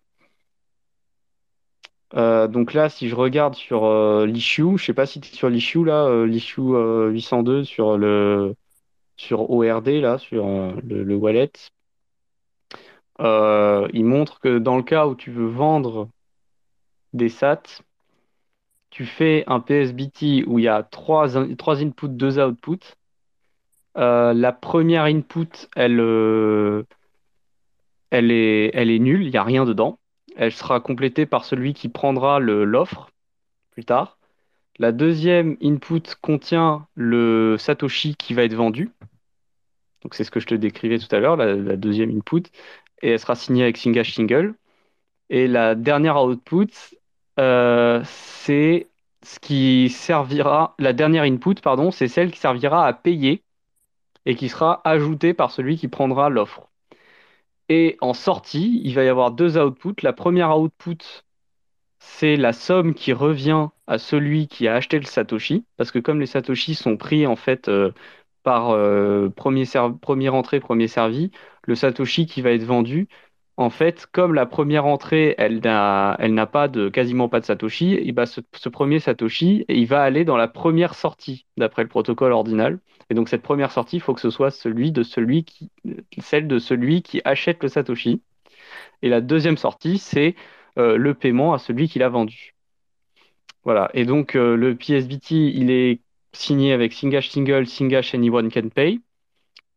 Euh, 2.16 2.48
donc 2.48 2.74
là, 2.74 2.90
si 2.90 3.08
je 3.10 3.16
regarde 3.16 3.54
sur 3.56 3.86
euh, 3.86 4.26
l'issue, 4.26 4.78
je 4.78 4.86
sais 4.86 4.94
pas 4.94 5.06
si 5.06 5.22
tu 5.22 5.32
es 5.32 5.36
sur 5.36 5.50
l'issue 5.50 5.86
là, 5.86 6.26
l'issue 6.26 6.62
euh, 6.62 7.10
802 7.10 7.64
sur 7.64 7.98
le 7.98 8.56
sur 9.18 9.50
ORD 9.52 9.88
là, 9.90 10.18
sur 10.18 10.48
le, 10.48 11.04
le 11.04 11.16
wallet, 11.16 11.52
il 13.20 14.06
montre 14.06 14.40
que 14.40 14.58
dans 14.60 14.78
le 14.78 14.84
cas 14.84 15.08
où 15.08 15.16
tu 15.16 15.32
veux 15.32 15.48
vendre 15.48 16.10
des 17.14 17.30
sats, 17.30 17.62
tu 18.90 19.06
fais 19.06 19.44
un 19.48 19.60
PSBT 19.60 20.44
où 20.48 20.60
il 20.60 20.66
y 20.66 20.68
a 20.68 20.84
trois, 20.84 21.28
trois 21.58 21.82
inputs, 21.84 22.10
deux 22.10 22.40
outputs. 22.40 22.96
Euh, 23.98 24.34
la 24.34 24.52
première 24.52 25.04
input, 25.04 25.68
elle, 25.76 26.00
euh, 26.00 26.84
elle 28.10 28.32
est, 28.32 28.72
elle 28.74 28.90
est 28.90 29.00
nulle, 29.00 29.24
il 29.24 29.32
n'y 29.32 29.38
a 29.38 29.44
rien 29.44 29.66
dedans. 29.66 30.00
Elle 30.36 30.52
sera 30.52 30.80
complétée 30.80 31.26
par 31.26 31.46
celui 31.46 31.74
qui 31.74 31.90
prendra 31.90 32.40
l'offre 32.40 33.10
plus 33.72 33.86
tard. 33.86 34.18
La 34.78 34.92
deuxième 34.92 35.58
input 35.62 36.02
contient 36.22 36.88
le 36.96 37.58
Satoshi 37.60 38.16
qui 38.16 38.34
va 38.34 38.44
être 38.44 38.54
vendu. 38.56 38.90
Donc 40.02 40.16
c'est 40.16 40.24
ce 40.24 40.32
que 40.32 40.40
je 40.40 40.48
te 40.48 40.56
décrivais 40.56 40.98
tout 40.98 41.14
à 41.14 41.20
l'heure, 41.20 41.36
la, 41.36 41.56
la 41.56 41.76
deuxième 41.76 42.16
input. 42.16 42.44
Et 43.02 43.12
elle 43.12 43.20
sera 43.20 43.36
signée 43.36 43.64
avec 43.64 43.78
Singash 43.78 44.14
Single. 44.14 44.56
Et 45.30 45.48
la 45.48 45.76
dernière 45.76 46.24
output, 46.24 46.68
euh, 47.40 48.02
c'est 48.06 48.88
ce 49.24 49.40
qui 49.40 49.90
servira, 49.90 50.76
la 50.80 50.94
dernière 50.94 51.24
input, 51.24 51.56
pardon, 51.62 51.92
c'est 51.92 52.08
celle 52.08 52.32
qui 52.32 52.40
servira 52.40 52.86
à 52.86 52.94
payer 52.94 53.44
et 54.26 54.36
qui 54.36 54.50
sera 54.50 54.82
ajoutée 54.86 55.34
par 55.34 55.52
celui 55.52 55.78
qui 55.78 55.88
prendra 55.88 56.30
l'offre. 56.30 56.70
Et 57.70 57.98
en 58.02 58.14
sortie, 58.14 58.82
il 58.84 58.96
va 58.96 59.04
y 59.04 59.08
avoir 59.08 59.32
deux 59.32 59.58
outputs. 59.58 60.02
La 60.04 60.14
première 60.14 60.58
output, 60.60 61.24
c'est 62.00 62.36
la 62.36 62.54
somme 62.54 62.94
qui 62.94 63.14
revient 63.14 63.68
à 63.88 63.98
celui 64.00 64.48
qui 64.48 64.68
a 64.68 64.76
acheté 64.76 65.00
le 65.00 65.06
Satoshi, 65.06 65.66
parce 65.78 65.92
que 65.92 66.00
comme 66.00 66.20
les 66.20 66.26
Satoshi 66.26 66.76
sont 66.76 66.98
pris 66.98 67.28
en 67.28 67.36
fait 67.36 67.70
euh, 67.70 67.92
par 68.44 68.72
euh, 68.72 69.30
premier, 69.30 69.66
entrée, 70.30 70.60
premier 70.60 70.88
servi, 70.88 71.32
le 71.64 71.76
Satoshi 71.76 72.26
qui 72.26 72.42
va 72.42 72.52
être 72.52 72.64
vendu, 72.64 73.08
en 73.60 73.70
fait, 73.70 74.08
comme 74.14 74.34
la 74.34 74.46
première 74.46 74.86
entrée, 74.86 75.36
elle 75.38 75.60
n'a, 75.60 76.48
pas 76.50 76.70
quasiment 76.94 77.28
pas 77.28 77.42
de 77.42 77.46
Satoshi, 77.46 78.10
ben 78.14 78.26
ce, 78.26 78.70
premier 78.70 79.00
Satoshi, 79.00 79.66
il 79.68 79.86
va 79.86 80.02
aller 80.02 80.24
dans 80.24 80.38
la 80.38 80.48
première 80.48 80.96
sortie, 80.96 81.46
d'après 81.58 81.84
le 81.84 81.90
protocole 81.90 82.32
ordinal. 82.32 82.80
Et 83.10 83.16
donc 83.16 83.28
cette 83.28 83.42
première 83.42 83.72
sortie, 83.74 83.98
il 83.98 84.00
faut 84.00 84.14
que 84.14 84.22
ce 84.22 84.30
soit 84.30 84.50
celle 84.50 84.76
de 84.94 85.04
celui 85.04 85.44
qui 85.44 87.22
achète 87.26 87.62
le 87.62 87.68
Satoshi. 87.68 88.22
Et 89.02 89.10
la 89.10 89.20
deuxième 89.20 89.58
sortie, 89.58 89.98
c'est 89.98 90.36
euh, 90.78 90.96
le 90.96 91.14
paiement 91.14 91.54
à 91.54 91.60
celui 91.60 91.90
qui 91.90 92.00
l'a 92.00 92.08
vendu. 92.08 92.56
Voilà. 93.66 93.90
Et 93.94 94.06
donc, 94.06 94.36
euh, 94.36 94.56
le 94.56 94.76
PSBT, 94.76 95.32
il 95.32 95.70
est 95.70 96.00
signé 96.32 96.72
avec 96.72 96.94
Singash 96.94 97.30
Single, 97.30 97.68
Singash 97.68 98.16
Anyone 98.16 98.50
Can 98.50 98.70
Pay. 98.70 99.02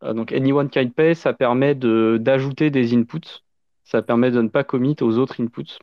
Euh, 0.04 0.12
donc, 0.12 0.30
Anyone 0.30 0.70
Can 0.70 0.90
Pay, 0.90 1.16
ça 1.16 1.32
permet 1.32 1.74
d'ajouter 1.74 2.70
des 2.70 2.94
inputs. 2.94 3.42
Ça 3.84 4.02
permet 4.02 4.30
de 4.32 4.42
ne 4.42 4.48
pas 4.48 4.64
commit 4.64 4.96
aux 5.02 5.18
autres 5.18 5.40
inputs. 5.42 5.78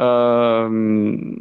Euh, 0.00 1.36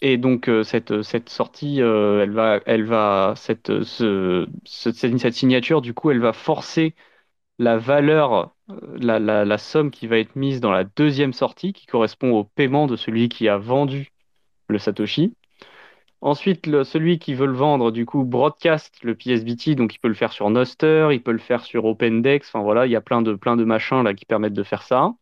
et 0.00 0.18
donc, 0.18 0.48
euh, 0.48 0.62
cette, 0.64 1.02
cette 1.02 1.28
sortie, 1.30 1.80
euh, 1.82 2.22
elle 2.22 2.32
va, 2.32 2.60
elle 2.66 2.84
va, 2.84 3.34
cette, 3.36 3.82
ce- 3.84 4.46
ce- 4.64 4.92
cette, 4.92 5.18
cette 5.18 5.34
signature, 5.34 5.82
du 5.82 5.94
coup, 5.94 6.10
elle 6.10 6.20
va 6.20 6.32
forcer 6.32 6.94
la 7.58 7.78
valeur, 7.78 8.54
la, 8.96 9.18
la, 9.20 9.44
la 9.46 9.58
somme 9.58 9.90
qui 9.92 10.06
va 10.08 10.18
être 10.18 10.36
mise 10.36 10.60
dans 10.60 10.72
la 10.72 10.84
deuxième 10.84 11.32
sortie, 11.34 11.72
qui 11.74 11.86
correspond 11.86 12.32
au 12.32 12.44
paiement 12.44 12.86
de 12.88 12.96
celui 12.96 13.28
qui 13.30 13.48
a 13.48 13.58
vendu 13.58 14.10
le 14.68 14.78
Satoshi. 14.78 15.34
Ensuite, 16.24 16.64
celui 16.84 17.18
qui 17.18 17.34
veut 17.34 17.46
le 17.46 17.52
vendre, 17.52 17.90
du 17.92 18.06
coup, 18.06 18.24
broadcast 18.24 18.98
le 19.02 19.14
PSBT, 19.14 19.74
donc 19.76 19.94
il 19.94 19.98
peut 19.98 20.08
le 20.08 20.14
faire 20.14 20.32
sur 20.32 20.48
Noster, 20.48 21.08
il 21.12 21.22
peut 21.22 21.32
le 21.32 21.38
faire 21.38 21.62
sur 21.62 21.84
OpenDex, 21.84 22.48
enfin 22.48 22.62
voilà, 22.62 22.86
il 22.86 22.92
y 22.92 22.96
a 22.96 23.02
plein 23.02 23.20
de, 23.20 23.34
plein 23.34 23.56
de 23.56 23.64
machins 23.64 24.02
là 24.02 24.14
qui 24.14 24.24
permettent 24.24 24.54
de 24.54 24.62
faire 24.62 24.82
ça. 24.84 25.12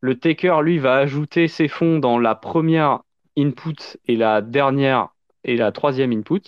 Le 0.00 0.18
taker, 0.18 0.62
lui, 0.62 0.78
va 0.78 0.96
ajouter 0.96 1.46
ses 1.48 1.68
fonds 1.68 2.00
dans 2.00 2.18
la 2.18 2.34
première 2.34 3.02
input 3.38 3.76
et 4.08 4.16
la 4.16 4.42
dernière 4.42 5.10
et 5.44 5.56
la 5.56 5.70
troisième 5.72 6.12
input. 6.12 6.42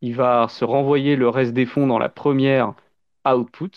Il 0.00 0.16
va 0.16 0.48
se 0.48 0.64
renvoyer 0.64 1.14
le 1.16 1.28
reste 1.28 1.52
des 1.52 1.66
fonds 1.66 1.86
dans 1.86 2.00
la 2.00 2.08
première 2.08 2.74
output, 3.24 3.70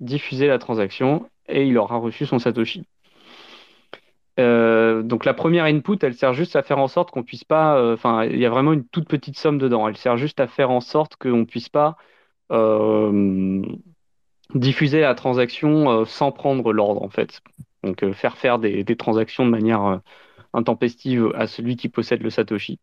diffuser 0.00 0.46
la 0.46 0.58
transaction 0.58 1.30
et 1.48 1.66
il 1.66 1.78
aura 1.78 1.96
reçu 1.96 2.26
son 2.26 2.38
Satoshi. 2.38 2.84
Euh, 4.40 5.02
donc 5.02 5.24
la 5.24 5.34
première 5.34 5.64
input, 5.64 5.98
elle 6.02 6.14
sert 6.14 6.34
juste 6.34 6.56
à 6.56 6.62
faire 6.62 6.78
en 6.78 6.88
sorte 6.88 7.10
qu'on 7.10 7.22
puisse 7.22 7.44
pas, 7.44 7.78
euh, 7.78 7.94
enfin, 7.94 8.24
il 8.24 8.38
y 8.38 8.46
a 8.46 8.50
vraiment 8.50 8.72
une 8.72 8.86
toute 8.86 9.08
petite 9.08 9.38
somme 9.38 9.58
dedans. 9.58 9.88
Elle 9.88 9.96
sert 9.96 10.16
juste 10.16 10.40
à 10.40 10.46
faire 10.48 10.70
en 10.70 10.80
sorte 10.80 11.16
qu'on 11.16 11.44
puisse 11.44 11.68
pas 11.68 11.96
euh, 12.52 13.62
diffuser 14.54 15.00
la 15.00 15.14
transaction 15.14 16.04
sans 16.04 16.32
prendre 16.32 16.72
l'ordre 16.72 17.02
en 17.02 17.08
fait. 17.10 17.42
Donc 17.82 18.04
faire 18.12 18.36
faire 18.36 18.58
des, 18.58 18.84
transactions 18.96 19.44
de 19.44 19.50
manière 19.50 20.00
intempestive 20.52 21.32
à 21.34 21.46
celui 21.46 21.76
qui 21.76 21.88
possède 21.88 22.22
le 22.22 22.30
Satoshi. 22.30 22.78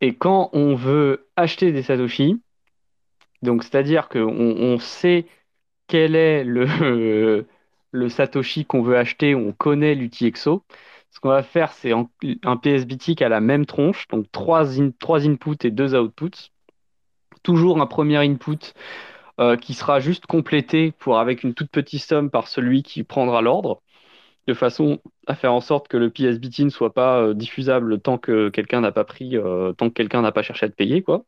Et 0.00 0.14
quand 0.14 0.50
on 0.52 0.74
veut 0.74 1.28
acheter 1.36 1.72
des 1.72 1.82
Satoshi, 1.82 2.40
donc 3.42 3.62
c'est-à-dire 3.62 4.08
qu'on 4.08 4.28
on 4.28 4.78
sait 4.78 5.26
quel 5.88 6.16
est 6.16 6.44
le, 6.44 6.66
le 7.90 8.08
Satoshi 8.08 8.64
qu'on 8.64 8.82
veut 8.82 8.96
acheter, 8.96 9.34
on 9.34 9.52
connaît 9.52 9.94
l'UTXO. 9.94 10.64
Ce 11.10 11.20
qu'on 11.20 11.30
va 11.30 11.42
faire, 11.42 11.72
c'est 11.72 11.92
un, 11.92 12.08
PSBT 12.56 13.14
qui 13.16 13.24
a 13.24 13.28
la 13.28 13.40
même 13.40 13.66
tronche, 13.66 14.06
donc 14.08 14.30
trois, 14.30 14.78
in- 14.80 14.90
trois 14.98 15.26
inputs 15.26 15.64
et 15.64 15.70
deux 15.70 15.94
outputs. 15.94 16.52
Toujours 17.42 17.80
un 17.80 17.86
premier 17.86 18.18
input 18.18 18.74
euh, 19.40 19.56
qui 19.56 19.74
sera 19.74 20.00
juste 20.00 20.26
complété 20.26 20.92
pour 20.92 21.18
avec 21.18 21.44
une 21.44 21.54
toute 21.54 21.70
petite 21.70 22.02
somme 22.02 22.30
par 22.30 22.48
celui 22.48 22.82
qui 22.82 23.04
prendra 23.04 23.40
l'ordre, 23.40 23.82
de 24.46 24.54
façon 24.54 25.00
à 25.26 25.34
faire 25.34 25.52
en 25.52 25.60
sorte 25.60 25.88
que 25.88 25.96
le 25.96 26.10
PSBT 26.10 26.64
ne 26.64 26.70
soit 26.70 26.94
pas 26.94 27.20
euh, 27.20 27.34
diffusable 27.34 28.00
tant 28.00 28.18
que 28.18 28.48
quelqu'un 28.50 28.80
n'a 28.80 28.92
pas 28.92 29.04
pris, 29.04 29.36
euh, 29.36 29.72
tant 29.72 29.88
que 29.88 29.94
quelqu'un 29.94 30.22
n'a 30.22 30.32
pas 30.32 30.42
cherché 30.42 30.66
à 30.66 30.68
te 30.68 30.74
payer, 30.74 31.02
quoi. 31.02 31.24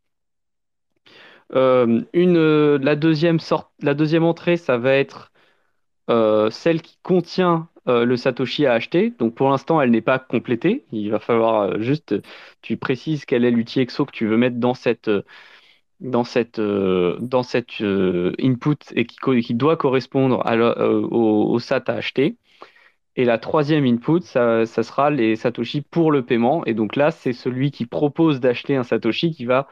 La 1.52 2.96
deuxième 2.96 3.38
la 3.82 3.94
deuxième 3.94 4.24
entrée, 4.24 4.56
ça 4.56 4.78
va 4.78 4.94
être 4.94 5.29
euh, 6.08 6.50
celle 6.50 6.82
qui 6.82 6.98
contient 7.02 7.68
euh, 7.88 8.04
le 8.04 8.16
Satoshi 8.16 8.66
à 8.66 8.72
acheter. 8.72 9.10
Donc 9.18 9.34
pour 9.34 9.50
l'instant, 9.50 9.80
elle 9.80 9.90
n'est 9.90 10.00
pas 10.00 10.18
complétée. 10.18 10.84
Il 10.92 11.10
va 11.10 11.18
falloir 11.20 11.62
euh, 11.62 11.80
juste, 11.80 12.14
tu 12.62 12.76
précises 12.76 13.24
quel 13.24 13.44
est 13.44 13.50
l'UTXO 13.50 14.06
que 14.06 14.12
tu 14.12 14.26
veux 14.26 14.36
mettre 14.36 14.56
dans 14.56 14.74
cette, 14.74 15.08
input 18.38 18.76
et 18.94 19.06
qui, 19.06 19.54
doit 19.54 19.76
correspondre 19.76 20.42
au, 21.12 21.58
SAT 21.58 21.84
à 21.88 21.92
acheter. 21.94 22.36
Et 23.16 23.24
la 23.24 23.38
troisième 23.38 23.84
input, 23.84 24.20
ça, 24.22 24.66
ça 24.66 24.82
sera 24.82 25.10
les 25.10 25.36
Satoshi 25.36 25.82
pour 25.82 26.10
le 26.12 26.24
paiement. 26.24 26.64
Et 26.64 26.74
donc 26.74 26.96
là, 26.96 27.10
c'est 27.10 27.32
celui 27.32 27.70
qui 27.70 27.86
propose 27.86 28.40
d'acheter 28.40 28.76
un 28.76 28.84
Satoshi 28.84 29.32
qui 29.32 29.44
va 29.44 29.68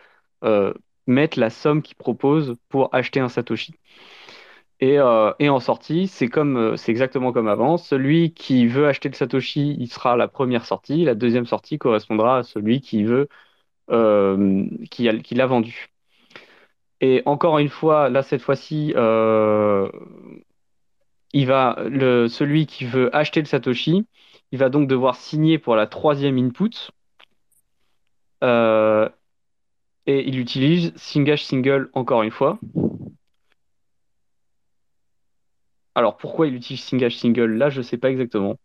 mettre 1.09 1.41
la 1.41 1.51
somme 1.51 1.83
qu'il 1.83 1.97
propose 1.97 2.57
pour 2.69 2.95
acheter 2.95 3.21
un 3.21 3.29
Satoshi. 3.29 3.75
Et, 4.81 4.99
euh, 5.01 5.33
et 5.41 5.49
en 5.49 5.59
sortie, 5.59 6.07
c'est 6.07 6.29
comme, 6.29 6.57
euh, 6.57 6.77
c'est 6.77 6.93
exactement 6.93 7.33
comme 7.33 7.49
avant. 7.49 7.79
Celui 7.79 8.33
qui 8.33 8.67
veut 8.69 8.87
acheter 8.87 9.09
le 9.09 9.15
Satoshi, 9.15 9.77
il 9.79 9.89
sera 9.89 10.17
la 10.17 10.29
première 10.29 10.65
sortie. 10.65 11.05
La 11.05 11.15
deuxième 11.17 11.47
sortie 11.47 11.79
correspondra 11.79 12.39
à 12.39 12.43
celui 12.45 12.81
qui 12.81 13.03
veut, 13.05 13.29
euh, 13.91 14.67
qui 14.91 15.09
a- 15.09 15.19
qui 15.19 15.35
l'a 15.35 15.47
vendu. 15.47 15.89
Et 17.01 17.23
encore 17.27 17.59
une 17.59 17.69
fois, 17.69 18.09
là, 18.09 18.23
cette 18.23 18.43
fois-ci, 18.43 18.93
il 21.33 21.47
va, 21.47 21.77
le, 21.89 22.29
celui 22.29 22.67
qui 22.67 22.85
veut 22.85 23.15
acheter 23.17 23.41
le 23.41 23.47
Satoshi, 23.47 24.07
il 24.53 24.59
va 24.59 24.69
donc 24.69 24.89
devoir 24.89 25.17
signer 25.17 25.59
pour 25.59 25.75
la 25.77 25.87
troisième 25.87 26.37
input. 26.39 26.91
Et 30.07 30.27
il 30.27 30.41
utilise 30.41 30.93
Singash 30.97 31.45
Single 31.45 31.91
encore 31.93 32.23
une 32.23 32.31
fois. 32.33 32.59
Alors 35.99 36.17
pourquoi 36.17 36.47
il 36.47 36.55
utilise 36.55 36.83
Singash 36.85 37.17
Single? 37.17 37.55
Là, 37.55 37.71
je 37.71 37.83
sais 37.83 37.99
pas 37.99 38.11
exactement. 38.11 38.57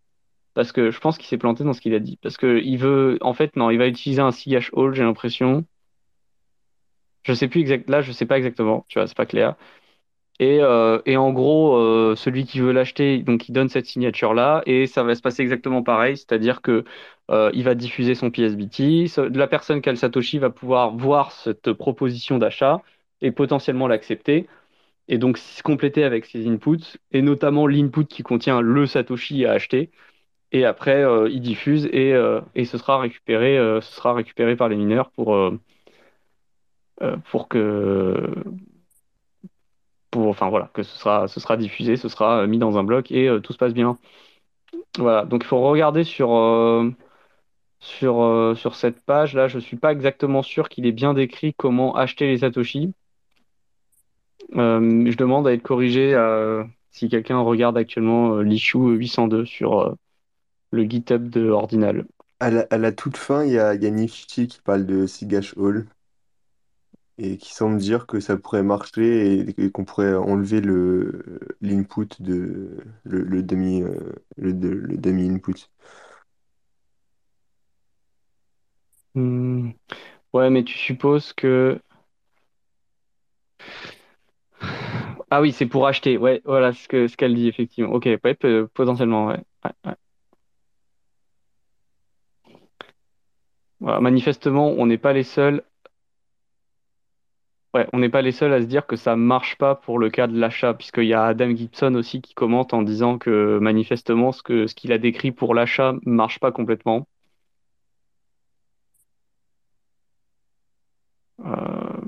Parce 0.54 0.72
que 0.72 0.92
je 0.92 1.00
pense 1.00 1.18
qu'il 1.18 1.28
s'est 1.28 1.38
planté 1.40 1.64
dans 1.64 1.74
ce 1.74 1.82
qu'il 1.82 1.96
a 1.96 2.00
dit. 2.00 2.18
Parce 2.22 2.38
que 2.38 2.60
il 2.64 2.78
veut, 2.78 3.18
en 3.22 3.34
fait, 3.34 3.56
non, 3.56 3.72
il 3.72 3.78
va 3.80 3.88
utiliser 3.88 4.22
un 4.22 4.32
Singash 4.32 4.72
All, 4.78 4.94
j'ai 4.94 5.04
l'impression. 5.04 5.66
Je 7.24 7.34
sais 7.34 7.48
plus 7.48 7.62
exact, 7.62 7.90
là, 7.90 8.02
je 8.02 8.12
sais 8.12 8.26
pas 8.26 8.38
exactement. 8.38 8.86
Tu 8.90 9.00
vois, 9.00 9.08
c'est 9.08 9.18
pas 9.18 9.26
clair. 9.26 9.56
Et, 10.40 10.60
euh, 10.62 11.00
en 11.08 11.32
gros, 11.32 11.78
euh, 11.78 12.16
celui 12.16 12.46
qui 12.46 12.60
veut 12.60 12.72
l'acheter, 12.72 13.20
donc 13.20 13.50
il 13.50 13.54
donne 13.54 13.70
cette 13.70 13.86
signature-là, 13.86 14.64
et 14.66 14.88
ça 14.88 15.04
va 15.04 15.16
se 15.16 15.22
passer 15.22 15.44
exactement 15.44 15.84
pareil, 15.84 16.18
c'est-à-dire 16.18 16.62
que 16.62 16.84
euh, 17.32 17.52
il 17.54 17.64
va 17.64 17.76
diffuser 17.76 18.16
son 18.16 18.32
PSBT, 18.32 19.08
la 19.34 19.48
personne 19.48 19.82
qui 19.82 19.90
a 19.90 19.92
le 19.92 19.98
Satoshi 19.98 20.40
va 20.40 20.50
pouvoir 20.50 20.96
voir 20.96 21.32
cette 21.32 21.72
proposition 21.74 22.38
d'achat 22.40 22.82
et 23.22 23.32
potentiellement 23.32 23.88
l'accepter, 23.88 24.48
et 25.08 25.18
donc 25.18 25.40
compléter 25.64 26.04
avec 26.04 26.26
ses 26.26 26.48
inputs, 26.48 26.98
et 27.12 27.22
notamment 27.22 27.68
l'input 27.68 28.06
qui 28.06 28.24
contient 28.24 28.62
le 28.62 28.86
Satoshi 28.86 29.46
à 29.46 29.52
acheter, 29.54 29.92
et 30.52 30.66
après 30.66 31.04
euh, 31.04 31.30
il 31.30 31.42
diffuse 31.42 31.88
et, 31.92 32.14
euh, 32.14 32.42
et 32.56 32.66
ce 32.66 32.78
sera 32.78 33.00
récupéré, 33.00 33.58
euh, 33.58 33.82
ce 33.82 33.94
sera 33.94 34.14
récupéré 34.14 34.56
par 34.56 34.70
les 34.70 34.76
mineurs 34.78 35.12
pour, 35.12 35.38
pour 37.30 37.48
que 37.50 38.34
pour, 40.12 40.28
enfin 40.28 40.50
voilà, 40.50 40.70
que 40.74 40.84
ce 40.84 40.98
sera, 40.98 41.28
ce 41.28 41.40
sera 41.40 41.58
diffusé, 41.58 41.98
ce 41.98 42.08
sera 42.08 42.46
mis 42.48 42.60
dans 42.60 42.78
un 42.78 42.84
bloc 42.84 43.12
et 43.12 43.30
tout 43.44 43.54
se 43.54 43.58
passe 43.58 43.74
bien. 43.74 43.98
Voilà, 44.98 45.26
donc 45.26 45.44
il 45.44 45.48
faut 45.48 45.60
regarder 45.62 46.04
sur, 46.04 46.30
sur, 47.80 48.54
sur 48.56 48.76
cette 48.76 49.02
page. 49.06 49.34
Là, 49.34 49.48
je 49.48 49.60
suis 49.60 49.78
pas 49.78 49.92
exactement 49.92 50.44
sûr 50.44 50.70
qu'il 50.70 50.86
est 50.86 50.92
bien 50.92 51.14
décrit 51.14 51.54
comment 51.56 51.96
acheter 51.96 52.28
les 52.28 52.40
Satoshi. 52.40 52.94
Euh, 54.56 55.10
je 55.12 55.18
demande 55.18 55.48
à 55.48 55.54
être 55.54 55.64
corrigé 55.64 56.14
euh, 56.14 56.64
si 56.92 57.10
quelqu'un 57.10 57.40
regarde 57.40 57.78
actuellement 57.78 58.36
euh, 58.36 58.44
l'issue 58.44 58.78
802 58.78 59.46
sur 59.46 59.96
le 60.72 60.84
GitHub 60.84 61.30
de 61.30 61.50
Ordinal. 61.50 62.06
À 62.40 62.52
la, 62.52 62.68
à 62.70 62.78
la 62.78 62.92
toute 62.92 63.18
fin, 63.18 63.44
il 63.44 63.54
y 63.54 63.60
a, 63.60 63.74
il 63.74 63.84
y 63.84 63.88
a 63.88 63.90
Nifty 63.90 64.48
qui 64.48 64.62
parle 64.62 64.86
de 64.86 65.08
Sigash 65.08 65.56
Hall 65.58 65.88
et 67.18 67.38
qui 67.38 67.54
semble 67.54 67.78
dire 67.78 68.08
que 68.08 68.20
ça 68.20 68.38
pourrait 68.38 68.64
marcher 68.64 69.40
et, 69.40 69.66
et 69.66 69.72
qu'on 69.72 69.86
pourrait 69.86 70.16
enlever 70.16 70.62
le 70.62 71.40
l'input 71.62 72.08
de 72.20 72.78
le, 73.04 73.24
le 73.24 73.44
demi 73.44 73.84
euh, 73.84 73.96
le, 74.38 74.54
de- 74.54 74.70
le 74.70 74.98
demi 74.98 75.30
input. 75.30 75.70
Hmm. 79.16 79.72
Ouais, 80.34 80.50
mais 80.50 80.64
tu 80.64 80.78
supposes 80.78 81.34
que... 81.34 81.80
Ah 85.36 85.42
oui, 85.42 85.52
c'est 85.52 85.66
pour 85.66 85.88
acheter. 85.88 86.18
Ouais, 86.18 86.42
voilà 86.46 86.74
ce 86.74 86.88
que, 86.88 87.08
ce 87.08 87.18
qu'elle 87.18 87.34
dit, 87.36 87.48
effectivement. 87.48 87.92
Ok, 87.94 88.08
peu- 88.40 88.68
potentiellement, 88.74 89.28
ouais. 89.28 89.40
Manifestement, 93.82 94.70
on 94.80 94.88
n'est 94.88 94.98
pas 94.98 95.14
les 95.14 95.22
seuls. 95.22 95.64
Ouais, 97.76 97.88
on 97.94 98.00
n'est 98.00 98.10
pas 98.10 98.24
les 98.24 98.32
seuls 98.32 98.52
à 98.54 98.62
se 98.62 98.66
dire 98.66 98.88
que 98.88 98.96
ça 98.96 99.16
marche 99.16 99.58
pas 99.60 99.76
pour 99.76 100.00
le 100.00 100.10
cas 100.10 100.26
de 100.26 100.36
l'achat, 100.40 100.74
puisqu'il 100.74 101.06
y 101.06 101.14
a 101.14 101.26
Adam 101.26 101.56
Gibson 101.56 101.94
aussi 101.96 102.20
qui 102.22 102.34
commente 102.34 102.74
en 102.74 102.82
disant 102.82 103.18
que 103.20 103.60
manifestement, 103.60 104.32
ce 104.32 104.42
ce 104.68 104.74
qu'il 104.76 104.92
a 104.92 104.98
décrit 104.98 105.32
pour 105.32 105.54
l'achat 105.54 105.94
marche 106.06 106.40
pas 106.40 106.52
complètement. 106.52 107.06
Euh, 111.40 112.00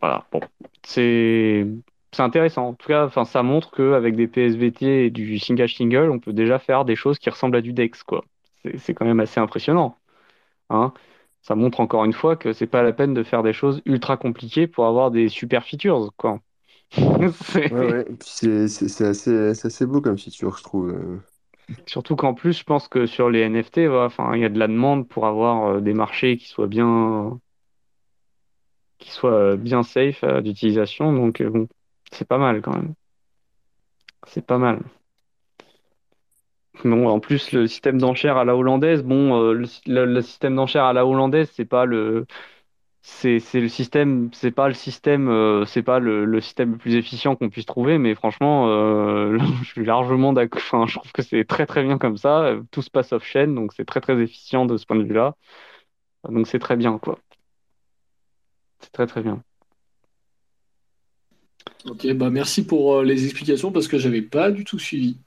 voilà, 0.00 0.26
bon, 0.32 0.40
c'est 0.84 1.66
c'est 2.16 2.22
intéressant. 2.22 2.68
En 2.68 2.74
tout 2.74 2.88
cas, 2.88 3.06
enfin, 3.06 3.24
ça 3.24 3.42
montre 3.42 3.70
qu'avec 3.70 4.16
des 4.16 4.28
PSVT 4.28 5.06
et 5.06 5.10
du 5.10 5.38
single 5.38 5.68
single, 5.68 6.10
on 6.10 6.18
peut 6.18 6.32
déjà 6.32 6.58
faire 6.58 6.84
des 6.84 6.96
choses 6.96 7.18
qui 7.18 7.30
ressemblent 7.30 7.56
à 7.56 7.60
du 7.60 7.72
DEX, 7.72 8.02
quoi. 8.02 8.24
C'est 8.62 8.78
c'est 8.78 8.94
quand 8.94 9.04
même 9.06 9.20
assez 9.20 9.40
impressionnant, 9.40 9.98
hein. 10.70 10.92
Ça 11.42 11.54
montre 11.56 11.80
encore 11.80 12.04
une 12.04 12.12
fois 12.14 12.36
que 12.36 12.52
c'est 12.52 12.66
pas 12.68 12.82
la 12.82 12.92
peine 12.92 13.14
de 13.14 13.22
faire 13.24 13.42
des 13.44 13.52
choses 13.54 13.82
ultra 13.86 14.16
compliquées 14.18 14.66
pour 14.68 14.86
avoir 14.86 15.10
des 15.12 15.28
super 15.28 15.64
features, 15.64 16.12
quoi. 16.18 16.40
C'est- 17.32 17.72
Ouais, 17.72 17.80
ouais. 17.80 18.00
Et 18.02 18.14
puis 18.14 18.28
c'est 18.30 18.68
c'est- 18.68 18.88
c'est 18.88 19.06
assez, 19.06 19.54
c'est 19.54 19.66
assez 19.66 19.86
beau 19.86 20.00
comme 20.00 20.18
feature, 20.18 20.56
je 20.56 20.62
trouve. 20.62 20.90
euh. 20.90 21.18
Surtout 21.86 22.16
qu'en 22.16 22.34
plus, 22.34 22.58
je 22.58 22.64
pense 22.64 22.86
que 22.86 23.06
sur 23.06 23.30
les 23.30 23.40
NFT, 23.40 23.86
voilà, 23.86 24.04
enfin, 24.06 24.34
il 24.36 24.40
y 24.42 24.44
a 24.44 24.48
de 24.48 24.58
la 24.58 24.68
demande 24.68 25.08
pour 25.08 25.26
avoir 25.26 25.66
euh, 25.76 25.80
des 25.80 25.94
marchés 25.94 26.36
qui 26.36 26.46
soient 26.46 26.66
bien, 26.68 27.40
qui 28.98 29.10
soient 29.10 29.32
euh, 29.32 29.56
bien 29.56 29.82
safe 29.82 30.22
euh, 30.24 30.40
d'utilisation. 30.40 31.12
Donc, 31.12 31.40
euh, 31.40 31.50
bon, 31.50 31.68
c'est 32.12 32.26
pas 32.28 32.38
mal 32.38 32.62
quand 32.62 32.74
même. 32.74 32.94
C'est 34.26 34.44
pas 34.46 34.58
mal. 34.58 34.82
Bon, 36.84 37.08
en 37.08 37.20
plus, 37.20 37.52
le 37.52 37.66
système 37.66 37.98
d'enchères 37.98 38.36
à 38.36 38.44
la 38.44 38.54
hollandaise, 38.56 39.02
bon, 39.02 39.40
euh, 39.42 39.54
le, 39.86 40.20
système 40.22 40.54
d'enchères 40.56 40.84
à 40.84 40.92
la 40.92 41.06
hollandaise, 41.06 41.50
c'est 41.54 41.64
pas 41.64 41.86
le, 41.86 42.26
c'est, 43.02 43.38
le 43.54 43.68
système, 43.68 44.30
c'est 44.32 44.50
pas 44.52 44.68
le 44.68 44.74
système, 44.74 45.28
euh, 45.28 45.64
c'est 45.66 45.82
pas 45.82 45.98
le, 46.00 46.40
système 46.40 46.72
le 46.72 46.78
plus 46.78 46.96
efficient 46.96 47.36
qu'on 47.36 47.50
puisse 47.50 47.66
trouver, 47.66 47.98
mais 47.98 48.14
franchement, 48.14 48.68
euh, 48.68 49.38
je 49.62 49.68
suis 49.68 49.84
largement 49.86 50.32
d'accord. 50.32 50.86
Je 50.88 50.98
trouve 50.98 51.12
que 51.12 51.22
c'est 51.22 51.44
très 51.44 51.66
très 51.66 51.82
bien 51.84 51.98
comme 51.98 52.16
ça. 52.18 52.54
Tout 52.70 52.82
se 52.82 52.90
passe 52.90 53.12
off-chain, 53.12 53.48
donc 53.48 53.72
c'est 53.74 53.84
très 53.86 54.00
très 54.00 54.20
efficient 54.20 54.66
de 54.66 54.76
ce 54.76 54.86
point 54.86 54.96
de 54.98 55.04
vue-là. 55.04 55.34
Donc 56.28 56.46
c'est 56.46 56.58
très 56.58 56.76
bien, 56.76 56.98
quoi. 56.98 57.18
C'est 58.80 58.92
très 58.92 59.06
très 59.06 59.22
bien. 59.22 59.42
Ok, 61.88 62.06
bah 62.14 62.30
merci 62.30 62.66
pour 62.66 62.94
euh, 62.96 63.04
les 63.04 63.24
explications 63.24 63.70
parce 63.72 63.86
que 63.88 63.98
j'avais 63.98 64.22
pas 64.22 64.50
du 64.50 64.64
tout 64.64 64.78
suivi 64.78 65.18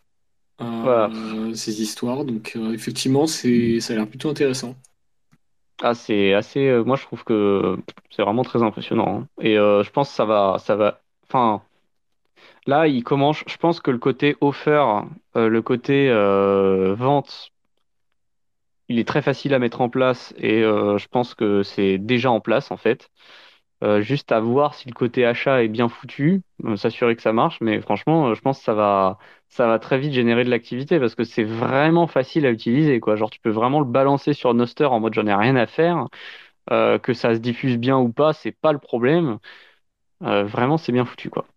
Voilà. 0.82 1.10
euh, 1.12 1.54
ces 1.56 1.82
histoires. 1.82 2.26
Donc 2.26 2.54
euh, 2.56 2.74
effectivement, 2.74 3.28
c'est 3.28 3.80
ça 3.82 3.94
a 3.94 3.98
l'air 3.98 4.10
plutôt 4.10 4.30
intéressant. 4.30 4.76
Ah, 5.82 5.94
c'est 5.96 6.34
assez. 6.34 6.68
euh, 6.68 6.84
moi, 6.84 6.98
je 6.98 7.04
trouve 7.06 7.24
que 7.24 7.78
c'est 8.12 8.22
vraiment 8.22 8.44
très 8.44 8.62
impressionnant. 8.64 9.22
hein. 9.22 9.28
Et 9.42 9.58
euh, 9.58 9.84
je 9.84 9.90
pense 9.92 10.10
que 10.10 10.16
ça 10.16 10.26
va, 10.26 10.58
ça 10.60 10.76
va. 10.76 11.02
Enfin, 11.28 11.64
Là, 12.66 12.88
il 12.88 13.04
commence, 13.04 13.44
je 13.48 13.58
pense 13.58 13.80
que 13.82 13.92
le 13.92 13.98
côté 13.98 14.36
offer, 14.42 14.86
euh, 15.36 15.50
le 15.50 15.62
côté 15.62 16.10
euh, 16.10 16.94
vente, 16.96 17.52
il 18.90 19.00
est 19.00 19.08
très 19.08 19.22
facile 19.22 19.54
à 19.54 19.60
mettre 19.60 19.82
en 19.82 19.90
place 19.90 20.34
et 20.38 20.64
euh, 20.64 20.98
je 20.98 21.08
pense 21.08 21.34
que 21.36 21.64
c'est 21.64 21.98
déjà 21.98 22.32
en 22.32 22.42
place 22.42 22.72
en 22.72 22.78
fait. 22.78 23.10
Euh, 23.84 24.02
juste 24.02 24.32
à 24.34 24.40
voir 24.42 24.74
si 24.76 24.88
le 24.90 24.94
côté 24.94 25.26
achat 25.26 25.64
est 25.64 25.70
bien 25.70 25.88
foutu, 25.90 26.42
euh, 26.66 26.76
s'assurer 26.76 27.16
que 27.16 27.22
ça 27.22 27.32
marche. 27.34 27.60
Mais 27.62 27.80
franchement, 27.82 28.28
euh, 28.30 28.36
je 28.36 28.42
pense 28.42 28.60
que 28.60 28.64
ça 28.66 28.74
va, 28.74 29.80
très 29.80 29.98
vite 30.00 30.14
générer 30.14 30.44
de 30.44 30.50
l'activité 30.50 31.00
parce 31.00 31.16
que 31.16 31.24
c'est 31.24 31.44
vraiment 31.46 32.06
facile 32.08 32.46
à 32.46 32.52
utiliser, 32.52 33.00
quoi. 33.00 33.16
Genre, 33.16 33.30
tu 33.30 33.40
peux 33.40 33.50
vraiment 33.52 33.80
le 33.80 33.86
balancer 33.86 34.34
sur 34.34 34.54
Noster 34.54 34.86
en 34.86 35.00
mode 35.00 35.14
j'en 35.14 35.28
ai 35.28 35.34
rien 35.36 35.56
à 35.56 35.68
faire. 35.68 36.08
Que 36.70 37.14
ça 37.14 37.34
se 37.36 37.40
diffuse 37.40 37.78
bien 37.78 37.98
ou 38.00 38.12
pas, 38.14 38.34
c'est 38.34 38.52
pas 38.54 38.74
le 38.74 38.80
problème. 38.80 39.40
Vraiment, 40.22 40.78
c'est 40.78 40.92
bien 40.94 41.06
foutu, 41.06 41.30
quoi. 41.30 41.48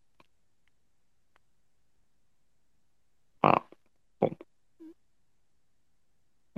Voilà. 3.43 3.65
Bon. 4.21 4.31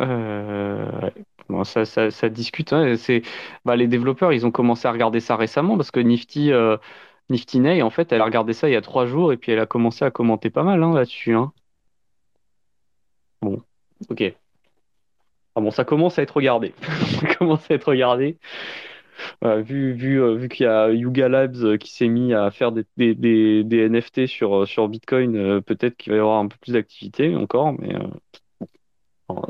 Euh. 0.01 1.11
Bon, 1.49 1.65
ça, 1.65 1.85
ça, 1.85 2.29
discute. 2.31 2.73
hein. 2.73 2.97
C'est, 2.97 3.23
bah, 3.65 3.77
les 3.77 3.87
développeurs, 3.87 4.33
ils 4.33 4.47
ont 4.47 4.51
commencé 4.51 4.89
à 4.89 4.93
regarder 4.93 5.21
ça 5.21 5.37
récemment 5.37 5.77
parce 5.77 5.91
que 5.91 6.01
Nifty, 6.01 6.53
euh, 6.53 6.77
en 7.83 7.91
fait, 7.91 8.13
elle 8.13 8.21
a 8.21 8.25
regardé 8.25 8.53
ça 8.55 8.69
il 8.69 8.73
y 8.73 8.77
a 8.77 8.81
trois 8.83 9.07
jours 9.07 9.33
et 9.33 9.37
puis 9.37 9.53
elle 9.53 9.59
a 9.61 9.67
commencé 9.67 10.05
à 10.05 10.11
commenter 10.11 10.51
pas 10.51 10.63
mal 10.63 10.83
hein, 10.83 10.95
là-dessus. 10.95 11.35
hein. 11.35 11.53
Bon, 13.41 13.63
ok. 14.11 14.35
Ah 15.57 15.61
bon, 15.61 15.71
ça 15.71 15.85
commence 15.85 16.19
à 16.19 16.23
être 16.23 16.37
regardé. 16.37 16.75
Ça 17.21 17.35
commence 17.37 17.71
à 17.71 17.75
être 17.75 17.89
regardé. 17.89 18.39
Euh, 19.45 19.61
vu 19.63 19.93
vu, 19.93 20.21
euh, 20.23 20.35
vu 20.35 20.49
qu'il 20.49 20.65
y 20.65 20.69
a 20.69 20.91
Yuga 20.91 21.29
Labs 21.29 21.57
euh, 21.63 21.77
qui 21.77 21.93
s'est 21.93 22.09
mis 22.09 22.35
à 22.35 22.51
faire 22.51 22.73
des, 22.73 22.85
des, 22.97 23.15
des, 23.65 23.79
NFT 23.89 24.27
sur, 24.27 24.63
euh, 24.63 24.67
sur 24.67 24.89
Bitcoin, 24.89 25.63
peut-être 25.63 25.97
qu'il 25.97 26.13
va 26.13 26.17
y 26.17 26.21
avoir 26.21 26.39
un 26.41 26.49
peu 26.49 26.57
plus 26.61 26.73
d'activité 26.73 27.35
encore, 27.37 27.73
mais 27.75 27.95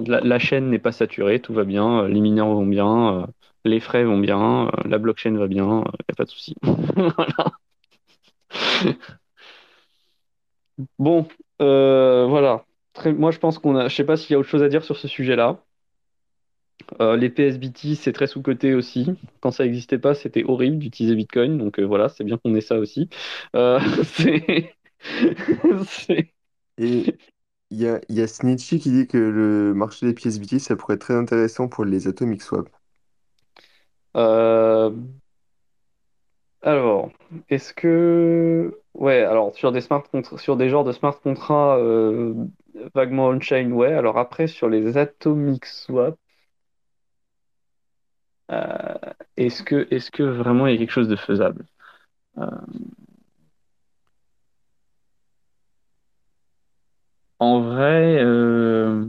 la, 0.07 0.39
chaîne 0.39 0.71
n'est 0.71 0.79
pas 0.79 0.93
saturée, 0.93 1.41
tout 1.41 1.53
va 1.53 1.65
bien, 1.65 2.05
euh, 2.05 2.09
les 2.09 2.21
mineurs 2.21 2.49
vont 2.49 2.67
bien, 2.67 3.23
euh, 3.23 3.27
les 3.65 3.81
frais 3.81 4.05
vont 4.05 4.19
bien, 4.19 4.67
euh, 4.67 4.71
la 4.85 4.99
blockchain 4.99 5.37
va 5.37 5.47
bien, 5.47 5.65
il 5.65 5.71
n'y 5.71 6.13
a 6.13 6.15
pas 6.17 6.25
de 6.25 6.31
souci. 6.31 6.55
Bon, 10.99 11.27
voilà. 11.59 12.65
Moi, 13.07 13.31
je 13.31 13.39
pense 13.39 13.59
qu'on 13.59 13.77
a. 13.77 13.89
Je 13.89 13.95
sais 13.95 14.05
pas 14.05 14.17
s'il 14.17 14.33
y 14.33 14.35
a 14.35 14.39
autre 14.39 14.49
chose 14.49 14.63
à 14.63 14.69
dire 14.69 14.85
sur 14.85 14.97
ce 14.97 15.09
sujet-là. 15.09 15.61
Les 17.01 17.31
PSBT, 17.31 17.95
c'est 17.95 18.13
très 18.13 18.27
sous-coté 18.27 18.75
aussi. 18.75 19.07
Quand 19.41 19.51
ça 19.51 19.65
n'existait 19.65 19.99
pas, 19.99 20.15
c'était 20.15 20.45
horrible 20.45 20.79
d'utiliser 20.79 21.15
Bitcoin. 21.15 21.59
Donc 21.59 21.81
voilà, 21.81 22.09
c'est 22.09 22.25
bien 22.25 22.39
qu'on 22.39 22.55
ait 22.55 22.61
ça 22.61 22.79
aussi. 22.79 23.09
il 27.75 28.17
y 28.17 28.23
a, 28.23 28.27
Snitchy 28.27 28.79
qui 28.79 28.91
dit 28.91 29.07
que 29.07 29.19
le 29.19 29.75
marché 29.75 30.07
des 30.07 30.15
pièces 30.15 30.39
BT, 30.39 30.59
ça 30.59 30.77
pourrait 30.77 30.95
être 30.95 31.03
très 31.03 31.15
intéressant 31.15 31.69
pour 31.69 31.85
les 31.85 32.09
atomic 32.09 32.43
swap. 32.43 32.69
Euh, 34.17 34.91
alors, 36.63 37.11
est-ce 37.51 37.75
que... 37.75 38.81
Ouais, 38.95 39.23
alors 39.23 39.55
sur 39.55 39.73
des 39.73 39.81
smart 39.81 40.05
sur 40.39 40.57
des 40.57 40.69
genres 40.69 40.85
de 40.85 40.93
smart 40.93 41.21
contrats 41.21 41.77
euh, 41.79 42.33
vaguement 42.95 43.29
on-chain, 43.29 43.71
ouais. 43.73 43.93
Alors 43.93 44.19
après, 44.19 44.47
sur 44.47 44.69
les 44.69 44.97
atomic 44.97 45.67
swap, 45.67 46.17
euh, 48.51 48.95
est-ce 49.37 49.63
que, 49.63 49.87
est-ce 49.91 50.11
que 50.11 50.23
vraiment 50.23 50.67
il 50.67 50.73
y 50.73 50.77
a 50.77 50.79
quelque 50.79 50.91
chose 50.91 51.09
de 51.09 51.17
faisable? 51.17 51.65
Euh, 52.39 52.47
en 57.39 57.61
vrai... 57.63 58.19
euh, 58.23 59.07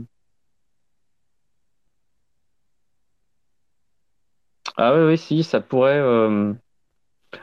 Ah 4.76 4.94
oui, 4.94 5.02
oui, 5.06 5.18
si, 5.18 5.42
ça 5.44 5.60
pourrait. 5.60 5.98
euh, 5.98 6.52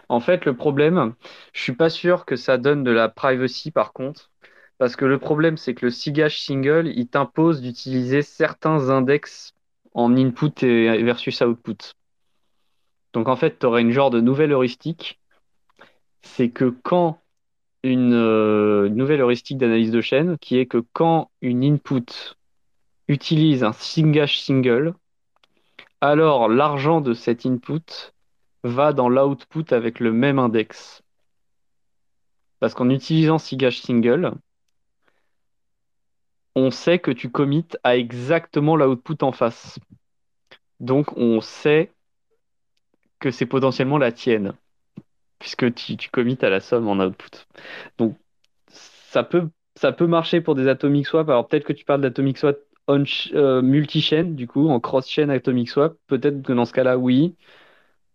En 0.10 0.20
fait, 0.22 0.46
le 0.46 0.56
problème, 0.56 1.16
je 1.54 1.62
suis 1.62 1.76
pas 1.76 1.90
sûr 1.90 2.26
que 2.26 2.36
ça 2.38 2.58
donne 2.58 2.84
de 2.84 2.92
la 2.92 3.10
privacy 3.10 3.72
par 3.72 3.94
contre, 3.94 4.32
parce 4.78 4.96
que 4.96 5.06
le 5.06 5.20
problème, 5.20 5.58
c'est 5.58 5.76
que 5.76 5.86
le 5.88 5.92
SIGAsh 5.92 6.40
single, 6.42 6.88
il 6.96 7.08
t'impose 7.10 7.62
d'utiliser 7.62 8.22
certains 8.22 8.90
index 8.90 9.54
en 9.94 10.16
input 10.18 10.64
et 10.66 11.04
versus 11.04 11.42
output. 11.42 11.78
Donc 13.14 13.30
en 13.30 13.36
fait, 13.38 13.58
tu 13.60 13.66
aurais 13.66 13.82
une 13.82 13.92
genre 13.92 14.12
de 14.12 14.20
nouvelle 14.20 14.52
heuristique, 14.52 15.20
c'est 16.24 16.50
que 16.50 16.66
quand 16.84 17.23
une, 17.84 18.14
euh, 18.14 18.88
une 18.88 18.96
nouvelle 18.96 19.22
heuristique 19.22 19.58
d'analyse 19.58 19.92
de 19.92 20.02
chaîne, 20.02 20.38
qui 20.38 20.58
est 20.58 20.66
que 20.66 20.84
quand 20.94 21.30
une 21.42 21.64
input 21.64 22.36
utilise 23.08 23.64
un 23.64 23.74
SIGAsh 23.74 24.40
single, 24.40 24.94
alors 26.02 26.48
l'argent 26.50 27.02
de 27.02 27.14
cet 27.14 27.46
input 27.46 28.14
va 28.64 28.94
dans 28.94 29.10
l'output 29.10 29.66
avec 29.72 30.00
le 30.00 30.14
même 30.14 30.40
index. 30.40 31.04
Parce 32.60 32.74
qu'en 32.74 32.90
utilisant 32.90 33.38
SIGAsh 33.38 33.82
single, 33.82 34.34
on 36.56 36.72
sait 36.72 37.00
que 37.00 37.12
tu 37.12 37.30
commits 37.30 37.68
à 37.84 37.98
exactement 37.98 38.76
l'output 38.76 39.22
en 39.24 39.32
face. 39.32 39.80
Donc 40.80 41.18
on 41.18 41.42
sait 41.42 41.92
que 43.20 43.32
c'est 43.32 43.46
potentiellement 43.46 43.98
la 43.98 44.12
tienne, 44.12 44.54
puisque 45.44 45.74
tu, 45.76 45.98
tu 45.98 46.10
commits 46.10 46.38
à 46.42 46.50
la 46.50 46.62
somme 46.62 46.88
en 46.88 47.04
output. 47.06 47.46
Donc 47.98 48.18
ça 48.70 49.24
peut, 49.24 49.50
ça 49.76 49.92
peut 49.92 50.08
marcher 50.08 50.40
pour 50.42 50.56
des 50.56 50.70
atomic 50.70 51.06
swap. 51.06 51.28
Alors 51.30 51.48
peut-être 51.50 51.66
que 51.66 51.74
tu 51.74 51.84
parles 51.84 52.00
d'atomic 52.02 52.38
swap 52.38 52.60
euh, 52.90 53.62
multi-chain, 53.62 54.24
du 54.36 54.48
coup, 54.48 54.70
en 54.70 54.80
cross-chain 54.80 55.28
atomic 55.30 55.70
swap. 55.70 55.98
Peut-être 56.08 56.42
que 56.44 56.54
dans 56.54 56.64
ce 56.66 56.72
cas-là, 56.74 56.98
oui. 56.98 57.36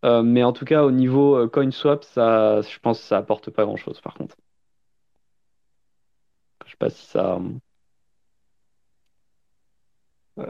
Euh, 0.07 0.23
mais 0.23 0.43
en 0.43 0.55
tout 0.55 0.65
cas, 0.65 0.85
au 0.85 0.91
niveau 0.91 1.37
euh, 1.37 1.49
coin 1.49 1.71
swap, 1.71 2.05
ça, 2.05 2.63
je 2.63 2.79
pense 2.81 3.01
que 3.01 3.07
ça 3.07 3.19
apporte 3.19 3.51
pas 3.51 3.65
grand-chose, 3.67 4.01
par 4.01 4.15
contre. 4.15 4.37
Je 6.65 6.71
sais 6.71 6.77
pas 6.79 6.91
si 6.91 7.07
ça. 7.07 7.39
euh, 10.39 10.45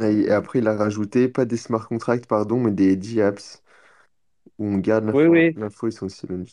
Et 0.00 0.30
après, 0.30 0.58
il 0.60 0.68
a 0.68 0.76
rajouté, 0.76 1.28
pas 1.28 1.44
des 1.44 1.56
smart 1.56 1.86
contracts, 1.88 2.26
pardon, 2.26 2.60
mais 2.60 2.72
des 2.72 2.96
DApps, 2.96 3.62
où 4.58 4.66
on 4.66 4.78
garde 4.78 5.04
Oui, 5.12 5.24
l'info 5.24 5.26
oui. 5.26 5.56
l'info 5.56 5.88
essentielle. 5.88 6.44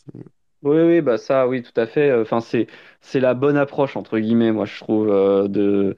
Oui, 0.62 0.78
oui, 0.80 1.00
bah 1.00 1.18
ça, 1.18 1.46
oui, 1.46 1.62
tout 1.62 1.78
à 1.80 1.86
fait. 1.86 2.12
Enfin, 2.12 2.40
c'est, 2.40 2.66
c'est 3.00 3.20
la 3.20 3.34
bonne 3.34 3.56
approche, 3.56 3.96
entre 3.96 4.18
guillemets, 4.18 4.52
moi, 4.52 4.64
je 4.64 4.78
trouve, 4.80 5.08
euh, 5.10 5.46
de... 5.48 5.94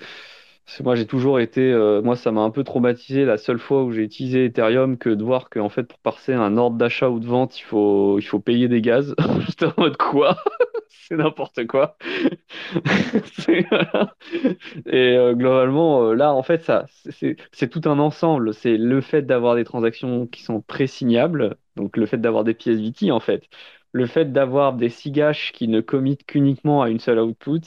parce 0.66 0.78
que 0.78 0.82
Moi, 0.82 0.94
j'ai 0.96 1.06
toujours 1.06 1.40
été... 1.40 1.60
euh, 1.72 2.02
moi, 2.02 2.16
ça 2.16 2.32
m'a 2.32 2.42
un 2.42 2.50
peu 2.50 2.64
traumatisé 2.64 3.24
la 3.24 3.38
seule 3.38 3.58
fois 3.58 3.84
où 3.84 3.92
j'ai 3.92 4.02
utilisé 4.02 4.44
Ethereum 4.46 4.98
que 4.98 5.08
de 5.10 5.24
voir 5.24 5.48
qu'en 5.48 5.68
fait, 5.70 5.84
pour 5.84 5.98
passer 6.00 6.34
un 6.34 6.56
ordre 6.58 6.76
d'achat 6.76 7.08
ou 7.08 7.18
de 7.20 7.26
vente, 7.26 7.58
il 7.58 7.62
faut, 7.64 8.18
il 8.18 8.22
faut 8.26 8.40
payer 8.40 8.68
des 8.68 8.82
gaz. 8.82 9.14
J'étais 9.48 9.66
en 9.66 9.74
mode 9.78 9.96
quoi? 9.96 10.36
C'est 11.08 11.16
n'importe 11.16 11.66
quoi. 11.66 11.96
Et 14.86 15.16
euh, 15.16 15.34
globalement, 15.34 16.02
euh, 16.10 16.14
là, 16.14 16.34
en 16.34 16.42
fait, 16.42 16.62
ça, 16.64 16.84
c'est 17.52 17.68
tout 17.70 17.80
un 17.86 17.98
ensemble. 17.98 18.52
C'est 18.52 18.76
le 18.76 19.00
fait 19.00 19.22
d'avoir 19.22 19.54
des 19.56 19.64
transactions 19.64 20.26
qui 20.26 20.42
sont 20.42 20.60
pré-signables, 20.60 21.56
donc 21.76 21.96
le 21.96 22.04
fait 22.06 22.18
d'avoir 22.18 22.44
des 22.44 22.52
pièces 22.54 22.78
VT, 22.80 23.10
en 23.10 23.20
fait, 23.20 23.44
le 23.92 24.06
fait 24.06 24.32
d'avoir 24.32 24.74
des 24.74 24.90
SIGAsh 24.90 25.52
qui 25.52 25.66
ne 25.68 25.80
committent 25.80 26.26
qu'uniquement 26.26 26.82
à 26.82 26.90
une 26.90 27.00
seule 27.00 27.20
output, 27.20 27.62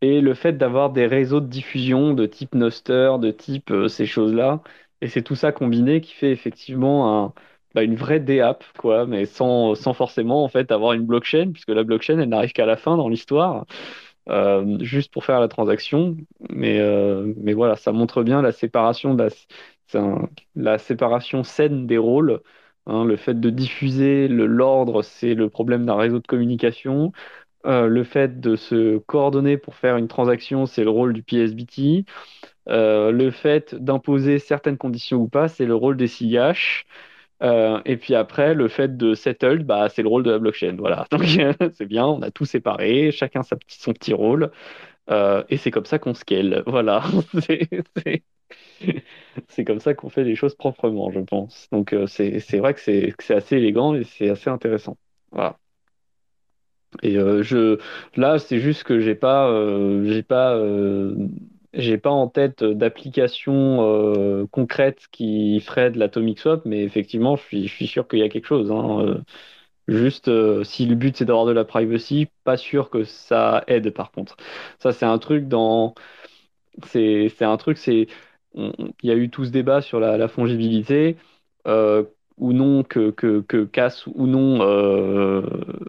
et 0.00 0.20
le 0.20 0.34
fait 0.34 0.52
d'avoir 0.54 0.90
des 0.90 1.06
réseaux 1.06 1.40
de 1.40 1.46
diffusion 1.46 2.14
de 2.14 2.26
type 2.26 2.54
Noster, 2.54 3.12
de 3.20 3.30
type 3.30 3.70
euh, 3.70 3.88
ces 3.88 4.06
choses-là. 4.06 4.62
Et 5.00 5.08
c'est 5.08 5.22
tout 5.22 5.34
ça 5.36 5.52
combiné 5.52 6.00
qui 6.00 6.12
fait 6.14 6.30
effectivement 6.32 7.24
un, 7.26 7.34
bah, 7.74 7.82
une 7.82 7.96
vraie 7.96 8.20
DApp, 8.20 8.64
quoi, 8.78 9.06
mais 9.06 9.26
sans, 9.26 9.74
sans 9.74 9.94
forcément 9.94 10.44
en 10.44 10.48
fait 10.48 10.70
avoir 10.72 10.92
une 10.92 11.06
blockchain, 11.06 11.50
puisque 11.52 11.70
la 11.70 11.84
blockchain, 11.84 12.18
elle 12.18 12.28
n'arrive 12.28 12.52
qu'à 12.52 12.66
la 12.66 12.76
fin 12.76 12.96
dans 12.96 13.08
l'histoire 13.08 13.66
euh, 14.28 14.78
juste 14.80 15.12
pour 15.12 15.24
faire 15.24 15.40
la 15.40 15.48
transaction. 15.48 16.16
Mais, 16.50 16.80
euh, 16.80 17.32
mais 17.38 17.52
voilà, 17.52 17.76
ça 17.76 17.92
montre 17.92 18.22
bien 18.22 18.42
la 18.42 18.52
séparation, 18.52 19.16
la, 20.54 20.78
séparation 20.78 21.44
saine 21.44 21.86
des 21.86 21.98
rôles. 21.98 22.40
hein. 22.86 23.04
le 23.04 23.16
fait 23.16 23.38
de 23.40 23.50
diffuser 23.50 24.28
l'ordre, 24.28 25.02
c'est 25.02 25.34
le 25.34 25.48
problème 25.50 25.86
d'un 25.86 25.96
réseau 25.96 26.18
de 26.20 26.26
communication. 26.26 27.12
Euh, 27.66 27.88
le 27.88 28.04
fait 28.04 28.40
de 28.40 28.56
se 28.56 28.98
coordonner 28.98 29.56
pour 29.58 29.74
faire 29.76 29.96
une 29.96 30.08
transaction, 30.08 30.66
c'est 30.66 30.84
le 30.84 30.90
rôle 30.90 31.14
du 31.14 31.22
PSBT. 31.22 32.04
Le 32.66 33.30
fait 33.30 33.74
d'imposer 33.74 34.38
certaines 34.38 34.78
conditions 34.78 35.18
ou 35.18 35.28
pas, 35.28 35.48
c'est 35.48 35.66
le 35.66 35.74
rôle 35.74 35.96
des 35.96 36.08
CIH. 36.08 36.84
Euh, 37.42 37.80
et 37.84 37.96
puis 37.96 38.14
après, 38.14 38.54
le 38.54 38.68
fait 38.68 38.96
de 38.96 39.14
settle, 39.14 39.64
bah, 39.64 39.88
c'est 39.88 40.02
le 40.02 40.08
rôle 40.08 40.22
de 40.22 40.30
la 40.30 40.38
blockchain. 40.38 40.76
Voilà. 40.78 41.06
Donc 41.10 41.22
c'est 41.74 41.86
bien, 41.86 42.06
on 42.06 42.22
a 42.22 42.30
tout 42.30 42.44
séparé, 42.44 43.10
chacun 43.12 43.42
sa 43.42 43.56
petit- 43.56 43.80
son 43.80 43.92
petit 43.92 44.14
rôle. 44.14 44.50
Euh, 45.10 45.44
et 45.50 45.58
c'est 45.58 45.70
comme 45.72 45.86
ça 45.86 45.98
qu'on 46.00 46.14
scale. 46.14 46.62
Voilà. 46.68 47.02
C'est 49.48 49.64
comme 49.64 49.80
ça 49.80 49.94
qu'on 49.94 50.08
fait 50.10 50.24
les 50.24 50.36
choses 50.36 50.54
proprement, 50.54 51.10
je 51.10 51.20
pense. 51.20 51.68
Donc 51.72 51.92
euh, 51.92 52.06
c'est 52.06 52.58
vrai 52.58 52.74
que 52.74 52.80
c'est 52.80 53.14
assez 53.30 53.56
élégant 53.56 53.94
et 53.94 54.04
c'est 54.04 54.30
assez 54.30 54.50
intéressant. 54.50 54.96
Voilà. 55.32 55.58
Et 57.02 57.16
euh, 57.18 57.42
je, 57.42 57.78
là, 58.16 58.38
c'est 58.38 58.60
juste 58.60 58.84
que 58.84 59.00
j'ai 59.00 59.14
pas, 59.16 59.50
j'ai 60.04 60.22
pas, 60.22 60.56
j'ai 61.76 61.98
pas 61.98 62.10
en 62.10 62.28
tête 62.28 62.64
d'application 62.64 63.78
euh, 63.82 64.46
concrète 64.50 65.06
qui 65.12 65.60
ferait 65.60 65.90
de 65.90 65.98
l'atomic 65.98 66.38
swap, 66.38 66.64
mais 66.64 66.82
effectivement, 66.84 67.36
je 67.36 67.66
suis, 67.66 67.86
sûr 67.86 68.08
qu'il 68.08 68.20
y 68.20 68.22
a 68.22 68.28
quelque 68.28 68.46
chose. 68.46 68.70
hein. 68.72 69.00
Euh, 69.02 69.20
juste, 69.88 70.28
euh, 70.28 70.64
si 70.64 70.86
le 70.86 70.94
but 70.96 71.16
c'est 71.16 71.24
d'avoir 71.26 71.46
de 71.46 71.52
la 71.52 71.64
privacy, 71.64 72.28
pas 72.44 72.56
sûr 72.56 72.90
que 72.90 73.04
ça 73.04 73.64
aide 73.68 73.90
par 73.92 74.12
contre. 74.12 74.36
Ça, 74.80 74.92
c'est 74.92 75.06
un 75.06 75.18
truc 75.18 75.48
dans, 75.48 75.94
c'est, 76.86 77.42
un 77.42 77.56
truc, 77.56 77.78
c'est, 77.78 78.06
il 78.54 78.84
y 79.02 79.10
a 79.10 79.14
eu 79.16 79.30
tout 79.30 79.44
ce 79.44 79.50
débat 79.50 79.80
sur 79.82 80.00
la, 80.00 80.16
la 80.18 80.28
fongibilité. 80.28 81.16
euh, 81.66 82.04
ou 82.38 82.52
non 82.52 82.82
que, 82.82 83.10
que, 83.12 83.64
cassent 83.64 84.06
ou 84.08 84.26
non 84.26 84.58
euh, 84.62 85.42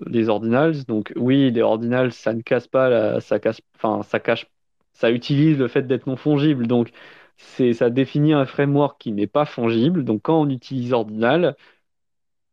les 0.08 0.30
ordinals. 0.30 0.86
Donc 0.86 1.12
oui, 1.16 1.52
les 1.52 1.62
ordinals, 1.62 2.12
ça 2.14 2.34
ne 2.34 2.42
casse 2.42 2.68
pas, 2.68 3.20
ça 3.22 3.40
casse, 3.40 3.62
ça 4.04 4.20
cache, 4.20 4.48
ça 4.96 5.12
utilise 5.12 5.58
le 5.60 5.68
fait 5.68 5.84
d'être 5.84 6.08
non 6.08 6.18
fongible. 6.18 6.68
Donc 6.68 6.92
c'est, 7.38 7.74
ça 7.74 7.90
définit 7.92 8.34
un 8.34 8.46
framework 8.48 9.00
qui 9.00 9.12
n'est 9.12 9.28
pas 9.28 9.46
fongible. 9.46 10.04
Donc 10.06 10.24
quand 10.24 10.42
on 10.42 10.50
utilise 10.50 10.94
ordinal, 10.94 11.56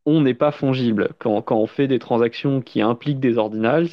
on 0.06 0.20
n'est 0.20 0.34
pas 0.34 0.52
fongible. 0.52 1.12
Quand, 1.18 1.42
quand 1.42 1.56
on 1.58 1.66
fait 1.66 1.88
des 1.88 1.98
transactions 1.98 2.60
qui 2.60 2.80
impliquent 2.82 3.18
des 3.20 3.36
ordinals, 3.36 3.88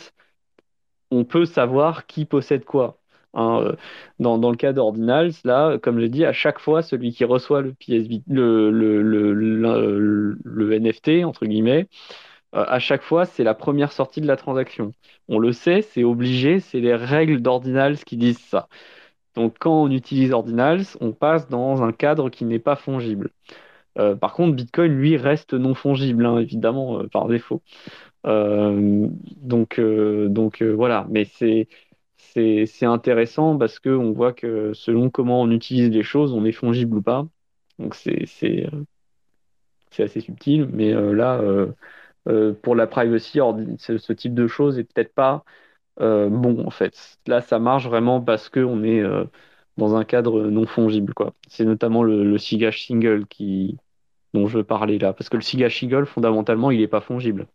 on 1.11 1.25
peut 1.25 1.45
savoir 1.45 2.05
qui 2.07 2.25
possède 2.25 2.65
quoi. 2.65 2.97
Hein, 3.35 3.75
dans, 4.19 4.39
dans 4.39 4.49
le 4.49 4.57
cas 4.57 4.73
d'Ordinals, 4.73 5.31
là, 5.43 5.77
comme 5.77 5.99
j'ai 5.99 6.09
dit, 6.09 6.25
à 6.25 6.33
chaque 6.33 6.59
fois, 6.59 6.81
celui 6.81 7.11
qui 7.11 7.25
reçoit 7.25 7.61
le 7.61 7.75
NFT, 10.73 11.23
entre 11.25 11.45
guillemets, 11.45 11.87
euh, 12.55 12.65
à 12.67 12.79
chaque 12.79 13.03
fois, 13.03 13.25
c'est 13.25 13.43
la 13.43 13.53
première 13.53 13.91
sortie 13.91 14.21
de 14.21 14.27
la 14.27 14.35
transaction. 14.37 14.91
On 15.27 15.39
le 15.39 15.51
sait, 15.53 15.81
c'est 15.81 16.03
obligé, 16.03 16.59
c'est 16.59 16.79
les 16.79 16.95
règles 16.95 17.41
d'Ordinals 17.41 17.97
qui 17.99 18.17
disent 18.17 18.39
ça. 18.39 18.67
Donc, 19.35 19.57
quand 19.59 19.83
on 19.83 19.91
utilise 19.91 20.31
Ordinals, 20.33 20.83
on 21.01 21.11
passe 21.13 21.47
dans 21.49 21.83
un 21.83 21.91
cadre 21.91 22.29
qui 22.29 22.45
n'est 22.45 22.59
pas 22.59 22.75
fongible. 22.75 23.31
Euh, 23.99 24.15
par 24.15 24.33
contre, 24.33 24.55
Bitcoin, 24.55 24.93
lui, 24.93 25.17
reste 25.17 25.53
non 25.53 25.75
fongible, 25.75 26.25
hein, 26.25 26.39
évidemment, 26.39 26.99
euh, 27.01 27.07
par 27.07 27.27
défaut. 27.27 27.61
Donc, 28.25 29.79
donc 29.79 30.61
voilà, 30.61 31.07
mais 31.09 31.25
c'est 31.25 31.67
c'est 32.17 32.85
intéressant 32.85 33.57
parce 33.57 33.79
que 33.79 33.89
on 33.89 34.11
voit 34.11 34.33
que 34.33 34.73
selon 34.73 35.09
comment 35.09 35.41
on 35.41 35.51
utilise 35.51 35.89
les 35.89 36.03
choses, 36.03 36.33
on 36.33 36.45
est 36.45 36.51
fongible 36.51 36.97
ou 36.97 37.01
pas. 37.01 37.27
Donc 37.79 37.95
c'est 37.95 38.25
assez 39.97 40.19
subtil, 40.21 40.67
mais 40.71 40.91
là 40.91 41.41
euh, 42.27 42.53
pour 42.53 42.75
la 42.75 42.87
privacy, 42.87 43.39
ce, 43.77 43.97
ce 43.97 44.13
type 44.13 44.33
de 44.33 44.47
choses 44.47 44.79
est 44.79 44.83
peut-être 44.83 45.13
pas 45.13 45.43
euh, 46.01 46.29
bon 46.29 46.65
en 46.67 46.71
fait. 46.71 47.19
Là, 47.27 47.41
ça 47.41 47.59
marche 47.59 47.87
vraiment 47.87 48.21
parce 48.21 48.49
que 48.49 48.59
on 48.61 48.83
est 48.83 49.01
euh, 49.01 49.25
dans 49.77 49.95
un 49.95 50.05
cadre 50.05 50.43
non 50.49 50.65
fongible. 50.67 51.13
C'est 51.49 51.65
notamment 51.65 52.03
le, 52.03 52.23
le 52.25 52.37
single 52.37 53.25
dont 54.33 54.47
je 54.47 54.59
parler 54.59 54.99
là, 54.99 55.13
parce 55.13 55.29
que 55.29 55.37
le 55.37 55.41
SIGA 55.41 55.69
single 55.69 56.05
fondamentalement, 56.05 56.71
il 56.71 56.81
est 56.81 56.87
pas 56.87 57.01
fongible. 57.01 57.47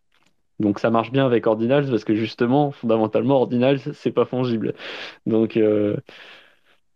Donc 0.61 0.81
ça 0.81 0.91
marche 0.91 1.13
bien 1.13 1.27
avec 1.27 1.47
Ordinals 1.47 1.89
parce 1.91 2.05
que 2.05 2.15
justement, 2.15 2.73
fondamentalement, 2.73 3.37
Ordinals, 3.43 3.81
c'est 3.95 4.13
pas 4.13 4.27
fongible. 4.27 4.75
Donc, 5.27 5.59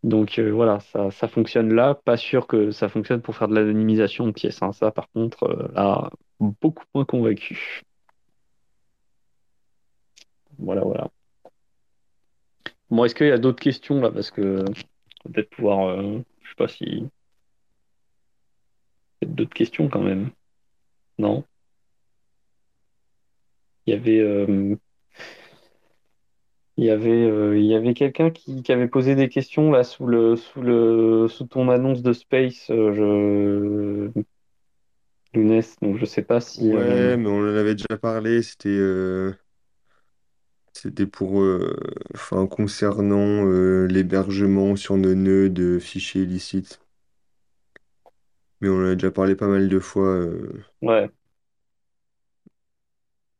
donc 0.02 0.38
euh, 0.38 0.50
voilà, 0.52 0.80
ça, 0.80 1.10
ça 1.10 1.28
fonctionne 1.28 1.72
là. 1.74 1.94
Pas 1.94 2.16
sûr 2.16 2.46
que 2.46 2.70
ça 2.70 2.88
fonctionne 2.88 3.22
pour 3.22 3.36
faire 3.36 3.48
de 3.48 3.54
l'anonymisation 3.54 4.26
de 4.26 4.32
pièces. 4.32 4.62
hein. 4.62 4.72
Ça, 4.72 4.90
par 4.90 5.08
contre, 5.10 5.44
euh, 5.44 5.68
là, 5.74 6.10
beaucoup 6.40 6.84
moins 6.94 7.04
convaincu. 7.04 7.82
Voilà, 10.58 10.82
voilà. 10.82 11.10
Bon, 12.90 13.04
est-ce 13.04 13.14
qu'il 13.14 13.26
y 13.26 13.30
a 13.30 13.38
d'autres 13.38 13.60
questions 13.62 14.00
là? 14.00 14.10
Parce 14.10 14.30
que 14.30 14.64
peut-être 15.24 15.50
pouvoir. 15.50 15.88
euh, 15.88 16.18
je 16.42 16.48
sais 16.48 16.54
pas 16.56 16.68
si. 16.68 17.08
Peut-être 19.20 19.34
d'autres 19.34 19.54
questions 19.54 19.88
quand 19.88 20.02
même. 20.02 20.30
Non? 21.18 21.44
Il 23.86 23.90
y 23.94 23.96
avait. 23.96 24.78
Il 26.78 26.84
y 26.86 26.90
avait, 26.90 27.10
euh, 27.10 27.59
il 27.59 27.66
y 27.66 27.74
avait 27.74 27.92
quelqu'un 27.94 28.30
qui, 28.30 28.62
qui 28.62 28.72
avait 28.72 28.88
posé 28.88 29.14
des 29.14 29.28
questions 29.28 29.70
là 29.70 29.84
sous 29.84 30.06
le, 30.06 30.34
sous 30.36 30.62
le, 30.62 31.28
sous 31.28 31.46
ton 31.46 31.68
annonce 31.68 32.00
de 32.02 32.12
Space, 32.14 32.70
euh, 32.70 32.94
je, 34.14 34.22
Younes, 35.32 35.62
donc 35.80 35.96
je 35.96 36.05
sais 36.05 36.22
pas 36.22 36.38
si, 36.40 36.70
euh, 36.74 36.96
Ouais, 36.96 37.16
mais 37.16 37.28
on 37.28 37.38
en 37.40 37.46
avait 37.56 37.74
déjà 37.74 37.96
parlé. 37.98 38.42
C'était 38.42 38.68
euh, 38.70 39.32
c'était 40.72 41.06
pour, 41.06 41.42
euh, 41.42 41.76
enfin, 42.14 42.46
concernant 42.46 43.44
euh, 43.46 43.86
l'hébergement 43.86 44.76
sur 44.76 44.96
nos 44.96 45.14
nœuds 45.14 45.50
de 45.50 45.78
fichiers 45.78 46.22
illicites. 46.22 46.80
Mais 48.60 48.68
on 48.68 48.76
en 48.76 48.84
a 48.90 48.94
déjà 48.94 49.10
parlé 49.10 49.34
pas 49.34 49.48
mal 49.48 49.68
de 49.68 49.78
fois. 49.80 50.06
euh, 50.06 50.62
ouais, 50.82 51.10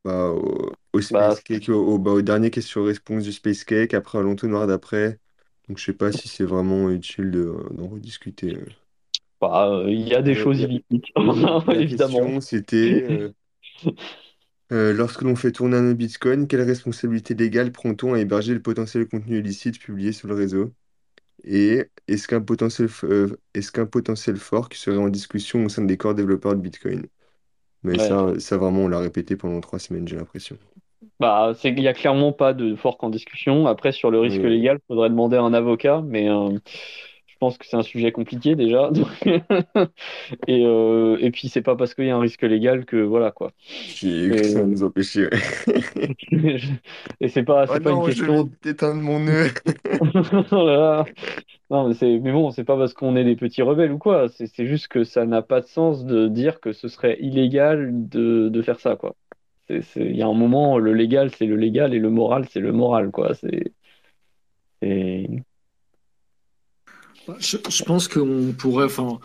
bah, 0.09 0.31
au, 0.31 0.73
au 0.93 1.01
bah, 1.11 1.35
Space 1.35 1.41
Cake, 1.43 1.69
au, 1.69 1.75
au- 1.95 1.99
bah, 1.99 2.13
au 2.13 2.23
dernier 2.23 2.51
question-réponse 2.51 3.25
du 3.25 3.33
Space 3.33 3.65
Cake, 3.65 3.95
après 3.95 4.19
à 4.19 4.23
l'entonnoir 4.23 4.67
d'après. 4.67 5.19
Donc 5.69 5.79
je 5.79 5.85
sais 5.85 5.93
pas 5.95 6.13
si 6.13 6.29
c'est 6.29 6.45
vraiment 6.45 6.91
utile 6.91 7.31
de, 7.31 7.55
d'en 7.73 7.89
rediscuter. 7.89 8.57
euh. 8.57 8.67
bah, 9.41 9.69
euh, 9.71 9.91
il 9.91 10.09
y 10.09 10.15
a 10.15 10.23
des 10.23 10.35
Euh, 10.35 10.35
choses 10.35 10.61
illicites, 10.61 11.07
la 11.69 11.83
évidemment. 11.83 11.83
question, 11.85 12.41
c'était 12.41 13.03
euh, 13.05 13.33
euh, 14.73 14.93
lorsque 14.93 15.23
l'on 15.23 15.37
fait 15.37 15.53
tourner 15.53 15.77
un 15.77 15.93
Bitcoin, 15.95 16.47
quelle 16.47 16.63
responsabilité 16.63 17.35
légale 17.35 17.73
prend-on 17.73 18.15
à 18.15 18.21
héberger 18.21 18.55
le 18.55 18.63
potentiel 18.63 19.09
contenu 19.09 19.39
illicite 19.39 19.79
publié 19.81 20.13
sur 20.13 20.29
le 20.29 20.35
réseau? 20.35 20.75
Et 21.45 21.87
est-ce 22.09 22.29
qu'un 22.29 22.41
potentiel, 22.43 22.89
f- 22.89 23.07
euh, 23.07 23.37
est-ce 23.55 23.73
qu'un 23.73 23.87
potentiel 23.87 24.37
fork 24.39 24.75
serait 24.75 24.99
en 24.99 25.09
discussion 25.11 25.65
au 25.65 25.69
sein 25.69 25.85
des 25.85 25.97
corps 25.99 26.15
développeurs 26.17 26.57
de 26.57 26.61
Bitcoin? 26.63 27.07
Mais 27.83 27.99
Ouais. 27.99 27.99
ça, 27.99 28.39
ça 28.41 28.57
vraiment, 28.57 28.83
on 28.83 28.89
l'a 28.89 28.99
répété 29.01 29.37
pendant 29.37 29.61
trois 29.61 29.79
semaines, 29.81 30.07
j'ai 30.09 30.17
l'impression. 30.17 30.59
Bah, 31.21 31.53
c'est 31.55 31.75
qu'il 31.75 31.85
y 31.85 31.89
a 31.89 31.95
clairement 31.95 32.33
pas 32.33 32.55
de 32.55 32.75
fork 32.77 33.03
en 33.05 33.11
discussion. 33.11 33.67
Après, 33.67 33.93
sur 33.93 34.11
le 34.11 34.19
risque 34.21 34.43
Oui, 34.43 34.45
légal, 34.45 34.79
faudrait 34.89 35.11
demander 35.11 35.37
à 35.37 35.43
un 35.43 35.53
avocat, 35.55 36.03
mais 36.05 36.29
euh, 36.29 36.59
pense 37.39 37.59
que 37.59 37.67
c'est 37.67 37.77
un 37.77 37.83
sujet 37.83 38.13
compliqué 38.13 38.55
déjà. 38.57 38.91
donc- 38.93 39.27
Et, 40.47 40.65
euh, 40.65 41.17
et 41.21 41.31
puis, 41.31 41.49
c'est 41.49 41.63
pas 41.63 41.77
parce 41.77 41.95
qu'il 41.95 42.07
y 42.07 42.11
a 42.11 42.17
un 42.17 42.21
risque 42.21 42.43
légal 42.43 42.85
que 42.85 42.97
voilà 42.97 43.31
quoi. 43.31 43.53
Qui- 43.59 44.29
que 44.29 44.35
Et, 44.35 44.45
ça 44.45 44.61
va 44.61 44.67
nous 44.67 44.83
empêcher. 44.83 45.29
ouais. 45.29 46.17
et 47.21 47.29
c'est 47.29 47.43
pas, 47.45 47.65
Oh 47.69 47.73
c'est 47.75 47.81
pas 47.81 47.91
une 47.91 47.97
non, 47.97 48.05
je 48.11 48.25
vais 48.25 48.27
question. 48.27 48.51
éteindre 48.65 49.03
mon 49.03 49.21
nœud. 49.21 49.49
Voilà. 50.51 51.05
Non, 51.71 51.89
mais 51.89 51.95
c'est, 51.95 52.19
mais 52.19 52.33
bon, 52.33 52.51
c'est 52.51 52.65
pas 52.65 52.77
parce 52.79 52.95
qu'on 52.95 53.17
est 53.17 53.25
des 53.25 53.37
petits 53.37 53.63
rebelles 53.63 53.93
ou 53.93 53.99
quoi. 53.99 54.29
C'est, 54.29 54.47
c'est 54.47 54.67
juste 54.67 54.89
que 54.89 55.05
ça 55.05 55.27
n'a 55.27 55.43
pas 55.43 55.61
de 55.61 55.67
sens 55.67 56.05
de 56.07 56.29
dire 56.29 56.61
que 56.61 56.73
ce 56.73 56.89
serait 56.89 57.19
illégal 57.21 57.91
de, 58.09 58.49
de 58.49 58.63
faire 58.63 58.81
ça, 58.81 58.97
quoi. 58.97 59.15
C'est- 59.69 59.83
il 59.97 60.17
y 60.17 60.23
a 60.23 60.27
un 60.27 60.35
moment, 60.35 60.79
le 60.79 60.95
légal, 60.95 61.31
c'est 61.35 61.47
le 61.47 61.57
légal 61.57 61.95
et 61.95 61.99
le 61.99 62.11
moral, 62.11 62.47
c'est 62.51 62.61
le 62.61 62.73
moral, 62.73 63.11
quoi. 63.11 63.35
C'est, 63.35 63.73
c'est- 64.83 65.29
Je, 67.41 67.59
je 67.69 67.83
pense 67.85 68.09
qu'on 68.09 68.55
pourrait, 68.57 68.87
enfin, 68.87 69.19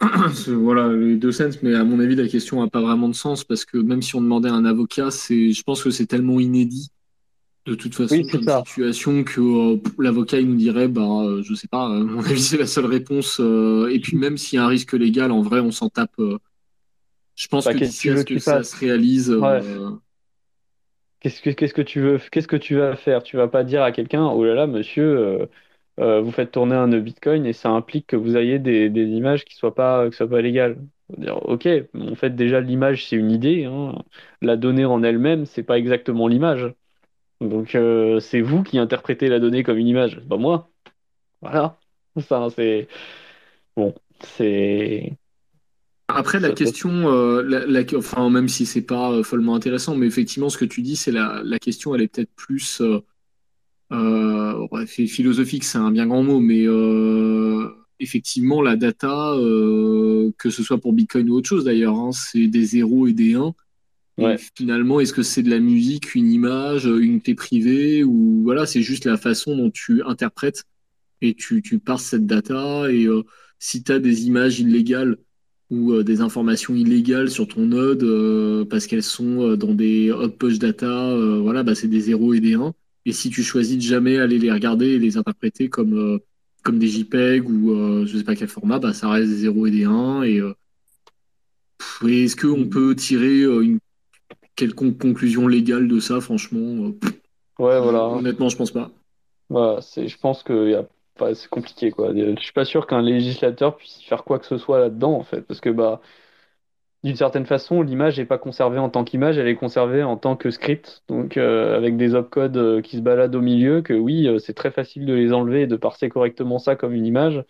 voilà, 0.48 0.88
les 0.92 1.16
deux 1.16 1.32
sens, 1.32 1.62
mais 1.62 1.74
à 1.74 1.84
mon 1.84 2.00
avis, 2.00 2.16
la 2.16 2.28
question 2.28 2.62
n'a 2.62 2.70
pas 2.70 2.80
vraiment 2.82 3.08
de 3.08 3.14
sens 3.14 3.44
parce 3.44 3.64
que 3.64 3.78
même 3.78 4.02
si 4.02 4.16
on 4.16 4.22
demandait 4.22 4.48
à 4.50 4.54
un 4.54 4.64
avocat, 4.64 5.10
c'est, 5.10 5.52
je 5.52 5.62
pense 5.62 5.82
que 5.84 5.90
c'est 5.90 6.06
tellement 6.06 6.40
inédit 6.40 6.90
de 7.66 7.74
toute 7.76 7.94
façon 7.94 8.24
Oui, 8.24 8.26
comme 8.26 8.48
ça. 8.48 8.66
situation 8.66 9.24
que 9.24 9.40
euh, 9.40 9.78
l'avocat 9.98 10.40
il 10.40 10.48
nous 10.50 10.56
dirait, 10.56 10.88
bah, 10.88 11.02
euh, 11.24 11.42
je 11.44 11.54
sais 11.54 11.68
pas, 11.68 11.86
à 11.86 11.90
mon 11.90 12.20
avis, 12.24 12.42
c'est 12.42 12.58
la 12.58 12.66
seule 12.66 12.86
réponse. 12.86 13.38
euh, 13.40 13.88
et 13.92 14.00
puis 14.00 14.16
même 14.18 14.36
s'il 14.38 14.58
y 14.58 14.60
a 14.60 14.64
un 14.66 14.68
risque 14.68 14.94
légal, 14.94 15.32
en 15.32 15.42
vrai, 15.42 15.60
on 15.60 15.72
s'en 15.72 15.88
tape. 15.90 16.12
euh, 16.20 16.38
je 17.36 17.48
pense 17.48 17.66
Bah, 17.66 17.70
que 17.70 17.78
d'ici 17.78 18.10
à 18.10 18.16
ce 18.16 18.24
que 18.26 18.38
ça 18.40 18.62
se 18.64 18.76
réalise, 18.76 19.30
Ouais. 19.38 19.64
euh, 19.70 19.90
Qu'est-ce 21.20 21.42
que, 21.42 21.50
qu'est-ce 21.50 21.74
que 21.74 21.82
tu 21.82 22.00
veux, 22.00 22.18
qu'est-ce 22.32 22.48
que 22.48 22.56
tu 22.56 22.76
vas 22.76 22.96
faire? 22.96 23.22
Tu 23.22 23.36
vas 23.36 23.48
pas 23.48 23.62
dire 23.64 23.82
à 23.82 23.92
quelqu'un, 23.92 24.26
oh 24.26 24.42
là 24.44 24.54
là, 24.54 24.66
monsieur, 24.66 25.48
euh, 26.00 26.20
vous 26.20 26.32
faites 26.32 26.52
tourner 26.52 26.74
un 26.76 26.88
nœud 26.88 27.00
Bitcoin 27.00 27.46
et 27.46 27.52
ça 27.52 27.70
implique 27.70 28.06
que 28.08 28.16
vous 28.16 28.36
ayez 28.36 28.58
des, 28.58 28.90
des 28.90 29.04
images 29.06 29.44
qui 29.44 29.54
soient 29.56 29.74
pas, 29.74 30.08
qui 30.10 30.16
soient 30.16 30.28
pas 30.28 30.40
légales. 30.42 30.78
Dire, 31.18 31.36
ok, 31.48 31.68
en 31.94 32.14
fait, 32.14 32.30
déjà, 32.36 32.60
l'image, 32.60 33.06
c'est 33.08 33.16
une 33.16 33.30
idée, 33.32 33.64
hein. 33.64 33.94
La 34.42 34.56
donnée 34.56 34.84
en 34.84 35.02
elle-même, 35.02 35.46
c'est 35.46 35.62
pas 35.64 35.78
exactement 35.78 36.28
l'image. 36.28 36.72
Donc, 37.40 37.74
euh, 37.74 38.20
c'est 38.20 38.40
vous 38.42 38.62
qui 38.62 38.78
interprétez 38.78 39.28
la 39.28 39.40
donnée 39.40 39.62
comme 39.64 39.78
une 39.78 39.88
image, 39.88 40.20
pas 40.28 40.36
moi. 40.38 40.70
Voilà. 41.42 41.78
Ça, 42.28 42.48
c'est, 42.56 42.88
bon, 43.76 43.94
c'est, 44.22 45.18
Après, 46.08 46.40
la 46.40 46.50
question, 46.50 46.90
euh, 47.08 47.42
la, 47.42 47.64
la- 47.66 47.84
enfin, 47.96 48.28
même 48.30 48.48
si 48.48 48.66
c'est 48.66 48.82
pas 48.82 49.12
euh, 49.12 49.22
follement 49.22 49.54
intéressant, 49.54 49.94
mais 49.94 50.06
effectivement, 50.06 50.48
ce 50.50 50.58
que 50.58 50.64
tu 50.64 50.82
dis, 50.82 50.96
c'est 50.96 51.12
la, 51.12 51.40
la 51.44 51.58
question, 51.60 51.94
elle 51.94 52.02
est 52.02 52.08
peut-être 52.08 52.34
plus 52.34 52.80
euh, 52.80 53.00
euh, 53.92 54.66
ouais, 54.70 54.86
phi- 54.86 55.08
philosophique, 55.08 55.64
c'est 55.64 55.78
un 55.78 55.90
bien 55.90 56.06
grand 56.06 56.22
mot, 56.22 56.40
mais 56.40 56.64
euh, 56.66 57.68
effectivement, 57.98 58.62
la 58.62 58.76
data, 58.76 59.32
euh, 59.34 60.30
que 60.38 60.50
ce 60.50 60.62
soit 60.62 60.78
pour 60.78 60.92
Bitcoin 60.92 61.28
ou 61.30 61.34
autre 61.34 61.48
chose 61.48 61.64
d'ailleurs, 61.64 61.96
hein, 61.96 62.12
c'est 62.12 62.46
des 62.46 62.64
zéros 62.64 63.06
et 63.08 63.12
des 63.12 63.34
1. 63.34 63.52
Et 64.18 64.36
finalement, 64.56 65.00
est-ce 65.00 65.12
que 65.14 65.22
c'est 65.22 65.42
de 65.42 65.50
la 65.50 65.60
musique, 65.60 66.14
une 66.14 66.30
image, 66.32 66.84
une 66.86 67.20
clé 67.22 67.34
privée, 67.34 68.04
ou 68.04 68.42
voilà, 68.44 68.66
c'est 68.66 68.82
juste 68.82 69.06
la 69.06 69.16
façon 69.16 69.56
dont 69.56 69.70
tu 69.70 70.02
interprètes 70.04 70.64
et 71.22 71.34
tu, 71.34 71.62
tu 71.62 71.78
parses 71.80 72.04
cette 72.04 72.26
data. 72.26 72.90
Et 72.92 73.06
euh, 73.06 73.22
si 73.58 73.82
tu 73.84 73.92
as 73.92 73.98
des 74.00 74.26
images 74.26 74.60
illégales 74.60 75.18
ou 75.70 75.92
euh, 75.94 76.04
des 76.04 76.20
informations 76.22 76.74
illégales 76.76 77.30
sur 77.30 77.48
ton 77.48 77.66
node 77.66 78.02
euh, 78.04 78.64
parce 78.66 78.86
qu'elles 78.86 79.02
sont 79.04 79.56
dans 79.56 79.74
des 79.74 80.12
hot 80.12 80.30
push 80.30 80.58
data, 80.58 81.14
voilà, 81.40 81.62
bah, 81.62 81.74
c'est 81.74 81.88
des 81.88 82.00
0 82.00 82.34
et 82.34 82.40
des 82.40 82.54
1. 82.54 82.74
Et 83.10 83.12
si 83.12 83.28
tu 83.28 83.42
choisis 83.42 83.76
de 83.76 83.82
jamais 83.82 84.18
aller 84.18 84.38
les 84.38 84.52
regarder 84.52 84.90
et 84.90 84.98
les 85.00 85.16
interpréter 85.16 85.68
comme, 85.68 86.20
comme 86.62 86.78
des 86.78 86.86
JPEG 86.86 87.48
ou 87.50 88.06
je 88.06 88.16
sais 88.16 88.22
pas 88.22 88.36
quel 88.36 88.46
format, 88.46 88.78
bah, 88.78 88.92
ça 88.92 89.08
reste 89.10 89.30
des 89.30 89.36
0 89.36 89.66
et 89.66 89.70
des 89.72 89.84
1. 89.84 90.22
Et, 90.22 90.40
est-ce 92.06 92.36
qu'on 92.36 92.68
peut 92.68 92.94
tirer 92.94 93.42
une 93.42 93.80
quelconque 94.54 94.96
conclusion 94.96 95.48
légale 95.48 95.88
de 95.88 95.98
ça, 95.98 96.20
franchement 96.20 96.92
Ouais, 97.58 97.80
voilà. 97.80 98.04
Honnêtement, 98.04 98.48
je 98.48 98.56
pense 98.56 98.70
pas. 98.70 98.92
Voilà, 99.48 99.80
c'est, 99.80 100.06
je 100.06 100.16
pense 100.16 100.44
y 100.48 100.74
a 100.74 100.86
c'est 101.34 101.48
compliqué 101.48 101.90
quoi. 101.90 102.14
Je 102.14 102.40
suis 102.40 102.52
pas 102.52 102.64
sûr 102.64 102.86
qu'un 102.86 103.02
législateur 103.02 103.76
puisse 103.76 104.00
faire 104.02 104.22
quoi 104.22 104.38
que 104.38 104.46
ce 104.46 104.56
soit 104.56 104.78
là-dedans 104.78 105.14
en 105.14 105.24
fait, 105.24 105.42
parce 105.42 105.60
que 105.60 105.70
bah 105.70 106.00
d'une 107.02 107.16
certaine 107.16 107.46
façon 107.46 107.82
l'image 107.82 108.18
n'est 108.18 108.26
pas 108.26 108.38
conservée 108.38 108.78
en 108.78 108.90
tant 108.90 109.04
qu'image, 109.04 109.38
elle 109.38 109.48
est 109.48 109.56
conservée 109.56 110.02
en 110.02 110.16
tant 110.16 110.36
que 110.36 110.50
script, 110.50 111.02
donc 111.08 111.36
euh, 111.36 111.76
avec 111.76 111.96
des 111.96 112.14
opcodes 112.14 112.56
euh, 112.56 112.82
qui 112.82 112.96
se 112.98 113.02
baladent 113.02 113.34
au 113.34 113.40
milieu, 113.40 113.82
que 113.82 113.94
oui 113.94 114.26
euh, 114.28 114.38
c'est 114.38 114.54
très 114.54 114.70
facile 114.70 115.06
de 115.06 115.14
les 115.14 115.32
enlever 115.32 115.62
et 115.62 115.66
de 115.66 115.76
parser 115.76 116.08
correctement 116.10 116.58
ça 116.58 116.76
comme 116.76 116.92
une 116.94 117.06
image. 117.06 117.42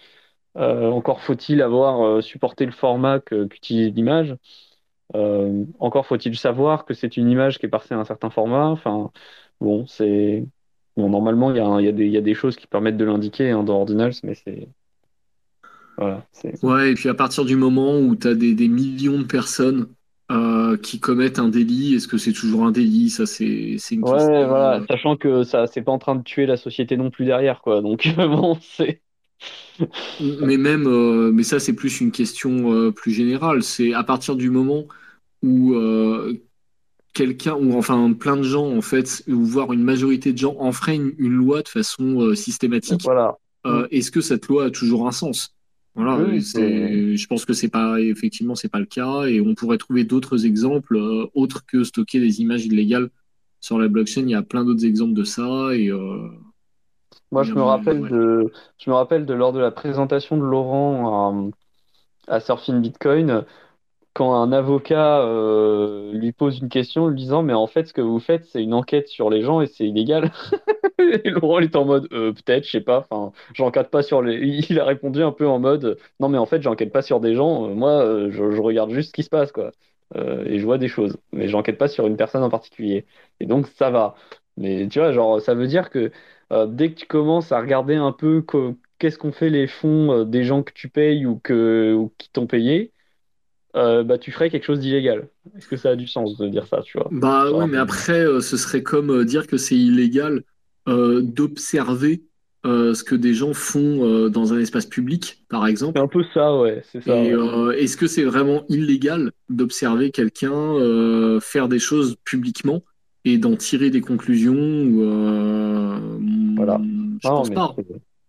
encore 0.57 1.21
faut-il 1.23 1.63
avoir 1.63 2.23
supporté 2.23 2.67
le 2.67 2.73
format 2.73 3.21
qu'utilise 3.21 3.95
l'image. 3.95 4.37
encore 5.79 6.07
faut-il 6.07 6.37
savoir 6.39 6.85
que 6.85 6.95
c'est 6.95 7.17
une 7.17 7.31
image 7.31 7.59
qui 7.59 7.67
est 7.67 7.69
parsée 7.69 7.95
à 7.95 7.99
un 7.99 8.05
certain 8.05 8.31
format. 8.31 8.67
Enfin 8.67 9.11
bon 9.61 9.87
c'est 9.87 10.45
normalement, 10.97 11.51
il 11.51 11.57
y 11.57 11.61
a, 11.61 11.81
y, 11.81 12.17
a 12.17 12.21
des 12.21 12.35
choses 12.35 12.57
qui 12.57 12.67
permettent 12.67 12.97
de 12.97 13.05
l'indiquer 13.05 13.51
hein, 13.51 13.63
dans 13.65 13.77
Ordinals, 13.81 14.13
mais 14.23 14.35
c'est. 14.35 14.69
Voilà, 16.01 16.25
ouais, 16.63 16.93
et 16.93 16.95
puis 16.95 17.11
à 17.11 17.15
partir 17.15 17.45
du 17.45 17.57
moment 17.57 17.99
où 17.99 18.17
tu 18.17 18.27
as 18.27 18.35
des, 18.35 18.69
millions 18.69 19.19
de 19.19 19.25
personnes 19.25 19.89
euh, 20.33 20.79
qui 20.79 20.99
commettent 20.99 21.39
un 21.39 21.49
délit, 21.49 21.95
est-ce 21.95 22.09
que 22.09 22.17
c'est 22.17 22.33
toujours 22.33 22.65
un 22.65 22.71
délit? 22.71 23.11
Ça, 23.11 23.27
c'est 23.27 23.45
une 23.45 24.03
ouais, 24.03 24.13
question. 24.13 24.49
voilà, 24.49 24.77
euh, 24.77 24.87
sachant 24.89 25.19
que 25.19 25.43
ça, 25.43 25.67
c'est 25.67 25.83
pas 25.83 25.93
en 25.93 25.99
train 25.99 26.15
de 26.15 26.23
tuer 26.23 26.47
la 26.47 26.57
société 26.57 26.97
non 26.97 27.11
plus 27.11 27.27
derrière, 27.27 27.61
quoi. 27.61 27.83
Donc, 27.83 28.09
bon, 28.17 28.57
c'est. 28.63 29.03
mais 30.41 30.57
même, 30.57 30.87
euh, 30.87 31.33
mais 31.33 31.43
ça, 31.43 31.61
c'est 31.61 31.75
plus 31.75 32.01
une 32.01 32.13
question 32.13 32.91
plus 32.93 33.13
générale. 33.13 33.63
C'est 33.63 33.93
à 33.93 34.03
partir 34.03 34.37
du 34.37 34.49
moment 34.49 34.87
où 35.43 35.75
quelqu'un, 37.13 37.57
ou 37.57 37.77
enfin 37.77 38.11
plein 38.15 38.39
de 38.39 38.43
gens, 38.43 38.75
en 38.75 38.81
fait, 38.81 39.23
ou 39.29 39.45
voire 39.45 39.75
une 39.75 39.85
majorité 39.85 40.33
de 40.33 40.39
gens 40.39 40.57
enfreignent 40.61 41.13
une 41.19 41.35
loi 41.35 41.61
de 41.61 41.69
façon 41.69 42.35
systématique, 42.35 43.03
voilà. 43.05 43.37
Est-ce 43.91 44.11
que 44.11 44.23
cette 44.23 44.49
loi 44.49 44.65
a 44.65 44.71
toujours 44.71 45.07
un 45.07 45.13
sens? 45.13 45.55
Voilà, 45.95 46.25
je 46.39 47.27
pense 47.27 47.45
que 47.45 47.53
c'est 47.53 47.69
pas 47.69 48.01
effectivement 48.01 48.55
c'est 48.55 48.69
pas 48.69 48.79
le 48.79 48.87
cas 48.87 49.25
et 49.25 49.41
on 49.41 49.55
pourrait 49.55 49.79
trouver 49.79 50.05
d'autres 50.05 50.47
exemples 50.47 50.97
euh, 50.97 51.27
autres 51.35 51.67
que 51.67 51.85
stocker 51.85 52.21
des 52.21 52.41
images 52.41 52.65
illégales 52.65 53.11
sur 53.61 53.79
la 53.79 53.89
blockchain. 53.89 54.23
Il 54.23 54.31
y 54.31 54.35
a 54.35 54.43
plein 54.43 54.65
d'autres 54.65 54.85
exemples 54.85 55.15
de 55.15 55.25
ça 55.25 55.75
et 55.75 55.91
moi 57.33 57.43
je 57.43 57.53
me 57.55 57.63
rappelle 57.63 58.09
de 58.09 58.53
je 58.79 58.91
me 58.91 58.95
rappelle 58.95 59.27
de 59.27 59.35
lors 59.35 59.53
de 59.53 59.61
la 59.61 59.71
présentation 59.71 60.37
de 60.37 60.43
Laurent 60.43 61.51
à, 62.29 62.37
à 62.37 62.41
Surfing 62.41 62.81
Bitcoin 62.81 63.45
quand 64.13 64.35
un 64.35 64.53
avocat 64.53 65.21
euh, 65.23 66.13
lui 66.13 66.33
pose 66.33 66.59
une 66.59 66.69
question 66.69 67.09
lui 67.09 67.17
disant 67.17 67.43
mais 67.43 67.53
en 67.53 67.67
fait 67.67 67.87
ce 67.87 67.93
que 67.93 68.01
vous 68.01 68.19
faites 68.19 68.45
c'est 68.45 68.63
une 68.63 68.75
enquête 68.75 69.09
sur 69.09 69.31
les 69.31 69.43
gens 69.43 69.61
et 69.61 69.67
c'est 69.67 69.87
illégal. 69.87 70.33
Et 71.25 71.31
Laurent 71.31 71.59
il 71.61 71.65
est 71.65 71.77
en 71.77 71.85
mode 71.85 72.09
euh, 72.13 72.33
peut-être 72.33 72.65
je 72.65 72.71
sais 72.71 72.81
pas. 72.81 73.07
Enfin 73.11 73.33
j'enquête 73.55 73.91
pas 73.91 74.03
sur 74.03 74.23
les 74.23 74.37
il 74.69 74.79
a 74.81 74.85
répondu 74.85 75.23
un 75.23 75.33
peu 75.33 75.47
en 75.47 75.59
mode 75.59 75.99
non 76.21 76.29
mais 76.29 76.39
en 76.39 76.47
fait 76.47 76.63
j'enquête 76.63 76.93
pas 76.93 77.03
sur 77.03 77.21
des 77.21 77.35
gens. 77.35 77.67
Euh, 77.69 77.75
moi 77.75 78.31
je, 78.31 78.43
regarde 78.61 78.91
juste 78.91 79.11
ce 79.11 79.13
qui 79.15 79.23
se 79.23 79.31
passe 79.31 79.53
quoi. 79.53 79.73
Et 80.17 80.59
je 80.59 80.65
vois 80.65 80.79
des 80.79 80.89
choses. 80.89 81.17
Mais 81.33 81.49
j'enquête 81.49 81.79
pas 81.79 81.89
sur 81.89 82.07
une 82.07 82.17
personne 82.17 82.43
en 82.43 82.51
particulier. 82.51 83.07
Et 83.41 83.47
donc 83.47 83.69
ça 83.69 83.91
va. 83.91 84.17
Mais 84.57 84.89
tu 84.89 84.99
vois 84.99 85.13
genre 85.13 85.41
ça 85.41 85.55
veut 85.55 85.67
dire 85.69 85.91
que 85.91 86.11
dès 86.67 86.91
que 86.93 86.97
tu 86.97 87.07
commences 87.07 87.53
à 87.53 87.61
regarder 87.61 87.95
un 87.95 88.13
peu 88.13 88.45
qu'est-ce 88.99 89.19
qu'on 89.19 89.33
fait 89.33 89.51
les 89.51 89.67
fonds 89.69 90.25
des 90.25 90.45
gens 90.45 90.63
que 90.63 90.73
tu 90.73 90.89
payes 90.89 91.27
ou 91.27 91.39
que 91.39 91.95
ou 91.95 92.13
qui 92.19 92.31
t'ont 92.31 92.47
payé 92.47 92.93
euh, 93.77 94.03
bah, 94.03 94.19
tu 94.19 94.33
ferais 94.33 94.51
quelque 94.51 94.65
chose 94.65 94.81
d'illégal. 94.81 95.29
Est-ce 95.57 95.69
que 95.69 95.77
ça 95.77 95.91
a 95.91 95.97
du 95.97 96.07
sens 96.07 96.37
de 96.37 96.49
dire 96.49 96.67
ça, 96.67 96.83
tu 96.83 96.99
vois? 96.99 97.09
Bah 97.13 97.47
oui, 97.53 97.67
mais 97.69 97.79
après, 97.79 98.25
euh, 98.25 98.41
ce 98.41 98.57
serait 98.57 98.83
comme 98.83 99.11
euh, 99.11 99.25
dire 99.25 99.47
que 99.47 99.57
c'est 99.57 99.77
illégal 99.77 100.43
d'observer 100.87 102.25
ce 102.65 103.05
que 103.05 103.15
des 103.15 103.33
gens 103.33 103.55
font 103.55 104.29
dans 104.29 104.53
un 104.53 104.59
espace 104.59 104.87
public, 104.87 105.45
par 105.49 105.69
exemple. 105.69 105.93
C'est 105.95 106.03
un 106.03 106.09
peu 106.09 106.25
ça, 106.35 106.59
ouais. 106.59 106.83
C'est 106.91 107.01
ça. 107.01 107.17
est-ce 107.77 107.97
que 107.97 108.09
c'est 108.09 108.25
vraiment 108.25 108.65
illégal 108.69 109.31
d'observer 109.49 110.11
quelqu'un 110.11 111.39
faire 111.41 111.69
des 111.69 111.79
choses 111.79 112.17
publiquement 112.25 112.83
et 113.25 113.39
d'en 113.39 113.55
tirer 113.55 113.91
des 113.91 114.01
conclusions 114.01 114.57
Voilà. 116.57 116.81
Je 117.23 117.29
pense 117.29 117.51
pas. 117.51 117.77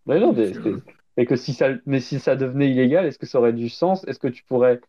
Mais 0.06 0.20
non, 0.20 0.36
mais, 1.18 1.26
que 1.26 1.36
si 1.36 1.54
ça, 1.54 1.70
mais 1.88 2.00
si 2.00 2.20
ça 2.20 2.36
devenait 2.36 2.70
illégal, 2.70 3.08
est-ce 3.08 3.18
que 3.18 3.26
ça 3.26 3.40
aurait 3.40 3.54
du 3.54 3.70
sens? 3.70 4.06
Est-ce 4.08 4.20
que 4.20 4.28
tu 4.28 4.44
pourrais 4.44 4.82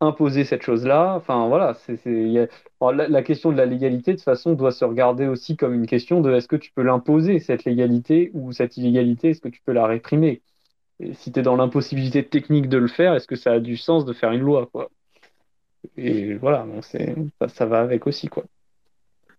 imposer 0.00 0.44
cette 0.44 0.62
chose-là. 0.62 1.14
Enfin, 1.16 1.48
voilà, 1.48 1.74
c'est, 1.74 1.98
la, 2.80 3.22
question 3.22 3.52
de 3.52 3.56
la 3.56 3.66
légalité, 3.66 4.12
de 4.12 4.16
toute 4.16 4.24
façon, 4.24 4.54
doit 4.54 4.72
se 4.72 4.84
regarder 4.84 5.26
aussi 5.26 5.56
comme 5.56 5.74
une 5.74 5.86
question 5.86 6.20
de 6.20 6.32
est-ce 6.32 6.48
que 6.48 6.56
tu 6.56 6.70
peux 6.72 6.82
l'imposer, 6.82 7.38
cette 7.38 7.64
légalité, 7.64 8.30
ou 8.34 8.52
cette 8.52 8.76
illégalité, 8.76 9.30
est-ce 9.30 9.40
que 9.40 9.48
tu 9.48 9.60
peux 9.64 9.72
la 9.72 9.86
réprimer? 9.86 10.42
Et 11.00 11.14
si 11.14 11.32
tu 11.32 11.40
es 11.40 11.42
dans 11.42 11.56
l'impossibilité 11.56 12.24
technique 12.24 12.68
de 12.68 12.78
le 12.78 12.88
faire, 12.88 13.14
est-ce 13.14 13.26
que 13.26 13.36
ça 13.36 13.52
a 13.52 13.60
du 13.60 13.76
sens 13.76 14.04
de 14.04 14.12
faire 14.12 14.32
une 14.32 14.42
loi 14.42 14.68
quoi? 14.72 14.90
Et 15.96 16.34
voilà, 16.34 16.64
donc 16.64 16.84
c'est, 16.84 17.14
ça, 17.48 17.66
va 17.66 17.80
avec 17.80 18.06
aussi. 18.06 18.28
quoi. 18.28 18.44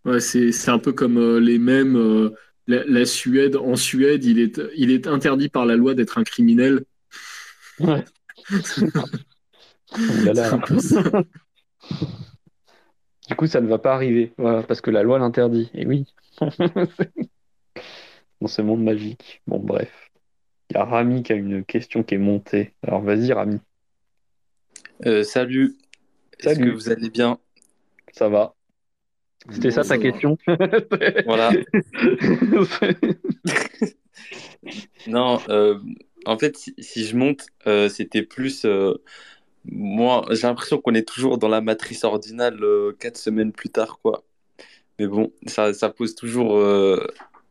Ouais, 0.03 0.19
c'est, 0.19 0.69
un 0.69 0.77
peu 0.77 0.93
comme 0.93 1.17
euh, 1.17 1.39
les 1.39 1.57
mêmes. 1.57 1.95
Euh, 1.95 2.35
la, 2.67 3.05
Suède, 3.05 3.55
en 3.55 3.75
Suède, 3.75 4.23
il 4.25 4.39
est, 4.39 4.59
il 4.75 4.91
est 4.91 5.07
interdit 5.07 5.49
par 5.49 5.65
la 5.65 5.75
loi 5.75 5.93
d'être 5.93 6.17
un 6.17 6.23
criminel. 6.23 6.83
Ouais. 7.79 8.03
du 13.27 13.35
coup, 13.35 13.47
ça 13.47 13.59
ne 13.61 13.67
va 13.67 13.79
pas 13.79 13.93
arriver, 13.93 14.33
parce 14.37 14.81
que 14.81 14.91
la 14.91 15.03
loi 15.03 15.19
l'interdit. 15.19 15.69
Et 15.73 15.85
oui. 15.85 16.05
Dans 18.41 18.47
ce 18.47 18.61
monde 18.61 18.83
magique. 18.83 19.41
Bon, 19.47 19.59
bref. 19.59 20.11
Il 20.69 20.75
y 20.75 20.77
a 20.77 20.83
Rami 20.83 21.23
qui 21.23 21.33
a 21.33 21.35
une 21.35 21.63
question 21.63 22.03
qui 22.03 22.15
est 22.15 22.19
montée. 22.19 22.73
Alors 22.83 23.01
vas-y, 23.01 23.31
Rami. 23.31 23.59
Euh, 25.05 25.23
salut. 25.23 25.77
Est-ce 26.39 26.59
que 26.59 26.69
vous 26.69 26.89
allez 26.89 27.09
bien? 27.09 27.39
Ça 28.13 28.29
va. 28.29 28.55
C'était 29.49 29.71
ça 29.71 29.83
ta 29.83 29.97
question? 29.97 30.37
Voilà. 31.25 31.51
non, 35.07 35.39
euh, 35.49 35.79
en 36.25 36.37
fait, 36.37 36.57
si, 36.57 37.05
je 37.05 37.15
monte, 37.15 37.45
euh, 37.67 37.89
c'était 37.89 38.23
plus 38.23 38.65
moi, 39.71 40.25
j'ai 40.31 40.47
l'impression 40.47 40.79
qu'on 40.79 40.93
est 40.93 41.07
toujours 41.07 41.37
dans 41.37 41.47
la 41.47 41.61
matrice 41.61 42.03
ordinale 42.03 42.63
euh, 42.63 42.93
quatre 42.99 43.17
semaines 43.17 43.51
plus 43.51 43.69
tard, 43.69 43.99
quoi. 44.01 44.23
Mais 44.99 45.07
bon, 45.07 45.31
ça, 45.47 45.73
ça 45.73 45.89
pose 45.89 46.15
toujours. 46.15 46.57
Euh, 46.57 47.07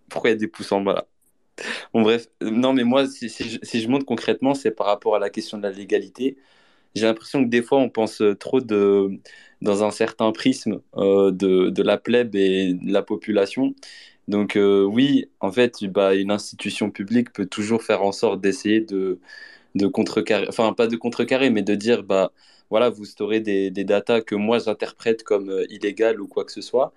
pourquoi 0.09 0.31
il 0.31 0.35
y 0.35 0.37
a 0.37 0.39
des 0.39 0.49
pouces 0.49 0.73
en 0.73 0.81
bas 0.83 0.95
là? 0.95 1.07
Bon, 1.95 2.03
bref. 2.03 2.29
Non, 2.43 2.73
mais 2.73 2.85
moi, 2.85 3.07
si, 3.07 3.29
je, 3.29 3.59
si 3.63 3.89
montre 3.89 4.07
concrètement, 4.07 4.55
c'est 4.55 4.73
par 4.73 4.87
rapport 4.87 5.17
à 5.17 5.19
la 5.19 5.31
question 5.31 5.59
de 5.59 5.63
la 5.65 5.71
légalité. 5.71 6.37
J'ai 6.95 7.07
l'impression 7.07 7.45
que 7.45 7.51
des 7.51 7.63
fois, 7.63 7.79
on 7.79 7.91
pense 7.91 8.23
trop 8.41 8.61
de, 8.61 9.11
dans 9.63 9.85
un 9.85 9.91
certain 9.91 10.33
prisme 10.33 10.81
euh, 10.97 11.33
de, 11.33 11.71
de, 11.71 11.83
la 11.83 11.99
plèbe 11.99 12.37
et 12.37 12.75
de 12.75 12.93
la 12.93 13.03
population. 13.03 13.75
Donc, 14.29 14.57
oui, 14.59 15.31
en 15.41 15.53
fait, 15.53 15.85
bah, 15.85 16.15
une 16.15 16.31
institution 16.31 16.91
publique 16.91 17.33
peut 17.33 17.47
toujours 17.47 17.83
faire 17.83 18.03
en 18.03 18.13
sorte 18.13 18.41
d'essayer 18.41 18.81
de 18.81 19.21
de 19.75 19.87
contrecarrer, 19.87 20.47
enfin 20.49 20.73
pas 20.73 20.87
de 20.87 20.97
contrecarrer, 20.97 21.51
mais 21.51 21.63
de 21.63 21.75
dire, 21.75 22.03
bah 22.05 22.33
voilà, 22.71 22.91
vous 22.91 23.05
storez 23.05 23.41
des, 23.41 23.71
des 23.71 23.85
datas 23.85 24.21
que 24.23 24.35
moi 24.35 24.59
j'interprète 24.59 25.23
comme 25.25 25.51
euh, 25.51 25.67
illégales 25.71 26.21
ou 26.21 26.27
quoi 26.29 26.45
que 26.45 26.53
ce 26.53 26.61
soit. 26.61 26.93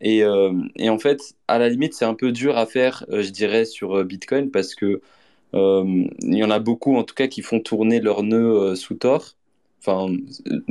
Et, 0.00 0.24
euh, 0.24 0.52
et, 0.76 0.90
en 0.90 0.98
fait, 0.98 1.34
à 1.48 1.58
la 1.58 1.68
limite, 1.70 1.94
c'est 1.94 2.04
un 2.04 2.14
peu 2.14 2.32
dur 2.32 2.58
à 2.58 2.66
faire, 2.66 3.06
euh, 3.10 3.22
je 3.22 3.30
dirais, 3.30 3.64
sur 3.64 4.04
Bitcoin 4.04 4.50
parce 4.50 4.74
que 4.74 5.00
il 5.54 6.34
y 6.34 6.44
en 6.44 6.50
a 6.50 6.58
beaucoup, 6.58 6.96
en 6.96 7.04
tout 7.04 7.14
cas, 7.14 7.28
qui 7.28 7.40
font 7.42 7.60
tourner 7.60 8.00
leur 8.00 8.22
nœud 8.22 8.76
sous 8.76 8.94
tort. 8.94 9.36
Enfin, 9.80 10.14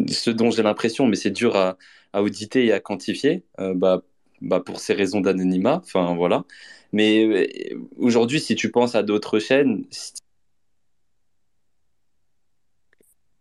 ce 0.07 0.29
dont 0.29 0.51
j'ai 0.51 0.61
l'impression, 0.63 1.07
mais 1.07 1.15
c'est 1.15 1.31
dur 1.31 1.55
à, 1.55 1.77
à, 2.13 2.21
auditer 2.21 2.65
et 2.65 2.71
à 2.71 2.79
quantifier, 2.79 3.43
bah, 3.57 4.03
bah, 4.41 4.59
pour 4.59 4.79
ces 4.79 4.93
raisons 4.93 5.21
d'anonymat. 5.21 5.81
Enfin, 5.83 6.15
voilà. 6.15 6.45
Mais 6.93 7.49
aujourd'hui, 7.97 8.39
si 8.39 8.55
tu 8.55 8.69
penses 8.71 8.93
à 8.95 9.03
d'autres 9.03 9.39
chaînes, 9.39 9.85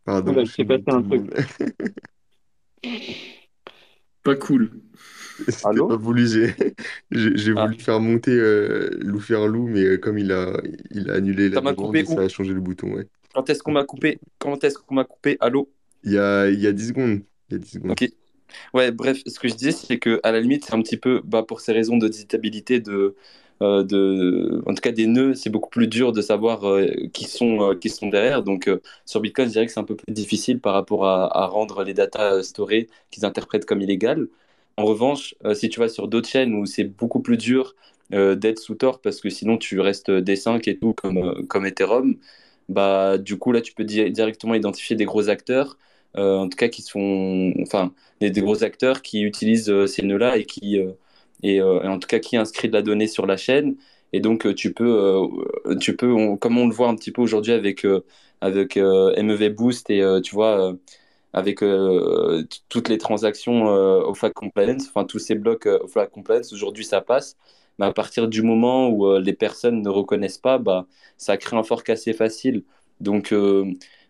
Pardon, 0.05 0.45
je 0.45 0.63
passé 0.63 0.85
un 0.89 1.03
truc. 1.03 1.23
Pas 4.23 4.37
cool. 4.37 4.71
C'était 5.49 5.63
pas 5.63 5.97
voulu, 5.97 6.27
j'ai 7.11 7.53
Ah, 7.57 7.67
voulu 7.67 7.79
faire 7.79 8.01
monter 8.01 8.31
euh, 8.31 8.89
Lou 9.01 9.19
faire 9.19 9.47
loup, 9.49 9.67
mais 9.67 9.83
euh, 9.83 9.97
comme 9.99 10.17
il 10.19 10.31
a, 10.33 10.53
il 10.91 11.11
a 11.11 11.15
annulé 11.15 11.49
la 11.49 11.61
ça 11.61 11.73
demande, 11.73 12.07
ça 12.07 12.21
a 12.21 12.29
changé 12.29 12.53
le 12.53 12.61
bouton, 12.61 12.95
ouais. 12.95 13.07
Quand 13.35 13.51
est-ce 13.51 13.63
qu'on 13.63 13.73
m'a 13.73 13.85
coupé? 13.85 14.19
Quand 14.39 14.63
est-ce 14.63 14.79
qu'on 14.79 14.95
m'a 14.95 15.05
coupé? 15.05 15.37
Allô? 15.41 15.69
Il 16.05 16.13
y 16.13 16.19
a, 16.19 16.49
il 16.49 16.61
y 16.61 16.67
a 16.67 16.73
10 16.73 16.89
secondes. 16.89 17.21
Il 17.51 17.55
y 17.55 17.57
a 17.57 17.59
10 17.59 17.69
secondes. 17.69 17.91
Ok. 17.91 18.09
Ouais, 18.73 18.93
bref, 18.93 19.19
ce 19.27 19.41
que 19.41 19.49
je 19.49 19.55
disais, 19.55 19.73
c'est 19.73 19.99
que 19.99 20.21
à 20.23 20.31
la 20.31 20.41
limite, 20.41 20.65
c'est 20.67 20.75
un 20.75 20.83
petit 20.83 20.97
peu, 20.97 21.21
bah, 21.25 21.43
pour 21.43 21.61
ces 21.61 21.73
raisons 21.73 21.97
de 21.97 22.07
disitabilité, 22.07 22.79
de, 22.79 23.17
de, 23.61 24.63
en 24.67 24.75
tout 24.75 24.81
cas 24.81 24.93
des 24.93 25.07
nœuds, 25.07 25.35
c'est 25.35 25.51
beaucoup 25.51 25.71
plus 25.71 25.87
dur 25.89 26.13
de 26.13 26.21
savoir 26.21 26.69
euh, 26.69 26.87
qui 27.13 27.25
sont, 27.25 27.71
euh, 27.73 27.75
qui 27.75 27.89
sont 27.89 28.09
derrière. 28.09 28.43
Donc 28.43 28.69
euh, 28.69 28.81
sur 29.07 29.21
Bitcoin, 29.21 29.47
je 29.49 29.53
dirais 29.53 29.67
que 29.67 29.73
c'est 29.73 29.81
un 29.81 29.85
peu 29.85 29.97
plus 29.97 30.13
difficile 30.13 30.61
par 30.61 30.75
rapport 30.75 31.07
à, 31.07 31.47
rendre 31.47 31.85
les 31.85 31.95
datas 31.95 32.35
euh, 32.37 32.43
storées 32.43 32.89
qu'ils 33.11 33.25
interprètent 33.25 33.65
comme 33.67 33.81
illégales. 33.81 34.29
En 34.77 34.85
revanche, 34.85 35.35
euh, 35.45 35.55
si 35.55 35.69
tu 35.69 35.81
vas 35.81 35.89
sur 35.89 36.09
d'autres 36.09 36.29
chaînes 36.29 36.55
où 36.55 36.67
c'est 36.67 36.85
beaucoup 36.85 37.21
plus 37.21 37.37
dur 37.37 37.75
euh, 38.13 38.35
d'être 38.35 38.59
sous 38.59 38.75
tort 38.75 39.01
parce 39.01 39.21
que 39.21 39.31
sinon 39.31 39.57
tu 39.57 39.81
restes 39.81 40.11
D5 40.11 40.67
et 40.69 40.77
tout 40.79 40.93
comme, 40.95 41.19
euh, 41.19 41.43
comme 41.49 41.65
Ethereum, 41.67 42.17
bah 42.69 43.19
du 43.19 43.39
coup 43.39 43.53
là 43.53 43.61
tu 43.61 43.73
peux 43.75 43.85
di- 43.85 44.11
directement 44.11 44.55
identifier 44.55 44.97
des 44.97 45.05
gros 45.05 45.29
acteurs, 45.29 45.79
euh, 46.17 46.37
en 46.39 46.49
tout 46.49 46.57
cas 46.57 46.69
qui 46.69 46.83
sont, 46.83 47.53
enfin 47.63 47.93
des, 48.21 48.31
des 48.31 48.41
gros 48.41 48.65
acteurs 48.65 49.03
qui 49.03 49.23
utilisent 49.23 49.71
euh, 49.71 49.87
ces 49.87 50.03
nœuds-là 50.03 50.37
et 50.39 50.45
qui, 50.45 50.79
euh, 50.79 50.93
et, 51.45 51.61
euh, 51.63 51.83
et 51.85 51.89
en 51.89 51.99
tout 52.01 52.09
cas 52.09 52.19
qui 52.21 52.37
inscrivent 52.37 52.73
de 52.73 52.77
la 52.77 52.83
donnée 52.83 53.09
sur 53.09 53.27
la 53.27 53.37
chaîne. 53.39 53.77
Et 54.13 54.21
donc, 54.21 54.47
euh, 54.47 54.55
tu 54.55 54.75
peux, 54.75 54.87
euh, 55.67 55.77
tu 55.81 55.97
peux 55.97 56.13
on- 56.13 56.37
comme 56.37 56.59
on 56.59 56.69
le 56.69 56.75
voit 56.75 56.89
un 56.89 56.97
petit 56.97 57.13
peu 57.13 57.23
aujourd'hui 57.23 57.53
avec, 57.53 57.87
avec 58.41 58.77
MEV 58.77 59.51
Boost 59.51 59.91
et 59.91 60.03
tu 60.25 60.35
vois, 60.35 60.75
avec 61.33 61.61
toutes 62.69 62.89
les 62.89 62.99
transactions 62.99 63.65
au 63.67 64.15
flag 64.15 64.33
compliance, 64.33 64.89
enfin 64.89 65.05
tous 65.05 65.19
ces 65.19 65.35
blocs 65.35 65.67
au 65.67 65.89
flag 65.89 66.11
compliance, 66.11 66.53
aujourd'hui 66.53 66.85
ça 66.85 67.01
passe. 67.01 67.37
Mais 67.79 67.87
à 67.87 67.93
partir 67.93 68.29
du 68.29 68.43
moment 68.43 68.89
où 68.91 69.19
les 69.19 69.33
personnes 69.33 69.83
ne 69.83 69.89
reconnaissent 69.89 70.39
pas, 70.39 70.59
bah, 70.59 70.87
ça 71.17 71.37
crée 71.37 71.57
un 71.57 71.63
fork 71.65 71.89
assez 71.91 72.13
facile. 72.13 72.63
Donc, 73.01 73.33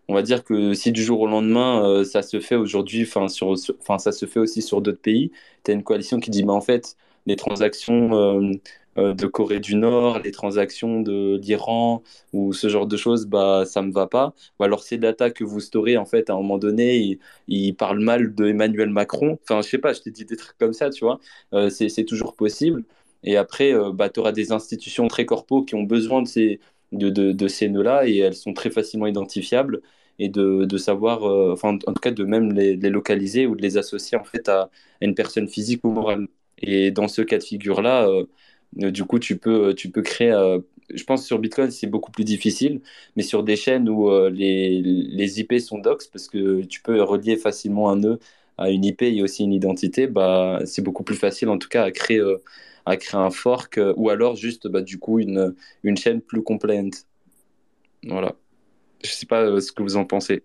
on 0.09 0.15
va 0.15 0.23
dire 0.23 0.44
que 0.44 0.74
si 0.74 0.93
du 0.93 1.02
jour 1.02 1.20
au 1.20 1.27
lendemain, 1.27 2.05
ça 2.05 2.23
se 2.23 2.40
fait 2.40 2.56
aujourd'hui, 2.56 3.02
enfin, 3.05 3.28
sur, 3.28 3.56
sur- 3.59 3.74
enfin, 3.81 3.98
ça 3.98 4.12
se 4.12 4.27
fait 4.27 4.40
aussi 4.40 4.61
sur 4.62 4.81
d'autres 4.82 5.01
pays, 5.01 5.31
tu 5.65 5.70
as 5.70 5.74
une 5.74 5.82
coalition 5.82 6.20
qui 6.20 6.31
dit, 6.31 6.44
mais 6.44 6.52
en 6.52 6.61
fait, 6.61 6.97
les 7.26 7.36
transactions 7.36 8.14
euh, 8.14 8.52
euh, 8.98 9.14
de 9.14 9.26
Corée 9.26 9.60
du 9.60 9.74
Nord, 9.76 10.20
les 10.20 10.30
transactions 10.30 11.01
de 11.01 11.38
l'Iran 11.42 12.02
ou 12.32 12.52
ce 12.52 12.68
genre 12.68 12.86
de 12.86 12.96
choses, 12.96 13.26
bah, 13.26 13.64
ça 13.66 13.82
me 13.82 13.92
va 13.92 14.06
pas. 14.06 14.34
Ou 14.59 14.64
alors 14.64 14.82
ces 14.82 14.98
data 14.98 15.30
que 15.30 15.44
vous 15.44 15.60
storez, 15.60 15.96
en 15.96 16.05
fait, 16.05 16.30
à 16.30 16.34
un 16.34 16.36
moment 16.36 16.59
donné, 16.59 16.96
ils, 16.96 17.18
ils 17.48 17.74
parlent 17.74 18.01
mal 18.01 18.34
de 18.34 18.46
Emmanuel 18.46 18.90
Macron. 18.90 19.38
Enfin, 19.42 19.62
je 19.62 19.68
sais 19.68 19.78
pas, 19.78 19.92
je 19.92 20.01
t'ai 20.02 20.10
dit 20.10 20.24
des 20.24 20.36
trucs 20.36 20.59
comme 20.59 20.72
ça, 20.72 20.90
tu 20.90 21.05
vois. 21.05 21.18
Euh, 21.55 21.70
c'est, 21.70 22.05
toujours 22.05 22.34
possible. 22.36 22.84
Et 23.24 23.36
après, 23.36 23.72
bah, 23.94 24.10
tu 24.10 24.20
auras 24.20 24.32
des 24.32 24.52
institutions 24.52 25.09
très 25.09 25.24
corpo 25.24 25.62
qui 25.64 25.74
ont 25.74 25.82
besoin 25.82 26.22
de 26.22 26.28
ces, 26.28 26.60
de, 26.92 27.48
ces 27.48 27.68
nœuds-là 27.68 28.06
et 28.06 28.18
elles 28.18 28.34
sont 28.34 28.52
très 28.52 28.70
facilement 28.70 29.06
identifiables 29.06 29.80
et 30.18 30.28
de, 30.28 30.76
savoir, 30.78 31.24
enfin, 31.52 31.78
en 31.86 31.92
tout 31.92 32.01
cas, 32.01 32.10
de 32.10 32.24
même 32.24 32.52
les, 32.52 32.76
localiser 32.76 33.46
ou 33.46 33.56
de 33.56 33.62
les 33.62 33.78
associer 33.78 34.18
en 34.18 34.24
fait 34.24 34.48
à 34.48 34.70
une 35.01 35.14
personne 35.14 35.48
physique 35.48 35.80
ou 35.84 35.90
morale. 35.90 36.28
Et 36.66 36.90
dans 36.90 37.08
ce 37.08 37.22
cas 37.22 37.38
de 37.38 37.42
figure-là, 37.44 38.06
euh, 38.08 38.26
du 38.90 39.04
coup, 39.04 39.18
tu 39.18 39.38
peux, 39.38 39.74
tu 39.74 39.90
peux 39.90 40.02
créer. 40.02 40.30
euh, 40.32 40.60
je 40.94 41.04
pense 41.04 41.22
que 41.22 41.26
sur 41.26 41.38
Bitcoin, 41.38 41.70
c'est 41.70 41.86
beaucoup 41.86 42.12
plus 42.12 42.24
difficile, 42.24 42.80
mais 43.16 43.22
sur 43.22 43.42
des 43.42 43.56
chaînes 43.56 43.88
où 43.88 44.10
euh, 44.10 44.30
les, 44.30 44.82
les 44.82 45.40
IP 45.40 45.58
sont 45.60 45.78
docs, 45.78 46.04
parce 46.12 46.28
que 46.28 46.62
tu 46.64 46.82
peux 46.82 47.02
relier 47.02 47.36
facilement 47.36 47.90
un 47.90 47.96
nœud 47.96 48.18
à 48.58 48.70
une 48.70 48.84
IP 48.84 49.02
et 49.16 49.22
aussi 49.22 49.44
une 49.44 49.52
identité, 49.52 50.06
bah, 50.06 50.60
c'est 50.66 50.82
beaucoup 50.82 51.02
plus 51.04 51.16
facile 51.16 51.48
en 51.48 51.58
tout 51.58 51.68
cas 51.68 51.84
à 51.84 51.90
créer, 51.90 52.22
à 52.86 52.96
créer 52.96 53.20
un 53.20 53.30
fork 53.30 53.80
ou 53.96 54.10
alors 54.10 54.36
juste 54.36 54.68
bah, 54.68 54.80
du 54.82 54.98
coup 54.98 55.18
une, 55.18 55.54
une 55.82 55.96
chaîne 55.96 56.20
plus 56.20 56.42
compliant. 56.42 56.90
Voilà. 58.04 58.34
Je 59.04 59.10
sais 59.10 59.26
pas 59.26 59.60
ce 59.60 59.72
que 59.72 59.82
vous 59.82 59.96
en 59.96 60.04
pensez. 60.06 60.44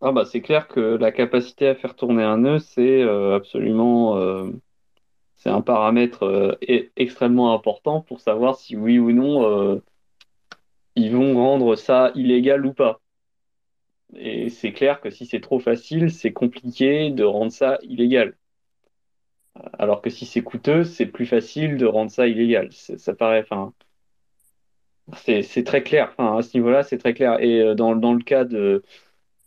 Ah 0.00 0.12
bah 0.12 0.24
c'est 0.24 0.40
clair 0.42 0.68
que 0.68 0.80
la 0.80 1.10
capacité 1.12 1.66
à 1.68 1.74
faire 1.74 1.96
tourner 1.96 2.22
un 2.22 2.38
nœud, 2.38 2.58
c'est 2.60 3.02
euh, 3.02 3.34
absolument 3.36 4.16
euh, 4.16 4.50
c'est 5.36 5.50
un 5.50 5.62
paramètre 5.62 6.24
euh, 6.24 6.56
extrêmement 6.96 7.54
important 7.54 8.02
pour 8.02 8.20
savoir 8.20 8.56
si 8.56 8.76
oui 8.76 8.98
ou 9.00 9.12
non 9.12 9.80
ils 10.96 11.10
vont 11.16 11.34
rendre 11.34 11.76
ça 11.76 12.12
illégal 12.14 12.66
ou 12.66 12.74
pas. 12.74 13.00
Et 14.16 14.50
c'est 14.50 14.74
clair 14.74 15.00
que 15.00 15.08
si 15.08 15.24
c'est 15.24 15.40
trop 15.40 15.60
facile, 15.60 16.10
c'est 16.10 16.34
compliqué 16.34 17.10
de 17.10 17.24
rendre 17.24 17.50
ça 17.52 17.78
illégal. 17.82 18.36
Alors 19.78 20.02
que 20.02 20.10
si 20.10 20.26
c'est 20.26 20.42
coûteux, 20.42 20.84
c'est 20.84 21.06
plus 21.06 21.24
facile 21.26 21.78
de 21.78 21.86
rendre 21.86 22.10
ça 22.10 22.26
illégal. 22.28 22.68
C'est- 22.72 22.98
Ça 22.98 23.14
paraît, 23.14 23.40
enfin, 23.42 23.72
c'est 25.42 25.64
très 25.64 25.82
clair. 25.82 26.10
Enfin, 26.16 26.38
à 26.38 26.42
ce 26.42 26.56
niveau-là, 26.56 26.82
c'est 26.82 26.98
très 26.98 27.14
clair. 27.14 27.40
Et 27.40 27.74
dans, 27.74 27.96
dans 27.96 28.12
le 28.14 28.22
cas 28.22 28.44
de 28.44 28.82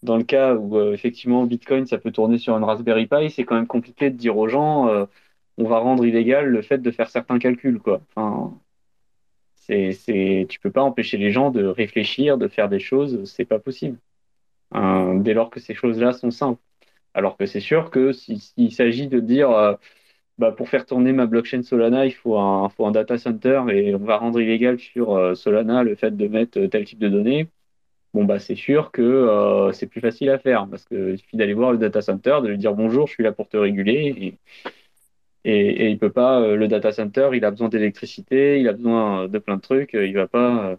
Dans 0.03 0.17
le 0.17 0.23
cas 0.23 0.55
où 0.55 0.77
euh, 0.77 0.93
effectivement 0.93 1.45
Bitcoin, 1.45 1.85
ça 1.85 1.97
peut 1.99 2.11
tourner 2.11 2.37
sur 2.39 2.57
une 2.57 2.63
Raspberry 2.63 3.07
Pi, 3.07 3.29
c'est 3.29 3.43
quand 3.45 3.55
même 3.55 3.67
compliqué 3.67 4.09
de 4.09 4.17
dire 4.17 4.37
aux 4.37 4.47
gens, 4.47 4.87
euh, 4.89 5.05
on 5.57 5.65
va 5.67 5.79
rendre 5.79 6.05
illégal 6.05 6.47
le 6.47 6.61
fait 6.63 6.79
de 6.79 6.91
faire 6.91 7.09
certains 7.09 7.37
calculs, 7.39 7.79
quoi. 7.79 8.01
Enfin, 8.15 8.59
c'est, 9.55 9.91
c'est, 9.93 10.45
tu 10.49 10.59
peux 10.59 10.71
pas 10.71 10.81
empêcher 10.83 11.17
les 11.17 11.31
gens 11.31 11.51
de 11.51 11.65
réfléchir, 11.65 12.37
de 12.37 12.47
faire 12.47 12.69
des 12.69 12.79
choses, 12.79 13.23
c'est 13.31 13.45
pas 13.45 13.59
possible. 13.59 13.97
Hein, 14.71 15.15
dès 15.17 15.33
lors 15.35 15.49
que 15.51 15.59
ces 15.59 15.75
choses-là 15.75 16.13
sont 16.13 16.31
simples. 16.31 16.61
Alors 17.15 17.37
que 17.37 17.45
c'est 17.47 17.61
sûr 17.61 17.91
que 17.91 18.13
si- 18.13 18.39
s'il 18.39 18.73
s'agit 18.73 19.07
de 19.09 19.19
dire, 19.21 19.51
euh, 19.51 19.75
bah, 20.39 20.51
pour 20.53 20.69
faire 20.69 20.85
tourner 20.87 21.13
ma 21.13 21.27
blockchain 21.27 21.63
Solana, 21.63 22.05
il 22.07 22.13
faut 22.13 22.37
un, 22.39 22.69
faut 22.69 22.85
un 22.87 22.91
data 22.91 23.17
center 23.17 23.63
et 23.71 23.95
on 23.95 23.99
va 23.99 24.17
rendre 24.17 24.41
illégal 24.41 24.79
sur 24.79 25.35
Solana 25.37 25.83
le 25.83 25.95
fait 25.95 26.11
de 26.17 26.27
mettre 26.27 26.65
tel 26.67 26.85
type 26.85 26.99
de 26.99 27.09
données. 27.09 27.49
Bon, 28.13 28.25
bah, 28.25 28.39
c'est 28.39 28.55
sûr 28.55 28.91
que 28.91 29.01
euh, 29.01 29.71
c'est 29.71 29.87
plus 29.87 30.01
facile 30.01 30.29
à 30.31 30.37
faire 30.39 30.67
parce 30.69 30.83
qu'il 30.85 31.17
suffit 31.17 31.37
d'aller 31.37 31.53
voir 31.53 31.71
le 31.71 31.77
data 31.77 32.01
center, 32.01 32.39
de 32.43 32.49
lui 32.49 32.57
dire 32.57 32.73
bonjour, 32.73 33.07
je 33.07 33.13
suis 33.13 33.23
là 33.23 33.31
pour 33.31 33.47
te 33.47 33.55
réguler. 33.55 34.37
Et, 35.43 35.49
et, 35.59 35.85
et 35.85 35.89
il 35.89 35.97
peut 35.99 36.11
pas, 36.11 36.39
euh, 36.41 36.55
le 36.55 36.67
data 36.67 36.91
center, 36.91 37.29
il 37.33 37.45
a 37.45 37.51
besoin 37.51 37.69
d'électricité, 37.69 38.59
il 38.59 38.67
a 38.67 38.73
besoin 38.73 39.27
de 39.27 39.39
plein 39.39 39.57
de 39.57 39.61
trucs. 39.61 39.95
euh, 39.95 40.05
Il 40.07 40.13
va 40.15 40.27
pas, 40.27 40.77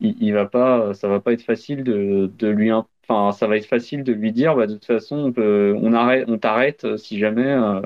il, 0.00 0.32
va 0.32 0.46
pas, 0.46 0.94
ça 0.94 1.08
va 1.08 1.20
pas 1.20 1.32
être 1.32 1.42
facile 1.42 1.82
de, 1.84 2.30
de 2.38 2.48
lui, 2.48 2.70
enfin, 2.72 3.32
ça 3.32 3.46
va 3.46 3.56
être 3.56 3.66
facile 3.66 4.04
de 4.04 4.12
lui 4.12 4.32
dire, 4.32 4.54
bah, 4.54 4.66
de 4.66 4.74
toute 4.74 4.84
façon, 4.84 5.32
on 5.36 5.92
arrête, 5.92 6.24
on 6.28 6.38
t'arrête 6.38 6.96
si 6.98 7.18
jamais, 7.18 7.46
euh, 7.46 7.80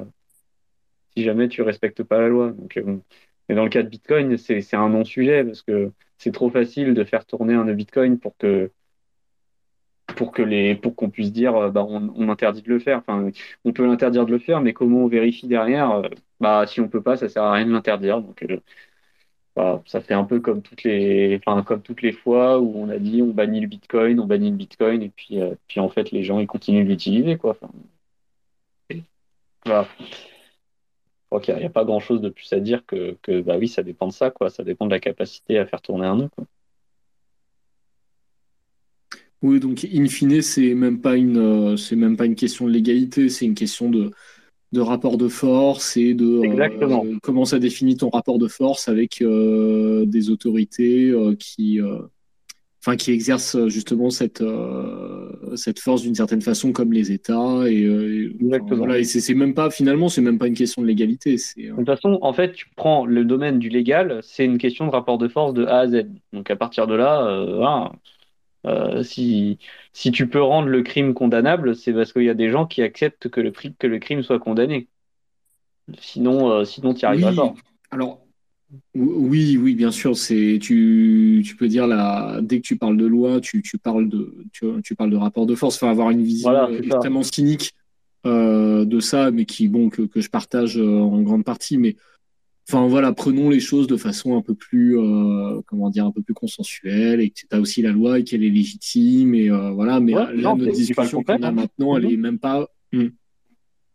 si 1.16 1.24
jamais 1.24 1.48
tu 1.48 1.62
respectes 1.62 2.02
pas 2.02 2.20
la 2.20 2.28
loi. 2.28 2.54
Mais 3.48 3.54
dans 3.54 3.64
le 3.64 3.70
cas 3.70 3.82
de 3.82 3.88
Bitcoin, 3.88 4.36
c'est 4.36 4.74
un 4.74 4.88
non-sujet 4.88 5.44
parce 5.44 5.62
que 5.62 5.92
c'est 6.20 6.32
trop 6.32 6.50
facile 6.50 6.94
de 6.94 7.04
faire 7.04 7.24
tourner 7.26 7.54
un 7.54 7.64
Bitcoin 7.72 8.18
pour 8.18 8.36
que 8.36 8.70
pour 10.16 10.32
que 10.32 10.42
les 10.42 10.74
pour 10.74 10.94
qu'on 10.96 11.10
puisse 11.10 11.32
dire 11.32 11.56
euh, 11.56 11.70
bah 11.70 11.84
on, 11.88 12.12
on 12.16 12.28
interdit 12.28 12.62
de 12.62 12.68
le 12.68 12.78
faire. 12.78 12.98
Enfin 12.98 13.30
on 13.64 13.72
peut 13.72 13.86
l'interdire 13.86 14.26
de 14.26 14.32
le 14.32 14.38
faire 14.38 14.60
mais 14.60 14.72
comment 14.72 15.04
on 15.04 15.08
vérifie 15.08 15.46
derrière 15.48 15.90
euh, 15.92 16.08
bah 16.40 16.66
si 16.66 16.80
on 16.80 16.88
peut 16.88 17.02
pas 17.02 17.16
ça 17.16 17.28
sert 17.28 17.42
à 17.42 17.52
rien 17.54 17.66
de 17.66 17.72
l'interdire. 17.72 18.20
Donc 18.20 18.42
euh, 18.42 18.58
bah, 19.56 19.82
ça 19.86 20.00
fait 20.00 20.14
un 20.14 20.24
peu 20.24 20.40
comme 20.40 20.62
toutes 20.62 20.84
les 20.84 21.40
comme 21.66 21.82
toutes 21.82 22.02
les 22.02 22.12
fois 22.12 22.60
où 22.60 22.72
on 22.76 22.88
a 22.90 22.98
dit 22.98 23.22
on 23.22 23.28
bannit 23.32 23.60
le 23.60 23.66
Bitcoin 23.68 24.20
on 24.20 24.26
bannit 24.26 24.50
le 24.50 24.56
Bitcoin 24.56 25.02
et 25.02 25.10
puis 25.10 25.38
puis 25.68 25.80
en 25.80 25.88
fait 25.88 26.10
les 26.12 26.22
gens 26.24 26.38
ils 26.40 26.46
continuent 26.46 26.84
de 26.84 26.90
l'utiliser 26.90 27.36
quoi. 27.38 27.56
Voilà. 29.64 29.86
Crois 31.30 31.40
qu'il 31.40 31.54
n'y 31.54 31.64
a, 31.64 31.70
pas 31.70 31.84
grand 31.84 32.00
chose 32.00 32.20
de 32.20 32.28
plus 32.28 32.52
à 32.52 32.58
dire 32.58 32.84
que, 32.84 33.16
que 33.22 33.40
bah 33.40 33.56
oui 33.56 33.68
ça 33.68 33.84
dépend 33.84 34.08
de 34.08 34.12
ça 34.12 34.30
quoi 34.30 34.50
ça 34.50 34.64
dépend 34.64 34.86
de 34.86 34.90
la 34.90 34.98
capacité 34.98 35.58
à 35.58 35.66
faire 35.66 35.80
tourner 35.80 36.06
un 36.06 36.16
nœud 36.16 36.28
quoi. 36.34 36.44
Oui, 39.42 39.58
donc 39.58 39.86
in 39.90 40.06
fine, 40.06 40.42
c'est 40.42 40.74
même 40.74 41.00
pas 41.00 41.16
une, 41.16 41.38
euh, 41.38 41.76
c'est 41.76 41.96
même 41.96 42.16
pas 42.16 42.26
une 42.26 42.34
question 42.34 42.66
de 42.66 42.72
légalité, 42.72 43.30
c'est 43.30 43.46
une 43.46 43.54
question 43.54 43.88
de, 43.88 44.10
de 44.72 44.80
rapport 44.80 45.16
de 45.16 45.28
force 45.28 45.96
et 45.96 46.14
de 46.14 46.42
Exactement. 46.44 47.04
euh, 47.04 47.16
comment 47.22 47.44
ça 47.44 47.58
définit 47.58 47.96
ton 47.96 48.10
rapport 48.10 48.38
de 48.38 48.48
force 48.48 48.88
avec 48.88 49.22
euh, 49.22 50.04
des 50.06 50.30
autorités 50.30 51.10
euh, 51.10 51.34
qui, 51.36 51.80
euh, 51.80 52.00
enfin, 52.80 52.96
qui 52.96 53.12
exercent 53.12 53.68
justement 53.68 54.10
cette, 54.10 54.42
euh, 54.42 55.19
cette 55.56 55.78
force 55.80 56.02
d'une 56.02 56.14
certaine 56.14 56.42
façon, 56.42 56.72
comme 56.72 56.92
les 56.92 57.12
États. 57.12 57.64
Et, 57.66 57.84
euh, 57.84 58.30
et- 58.30 58.36
Exactement. 58.40 58.76
voilà, 58.76 58.98
et 58.98 59.04
c'est 59.04 59.34
même 59.34 59.54
pas, 59.54 59.70
finalement, 59.70 60.08
c'est 60.08 60.20
même 60.20 60.38
pas 60.38 60.46
une 60.46 60.54
question 60.54 60.82
de 60.82 60.86
légalité. 60.86 61.38
C'est, 61.38 61.66
euh, 61.66 61.72
De 61.72 61.76
toute 61.76 61.86
façon, 61.86 62.18
en 62.22 62.32
fait, 62.32 62.52
tu 62.52 62.66
prends 62.76 63.06
le 63.06 63.24
domaine 63.24 63.58
du 63.58 63.68
légal, 63.68 64.20
c'est 64.22 64.44
une 64.44 64.58
question 64.58 64.86
de 64.86 64.90
rapport 64.90 65.18
de 65.18 65.28
force 65.28 65.54
de 65.54 65.64
A 65.66 65.80
à 65.80 65.88
Z. 65.88 66.06
Donc 66.32 66.50
à 66.50 66.56
partir 66.56 66.86
de 66.86 66.94
là, 66.94 67.26
euh, 67.26 67.88
euh, 68.66 69.02
si, 69.02 69.58
si 69.92 70.12
tu 70.12 70.28
peux 70.28 70.42
rendre 70.42 70.68
le 70.68 70.82
crime 70.82 71.14
condamnable, 71.14 71.74
c'est 71.76 71.92
parce 71.94 72.12
qu'il 72.12 72.24
y 72.24 72.30
a 72.30 72.34
des 72.34 72.50
gens 72.50 72.66
qui 72.66 72.82
acceptent 72.82 73.28
que 73.28 73.40
le, 73.40 73.50
pri- 73.52 73.74
que 73.78 73.86
le 73.86 73.98
crime 73.98 74.22
soit 74.22 74.38
condamné. 74.38 74.88
Sinon, 75.98 76.50
euh, 76.50 76.64
sinon 76.64 76.94
tu 76.94 77.00
n'y 77.00 77.04
arriveras 77.06 77.32
Oui, 77.32 77.36
pas. 77.36 77.54
alors 77.90 78.20
oui, 78.94 79.56
oui, 79.56 79.74
bien 79.74 79.90
sûr, 79.90 80.16
c'est 80.16 80.58
tu, 80.60 81.42
tu 81.44 81.56
peux 81.56 81.68
dire 81.68 81.86
là, 81.86 82.40
dès 82.40 82.60
que 82.60 82.66
tu 82.66 82.76
parles 82.76 82.96
de 82.96 83.06
loi, 83.06 83.40
tu, 83.40 83.62
tu 83.62 83.78
parles 83.78 84.08
de 84.08 84.34
tu, 84.52 84.64
tu 84.84 84.94
parles 84.94 85.10
de 85.10 85.16
rapport 85.16 85.46
de 85.46 85.54
force, 85.54 85.76
enfin 85.76 85.90
avoir 85.90 86.10
une 86.10 86.22
vision 86.22 86.50
Voilà, 86.50 86.68
c'est 86.70 86.78
ça. 86.88 86.94
extrêmement 86.96 87.22
cynique 87.22 87.72
euh, 88.26 88.84
de 88.84 89.00
ça, 89.00 89.30
mais 89.30 89.44
qui, 89.44 89.68
bon, 89.68 89.88
que, 89.90 90.02
que 90.02 90.20
je 90.20 90.30
partage 90.30 90.76
euh, 90.78 90.98
en 91.00 91.20
grande 91.22 91.44
partie. 91.44 91.78
Mais 91.78 91.96
enfin, 92.68 92.86
voilà, 92.86 93.12
prenons 93.12 93.48
les 93.50 93.60
choses 93.60 93.86
de 93.86 93.96
façon 93.96 94.36
un 94.36 94.42
peu 94.42 94.54
plus, 94.54 94.98
euh, 94.98 95.60
comment 95.66 95.90
dire, 95.90 96.04
un 96.06 96.12
peu 96.12 96.22
plus 96.22 96.34
consensuelle 96.34 97.20
et 97.20 97.30
que 97.30 97.34
tu 97.34 97.46
as 97.50 97.58
aussi 97.60 97.82
la 97.82 97.90
loi 97.92 98.18
et 98.20 98.24
qu'elle 98.24 98.44
est 98.44 98.50
légitime. 98.50 99.34
Et 99.34 99.48
voilà, 99.48 100.00
mais 100.00 100.14
Ouais, 100.14 100.26
là, 100.36 100.50
non, 100.50 100.56
notre 100.56 100.72
discussion 100.72 101.22
qu'on 101.22 101.32
a 101.32 101.36
contraire. 101.36 101.52
maintenant, 101.52 101.96
elle 101.96 102.04
Mhm. 102.06 102.12
est 102.12 102.16
même 102.16 102.38
pas. 102.38 102.68
Hmm. 102.92 103.06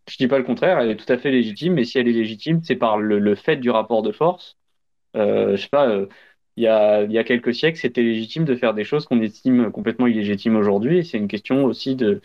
Je 0.10 0.18
dis 0.18 0.28
pas 0.28 0.38
le 0.38 0.44
contraire, 0.44 0.78
elle 0.80 0.90
est 0.92 0.98
tout 0.98 1.12
à 1.12 1.18
fait 1.18 1.32
légitime, 1.32 1.74
mais 1.74 1.84
si 1.84 1.98
elle 1.98 2.08
est 2.08 2.14
légitime, 2.14 2.60
c'est 2.64 2.76
par 2.76 3.00
le, 3.00 3.18
le 3.20 3.36
fait 3.36 3.56
du 3.58 3.70
rapport 3.72 4.04
de 4.04 4.12
force. 4.12 4.56
Euh, 5.16 5.56
je 5.56 5.62
sais 5.64 5.70
pas, 5.70 5.90
euh, 5.90 6.08
il 6.58 6.64
y 6.64 6.68
a, 6.68 7.04
il 7.04 7.12
y 7.12 7.18
a 7.18 7.24
quelques 7.24 7.54
siècles, 7.54 7.78
c'était 7.80 8.02
légitime 8.04 8.46
de 8.46 8.56
faire 8.56 8.74
des 8.74 8.84
choses 8.84 9.06
qu'on 9.06 9.22
estime 9.22 9.72
complètement 9.72 10.08
illégitimes 10.08 10.56
aujourd'hui. 10.56 11.06
C'est 11.06 11.18
une 11.18 11.28
question 11.28 11.66
aussi 11.66 11.96
de, 11.96 12.22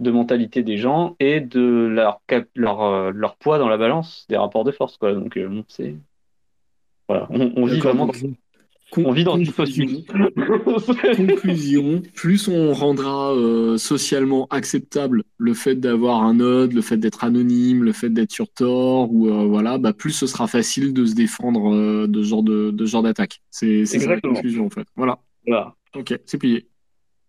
de 0.00 0.10
mentalité 0.10 0.62
des 0.62 0.78
gens 0.78 1.16
et 1.20 1.40
de 1.40 1.60
leur, 1.88 2.22
leur, 2.54 2.82
euh, 2.82 3.12
leur 3.14 3.36
poids 3.36 3.58
dans 3.58 3.68
la 3.68 3.78
balance 3.78 4.26
des 4.28 4.36
rapports 4.36 4.64
de 4.64 4.72
force, 4.72 4.96
quoi. 4.98 5.14
Donc, 5.14 5.38
bon, 5.38 5.64
c'est, 5.68 5.96
voilà, 7.08 7.26
on, 7.30 7.52
on 7.56 7.64
vit 7.66 7.78
vraiment 7.80 8.06
donc, 8.06 8.14
dans 8.14 8.18
une, 8.18 8.36
con- 8.90 9.04
on 9.06 9.12
vit 9.12 9.24
dans 9.24 9.36
une 9.36 9.50
conclusion. 9.52 10.02
Conclusion, 11.16 12.02
plus 12.14 12.48
on 12.48 12.72
rendra 12.72 13.32
euh, 13.34 13.76
socialement 13.76 14.46
acceptable 14.50 15.24
le 15.38 15.54
fait 15.54 15.74
d'avoir 15.76 16.22
un 16.22 16.34
node, 16.34 16.72
le 16.72 16.82
fait 16.82 16.96
d'être 16.96 17.24
anonyme, 17.24 17.84
le 17.84 17.92
fait 17.92 18.10
d'être 18.10 18.32
sur 18.32 18.48
Tor, 18.48 19.12
ou 19.12 19.28
euh, 19.28 19.46
voilà, 19.46 19.78
bah 19.78 19.92
plus 19.92 20.12
ce 20.12 20.26
sera 20.26 20.46
facile 20.46 20.92
de 20.92 21.04
se 21.04 21.14
défendre 21.14 21.74
euh, 21.74 22.06
de 22.06 22.22
ce 22.22 22.28
genre 22.28 22.42
de, 22.42 22.70
de 22.70 22.86
ce 22.86 22.90
genre 22.90 23.02
d'attaque. 23.02 23.40
C'est 23.50 23.84
la 24.06 24.20
conclusion 24.20 24.66
en 24.66 24.70
fait. 24.70 24.86
Voilà. 24.96 25.18
Voilà. 25.46 25.74
Ok, 25.94 26.18
c'est 26.26 26.38
plié. 26.38 26.68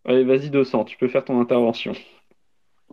Allez, 0.06 0.24
vas-y, 0.24 0.50
200, 0.50 0.86
tu 0.86 0.98
peux 0.98 1.08
faire 1.08 1.26
ton 1.26 1.40
intervention. 1.40 1.94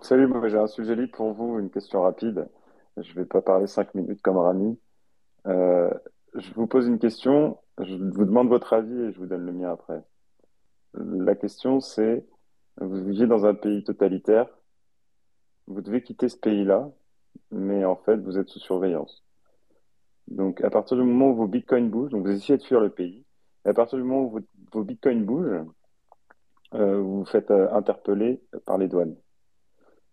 Salut, 0.03 0.27
moi 0.27 0.47
j'ai 0.49 0.59
un 0.59 0.67
sujet 0.67 0.97
libre 0.97 1.13
pour 1.17 1.33
vous, 1.33 1.59
une 1.59 1.71
question 1.71 2.03
rapide. 2.03 2.49
Je 2.97 3.13
vais 3.15 3.25
pas 3.25 3.41
parler 3.41 3.67
cinq 3.67 3.95
minutes 3.95 4.21
comme 4.23 4.37
Rami. 4.37 4.79
Euh, 5.47 5.91
je 6.35 6.53
vous 6.55 6.67
pose 6.67 6.87
une 6.87 6.99
question, 6.99 7.59
je 7.81 7.95
vous 7.95 8.25
demande 8.25 8.49
votre 8.49 8.73
avis 8.73 9.01
et 9.01 9.13
je 9.13 9.19
vous 9.19 9.27
donne 9.27 9.45
le 9.45 9.53
mien 9.53 9.73
après. 9.73 10.03
La 10.95 11.35
question 11.35 11.81
c'est, 11.81 12.25
vous 12.81 13.05
vivez 13.05 13.27
dans 13.27 13.47
un 13.47 13.55
pays 13.55 13.83
totalitaire, 13.83 14.47
vous 15.67 15.81
devez 15.81 16.03
quitter 16.03 16.29
ce 16.29 16.37
pays-là, 16.37 16.91
mais 17.51 17.85
en 17.85 17.97
fait 17.97 18.17
vous 18.17 18.39
êtes 18.39 18.49
sous 18.49 18.61
surveillance. 18.61 19.25
Donc 20.29 20.63
à 20.63 20.71
partir 20.71 20.97
du 20.97 21.03
moment 21.03 21.31
où 21.31 21.35
vos 21.35 21.49
bitcoins 21.49 21.91
bougent, 21.91 22.11
donc 22.11 22.27
vous 22.27 22.33
essayez 22.33 22.59
de 22.59 22.63
fuir 22.63 22.81
le 22.81 22.91
pays, 22.91 23.25
et 23.65 23.71
à 23.71 23.75
partir 23.75 23.99
du 23.99 24.05
moment 24.05 24.23
où 24.23 24.41
vos, 24.73 24.85
bitcoins 24.85 25.25
bougent, 25.25 25.67
euh, 26.75 27.01
vous 27.01 27.19
vous 27.21 27.25
faites 27.25 27.51
euh, 27.51 27.73
interpeller 27.73 28.41
par 28.67 28.79
les 28.79 28.89
douanes. 28.89 29.17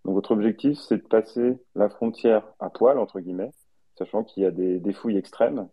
Donc 0.04 0.16
votre 0.16 0.32
objectif, 0.32 0.80
c'est 0.80 0.98
de 0.98 1.08
passer 1.08 1.60
la 1.76 1.90
frontière 1.90 2.48
à 2.60 2.72
poil, 2.72 2.98
entre 2.98 3.20
guillemets, 3.20 3.52
sachant 3.98 4.24
qu'il 4.24 4.44
y 4.44 4.46
a 4.48 4.52
des 4.52 4.94
fouilles 4.94 5.18
extrêmes. 5.18 5.70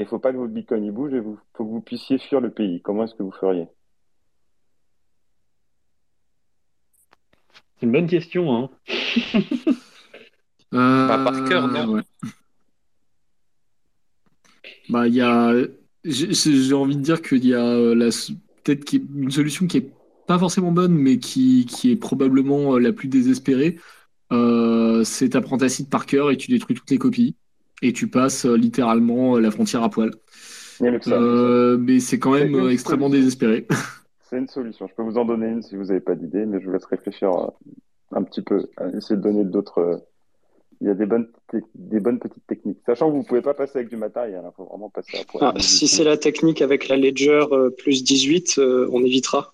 Et 0.00 0.04
il 0.04 0.06
faut 0.08 0.18
pas 0.18 0.32
que 0.32 0.38
votre 0.38 0.54
bitcoin 0.54 0.82
y 0.82 0.90
bouge 0.90 1.12
et 1.12 1.18
il 1.18 1.22
faut 1.22 1.36
que 1.66 1.70
vous 1.70 1.82
puissiez 1.82 2.16
fuir 2.18 2.40
le 2.40 2.50
pays. 2.50 2.80
Comment 2.80 3.04
est-ce 3.04 3.14
que 3.14 3.22
vous 3.22 3.32
feriez? 3.32 3.66
C'est 7.76 7.84
une 7.84 7.92
bonne 7.92 8.06
question, 8.06 8.56
hein. 8.56 8.70
Euh, 10.72 11.06
Bah, 11.06 11.18
par 11.22 11.44
cœur, 11.48 11.68
non? 11.68 11.94
ouais. 11.94 12.02
Bah, 14.88 15.06
il 15.06 15.14
y 15.16 15.20
a, 15.20 15.52
j'ai 16.04 16.72
envie 16.74 16.96
de 16.96 17.02
dire 17.02 17.20
qu'il 17.20 17.44
y 17.44 17.54
a 17.54 17.62
euh, 17.64 17.94
la, 17.94 18.06
peut-être 18.62 18.90
une 18.92 19.30
solution 19.30 19.66
qui 19.66 19.78
est 19.78 19.90
pas 20.26 20.38
forcément 20.38 20.72
bonne, 20.72 20.94
mais 20.94 21.18
qui, 21.18 21.66
qui 21.66 21.90
est 21.90 21.96
probablement 21.96 22.76
euh, 22.76 22.78
la 22.78 22.92
plus 22.94 23.08
désespérée. 23.08 23.78
Euh, 24.32 25.04
c'est 25.04 25.30
t'apprends 25.30 25.58
ta 25.58 25.68
site 25.68 25.90
par 25.90 26.06
cœur 26.06 26.30
et 26.30 26.38
tu 26.38 26.50
détruis 26.52 26.76
toutes 26.76 26.90
les 26.90 26.98
copies 26.98 27.34
et 27.82 27.92
tu 27.92 28.08
passes 28.08 28.46
euh, 28.46 28.56
littéralement 28.56 29.36
euh, 29.36 29.40
la 29.40 29.50
frontière 29.50 29.82
à 29.82 29.90
poil. 29.90 30.12
Euh, 30.82 31.76
mais 31.78 32.00
c'est 32.00 32.18
quand 32.18 32.32
même 32.32 32.68
extrêmement 32.70 33.06
solution. 33.06 33.20
désespéré. 33.20 33.66
C'est 34.30 34.38
une 34.38 34.48
solution. 34.48 34.86
Je 34.86 34.94
peux 34.94 35.02
vous 35.02 35.18
en 35.18 35.24
donner 35.24 35.48
une 35.48 35.62
si 35.62 35.74
vous 35.74 35.86
n'avez 35.86 36.00
pas 36.00 36.14
d'idée, 36.14 36.46
mais 36.46 36.60
je 36.60 36.66
vous 36.66 36.72
laisse 36.72 36.84
réfléchir 36.84 37.32
un 38.12 38.22
petit 38.22 38.42
peu, 38.42 38.68
essayer 38.96 39.16
de 39.16 39.22
donner 39.22 39.44
d'autres. 39.44 40.06
Il 40.80 40.86
y 40.86 40.90
a 40.90 40.94
des 40.94 41.04
bonnes, 41.04 41.26
des 41.74 41.98
bonnes 41.98 42.20
petites 42.20 42.46
techniques. 42.46 42.78
Sachant 42.86 43.10
que 43.10 43.16
vous 43.16 43.24
pouvez 43.24 43.42
pas 43.42 43.54
passer 43.54 43.78
avec 43.78 43.88
du 43.90 43.96
matériel, 43.96 44.40
il 44.44 44.54
faut 44.56 44.66
vraiment 44.66 44.88
passer 44.88 45.18
à 45.18 45.24
poil. 45.24 45.52
Ah, 45.52 45.58
si 45.58 45.88
c'est 45.88 46.04
la 46.04 46.16
technique 46.16 46.62
avec 46.62 46.86
la 46.86 46.96
Ledger 46.96 47.44
plus 47.76 48.04
18, 48.04 48.54
euh, 48.58 48.88
on 48.92 49.04
évitera 49.04 49.52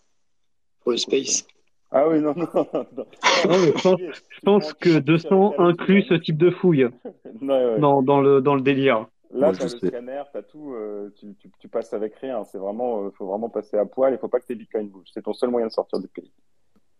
pour 0.82 0.92
le 0.92 0.98
space. 0.98 1.46
Ah 1.90 2.08
oui, 2.08 2.20
non, 2.20 2.34
non, 2.36 2.46
non. 2.54 2.66
non. 2.96 3.04
Non, 3.44 3.58
mais 3.58 3.72
je 3.76 3.82
pense- 3.82 4.00
Je 4.00 4.40
pense 4.44 4.72
que 4.74 4.98
200 4.98 5.54
inclut 5.58 6.02
ce 6.02 6.14
type 6.14 6.36
de 6.36 6.50
fouille 6.50 6.88
Non, 7.40 7.54
ouais, 7.54 7.72
ouais. 7.74 7.80
dans, 7.80 8.02
dans 8.02 8.20
le, 8.20 8.40
dans 8.40 8.54
le 8.54 8.60
délire. 8.62 9.06
Là, 9.32 9.48
Moi, 9.48 9.52
t'as 9.56 9.66
je 9.68 9.74
le 9.74 9.88
scanner, 9.88 10.22
t'as 10.32 10.42
tout, 10.42 10.72
euh, 10.74 11.10
tu, 11.18 11.34
tu, 11.38 11.50
tu 11.58 11.68
passes 11.68 11.92
avec 11.92 12.14
rien. 12.16 12.44
C'est 12.44 12.58
vraiment, 12.58 13.04
euh, 13.04 13.10
faut 13.18 13.26
vraiment 13.26 13.48
passer 13.48 13.76
à 13.76 13.84
poil. 13.84 14.12
Il 14.14 14.18
faut 14.18 14.28
pas 14.28 14.40
que 14.40 14.46
tes 14.46 14.54
bitcoins 14.54 14.88
bougent. 14.88 15.10
C'est 15.12 15.22
ton 15.22 15.32
seul 15.34 15.50
moyen 15.50 15.66
de 15.66 15.72
sortir 15.72 15.98
du 16.00 16.08
pays. 16.08 16.30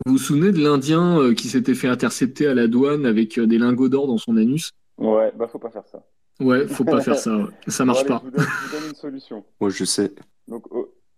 Vous 0.05 0.13
vous 0.13 0.19
souvenez 0.19 0.53
de 0.53 0.59
l'Indien 0.59 1.19
euh, 1.21 1.35
qui 1.35 1.49
s'était 1.49 1.75
fait 1.75 1.89
intercepter 1.89 2.47
à 2.47 2.55
la 2.55 2.67
douane 2.67 3.07
avec 3.07 3.39
euh, 3.39 3.47
des 3.47 3.59
lingots 3.59 3.89
d'or 3.89 4.07
dans 4.07 4.19
son 4.19 4.37
anus? 4.37 4.73
Ouais, 4.99 5.33
bah 5.37 5.49
faut 5.49 5.59
pas 5.59 5.71
faire 5.71 5.87
ça. 5.87 6.03
Ouais, 6.41 6.67
faut 6.69 6.85
pas 6.85 7.01
faire 7.01 7.17
ça. 7.17 7.37
ouais. 7.37 7.45
Ça 7.69 7.85
marche 7.85 8.05
Bon, 8.07 8.17
allez, 8.17 8.21
pas. 8.21 8.23
Je 8.25 8.31
vous, 8.31 8.37
donne, 8.37 8.45
je 8.47 8.67
vous 8.75 8.81
donne 8.81 8.89
une 8.91 8.95
solution. 8.97 9.45
Moi, 9.61 9.71
je 9.71 9.85
sais. 9.85 10.13
Donc, 10.49 10.65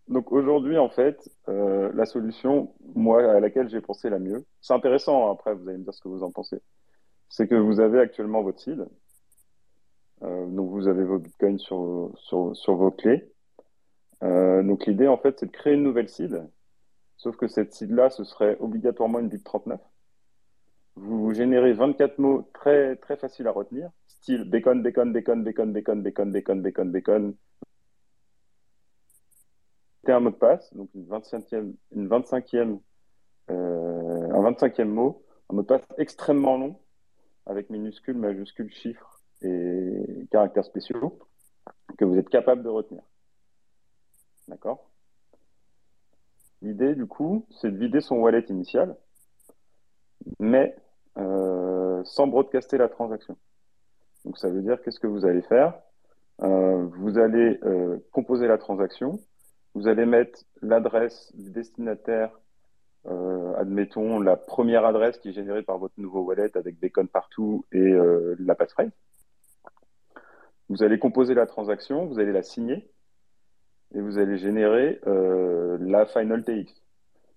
donc 0.08 0.30
aujourd'hui, 0.32 0.78
en 0.78 0.88
fait, 0.88 1.18
euh, 1.48 1.90
la 1.94 2.06
solution, 2.06 2.72
moi, 2.98 3.22
à 3.32 3.40
laquelle 3.40 3.68
j'ai 3.68 3.80
pensé 3.80 4.10
la 4.10 4.18
mieux, 4.18 4.44
c'est 4.60 4.74
intéressant. 4.74 5.30
après, 5.32 5.54
vous 5.54 5.68
allez 5.68 5.78
me 5.78 5.84
dire 5.84 5.94
ce 5.94 6.00
que 6.02 6.08
vous 6.08 6.22
en 6.22 6.30
pensez. 6.30 6.60
C'est 7.28 7.48
que 7.48 7.54
vous 7.54 7.80
avez 7.80 8.00
actuellement 8.00 8.42
votre 8.42 8.60
seed. 8.60 8.86
Euh, 10.22 10.46
donc 10.46 10.70
vous 10.70 10.88
avez 10.88 11.04
vos 11.04 11.18
bitcoins 11.18 11.58
sur, 11.58 12.12
sur, 12.16 12.74
vos 12.74 12.90
clés. 12.90 13.32
Euh, 14.22 14.62
donc 14.62 14.86
l'idée, 14.86 15.08
en 15.08 15.16
fait, 15.18 15.38
c'est 15.38 15.46
de 15.46 15.52
créer 15.52 15.74
une 15.74 15.82
nouvelle 15.82 16.08
seed. 16.08 16.42
Sauf 17.16 17.36
que 17.36 17.48
cette 17.48 17.72
seed-là, 17.74 18.10
ce 18.10 18.24
serait 18.24 18.56
obligatoirement 18.60 19.18
une 19.20 19.28
bit 19.28 19.44
39. 19.44 19.80
Vous 20.96 21.32
générez 21.32 21.72
24 21.72 22.18
mots 22.18 22.50
très, 22.52 22.96
très 22.96 23.16
faciles 23.16 23.46
à 23.46 23.52
retenir, 23.52 23.90
style 24.08 24.44
bacon, 24.44 24.82
bacon, 24.82 25.12
bacon, 25.12 25.42
bacon, 25.42 25.72
bacon, 25.72 26.02
bacon, 26.02 26.32
bacon, 26.32 26.62
bacon, 26.62 26.90
bacon. 26.90 27.34
Un 30.06 30.20
mot 30.20 30.30
de 30.30 30.36
passe, 30.36 30.72
donc 30.74 30.88
une 30.94 31.06
25e, 31.06 31.74
une 31.94 32.08
25e, 32.08 32.56
euh, 32.56 32.76
un 33.50 34.50
25e 34.50 34.84
mot, 34.84 35.24
un 35.50 35.54
mot 35.54 35.62
de 35.62 35.66
passe 35.66 35.82
extrêmement 35.96 36.56
long, 36.56 36.78
avec 37.46 37.70
minuscules, 37.70 38.16
majuscules, 38.16 38.70
chiffres 38.70 39.20
et 39.42 40.26
caractères 40.30 40.64
spéciaux, 40.64 41.18
que 41.96 42.04
vous 42.04 42.18
êtes 42.18 42.28
capable 42.28 42.62
de 42.62 42.68
retenir. 42.68 43.02
D'accord? 44.48 44.88
L'idée, 46.62 46.94
du 46.94 47.06
coup, 47.06 47.46
c'est 47.60 47.70
de 47.70 47.78
vider 47.78 48.00
son 48.00 48.16
wallet 48.16 48.44
initial, 48.48 48.96
mais 50.40 50.76
euh, 51.18 52.02
sans 52.04 52.26
broadcaster 52.26 52.78
la 52.78 52.88
transaction. 52.88 53.36
Donc 54.24 54.38
ça 54.38 54.48
veut 54.48 54.62
dire 54.62 54.80
qu'est-ce 54.82 55.00
que 55.00 55.06
vous 55.06 55.24
allez 55.24 55.42
faire? 55.42 55.78
Euh, 56.42 56.86
vous 56.98 57.18
allez 57.18 57.58
euh, 57.64 57.98
composer 58.12 58.46
la 58.46 58.58
transaction, 58.58 59.20
vous 59.74 59.88
allez 59.88 60.06
mettre 60.06 60.40
l'adresse 60.62 61.32
du 61.34 61.50
destinataire, 61.50 62.30
euh, 63.10 63.54
admettons 63.56 64.20
la 64.20 64.36
première 64.36 64.84
adresse 64.84 65.18
qui 65.18 65.30
est 65.30 65.32
générée 65.32 65.62
par 65.62 65.78
votre 65.78 65.94
nouveau 65.98 66.20
wallet 66.20 66.56
avec 66.56 66.78
bacon 66.78 67.08
partout 67.08 67.64
et 67.72 67.78
euh, 67.78 68.36
la 68.38 68.54
passphrase. 68.54 68.90
Vous 70.68 70.82
allez 70.82 70.98
composer 70.98 71.34
la 71.34 71.46
transaction, 71.46 72.06
vous 72.06 72.18
allez 72.18 72.32
la 72.32 72.42
signer 72.42 72.90
et 73.94 74.00
vous 74.00 74.18
allez 74.18 74.36
générer 74.36 75.00
euh, 75.06 75.78
la 75.80 76.04
final 76.04 76.44
TX. 76.44 76.82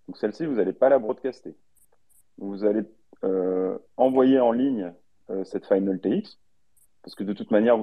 Donc 0.08 0.18
celle-ci, 0.18 0.46
vous 0.46 0.56
n'allez 0.56 0.74
pas 0.74 0.90
la 0.90 1.00
broadcaster. 1.00 1.56
Vous 2.38 2.66
allez 2.66 2.82
envoyer 3.98 4.40
en 4.40 4.52
ligne 4.52 4.92
cette 5.44 5.68
final 5.68 6.00
TX 6.00 6.40
parce 7.04 7.16
que 7.16 7.24
de 7.24 7.34
toute 7.34 7.52
manière, 7.52 7.78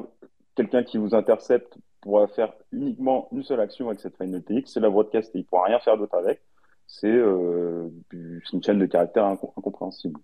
quelqu'un 0.56 0.82
qui 0.82 0.98
vous 0.98 1.15
intercepte 1.15 1.78
pourra 2.01 2.27
faire 2.27 2.52
uniquement 2.73 3.28
une 3.32 3.44
seule 3.44 3.60
action 3.60 3.89
avec 3.89 4.01
cette 4.01 4.16
final 4.16 4.43
TX, 4.43 4.66
c'est 4.66 4.81
la 4.81 4.90
broadcaster. 4.90 5.39
Il 5.39 5.43
ne 5.43 5.47
pourra 5.47 5.66
rien 5.66 5.78
faire 5.78 5.97
d'autre 5.97 6.16
avec. 6.16 6.40
C'est 6.89 7.06
euh, 7.06 7.89
une 8.12 8.62
chaîne 8.65 8.81
de 8.81 8.86
caractères 8.86 9.27
inco- 9.27 9.52
incompréhensible. 9.56 10.19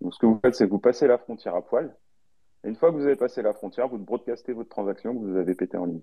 Donc 0.00 0.14
ce 0.14 0.18
que 0.18 0.26
vous 0.26 0.40
faites, 0.42 0.56
c'est 0.56 0.66
que 0.66 0.70
vous 0.72 0.80
passez 0.80 1.06
la 1.06 1.18
frontière 1.18 1.54
à 1.54 1.62
poil. 1.62 1.94
Et 2.64 2.68
une 2.68 2.76
fois 2.76 2.90
que 2.90 2.96
vous 2.96 3.04
avez 3.06 3.16
passé 3.16 3.42
la 3.42 3.54
frontière, 3.54 3.88
vous 3.88 3.98
broadcastez 3.98 4.52
votre 4.52 4.70
transaction 4.70 5.14
que 5.14 5.20
vous 5.24 5.36
avez 5.36 5.54
pété 5.54 5.76
en 5.76 5.84
ligne. 5.86 6.02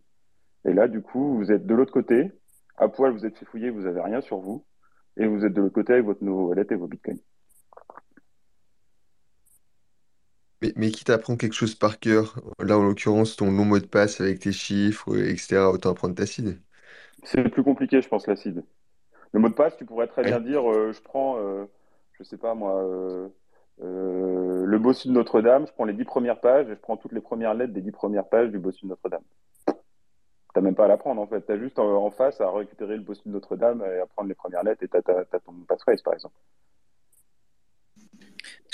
Et 0.65 0.73
là, 0.73 0.87
du 0.87 1.01
coup, 1.01 1.35
vous 1.37 1.51
êtes 1.51 1.65
de 1.65 1.75
l'autre 1.75 1.93
côté. 1.93 2.31
À 2.77 2.87
poil, 2.87 3.13
vous 3.13 3.25
êtes 3.25 3.37
fait 3.37 3.45
fouiller, 3.45 3.71
vous 3.71 3.81
n'avez 3.81 4.01
rien 4.01 4.21
sur 4.21 4.39
vous. 4.39 4.65
Et 5.17 5.27
vous 5.27 5.45
êtes 5.45 5.53
de 5.53 5.61
l'autre 5.61 5.75
côté 5.75 5.93
avec 5.93 6.05
votre 6.05 6.23
nouveau 6.23 6.49
wallet 6.49 6.67
et 6.69 6.75
vos 6.75 6.87
bitcoins. 6.87 7.19
Mais, 10.61 10.73
mais 10.75 10.91
qui 10.91 11.03
t'apprend 11.03 11.37
quelque 11.37 11.53
chose 11.53 11.75
par 11.75 11.99
cœur? 11.99 12.41
Là, 12.59 12.77
en 12.77 12.83
l'occurrence, 12.83 13.35
ton 13.35 13.51
long 13.51 13.65
mot 13.65 13.79
de 13.79 13.85
passe 13.85 14.21
avec 14.21 14.39
tes 14.39 14.51
chiffres, 14.51 15.15
etc. 15.17 15.71
Autant 15.71 15.91
apprendre 15.91 16.15
ta 16.15 16.25
seed. 16.25 16.61
C'est 17.23 17.49
plus 17.49 17.63
compliqué, 17.63 18.01
je 18.01 18.07
pense, 18.07 18.27
l'acide. 18.27 18.63
Le 19.35 19.41
mot 19.41 19.49
de 19.49 19.53
passe, 19.53 19.75
tu 19.75 19.83
pourrais 19.83 20.07
très 20.07 20.23
bien 20.23 20.39
dire, 20.39 20.71
euh, 20.71 20.93
je 20.93 21.01
prends, 21.01 21.37
euh, 21.39 21.65
je 22.13 22.23
sais 22.23 22.37
pas 22.37 22.53
moi, 22.53 22.81
euh, 22.81 23.27
euh, 23.83 24.63
le 24.65 24.79
bossu 24.79 25.09
de 25.09 25.13
Notre-Dame, 25.13 25.67
je 25.67 25.73
prends 25.73 25.83
les 25.83 25.91
dix 25.91 26.05
premières 26.05 26.39
pages 26.39 26.67
et 26.67 26.75
je 26.75 26.79
prends 26.79 26.95
toutes 26.95 27.11
les 27.11 27.19
premières 27.19 27.53
lettres 27.53 27.73
des 27.73 27.81
dix 27.81 27.91
premières 27.91 28.29
pages 28.29 28.49
du 28.49 28.59
bossu 28.59 28.85
de 28.85 28.91
Notre-Dame. 28.91 29.23
T'as 30.53 30.61
même 30.61 30.73
pas 30.73 30.85
à 30.85 30.87
l'apprendre 30.87 31.21
en 31.21 31.27
fait, 31.27 31.41
t'as 31.41 31.57
juste 31.57 31.79
en, 31.79 32.05
en, 32.05 32.11
face 32.11 32.39
à 32.39 32.49
récupérer 32.49 32.95
le 32.95 33.01
bossu 33.01 33.23
de 33.25 33.33
Notre-Dame 33.33 33.83
et 33.83 33.99
à 33.99 34.05
prendre 34.05 34.29
les 34.29 34.35
premières 34.35 34.63
lettres 34.63 34.83
et 34.83 34.87
t'as 34.87 35.01
ton 35.01 35.51
passphrase 35.67 36.01
par 36.01 36.13
exemple. 36.13 36.35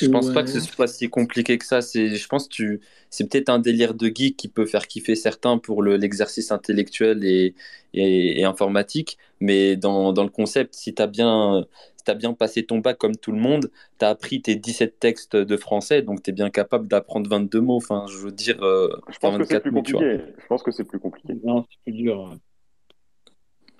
Je 0.05 0.09
pense 0.09 0.27
ouais. 0.27 0.33
pas 0.33 0.43
que 0.43 0.49
ce 0.49 0.59
soit 0.59 0.87
si 0.87 1.09
compliqué 1.09 1.57
que 1.57 1.65
ça. 1.65 1.81
C'est, 1.81 2.15
je 2.15 2.27
pense 2.27 2.47
que 2.47 2.53
tu, 2.53 2.81
c'est 3.09 3.29
peut-être 3.29 3.49
un 3.49 3.59
délire 3.59 3.93
de 3.93 4.07
geek 4.07 4.37
qui 4.37 4.47
peut 4.47 4.65
faire 4.65 4.87
kiffer 4.87 5.15
certains 5.15 5.57
pour 5.57 5.81
le, 5.81 5.97
l'exercice 5.97 6.51
intellectuel 6.51 7.23
et, 7.23 7.55
et, 7.93 8.39
et, 8.39 8.43
informatique. 8.43 9.17
Mais 9.39 9.75
dans, 9.75 10.13
dans 10.13 10.23
le 10.23 10.29
concept, 10.29 10.75
si 10.75 10.93
tu 10.93 11.01
as 11.01 11.07
bien, 11.07 11.65
si 12.01 12.05
t'as 12.05 12.15
bien 12.15 12.33
passé 12.33 12.63
ton 12.63 12.79
bac 12.79 12.97
comme 12.97 13.15
tout 13.15 13.31
le 13.31 13.39
monde, 13.39 13.69
tu 13.99 14.05
as 14.05 14.09
appris 14.09 14.41
tes 14.41 14.55
17 14.55 14.99
textes 14.99 15.35
de 15.35 15.57
français, 15.57 16.01
donc 16.01 16.23
tu 16.23 16.31
es 16.31 16.33
bien 16.33 16.49
capable 16.49 16.87
d'apprendre 16.87 17.29
22 17.29 17.61
mots. 17.61 17.75
Enfin, 17.75 18.05
je 18.11 18.17
veux 18.17 18.31
dire, 18.31 18.61
euh, 18.63 18.89
je 19.11 19.19
pense 19.19 19.37
que 19.37 19.45
c'est 19.45 19.59
plus 19.59 19.71
mots, 19.71 19.83
compliqué. 19.83 20.19
Je 20.39 20.47
pense 20.47 20.63
que 20.63 20.71
c'est 20.71 20.83
plus 20.83 20.99
compliqué. 20.99 21.33
Non, 21.43 21.65
c'est 21.69 21.77
plus 21.83 21.93
dur. 21.93 22.35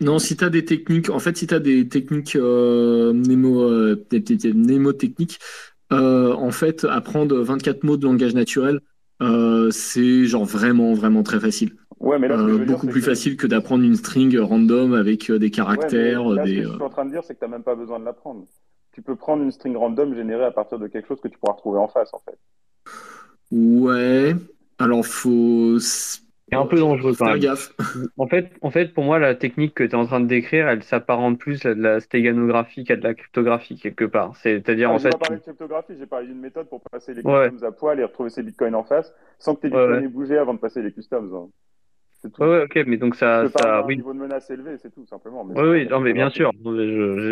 Non, 0.01 0.17
si 0.17 0.35
tu 0.35 0.43
as 0.43 0.49
des 0.49 0.65
techniques, 0.65 1.11
en 1.11 1.19
fait, 1.19 1.37
si 1.37 1.45
tu 1.45 1.53
as 1.53 1.59
des 1.59 1.87
techniques 1.87 2.35
euh, 2.35 3.13
mnémo, 3.13 3.61
euh, 3.61 4.03
mnémotechniques, 4.43 5.37
euh, 5.91 6.33
en 6.33 6.51
fait, 6.51 6.85
apprendre 6.85 7.39
24 7.39 7.83
mots 7.83 7.97
de 7.97 8.05
langage 8.05 8.33
naturel, 8.33 8.81
euh, 9.21 9.69
c'est 9.71 10.25
genre 10.25 10.45
vraiment, 10.45 10.93
vraiment 10.93 11.23
très 11.23 11.39
facile. 11.39 11.75
Ouais, 11.99 12.17
mais 12.17 12.27
là, 12.27 12.37
beaucoup 12.37 12.65
dire, 12.65 12.79
plus 12.79 13.01
que... 13.01 13.05
facile 13.05 13.37
que 13.37 13.45
d'apprendre 13.45 13.83
une 13.83 13.95
string 13.95 14.37
random 14.39 14.93
avec 14.93 15.29
euh, 15.29 15.37
des 15.37 15.51
caractères. 15.51 16.25
Ouais, 16.25 16.35
là, 16.35 16.43
des, 16.43 16.55
ce 16.55 16.61
que 16.61 16.67
je 16.69 16.73
suis 16.73 16.83
en 16.83 16.89
train 16.89 17.05
de 17.05 17.11
dire, 17.11 17.23
c'est 17.23 17.35
que 17.35 17.39
tu 17.39 17.45
n'as 17.45 17.51
même 17.51 17.63
pas 17.63 17.75
besoin 17.75 17.99
de 17.99 18.05
l'apprendre. 18.05 18.45
Tu 18.93 19.01
peux 19.01 19.15
prendre 19.15 19.43
une 19.43 19.51
string 19.51 19.75
random 19.75 20.15
générée 20.15 20.45
à 20.45 20.51
partir 20.51 20.79
de 20.79 20.87
quelque 20.87 21.07
chose 21.07 21.21
que 21.21 21.27
tu 21.27 21.37
pourras 21.37 21.53
retrouver 21.53 21.79
en 21.79 21.87
face, 21.87 22.09
en 22.13 22.19
fait. 22.19 22.37
Ouais. 23.51 24.35
Alors, 24.79 25.05
faut 25.05 25.77
c'est 26.51 26.57
un 26.57 26.65
peu 26.65 26.77
dangereux 26.77 27.13
quand 27.17 27.25
Faire 27.25 27.33
même. 27.35 27.43
gaffe. 27.43 27.73
En 28.17 28.27
fait, 28.27 28.51
en 28.61 28.71
fait, 28.71 28.93
pour 28.93 29.03
moi, 29.05 29.19
la 29.19 29.35
technique 29.35 29.73
que 29.73 29.83
tu 29.83 29.91
es 29.91 29.95
en 29.95 30.05
train 30.05 30.19
de 30.19 30.27
décrire, 30.27 30.67
elle 30.67 30.83
s'apparente 30.83 31.39
plus 31.39 31.65
à 31.65 31.73
de 31.73 31.81
la 31.81 31.99
stéganographie 31.99 32.83
qu'à 32.83 32.97
de 32.97 33.03
la 33.03 33.13
cryptographie 33.13 33.79
quelque 33.79 34.05
part. 34.05 34.35
C'est-à-dire 34.35 34.89
ah, 34.89 34.93
en 34.93 34.97
j'ai 34.97 35.03
fait. 35.03 35.09
pas 35.11 35.17
parlé 35.17 35.37
de 35.37 35.43
cryptographie, 35.43 35.93
j'ai 35.97 36.05
parlé 36.05 36.27
d'une 36.27 36.39
méthode 36.39 36.67
pour 36.67 36.81
passer 36.81 37.13
les 37.13 37.23
customs 37.23 37.31
ouais. 37.33 37.63
à 37.63 37.71
poil 37.71 37.99
et 37.99 38.03
retrouver 38.03 38.29
ses 38.29 38.43
bitcoins 38.43 38.75
en 38.75 38.83
face 38.83 39.13
sans 39.39 39.55
que 39.55 39.61
tes 39.61 39.69
bitcoins 39.69 39.91
ouais, 39.99 40.03
aient 40.03 40.09
bougé 40.09 40.37
avant 40.37 40.53
de 40.53 40.59
passer 40.59 40.81
les 40.81 40.91
customs. 40.91 41.29
Hein. 41.33 41.49
C'est 42.21 42.31
tout. 42.31 42.41
Ouais, 42.41 42.49
ouais, 42.49 42.63
ok, 42.63 42.83
mais 42.85 42.97
donc 42.97 43.15
ça, 43.15 43.45
je 43.45 43.51
ça, 43.51 43.79
un 43.79 43.85
oui. 43.85 43.95
niveau 43.95 44.13
de 44.13 44.19
menace 44.19 44.49
élevé, 44.49 44.77
c'est 44.77 44.93
tout 44.93 45.05
simplement. 45.05 45.45
Mais 45.45 45.59
oui, 45.59 45.69
oui, 45.69 45.87
non, 45.89 46.01
mais 46.01 46.13
bien 46.13 46.29
sûr, 46.29 46.51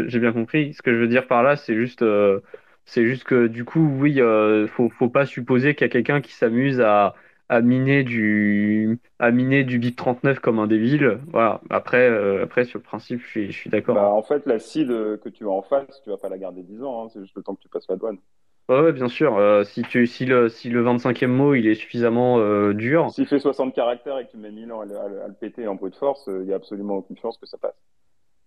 j'ai 0.08 0.20
bien 0.20 0.32
compris. 0.32 0.74
Ce 0.74 0.82
que 0.82 0.94
je 0.94 0.98
veux 0.98 1.08
dire 1.08 1.28
par 1.28 1.44
là, 1.44 1.56
c'est 1.56 1.76
juste. 1.76 2.02
Euh... 2.02 2.40
C'est 2.86 3.06
juste 3.06 3.24
que 3.24 3.46
du 3.46 3.66
coup, 3.66 3.88
oui, 4.00 4.20
euh, 4.20 4.66
faut, 4.66 4.90
faut 4.90 5.10
pas 5.10 5.28
supposer 5.28 5.76
qu'il 5.76 5.86
y 5.86 5.90
a 5.90 5.92
quelqu'un 5.92 6.22
qui 6.22 6.34
s'amuse 6.34 6.82
à, 6.82 7.14
à 7.50 7.62
miner 7.62 8.04
du 8.04 9.00
à 9.18 9.32
miner 9.32 9.64
du 9.64 9.80
BIP 9.80 9.96
39 9.96 10.40
comme 10.40 10.60
un 10.60 10.68
débile. 10.68 11.20
Voilà. 11.32 11.62
Après, 11.70 12.10
euh, 12.10 12.44
après 12.44 12.64
sur 12.64 12.80
le 12.80 12.84
principe, 12.84 13.22
je 13.22 13.28
suis, 13.28 13.52
je 13.52 13.58
suis 13.58 13.70
d'accord. 13.70 13.96
Bah, 13.96 14.10
en 14.10 14.22
fait, 14.22 14.46
la 14.46 14.60
seed 14.60 14.88
que 14.88 15.30
tu 15.30 15.46
as 15.46 15.50
en 15.50 15.64
face, 15.64 16.02
tu 16.04 16.12
vas 16.12 16.18
pas 16.18 16.30
la 16.30 16.38
garder 16.38 16.64
10 16.64 16.84
ans. 16.84 17.04
Hein. 17.04 17.10
C'est 17.12 17.20
juste 17.22 17.36
le 17.36 17.44
temps 17.44 17.56
que 17.56 17.62
tu 17.62 17.70
passes 17.70 17.88
la 17.90 17.96
douane. 17.96 18.18
Ouais, 18.70 18.82
ouais 18.82 18.94
bien 18.94 19.08
sûr. 19.08 19.38
Euh, 19.38 19.64
si 19.64 19.82
tu 19.82 20.06
si 20.06 20.26
le 20.26 20.48
si 20.48 20.70
le 20.70 20.84
25e 20.84 21.28
mot 21.28 21.56
il 21.56 21.68
est 21.68 21.76
suffisamment 21.76 22.40
euh, 22.40 22.74
dur. 22.74 23.10
S'il 23.12 23.26
fait 23.26 23.40
60 23.40 23.74
caractères 23.74 24.20
et 24.20 24.26
que 24.26 24.32
tu 24.32 24.38
mets 24.38 24.52
1000 24.52 24.72
ans 24.72 24.82
à 24.82 24.86
le, 24.86 24.98
à 24.98 25.08
le, 25.08 25.22
à 25.24 25.28
le 25.28 25.34
péter 25.34 25.68
en 25.68 25.76
brute 25.76 25.96
force, 25.96 26.30
il 26.42 26.48
y 26.48 26.54
a 26.54 26.56
absolument 26.56 26.98
aucune 26.98 27.18
chance 27.18 27.38
que 27.38 27.48
ça 27.48 27.58
passe. 27.58 27.76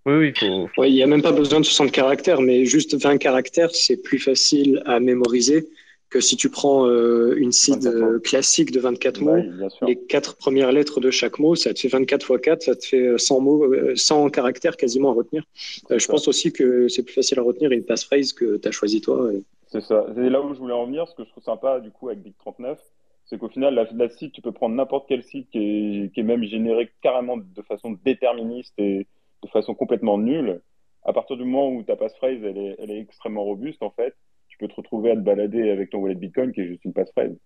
Oui, 0.07 0.15
oui, 0.15 0.33
faut. 0.37 0.69
Ouais, 0.81 0.91
il 0.91 0.95
n'y 0.95 1.03
a 1.03 1.07
même 1.07 1.23
pas 1.23 1.33
besoin 1.33 1.61
de 1.61 1.65
60 1.65 1.93
caractères, 1.93 2.41
mais 2.41 2.65
juste 2.65 3.01
20 3.01 3.19
caractères, 3.19 3.71
c'est 3.73 4.03
plus 4.03 4.19
facile 4.19 4.83
à 4.85 4.99
mémoriser 4.99 5.69
que 6.13 6.21
si 6.21 6.37
tu 6.37 6.51
prends 6.51 6.87
euh, 6.87 7.35
une 7.39 7.53
seed 7.53 7.87
euh, 7.87 8.21
classique 8.21 8.71
de 8.71 8.81
24 8.81 9.21
mots, 9.23 9.33
ouais, 9.33 9.49
les 9.87 9.97
quatre 9.97 10.37
premières 10.37 10.71
lettres 10.71 11.01
de 11.01 11.11
chaque 11.11 11.39
mot, 11.39 11.55
ça 11.55 11.73
te 11.73 11.81
fait 11.81 11.89
24 11.89 12.35
x 12.35 12.43
4, 12.43 12.63
ça 12.63 12.77
te 12.77 12.85
fait 12.85 13.17
100 13.17 13.41
mots, 13.41 13.97
100 13.97 14.29
caractères 14.29 14.77
quasiment 14.77 15.11
à 15.11 15.15
retenir. 15.15 15.43
Euh, 15.91 15.99
je 15.99 16.07
pense 16.07 16.29
aussi 16.29 16.53
que 16.53 16.87
c'est 16.89 17.03
plus 17.03 17.15
facile 17.15 17.39
à 17.39 17.43
retenir 17.43 17.73
une 17.73 17.85
passphrase 17.85 18.35
que 18.35 18.59
tu 18.59 18.69
as 18.69 18.71
choisi 18.71 19.01
toi. 19.01 19.33
Et... 19.33 19.43
C'est 19.69 19.81
ça. 19.81 20.05
C'est 20.15 20.29
là 20.29 20.43
où 20.43 20.53
je 20.53 20.59
voulais 20.59 20.75
en 20.75 20.85
venir. 20.85 21.09
Ce 21.09 21.15
que 21.15 21.25
je 21.25 21.31
trouve 21.31 21.45
sympa 21.45 21.81
du 21.81 21.91
coup 21.91 22.11
avec 22.11 22.23
Big 22.23 22.35
39, 22.39 22.79
c'est 23.25 23.39
qu'au 23.39 23.49
final, 23.49 23.75
la, 23.75 23.87
la 23.95 24.11
seed, 24.11 24.33
tu 24.33 24.43
peux 24.43 24.53
prendre 24.53 24.75
n'importe 24.75 25.07
quel 25.09 25.23
site 25.23 25.49
qui 25.51 25.59
est, 25.59 26.13
qui 26.13 26.21
est 26.21 26.25
même 26.25 26.45
généré 26.45 26.91
carrément 27.01 27.39
de 27.39 27.63
façon 27.63 27.97
déterministe 28.05 28.75
et 28.77 29.07
de 29.43 29.49
façon 29.49 29.75
complètement 29.75 30.19
nulle. 30.19 30.61
À 31.05 31.15
partir 31.15 31.39
du 31.39 31.45
moment 31.45 31.71
où 31.71 31.83
ta 31.83 31.97
passphrase, 31.97 32.39
elle 32.45 32.59
est, 32.59 32.77
elle 32.79 32.91
est 32.91 33.01
extrêmement 33.01 33.45
robuste, 33.45 33.83
en 33.83 33.91
fait, 33.91 34.15
peux 34.63 34.69
te 34.69 34.77
retrouver 34.77 35.11
à 35.11 35.17
te 35.17 35.21
balader 35.21 35.71
avec 35.71 35.91
ton 35.91 35.99
wallet 35.99 36.15
Bitcoin 36.15 36.53
qui 36.53 36.61
est 36.61 36.69
juste 36.69 36.85
une 36.85 36.93
passphrase. 36.93 37.37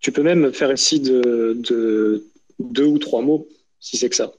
Tu 0.00 0.12
peux 0.12 0.22
même 0.22 0.52
faire 0.52 0.70
ici 0.70 1.00
de, 1.00 1.54
de 1.54 2.26
deux 2.58 2.84
ou 2.84 2.98
trois 2.98 3.22
mots, 3.22 3.48
si 3.80 3.96
c'est 3.96 4.10
que 4.10 4.16
ça. 4.16 4.30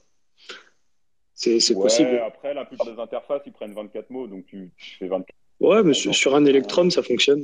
C'est 1.34 1.56
ouais, 1.56 1.82
possible. 1.82 2.22
Après, 2.24 2.54
la 2.54 2.64
plupart 2.64 2.86
des 2.86 3.00
interfaces, 3.00 3.42
ils 3.44 3.52
prennent 3.52 3.74
24 3.74 4.10
mots, 4.10 4.26
donc 4.28 4.46
tu, 4.46 4.70
tu 4.76 4.96
fais 4.96 5.08
24. 5.08 5.26
Ouais, 5.58 5.82
mais 5.82 5.92
sur, 5.92 6.14
sur 6.14 6.34
un 6.36 6.44
Electron, 6.44 6.88
ça 6.90 7.02
fonctionne. 7.02 7.42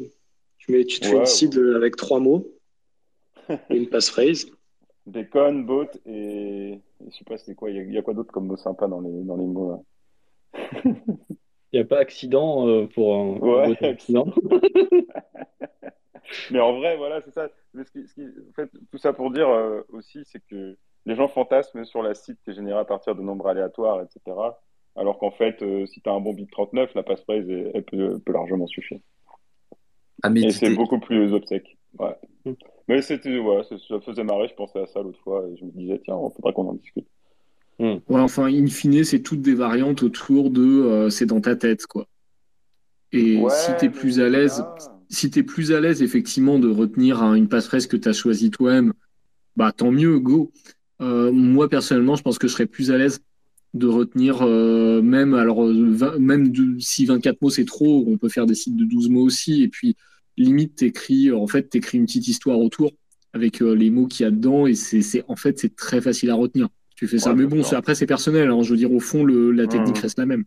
Tu, 0.58 0.70
mets, 0.70 0.84
tu 0.84 1.00
te 1.00 1.06
ouais, 1.06 1.26
fais 1.26 1.46
une 1.46 1.58
ouais. 1.58 1.76
avec 1.76 1.96
trois 1.96 2.20
mots 2.20 2.46
et 3.48 3.76
une 3.76 3.88
passphrase. 3.88 4.46
Bacon, 5.04 5.66
bot 5.66 5.88
et 6.06 6.78
je 7.04 7.16
sais 7.16 7.24
pas 7.24 7.36
c'est 7.36 7.56
quoi. 7.56 7.70
Il 7.70 7.90
y, 7.90 7.94
y, 7.94 7.98
a 7.98 8.02
quoi 8.02 8.14
d'autre 8.14 8.32
comme 8.32 8.46
mot 8.46 8.56
sympa 8.56 8.86
dans 8.86 9.00
les 9.00 9.24
dans 9.24 9.36
les 9.36 9.46
mots 9.46 9.82
là? 10.54 10.62
n'y 11.78 11.80
a 11.80 11.84
pas 11.84 11.98
accident 11.98 12.66
euh, 12.66 12.86
pour 12.86 13.14
un, 13.14 13.38
ouais, 13.38 13.76
un 13.80 13.88
accident. 13.88 14.26
Mais 16.50 16.60
en 16.60 16.76
vrai, 16.78 16.96
voilà, 16.96 17.20
c'est 17.22 17.32
ça. 17.32 17.48
Mais 17.74 17.84
ce 17.84 17.90
qui, 17.90 18.06
ce 18.06 18.14
qui, 18.14 18.22
en 18.22 18.52
fait, 18.54 18.70
tout 18.90 18.98
ça 18.98 19.12
pour 19.12 19.30
dire 19.30 19.48
euh, 19.48 19.82
aussi, 19.90 20.22
c'est 20.24 20.42
que 20.46 20.76
les 21.04 21.14
gens 21.14 21.28
fantasment 21.28 21.84
sur 21.84 22.02
la 22.02 22.14
site 22.14 22.38
qui 22.44 22.50
est 22.50 22.54
générée 22.54 22.78
à 22.78 22.84
partir 22.84 23.14
de 23.14 23.22
nombres 23.22 23.48
aléatoires, 23.48 24.00
etc. 24.02 24.36
Alors 24.96 25.18
qu'en 25.18 25.30
fait, 25.30 25.62
euh, 25.62 25.86
si 25.86 26.00
tu 26.00 26.08
as 26.08 26.12
un 26.12 26.20
bon 26.20 26.34
bit 26.34 26.50
39, 26.50 26.94
la 26.94 27.02
passphrase, 27.02 27.48
elle, 27.48 27.70
elle 27.74 27.84
peut, 27.84 28.18
peut, 28.24 28.32
largement 28.32 28.66
suffire. 28.66 29.00
Ah, 30.22 30.30
et 30.34 30.50
c'est 30.50 30.74
beaucoup 30.74 31.00
plus 31.00 31.32
obsèque. 31.34 31.76
Ouais. 31.98 32.16
Mm. 32.44 32.52
Mais 32.88 33.02
c'était, 33.02 33.38
ouais, 33.38 33.62
ça 33.64 34.00
faisait 34.00 34.24
marrer, 34.24 34.48
je 34.48 34.54
pensais 34.54 34.80
à 34.80 34.86
ça 34.86 35.02
l'autre 35.02 35.20
fois, 35.20 35.44
et 35.48 35.56
je 35.56 35.64
me 35.64 35.70
disais, 35.70 36.00
tiens, 36.04 36.18
il 36.22 36.34
faudrait 36.34 36.52
qu'on 36.52 36.68
en 36.68 36.74
discute. 36.74 37.08
Mm. 37.78 37.94
Ouais, 38.08 38.20
enfin, 38.20 38.46
in 38.46 38.66
fine, 38.66 39.04
c'est 39.04 39.20
toutes 39.20 39.42
des 39.42 39.54
variantes 39.54 40.02
autour 40.02 40.50
de 40.50 40.62
euh, 40.62 41.10
c'est 41.10 41.26
dans 41.26 41.40
ta 41.40 41.56
tête, 41.56 41.86
quoi. 41.86 42.06
Et 43.12 43.38
ouais, 43.38 43.50
si 43.50 43.72
tu 43.78 43.86
es 43.86 43.90
plus 43.90 44.20
à 44.20 44.28
l'aise, 44.28 44.64
si 45.10 45.28
plus 45.30 45.72
à 45.72 45.80
l'aise, 45.80 46.02
effectivement, 46.02 46.58
de 46.58 46.68
retenir 46.68 47.22
une 47.34 47.48
passerelle 47.48 47.86
que 47.86 47.96
tu 47.96 48.08
as 48.08 48.12
choisie 48.12 48.50
toi-même, 48.50 48.94
bah 49.56 49.72
tant 49.72 49.90
mieux, 49.90 50.18
go. 50.18 50.50
Euh, 51.02 51.30
moi, 51.32 51.68
personnellement, 51.68 52.16
je 52.16 52.22
pense 52.22 52.38
que 52.38 52.48
je 52.48 52.52
serais 52.52 52.66
plus 52.66 52.90
à 52.90 52.96
l'aise 52.96 53.20
de 53.74 53.86
retenir 53.86 54.42
euh, 54.42 55.02
même, 55.02 55.34
alors, 55.34 55.66
20, 55.66 56.18
même 56.18 56.52
de, 56.52 56.78
si 56.78 57.06
24 57.06 57.40
mots 57.42 57.50
c'est 57.50 57.64
trop, 57.64 58.04
on 58.06 58.18
peut 58.18 58.28
faire 58.28 58.46
des 58.46 58.54
sites 58.54 58.76
de 58.76 58.84
12 58.84 59.08
mots 59.08 59.22
aussi, 59.22 59.62
et 59.62 59.68
puis 59.68 59.96
limite, 60.36 60.76
t'écris, 60.76 61.32
en 61.32 61.46
fait, 61.46 61.68
t'écris 61.68 61.98
une 61.98 62.06
petite 62.06 62.28
histoire 62.28 62.58
autour 62.58 62.92
avec 63.32 63.62
euh, 63.62 63.74
les 63.74 63.90
mots 63.90 64.06
qu'il 64.06 64.24
y 64.24 64.26
a 64.26 64.30
dedans, 64.30 64.66
et 64.66 64.74
c'est, 64.74 65.24
en 65.28 65.36
fait, 65.36 65.58
c'est 65.58 65.74
très 65.74 66.00
facile 66.00 66.30
à 66.30 66.34
retenir 66.34 66.68
tu 67.02 67.08
fais 67.08 67.18
ça. 67.18 67.30
Ouais, 67.30 67.36
mais 67.36 67.46
bon, 67.46 67.64
c'est, 67.64 67.74
après, 67.74 67.96
c'est 67.96 68.06
personnel. 68.06 68.48
Hein. 68.48 68.62
Je 68.62 68.70
veux 68.70 68.76
dire, 68.76 68.92
au 68.92 69.00
fond, 69.00 69.24
le, 69.24 69.50
la 69.50 69.66
technique 69.66 69.98
mmh. 69.98 70.02
reste 70.02 70.18
la 70.18 70.26
même. 70.26 70.44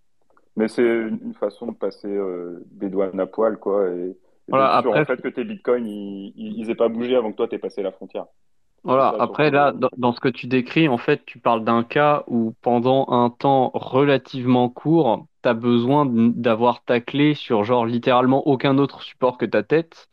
Mais 0.55 0.69
c'est 0.69 0.83
une 0.83 1.33
façon 1.33 1.67
de 1.67 1.73
passer 1.73 2.07
euh, 2.07 2.63
des 2.71 2.87
douanes 2.87 3.19
à 3.19 3.25
poil, 3.25 3.57
quoi. 3.57 3.89
Et, 3.89 4.11
et 4.11 4.15
voilà, 4.47 4.73
après... 4.73 5.01
en 5.01 5.05
fait, 5.05 5.21
que 5.21 5.27
tes 5.27 5.43
bitcoins, 5.43 5.85
ils, 5.85 6.33
ils 6.37 6.69
aient 6.69 6.75
pas 6.75 6.87
bougé 6.87 7.17
avant 7.17 7.31
que 7.33 7.35
toi, 7.35 7.49
t'aies 7.49 7.57
passé 7.57 7.83
la 7.83 7.91
frontière. 7.91 8.27
Voilà, 8.85 9.13
après, 9.19 9.51
là, 9.51 9.73
dans, 9.73 9.89
dans, 9.97 10.13
ce 10.13 10.21
que 10.21 10.29
tu 10.29 10.47
décris, 10.47 10.87
en 10.87 10.97
fait, 10.97 11.25
tu 11.25 11.39
parles 11.39 11.65
d'un 11.65 11.83
cas 11.83 12.23
où, 12.27 12.53
pendant 12.61 13.05
un 13.09 13.29
temps 13.31 13.71
relativement 13.73 14.69
court, 14.69 15.25
tu 15.43 15.49
as 15.49 15.53
besoin 15.53 16.05
d'avoir 16.07 16.85
ta 16.85 17.01
clé 17.01 17.33
sur, 17.33 17.65
genre, 17.65 17.85
littéralement 17.85 18.47
aucun 18.47 18.77
autre 18.77 19.01
support 19.01 19.37
que 19.37 19.45
ta 19.45 19.61
tête. 19.61 20.07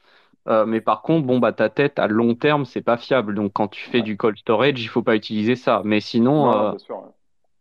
Euh, 0.49 0.67
mais 0.67 0.81
par 0.81 1.03
contre, 1.03 1.27
bon, 1.27 1.39
bah, 1.39 1.53
ta 1.53 1.69
tête 1.69 1.99
à 1.99 2.09
long 2.09 2.35
terme, 2.35 2.65
c'est 2.65 2.83
pas 2.83 2.97
fiable. 2.97 3.35
Donc, 3.35 3.53
quand 3.53 3.69
tu 3.69 3.83
fais 3.83 3.99
ouais. 3.99 4.03
du 4.03 4.17
cold 4.17 4.37
storage, 4.37 4.83
il 4.83 4.89
faut 4.89 5.03
pas 5.03 5.15
utiliser 5.15 5.57
ça. 5.57 5.83
Mais 5.85 6.01
sinon, 6.01 6.47
non, 6.47 6.75
euh, 6.75 6.79
sûr, 6.79 6.97
ouais. 6.97 7.11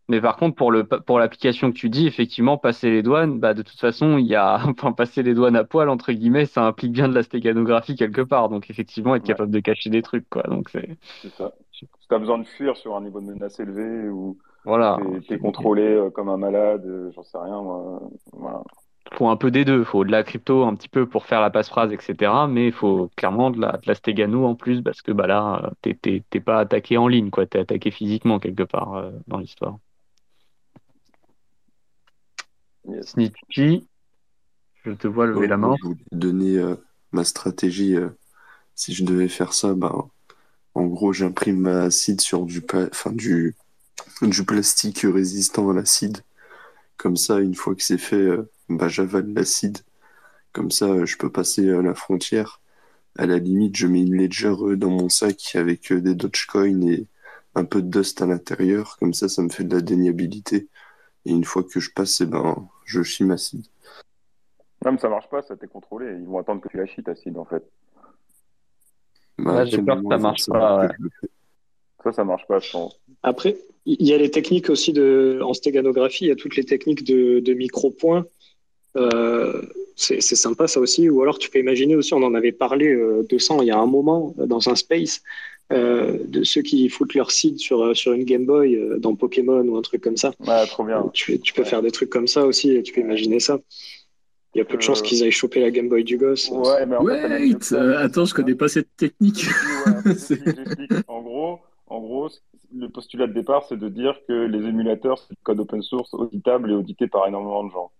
mais 0.08 0.20
par 0.20 0.36
contre, 0.36 0.56
pour 0.56 0.72
le 0.72 0.84
pour 0.84 1.18
l'application 1.20 1.70
que 1.70 1.76
tu 1.76 1.88
dis, 1.88 2.06
effectivement, 2.06 2.58
passer 2.58 2.90
les 2.90 3.02
douanes, 3.02 3.38
bah, 3.38 3.54
de 3.54 3.62
toute 3.62 3.78
façon, 3.78 4.18
il 4.18 4.26
y 4.26 4.34
a, 4.34 4.60
enfin, 4.66 4.92
passer 4.92 5.22
les 5.22 5.34
douanes 5.34 5.56
à 5.56 5.64
poil 5.64 5.88
entre 5.88 6.12
guillemets, 6.12 6.46
ça 6.46 6.64
implique 6.64 6.92
bien 6.92 7.08
de 7.08 7.14
la 7.14 7.22
stéganographie 7.22 7.94
quelque 7.94 8.22
part. 8.22 8.48
Donc, 8.48 8.68
effectivement, 8.68 9.14
être 9.14 9.24
capable 9.24 9.52
de 9.52 9.60
cacher 9.60 9.90
des 9.90 10.02
trucs, 10.02 10.28
quoi. 10.28 10.42
Donc, 10.42 10.68
c'est. 10.70 10.98
Ça. 11.36 11.52
Si 11.70 11.88
t'as 12.08 12.18
besoin 12.18 12.38
de 12.38 12.44
fuir 12.44 12.76
sur 12.76 12.96
un 12.96 13.00
niveau 13.00 13.20
de 13.20 13.26
menace 13.26 13.58
élevé 13.58 14.08
ou 14.08 14.38
voilà. 14.64 14.98
t'es 15.26 15.38
contrôlé 15.38 15.82
euh, 15.82 16.10
comme 16.10 16.28
un 16.28 16.36
malade, 16.36 16.84
j'en 17.14 17.22
sais 17.22 17.38
rien, 17.38 17.60
moi. 17.62 18.00
Voilà 18.32 18.62
faut 19.14 19.28
un 19.28 19.36
peu 19.36 19.50
des 19.50 19.64
deux. 19.64 19.80
Il 19.80 19.84
faut 19.84 20.04
de 20.04 20.10
la 20.10 20.22
crypto 20.24 20.64
un 20.64 20.74
petit 20.74 20.88
peu 20.88 21.08
pour 21.08 21.26
faire 21.26 21.40
la 21.40 21.50
passe-phrase, 21.50 21.92
etc. 21.92 22.46
Mais 22.48 22.66
il 22.68 22.72
faut 22.72 23.10
clairement 23.16 23.50
de 23.50 23.60
la, 23.60 23.78
de 23.78 23.86
la 23.86 23.94
en 24.48 24.54
plus 24.54 24.82
parce 24.82 25.02
que 25.02 25.12
bah 25.12 25.26
là, 25.26 25.72
t'es 25.82 25.94
pas 26.40 26.60
attaqué 26.60 26.96
en 26.98 27.08
ligne, 27.08 27.30
quoi. 27.30 27.46
T'es 27.46 27.60
attaqué 27.60 27.90
physiquement 27.90 28.38
quelque 28.38 28.62
part 28.64 28.94
euh, 28.94 29.10
dans 29.28 29.38
l'histoire. 29.38 29.78
Yes. 32.84 33.10
Snitchy, 33.12 33.86
Je 34.84 34.92
te 34.92 35.06
vois 35.08 35.26
lever 35.26 35.46
la 35.46 35.56
main. 35.56 35.76
je 35.80 35.86
voulais 35.86 36.04
donner 36.12 36.58
euh, 36.58 36.76
ma 37.12 37.24
stratégie. 37.24 37.96
euh, 37.96 38.08
si 38.76 38.94
je 38.94 39.04
devais 39.04 39.28
faire 39.28 39.52
ça, 39.54 39.74
ben, 39.74 40.10
en 40.74 40.86
gros, 40.86 41.12
j'imprime 41.12 41.60
ma 41.60 41.82
acide 41.84 42.20
sur 42.20 42.44
du, 42.46 42.62
pa- 42.62 42.88
enfin, 42.90 43.12
du, 43.12 43.56
du 44.22 44.44
plastique 44.44 45.00
résistant 45.04 45.70
à 45.70 45.74
l'acide. 45.74 46.18
Comme 46.98 47.16
ça, 47.16 47.40
une 47.40 47.54
fois 47.56 47.74
que 47.74 47.82
c'est 47.82 47.98
fait, 47.98 48.16
bah, 48.76 48.88
j'avale 48.88 49.32
l'acide. 49.32 49.78
Comme 50.52 50.70
ça, 50.70 50.86
euh, 50.86 51.06
je 51.06 51.16
peux 51.16 51.30
passer 51.30 51.70
à 51.70 51.82
la 51.82 51.94
frontière. 51.94 52.60
À 53.16 53.26
la 53.26 53.38
limite, 53.38 53.76
je 53.76 53.86
mets 53.86 54.02
une 54.02 54.14
ledger 54.14 54.54
euh, 54.60 54.76
dans 54.76 54.90
mon 54.90 55.08
sac 55.08 55.54
avec 55.54 55.92
euh, 55.92 56.00
des 56.00 56.14
Dogecoin 56.14 56.82
et 56.82 57.06
un 57.54 57.64
peu 57.64 57.82
de 57.82 57.88
dust 57.88 58.20
à 58.22 58.26
l'intérieur. 58.26 58.96
Comme 58.98 59.14
ça, 59.14 59.28
ça 59.28 59.42
me 59.42 59.48
fait 59.48 59.64
de 59.64 59.74
la 59.74 59.80
déniabilité. 59.82 60.68
Et 61.24 61.30
une 61.30 61.44
fois 61.44 61.62
que 61.62 61.80
je 61.80 61.90
passe, 61.90 62.20
eh 62.20 62.26
ben, 62.26 62.68
je 62.84 63.02
chie 63.02 63.24
ma 63.24 63.34
acide. 63.34 63.64
Non, 64.84 64.92
mais 64.92 64.98
ça 64.98 65.08
marche 65.08 65.28
pas, 65.30 65.42
ça 65.42 65.56
t'est 65.56 65.68
contrôlé. 65.68 66.16
Ils 66.20 66.26
vont 66.26 66.38
attendre 66.38 66.60
que 66.60 66.68
tu 66.68 66.76
la 66.76 66.86
chies, 66.86 67.02
ta 67.02 67.14
seed, 67.14 67.36
en 67.38 67.44
fait. 67.44 67.62
Bah, 69.38 69.54
Là, 69.54 69.64
j'ai 69.64 69.80
peur 69.80 70.02
que 70.02 70.08
ça 70.08 70.18
marche 70.18 70.46
pas, 70.46 70.88
que 70.88 71.02
ouais. 71.02 71.28
Ça, 72.02 72.12
ça 72.12 72.24
marche 72.24 72.46
pas, 72.46 72.58
je 72.58 72.70
pense. 72.70 73.00
Après, 73.22 73.56
il 73.86 74.06
y 74.06 74.12
a 74.12 74.18
les 74.18 74.30
techniques 74.30 74.70
aussi 74.70 74.92
de, 74.92 75.40
en 75.42 75.54
stéganographie, 75.54 76.24
il 76.24 76.28
y 76.28 76.32
a 76.32 76.36
toutes 76.36 76.56
les 76.56 76.64
techniques 76.64 77.04
de, 77.04 77.40
de 77.40 77.54
micro-points. 77.54 78.26
Euh, 78.96 79.62
c'est 79.96 80.20
sympa 80.20 80.66
ça 80.66 80.80
aussi. 80.80 81.08
Ou 81.08 81.22
alors 81.22 81.38
tu 81.38 81.50
peux 81.50 81.58
imaginer 81.58 81.94
aussi, 81.96 82.12
on 82.14 82.22
en 82.22 82.34
avait 82.34 82.52
parlé 82.52 82.88
euh, 82.92 83.24
de 83.28 83.38
ça 83.38 83.56
il 83.60 83.66
y 83.66 83.70
a 83.70 83.78
un 83.78 83.86
moment 83.86 84.34
euh, 84.38 84.46
dans 84.46 84.68
un 84.68 84.74
space, 84.74 85.22
euh, 85.72 86.18
de 86.26 86.42
ceux 86.44 86.62
qui 86.62 86.88
foutent 86.88 87.14
leur 87.14 87.30
seed 87.30 87.58
sur, 87.58 87.96
sur 87.96 88.12
une 88.12 88.24
Game 88.24 88.44
Boy 88.44 88.74
euh, 88.76 88.98
dans 88.98 89.14
Pokémon 89.14 89.62
ou 89.66 89.76
un 89.76 89.82
truc 89.82 90.02
comme 90.02 90.16
ça. 90.16 90.32
Ouais, 90.40 90.66
trop 90.66 90.84
bien. 90.84 91.08
Tu, 91.14 91.40
tu 91.40 91.52
peux 91.52 91.62
Ouais. 91.62 91.68
faire 91.68 91.82
des 91.82 91.90
trucs 91.90 92.10
comme 92.10 92.26
ça 92.26 92.44
aussi 92.46 92.70
et 92.72 92.82
tu 92.82 92.92
peux 92.92 93.00
imaginer 93.00 93.40
ça. 93.40 93.58
Il 94.54 94.58
y 94.58 94.60
a 94.60 94.64
peu 94.66 94.76
de 94.76 94.82
Euh, 94.82 94.86
chances 94.86 95.00
qu'ils 95.00 95.22
aillent 95.22 95.30
choper 95.30 95.60
la 95.60 95.70
Game 95.70 95.88
Boy 95.88 96.04
du 96.04 96.18
gosse. 96.18 96.50
Ouais, 96.50 96.84
mais 96.84 96.96
en 96.96 97.04
Wait, 97.04 97.72
euh, 97.72 97.96
attends, 97.98 98.26
je 98.26 98.34
connais 98.34 98.54
pas 98.54 98.68
cette 98.68 98.94
technique. 98.96 99.46
En 101.08 101.22
gros, 101.22 101.58
en 101.86 102.00
gros, 102.00 102.28
le 102.74 102.88
postulat 102.88 103.26
de 103.26 103.32
départ, 103.32 103.64
c'est 103.68 103.78
de 103.78 103.88
dire 103.88 104.18
que 104.28 104.32
les 104.32 104.58
émulateurs, 104.68 105.18
c'est 105.18 105.30
du 105.34 105.40
code 105.42 105.60
open 105.60 105.82
source 105.82 106.12
auditable 106.14 106.70
et 106.70 106.74
audité 106.74 107.06
par 107.06 107.26
énormément 107.26 107.64
de 107.64 107.70
gens. 107.70 107.90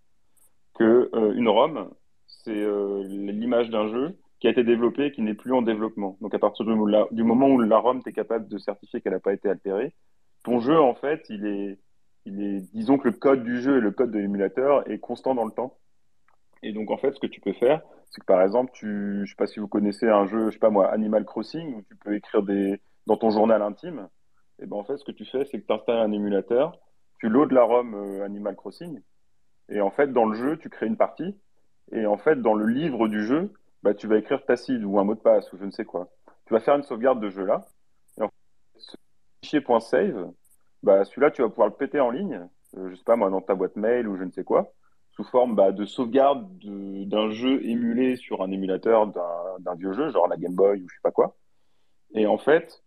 Que 0.73 1.09
euh, 1.13 1.33
une 1.35 1.49
ROM, 1.49 1.91
c'est 2.27 2.51
euh, 2.51 3.03
l'image 3.03 3.69
d'un 3.69 3.87
jeu 3.87 4.17
qui 4.39 4.47
a 4.47 4.49
été 4.49 4.63
développé 4.63 5.05
et 5.05 5.11
qui 5.11 5.21
n'est 5.21 5.35
plus 5.35 5.53
en 5.53 5.61
développement. 5.61 6.17
Donc 6.19 6.33
à 6.33 6.39
partir 6.39 6.65
du, 6.65 6.73
moment 6.73 7.47
où 7.47 7.59
la- 7.61 7.77
ROM, 7.77 8.03
tu 8.03 8.09
es 8.09 8.13
capable 8.13 8.47
de 8.47 8.57
certifier 8.57 8.99
qu'elle 8.99 9.13
n'a 9.13 9.19
pas 9.19 9.33
été 9.33 9.49
altérée, 9.49 9.93
ton 10.43 10.59
jeu, 10.59 10.77
en 10.77 10.95
fait, 10.95 11.23
il 11.29 11.45
est, 11.45 11.79
il 12.25 12.41
est, 12.41 12.73
disons 12.73 12.97
que 12.97 13.07
le 13.07 13.13
code 13.13 13.43
du 13.43 13.61
jeu 13.61 13.77
et 13.77 13.81
le 13.81 13.91
code 13.91 14.11
de 14.11 14.19
l'émulateur 14.19 14.89
est 14.91 14.99
constant 14.99 15.35
dans 15.35 15.45
le 15.45 15.51
temps. 15.51 15.77
Et 16.61 16.73
donc, 16.73 16.91
en 16.91 16.97
fait, 16.97 17.13
ce 17.13 17.19
que 17.19 17.27
tu 17.27 17.39
peux 17.39 17.53
faire, 17.53 17.81
c'est 18.09 18.21
que 18.21 18.25
par 18.25 18.41
exemple, 18.41 18.71
tu, 18.73 19.21
je 19.25 19.29
sais 19.29 19.37
pas 19.37 19.47
si 19.47 19.59
vous 19.59 19.67
connaissez 19.67 20.07
un 20.09 20.25
jeu, 20.25 20.47
je 20.47 20.55
sais 20.55 20.59
pas 20.59 20.69
moi, 20.69 20.91
Animal 20.91 21.25
Crossing, 21.25 21.75
où 21.75 21.81
tu 21.83 21.95
peux 21.95 22.15
écrire 22.15 22.43
des, 22.43 22.81
dans 23.07 23.17
ton 23.17 23.29
journal 23.29 23.61
intime. 23.61 24.09
Et 24.61 24.65
ben, 24.65 24.77
en 24.77 24.83
fait, 24.83 24.97
ce 24.97 25.05
que 25.05 25.11
tu 25.11 25.25
fais, 25.25 25.45
c'est 25.45 25.61
que 25.61 25.65
tu 25.65 25.73
installes 25.73 25.99
un 25.99 26.11
émulateur, 26.11 26.77
tu 27.19 27.29
loads 27.29 27.53
la 27.53 27.63
ROM 27.63 27.93
euh, 27.93 28.25
Animal 28.25 28.55
Crossing, 28.55 28.99
et 29.69 29.81
en 29.81 29.91
fait, 29.91 30.11
dans 30.13 30.25
le 30.25 30.35
jeu, 30.35 30.57
tu 30.57 30.69
crées 30.69 30.87
une 30.87 30.97
partie, 30.97 31.35
et 31.91 32.05
en 32.05 32.17
fait, 32.17 32.41
dans 32.41 32.53
le 32.53 32.67
livre 32.67 33.07
du 33.07 33.25
jeu, 33.25 33.53
bah, 33.83 33.93
tu 33.93 34.07
vas 34.07 34.17
écrire 34.17 34.45
ta 34.45 34.55
seed 34.55 34.83
ou 34.83 34.99
un 34.99 35.03
mot 35.03 35.15
de 35.15 35.19
passe 35.19 35.51
ou 35.53 35.57
je 35.57 35.65
ne 35.65 35.71
sais 35.71 35.85
quoi. 35.85 36.09
Tu 36.45 36.53
vas 36.53 36.59
faire 36.59 36.75
une 36.75 36.83
sauvegarde 36.83 37.19
de 37.19 37.29
jeu 37.29 37.45
là, 37.45 37.65
et 38.17 38.23
en 38.23 38.27
fait, 38.27 38.79
ce 38.79 38.97
fichier 39.43 39.63
.save, 39.79 40.31
bah, 40.83 41.05
celui-là, 41.05 41.31
tu 41.31 41.41
vas 41.41 41.49
pouvoir 41.49 41.67
le 41.67 41.75
péter 41.75 41.99
en 41.99 42.09
ligne, 42.09 42.47
euh, 42.77 42.89
je 42.89 42.95
sais 42.95 43.03
pas 43.03 43.15
moi, 43.15 43.29
dans 43.29 43.41
ta 43.41 43.55
boîte 43.55 43.75
mail 43.75 44.07
ou 44.07 44.17
je 44.17 44.23
ne 44.23 44.31
sais 44.31 44.43
quoi 44.43 44.73
sous 45.15 45.23
forme 45.23 45.55
bah, 45.55 45.71
de 45.71 45.85
sauvegarde 45.85 46.57
de- 46.57 47.05
d'un 47.05 47.29
jeu 47.31 47.63
émulé 47.65 48.15
sur 48.15 48.41
un 48.41 48.51
émulateur 48.51 49.07
d'un 49.07 49.75
vieux 49.75 49.93
jeu, 49.93 50.09
genre 50.09 50.27
la 50.27 50.37
Game 50.37 50.55
Boy 50.55 50.81
ou 50.81 50.89
je 50.89 50.95
sais 50.95 51.01
pas 51.03 51.11
quoi. 51.11 51.35
Et 52.15 52.25
en 52.25 52.37
fait, 52.37 52.83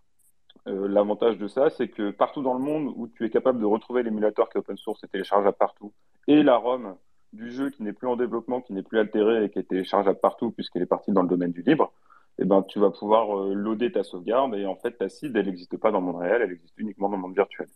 euh, 0.66 0.88
l'avantage 0.88 1.38
de 1.38 1.46
ça, 1.46 1.70
c'est 1.70 1.88
que 1.88 2.10
partout 2.10 2.42
dans 2.42 2.54
le 2.54 2.60
monde 2.60 2.92
où 2.96 3.08
tu 3.08 3.24
es 3.24 3.30
capable 3.30 3.60
de 3.60 3.64
retrouver 3.64 4.02
l'émulateur 4.02 4.48
qui 4.48 4.58
est 4.58 4.60
open 4.60 4.76
source 4.76 5.02
et 5.04 5.08
téléchargeable 5.08 5.56
partout, 5.56 5.92
et 6.28 6.42
la 6.42 6.56
ROM 6.56 6.96
du 7.32 7.50
jeu 7.50 7.70
qui 7.70 7.82
n'est 7.82 7.92
plus 7.92 8.08
en 8.08 8.16
développement, 8.16 8.60
qui 8.60 8.72
n'est 8.72 8.82
plus 8.82 8.98
altérée 8.98 9.44
et 9.44 9.50
qui 9.50 9.58
est 9.58 9.68
téléchargeable 9.68 10.18
partout 10.20 10.50
puisqu'elle 10.50 10.82
est 10.82 10.86
partie 10.86 11.12
dans 11.12 11.22
le 11.22 11.28
domaine 11.28 11.52
du 11.52 11.62
libre, 11.62 11.92
eh 12.38 12.44
ben, 12.44 12.62
tu 12.62 12.78
vas 12.78 12.90
pouvoir 12.90 13.38
euh, 13.38 13.54
loader 13.54 13.92
ta 13.92 14.02
sauvegarde 14.02 14.54
et 14.54 14.66
en 14.66 14.76
fait 14.76 14.92
ta 14.92 15.08
seed, 15.08 15.36
elle 15.36 15.46
n'existe 15.46 15.76
pas 15.76 15.90
dans 15.90 16.00
le 16.00 16.06
monde 16.06 16.16
réel, 16.22 16.42
elle 16.42 16.52
existe 16.52 16.74
uniquement 16.78 17.08
dans 17.08 17.16
le 17.16 17.22
monde 17.22 17.34
virtuel. 17.34 17.68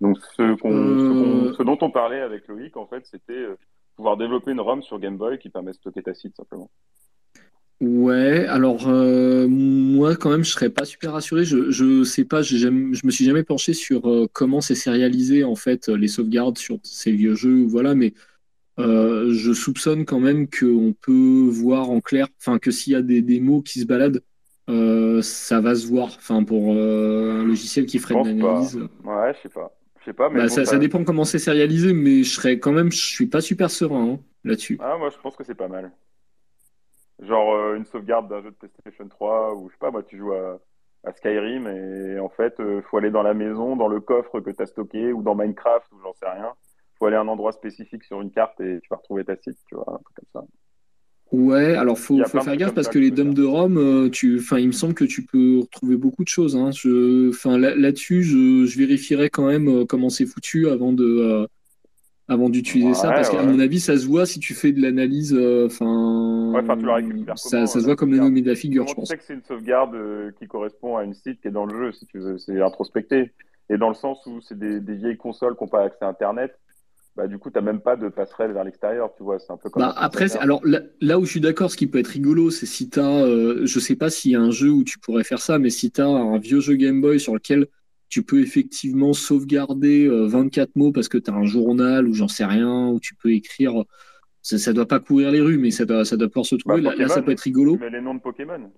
Donc 0.00 0.18
ce, 0.18 0.54
qu'on- 0.54 0.68
ce, 0.98 1.48
qu'on- 1.48 1.54
ce 1.54 1.62
dont 1.62 1.78
on 1.80 1.90
parlait 1.90 2.20
avec 2.20 2.46
Loïc, 2.48 2.76
en 2.76 2.86
fait, 2.86 3.04
c'était 3.06 3.32
euh, 3.32 3.56
pouvoir 3.96 4.16
développer 4.16 4.50
une 4.52 4.60
ROM 4.60 4.82
sur 4.82 4.98
Game 4.98 5.16
Boy 5.16 5.38
qui 5.38 5.48
permet 5.50 5.70
de 5.72 5.76
stocker 5.76 6.02
ta 6.02 6.14
seed 6.14 6.34
simplement. 6.34 6.70
Ouais, 7.82 8.46
alors 8.46 8.86
euh, 8.88 9.48
moi 9.48 10.14
quand 10.14 10.30
même 10.30 10.44
je 10.44 10.50
serais 10.52 10.70
pas 10.70 10.84
super 10.84 11.12
rassuré. 11.12 11.44
Je 11.44 11.72
je 11.72 12.04
sais 12.04 12.24
pas, 12.24 12.40
j'ai 12.40 12.56
jamais, 12.58 12.94
je 12.94 13.04
me 13.04 13.10
suis 13.10 13.24
jamais 13.24 13.42
penché 13.42 13.74
sur 13.74 14.08
euh, 14.08 14.28
comment 14.32 14.60
c'est 14.60 14.76
sérialisé 14.76 15.42
en 15.42 15.56
fait 15.56 15.88
les 15.88 16.06
sauvegardes 16.06 16.58
sur 16.58 16.78
ces 16.84 17.10
vieux 17.10 17.34
jeux, 17.34 17.64
voilà. 17.64 17.96
Mais 17.96 18.14
euh, 18.80 19.32
je 19.34 19.52
soupçonne 19.52 20.06
quand 20.06 20.20
même 20.20 20.48
qu'on 20.50 20.94
peut 21.00 21.48
voir 21.50 21.90
en 21.90 22.00
clair, 22.00 22.28
enfin 22.40 22.58
que 22.58 22.70
s'il 22.70 22.94
y 22.94 22.96
a 22.96 23.02
des, 23.02 23.22
des 23.22 23.40
mots 23.40 23.62
qui 23.62 23.80
se 23.80 23.86
baladent, 23.86 24.22
euh, 24.70 25.22
ça 25.22 25.60
va 25.60 25.74
se 25.74 25.86
voir. 25.88 26.08
Enfin 26.18 26.44
pour 26.44 26.74
euh, 26.74 27.40
un 27.42 27.44
logiciel 27.44 27.86
qui 27.86 27.98
Je 27.98 28.02
ferait 28.02 28.14
une 28.16 28.22
pense 28.22 28.32
pas. 28.34 28.72
analyse. 28.72 28.78
Ouais, 29.04 29.34
je 29.34 29.40
sais 29.42 29.48
pas. 29.48 29.72
Je 30.00 30.04
sais 30.06 30.12
pas, 30.12 30.30
mais 30.30 30.40
Bah, 30.40 30.46
bon, 30.46 30.64
ça, 30.64 30.78
dépend 30.78 31.04
comment 31.04 31.24
c'est 31.24 31.38
sérialisé, 31.38 31.92
mais 31.92 32.22
je 32.24 32.30
serais 32.34 32.58
quand 32.58 32.72
même, 32.72 32.90
je 32.92 32.98
suis 33.04 33.26
pas 33.26 33.40
super 33.40 33.70
serein 33.70 34.14
hein, 34.14 34.20
là-dessus. 34.44 34.78
Ah, 34.78 34.96
moi, 34.98 35.10
je 35.10 35.18
pense 35.18 35.36
que 35.36 35.44
c'est 35.44 35.54
pas 35.54 35.68
mal. 35.68 35.92
Genre 37.22 37.54
euh, 37.54 37.76
une 37.76 37.84
sauvegarde 37.84 38.28
d'un 38.28 38.42
jeu 38.42 38.50
de 38.50 38.56
PlayStation 38.56 39.08
3 39.08 39.54
ou 39.54 39.68
je 39.68 39.74
sais 39.74 39.78
pas, 39.78 39.90
moi 39.90 40.02
tu 40.02 40.18
joues 40.18 40.32
à, 40.32 40.60
à 41.04 41.12
Skyrim 41.12 41.66
et 41.68 42.18
en 42.18 42.28
fait 42.28 42.58
euh, 42.60 42.82
faut 42.82 42.98
aller 42.98 43.10
dans 43.10 43.22
la 43.22 43.34
maison, 43.34 43.76
dans 43.76 43.88
le 43.88 44.00
coffre 44.00 44.40
que 44.40 44.50
tu 44.50 44.62
as 44.62 44.66
stocké 44.66 45.12
ou 45.12 45.22
dans 45.22 45.34
Minecraft 45.34 45.86
ou 45.92 46.00
j'en 46.02 46.12
sais 46.14 46.28
rien. 46.28 46.52
Faut 46.98 47.06
aller 47.06 47.16
à 47.16 47.20
un 47.20 47.28
endroit 47.28 47.52
spécifique 47.52 48.04
sur 48.04 48.20
une 48.20 48.30
carte 48.30 48.60
et 48.60 48.80
tu 48.80 48.88
vas 48.90 48.96
retrouver 48.96 49.24
ta 49.24 49.36
site, 49.36 49.58
tu 49.66 49.74
vois, 49.74 49.84
un 49.88 49.98
truc 49.98 50.16
comme 50.16 50.42
ça. 50.42 50.46
Ouais, 51.32 51.76
alors 51.76 51.98
faut, 51.98 52.22
faut 52.24 52.40
faire 52.40 52.56
gaffe 52.56 52.74
parce 52.74 52.88
que 52.88 52.94
que 52.94 52.98
les 52.98 53.10
faire. 53.10 53.24
de 53.24 53.42
Rome, 53.42 53.78
euh, 53.78 54.10
tu, 54.10 54.38
enfin, 54.38 54.58
il 54.58 54.66
me 54.66 54.72
semble 54.72 54.92
que 54.92 55.04
tu 55.04 55.24
peux 55.24 55.60
retrouver 55.60 55.96
beaucoup 55.96 56.24
de 56.24 56.28
choses. 56.28 56.56
Hein. 56.56 56.70
Je, 56.72 57.30
enfin, 57.30 57.56
là, 57.56 57.74
là-dessus, 57.74 58.22
je, 58.22 58.66
je 58.66 58.78
vérifierais 58.78 59.30
quand 59.30 59.46
même 59.46 59.66
euh, 59.68 59.84
comment 59.86 60.10
c'est 60.10 60.26
foutu 60.26 60.68
avant 60.68 60.92
de, 60.92 61.48
avant 62.32 62.48
d'utiliser 62.50 62.94
ça, 62.94 63.08
Ouais, 63.08 63.14
parce 63.14 63.30
qu'à 63.30 63.38
ouais. 63.38 63.46
mon 63.46 63.58
avis, 63.60 63.80
ça 63.80 63.96
se 63.96 64.06
voit 64.06 64.26
si 64.26 64.40
tu 64.40 64.54
fais 64.54 64.72
de 64.72 64.80
l'analyse. 64.80 65.34
euh, 65.34 65.66
Enfin, 65.66 66.52
tu 66.78 66.88
récupères 66.88 67.38
ça, 67.38 67.66
ça 67.66 67.74
se 67.74 67.78
la 67.78 67.84
voit 67.84 67.96
comme 67.96 68.12
le 68.12 68.40
de 68.40 68.48
la 68.48 68.54
figure, 68.54 68.84
je 68.84 68.90
tu 68.90 68.96
pense. 68.96 69.08
sais 69.08 69.16
que 69.16 69.22
c'est 69.24 69.34
une 69.34 69.42
sauvegarde 69.42 69.94
euh, 69.94 70.30
qui 70.38 70.46
correspond 70.46 70.96
à 70.96 71.04
une 71.04 71.14
site 71.14 71.40
qui 71.40 71.48
est 71.48 71.52
dans 71.52 71.66
le 71.66 71.76
jeu, 71.76 71.92
si 71.92 72.06
tu 72.06 72.18
veux, 72.18 72.38
c'est 72.38 72.60
introspecté. 72.60 73.32
Et 73.70 73.78
dans 73.78 73.88
le 73.88 73.94
sens 73.94 74.24
où 74.26 74.40
c'est 74.40 74.58
des, 74.58 74.80
des 74.80 74.94
vieilles 74.94 75.16
consoles 75.16 75.56
qui 75.56 75.64
n'ont 75.64 75.68
pas 75.68 75.84
accès 75.84 76.04
à 76.04 76.08
Internet, 76.08 76.58
bah 77.14 77.26
du 77.26 77.38
coup 77.38 77.50
t'as 77.50 77.60
même 77.60 77.80
pas 77.80 77.96
de 77.96 78.08
passerelle 78.08 78.52
vers 78.52 78.64
l'extérieur, 78.64 79.10
tu 79.16 79.22
vois, 79.22 79.38
c'est 79.38 79.52
un 79.52 79.56
peu 79.58 79.68
comme 79.70 79.82
Bah, 79.82 79.94
après, 79.96 80.34
alors 80.38 80.60
là, 80.64 80.80
là 81.00 81.18
où 81.18 81.24
je 81.24 81.30
suis 81.30 81.40
d'accord, 81.40 81.70
ce 81.70 81.76
qui 81.76 81.86
peut 81.86 81.98
être 81.98 82.06
rigolo, 82.08 82.50
c'est 82.50 82.66
si 82.66 82.88
tu 82.88 83.00
as, 83.00 83.26
je 83.64 83.78
sais 83.80 83.96
pas 83.96 84.10
s'il 84.10 84.32
y 84.32 84.36
a 84.36 84.40
un 84.40 84.50
jeu 84.50 84.70
où 84.70 84.82
tu 84.84 84.98
pourrais 84.98 85.24
faire 85.24 85.40
ça, 85.40 85.58
mais 85.58 85.70
si 85.70 85.90
tu 85.90 86.00
as 86.00 86.06
un 86.06 86.38
vieux 86.38 86.60
jeu 86.60 86.74
Game 86.74 87.00
Boy 87.00 87.20
sur 87.20 87.34
lequel 87.34 87.66
tu 88.12 88.22
peux 88.22 88.42
effectivement 88.42 89.14
sauvegarder 89.14 90.04
euh, 90.06 90.26
24 90.26 90.76
mots 90.76 90.92
parce 90.92 91.08
que 91.08 91.16
tu 91.16 91.30
as 91.30 91.34
un 91.34 91.46
journal 91.46 92.06
ou 92.06 92.12
j'en 92.12 92.28
sais 92.28 92.44
rien, 92.44 92.88
où 92.90 93.00
tu 93.00 93.14
peux 93.14 93.32
écrire, 93.32 93.84
ça, 94.42 94.58
ça 94.58 94.74
doit 94.74 94.86
pas 94.86 95.00
courir 95.00 95.30
les 95.30 95.40
rues, 95.40 95.56
mais 95.56 95.70
ça 95.70 95.86
doit, 95.86 96.04
ça 96.04 96.18
doit 96.18 96.28
pouvoir 96.28 96.44
se 96.44 96.56
Bah, 96.56 96.60
trouver. 96.74 96.82
Là, 96.82 96.94
là, 96.94 97.08
ça 97.08 97.22
peut 97.22 97.30
être 97.30 97.40
rigolo. 97.40 97.78
les 97.90 98.02
noms 98.02 98.14
de 98.14 98.20
Pokémon. 98.20 98.70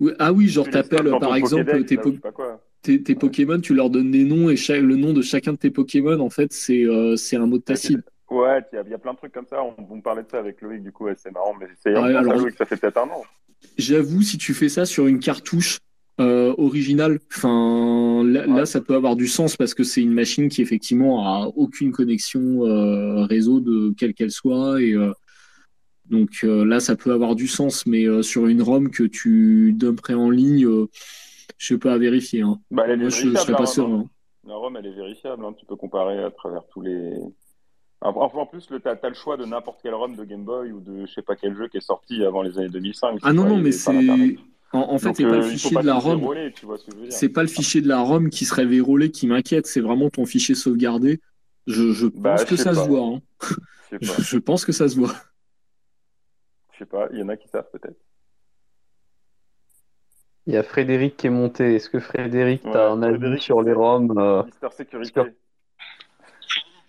Oui, 0.00 0.12
ah 0.18 0.32
oui, 0.32 0.48
genre 0.48 0.66
t'appelles 0.70 1.10
par 1.20 1.36
exemple 1.36 1.66
Pokédex, 1.66 1.86
tes, 1.88 1.98
ou 1.98 2.18
po- 2.18 3.12
Ouais. 3.12 3.14
Pokémon, 3.20 3.60
tu 3.60 3.74
leur 3.74 3.90
donnes 3.90 4.10
des 4.12 4.24
noms 4.24 4.48
et 4.48 4.56
chaque- 4.56 4.80
le 4.80 4.96
nom 4.96 5.12
de 5.12 5.20
chacun 5.20 5.52
de 5.52 5.58
tes 5.58 5.70
Pokémon, 5.70 6.18
en 6.18 6.30
fait, 6.30 6.50
c'est 6.54 6.84
euh, 6.86 7.16
un 7.32 7.46
mot 7.46 7.58
de 7.58 7.62
ta 7.64 7.76
cible. 7.76 8.02
Ouais, 8.30 8.62
il 8.72 8.76
y, 8.76 8.78
a- 8.78 8.82
il 8.86 8.90
y 8.90 8.94
a 8.94 8.98
plein 8.98 9.12
de 9.12 9.18
trucs 9.18 9.32
comme 9.32 9.46
ça. 9.46 9.62
On, 9.62 9.74
on 9.90 10.00
parlait 10.00 10.22
de 10.22 10.30
ça 10.30 10.38
avec 10.38 10.62
Loïc, 10.62 10.82
du 10.82 10.90
coup, 10.90 11.04
ouais, 11.04 11.14
c'est 11.18 11.32
marrant. 11.32 11.54
Mais 11.60 11.66
c'est 11.82 11.92
Ah 11.94 12.22
ça 12.56 12.64
fait 12.64 12.76
peut-être 12.78 12.96
un 12.96 13.10
an. 13.10 13.24
J'avoue, 13.76 14.22
si 14.22 14.38
tu 14.38 14.54
fais 14.54 14.70
ça 14.70 14.86
sur 14.86 15.06
une 15.06 15.18
cartouche 15.18 15.78
euh, 16.20 16.54
originale, 16.58 17.20
enfin 17.32 18.22
là, 18.24 18.66
ça 18.66 18.80
peut 18.80 18.94
avoir 18.94 19.14
du 19.16 19.28
sens 19.28 19.56
parce 19.56 19.74
que 19.74 19.84
c'est 19.84 20.02
une 20.02 20.12
machine 20.12 20.48
qui 20.48 20.62
effectivement 20.62 21.26
a 21.26 21.46
aucune 21.54 21.92
connexion 21.92 22.64
euh, 22.66 23.24
réseau 23.24 23.60
de 23.60 23.94
quelle 23.96 24.14
qu'elle 24.14 24.30
soit 24.32 24.80
et 24.82 24.94
euh, 24.94 25.12
donc 26.06 26.42
là 26.42 26.80
ça 26.80 26.96
peut 26.96 27.12
avoir 27.12 27.34
du 27.34 27.46
sens, 27.46 27.86
mais 27.86 28.06
sur 28.22 28.46
une 28.46 28.62
ROM 28.62 28.90
que 28.90 29.04
tu 29.04 29.72
dumperais 29.76 30.14
en 30.14 30.30
ligne, 30.30 30.66
je 31.58 31.66
sais 31.66 31.78
pas 31.78 31.92
à 31.92 31.98
vérifier. 31.98 32.42
Hein. 32.42 32.58
Bah, 32.70 32.84
elle 32.86 32.92
est 32.92 32.96
Moi, 32.96 33.08
je, 33.10 33.28
je 33.28 33.34
serais 33.36 33.52
la 33.52 33.58
pas 33.58 33.64
ROM. 33.64 33.74
serein. 33.74 34.00
hein. 34.00 34.10
La 34.46 34.54
ROM, 34.56 34.76
elle 34.76 34.86
est 34.86 34.94
vérifiable. 34.94 35.44
hein. 35.44 35.52
Tu 35.58 35.66
peux 35.66 35.76
comparer 35.76 36.22
à 36.22 36.30
travers 36.30 36.62
tous 36.72 36.80
les. 36.80 37.12
Enfin, 38.00 38.20
en 38.40 38.46
plus, 38.46 38.66
t'as 38.82 38.94
as 39.02 39.08
le 39.08 39.14
choix 39.14 39.36
de 39.36 39.44
n'importe 39.44 39.80
quelle 39.82 39.92
ROM 39.94 40.14
de 40.16 40.24
Game 40.24 40.44
Boy 40.44 40.72
ou 40.72 40.80
de 40.80 41.04
je 41.04 41.12
sais 41.12 41.22
pas 41.22 41.36
quel 41.36 41.54
jeu 41.56 41.68
qui 41.68 41.76
est 41.78 41.80
sorti 41.80 42.24
avant 42.24 42.42
les 42.42 42.56
années 42.58 42.68
2005. 42.68 43.18
Ah 43.22 43.30
tu 43.30 43.36
non 43.36 43.44
non, 43.46 43.58
mais 43.58 43.72
c'est 43.72 43.92
en, 44.72 44.80
en 44.80 44.98
fait 44.98 45.14
c'est 45.16 45.24
pas 45.24 45.30
le 45.36 45.38
euh, 45.38 45.42
fichier 45.42 45.74
pas 45.74 45.82
de 45.82 45.86
la 45.86 45.94
ROM. 45.94 46.20
ce. 46.76 47.10
C'est 47.10 47.28
pas 47.28 47.42
le 47.42 47.48
fichier 47.48 47.80
de 47.80 47.88
la 47.88 48.00
ROM 48.00 48.30
qui 48.30 48.44
serait 48.44 48.66
vérolé 48.66 49.10
qui 49.10 49.26
m'inquiète, 49.26 49.66
c'est 49.66 49.80
vraiment 49.80 50.10
ton 50.10 50.26
fichier 50.26 50.54
sauvegardé. 50.54 51.20
Je, 51.66 51.92
je 51.92 52.06
Bah, 52.06 52.36
pense 52.36 52.44
que 52.44 52.56
ça 52.56 52.74
se 52.74 52.86
voit. 52.88 53.04
hein. 53.04 53.20
Je 54.20 54.38
pense 54.38 54.64
que 54.64 54.72
ça 54.72 54.88
se 54.88 54.96
voit. 54.96 55.14
Je 56.72 56.78
sais 56.78 56.86
pas, 56.86 57.08
il 57.12 57.18
y 57.18 57.22
en 57.22 57.28
a 57.28 57.36
qui 57.36 57.48
savent 57.48 57.68
peut-être. 57.72 57.96
Il 60.46 60.54
y 60.54 60.56
a 60.56 60.62
Frédéric 60.62 61.16
qui 61.16 61.26
est 61.26 61.30
monté. 61.30 61.74
Est-ce 61.74 61.90
que 61.90 62.00
Frédéric, 62.00 62.64
Ouais, 62.64 62.72
tu 62.72 62.76
as 62.78 62.88
un 62.88 63.02
avis 63.02 63.18
Frédéric, 63.18 63.42
sur 63.42 63.60
les 63.62 63.72
ROM 63.72 64.16
euh, 64.18 64.42
Sécurité. 64.70 65.20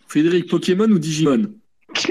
Frédéric, 0.07 0.49
Pokémon 0.49 0.85
ou 0.89 0.99
Digimon? 0.99 1.53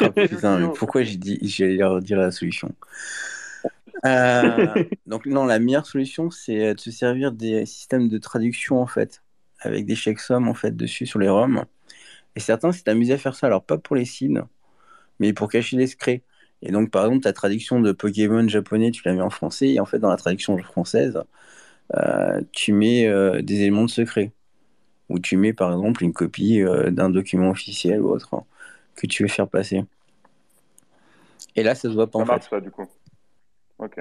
Ah, 0.00 0.10
putain, 0.10 0.58
mais 0.58 0.72
pourquoi 0.74 1.02
j'ai 1.02 1.16
dit, 1.16 1.38
j'allais 1.42 1.76
leur 1.76 2.00
dire 2.00 2.18
la 2.18 2.30
solution? 2.30 2.74
Euh, 4.04 4.66
donc 5.06 5.26
non, 5.26 5.44
la 5.44 5.58
meilleure 5.58 5.86
solution, 5.86 6.30
c'est 6.30 6.74
de 6.74 6.80
se 6.80 6.90
servir 6.90 7.32
des 7.32 7.66
systèmes 7.66 8.08
de 8.08 8.18
traduction 8.18 8.80
en 8.80 8.86
fait, 8.86 9.22
avec 9.60 9.86
des 9.86 9.94
checksums 9.96 10.48
en 10.48 10.54
fait 10.54 10.76
dessus 10.76 11.06
sur 11.06 11.18
les 11.18 11.28
ROM. 11.28 11.64
Et 12.36 12.40
certains 12.40 12.72
s'est 12.72 12.88
amusé 12.88 13.14
à 13.14 13.18
faire 13.18 13.34
ça, 13.34 13.46
alors 13.48 13.64
pas 13.64 13.78
pour 13.78 13.96
les 13.96 14.04
signes, 14.04 14.42
mais 15.20 15.32
pour 15.32 15.48
cacher 15.50 15.76
les 15.76 15.86
secrets. 15.86 16.22
Et 16.62 16.72
donc 16.72 16.90
par 16.90 17.04
exemple, 17.06 17.22
ta 17.24 17.32
traduction 17.32 17.80
de 17.80 17.92
Pokémon 17.92 18.46
japonais, 18.48 18.90
tu 18.90 19.02
la 19.06 19.14
mets 19.14 19.22
en 19.22 19.30
français, 19.30 19.70
et 19.70 19.80
en 19.80 19.86
fait 19.86 19.98
dans 19.98 20.10
la 20.10 20.16
traduction 20.16 20.56
française, 20.58 21.22
euh, 21.96 22.40
tu 22.52 22.72
mets 22.72 23.06
euh, 23.08 23.42
des 23.42 23.56
éléments 23.62 23.84
de 23.84 23.90
secret. 23.90 24.32
Ou 25.08 25.20
tu 25.20 25.36
mets 25.36 25.52
par 25.52 25.72
exemple 25.72 26.04
une 26.04 26.12
copie 26.14 26.62
euh, 26.62 26.90
d'un 26.90 27.10
document 27.10 27.50
officiel 27.50 28.00
ou 28.02 28.10
autre 28.10 28.34
hein, 28.34 28.44
que 28.96 29.06
tu 29.06 29.22
veux 29.24 29.28
faire 29.28 29.48
passer. 29.48 29.84
Et 31.56 31.62
là, 31.62 31.74
ça 31.74 31.88
se 31.88 31.94
voit 31.94 32.10
pas 32.10 32.18
Ça 32.18 32.22
en 32.22 32.26
marche 32.26 32.44
fait. 32.44 32.48
ça 32.48 32.60
du 32.60 32.70
coup. 32.70 32.86
Ok. 33.82 34.00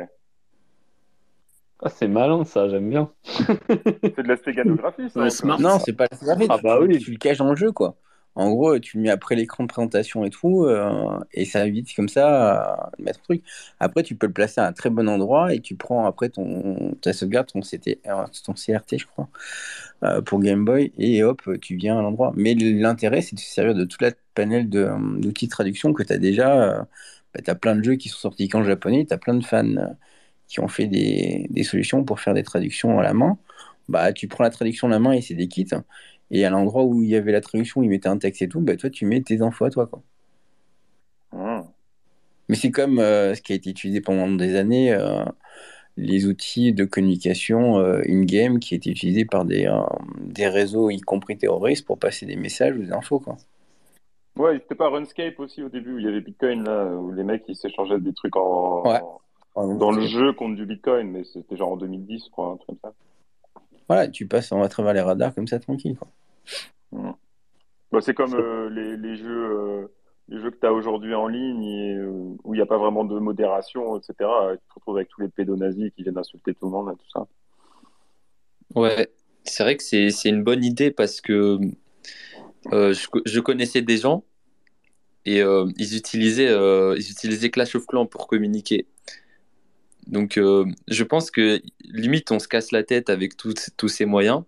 Ah, 1.83 1.89
c'est 1.89 2.07
malin 2.07 2.45
ça, 2.45 2.69
j'aime 2.69 2.89
bien. 2.89 3.11
C'est 3.25 4.21
de 4.21 4.27
la 4.27 4.37
stéganographie 4.37 5.09
ça. 5.09 5.27
Smart. 5.31 5.59
Non, 5.59 5.79
c'est 5.79 5.93
pas 5.93 6.05
la 6.11 6.17
graphique. 6.17 6.51
Ah 6.51 6.59
bah 6.61 6.77
tu, 6.79 6.87
oui. 6.87 6.99
tu 6.99 7.11
le 7.11 7.17
caches 7.17 7.39
dans 7.39 7.49
le 7.49 7.55
jeu, 7.55 7.71
quoi. 7.71 7.95
En 8.35 8.51
gros, 8.51 8.77
tu 8.79 8.97
le 8.97 9.03
mets 9.03 9.09
après 9.09 9.35
l'écran 9.35 9.63
de 9.63 9.67
présentation 9.67 10.23
et 10.23 10.29
tout, 10.29 10.63
euh, 10.65 11.19
et 11.33 11.43
ça 11.43 11.65
évite 11.65 11.93
comme 11.95 12.07
ça 12.07 12.83
euh, 12.83 12.89
de 12.99 13.03
mettre 13.03 13.19
un 13.19 13.23
truc. 13.23 13.43
Après, 13.79 14.03
tu 14.03 14.15
peux 14.15 14.27
le 14.27 14.33
placer 14.33 14.61
à 14.61 14.67
un 14.67 14.73
très 14.73 14.89
bon 14.91 15.09
endroit 15.09 15.53
et 15.53 15.59
tu 15.59 15.75
prends 15.75 16.05
après 16.05 16.29
ton 16.29 16.93
ta 17.01 17.11
sauvegarde, 17.11 17.47
ton, 17.47 17.61
CT, 17.61 17.99
euh, 18.07 18.25
ton 18.45 18.53
CRT, 18.53 18.99
je 18.99 19.07
crois, 19.07 19.27
euh, 20.03 20.21
pour 20.21 20.39
Game 20.39 20.63
Boy, 20.63 20.93
et 20.97 21.23
hop, 21.23 21.41
tu 21.61 21.75
viens 21.75 21.97
à 21.97 22.01
l'endroit. 22.03 22.31
Mais 22.35 22.53
l'intérêt, 22.53 23.21
c'est 23.21 23.35
de 23.35 23.39
se 23.41 23.51
servir 23.51 23.73
de 23.73 23.85
toute 23.85 24.01
la 24.01 24.11
panel 24.35 24.69
de, 24.69 24.87
d'outils 25.19 25.47
de 25.47 25.51
traduction 25.51 25.91
que 25.93 26.03
tu 26.03 26.13
as 26.13 26.17
déjà. 26.19 26.87
Bah, 27.33 27.41
tu 27.43 27.49
as 27.49 27.55
plein 27.55 27.75
de 27.75 27.83
jeux 27.83 27.95
qui 27.95 28.09
sont 28.09 28.19
sortis 28.19 28.49
qu'en 28.49 28.63
japonais, 28.63 29.05
tu 29.05 29.13
as 29.13 29.17
plein 29.17 29.35
de 29.35 29.43
fans 29.45 29.65
euh, 29.77 29.87
qui 30.47 30.59
ont 30.59 30.67
fait 30.67 30.87
des, 30.87 31.47
des 31.49 31.63
solutions 31.63 32.03
pour 32.03 32.19
faire 32.19 32.33
des 32.33 32.43
traductions 32.43 32.99
à 32.99 33.03
la 33.03 33.13
main. 33.13 33.37
Bah, 33.89 34.13
tu 34.13 34.27
prends 34.27 34.43
la 34.43 34.49
traduction 34.49 34.87
à 34.87 34.91
la 34.91 34.99
main 34.99 35.13
et 35.13 35.21
c'est 35.21 35.33
des 35.35 35.47
kits. 35.47 35.67
Et 36.31 36.45
à 36.45 36.49
l'endroit 36.49 36.83
où 36.83 37.03
il 37.03 37.09
y 37.09 37.15
avait 37.15 37.33
la 37.33 37.41
traduction, 37.41 37.83
ils 37.83 37.89
mettaient 37.89 38.07
un 38.07 38.17
texte 38.17 38.41
et 38.41 38.47
tout, 38.47 38.61
bah 38.61 38.77
toi 38.77 38.89
tu 38.89 39.05
mets 39.05 39.21
tes 39.21 39.41
infos 39.41 39.65
à 39.65 39.69
toi 39.69 39.87
quoi. 39.87 40.01
Mmh. 41.33 41.61
Mais 42.49 42.55
c'est 42.55 42.71
comme 42.71 42.99
euh, 42.99 43.35
ce 43.35 43.41
qui 43.41 43.53
a 43.53 43.55
été 43.55 43.69
utilisé 43.69 44.01
pendant 44.01 44.29
des 44.31 44.55
années, 44.55 44.93
euh, 44.93 45.23
les 45.97 46.25
outils 46.27 46.73
de 46.73 46.85
communication 46.85 47.79
euh, 47.79 48.01
in-game 48.07 48.59
qui 48.59 48.75
étaient 48.75 48.91
utilisés 48.91 49.25
par 49.25 49.45
des, 49.45 49.69
des 50.19 50.47
réseaux, 50.47 50.89
y 50.89 51.01
compris 51.01 51.37
terroristes, 51.37 51.85
pour 51.85 51.99
passer 51.99 52.25
des 52.25 52.35
messages 52.37 52.75
ou 52.77 52.83
des 52.83 52.91
infos 52.93 53.19
quoi. 53.19 53.37
Ouais, 54.41 54.57
c'était 54.59 54.73
pas 54.73 54.89
Runscape 54.89 55.39
aussi 55.39 55.61
au 55.61 55.69
début 55.69 55.93
où 55.93 55.99
il 55.99 56.05
y 56.05 56.07
avait 56.07 56.21
Bitcoin 56.21 56.63
là, 56.63 56.85
où 56.95 57.11
les 57.11 57.23
mecs 57.23 57.43
ils 57.47 57.55
s'échangeaient 57.55 57.99
des 57.99 58.11
trucs 58.13 58.35
en 58.35 58.81
Ouais. 58.83 58.99
dans 59.77 59.91
le 59.91 60.01
jeu 60.01 60.33
contre 60.33 60.55
du 60.55 60.65
Bitcoin, 60.65 61.11
mais 61.11 61.23
c'était 61.25 61.55
genre 61.55 61.73
en 61.73 61.77
2010, 61.77 62.25
je 62.25 62.31
crois, 62.31 62.47
un 62.47 62.57
truc 62.57 62.79
comme 62.81 62.91
ça. 62.91 63.61
Voilà, 63.87 64.07
tu 64.07 64.25
passes 64.27 64.51
à 64.51 64.67
travers 64.67 64.93
les 64.93 65.01
radars 65.01 65.35
comme 65.35 65.45
ça 65.45 65.59
tranquille 65.59 65.95
quoi. 65.95 66.07
Bah, 67.91 67.99
c'est 68.01 68.15
comme 68.15 68.33
euh, 68.33 68.67
les, 68.69 68.97
les 68.97 69.15
jeux, 69.15 69.27
euh, 69.51 69.87
les 70.27 70.39
jeux 70.39 70.49
que 70.49 70.57
tu 70.59 70.65
as 70.65 70.73
aujourd'hui 70.73 71.13
en 71.13 71.27
ligne 71.27 71.63
et, 71.63 71.95
euh, 71.97 72.09
où 72.43 72.55
il 72.55 72.57
n'y 72.57 72.63
a 72.63 72.65
pas 72.65 72.79
vraiment 72.79 73.03
de 73.03 73.19
modération, 73.19 73.95
etc. 73.97 74.13
Tu 74.17 74.57
te 74.69 74.73
retrouves 74.73 74.95
avec 74.95 75.09
tous 75.09 75.21
les 75.21 75.27
pédonazis 75.27 75.91
qui 75.91 76.01
viennent 76.01 76.17
insulter 76.17 76.55
tout 76.55 76.65
le 76.65 76.71
monde 76.71 76.89
et 76.91 76.97
tout 76.97 77.09
ça. 77.13 77.27
Ouais, 78.73 79.07
c'est 79.43 79.61
vrai 79.63 79.77
que 79.77 79.83
c'est 79.83 80.09
c'est 80.09 80.29
une 80.29 80.43
bonne 80.43 80.63
idée 80.63 80.89
parce 80.89 81.21
que 81.21 81.59
euh, 82.71 82.93
je 83.25 83.39
connaissais 83.41 83.81
des 83.81 83.97
gens 83.97 84.23
et 85.25 85.41
euh, 85.41 85.65
ils 85.77 85.95
utilisaient 85.95 86.49
euh, 86.49 86.95
ils 86.97 87.11
utilisaient 87.11 87.49
Clash 87.49 87.75
of 87.75 87.85
Clans 87.85 88.05
pour 88.05 88.27
communiquer. 88.27 88.85
Donc 90.07 90.37
euh, 90.37 90.65
je 90.87 91.03
pense 91.03 91.31
que 91.31 91.61
limite 91.83 92.31
on 92.31 92.39
se 92.39 92.47
casse 92.47 92.71
la 92.71 92.83
tête 92.83 93.09
avec 93.09 93.37
tous 93.37 93.87
ces 93.87 94.05
moyens 94.05 94.43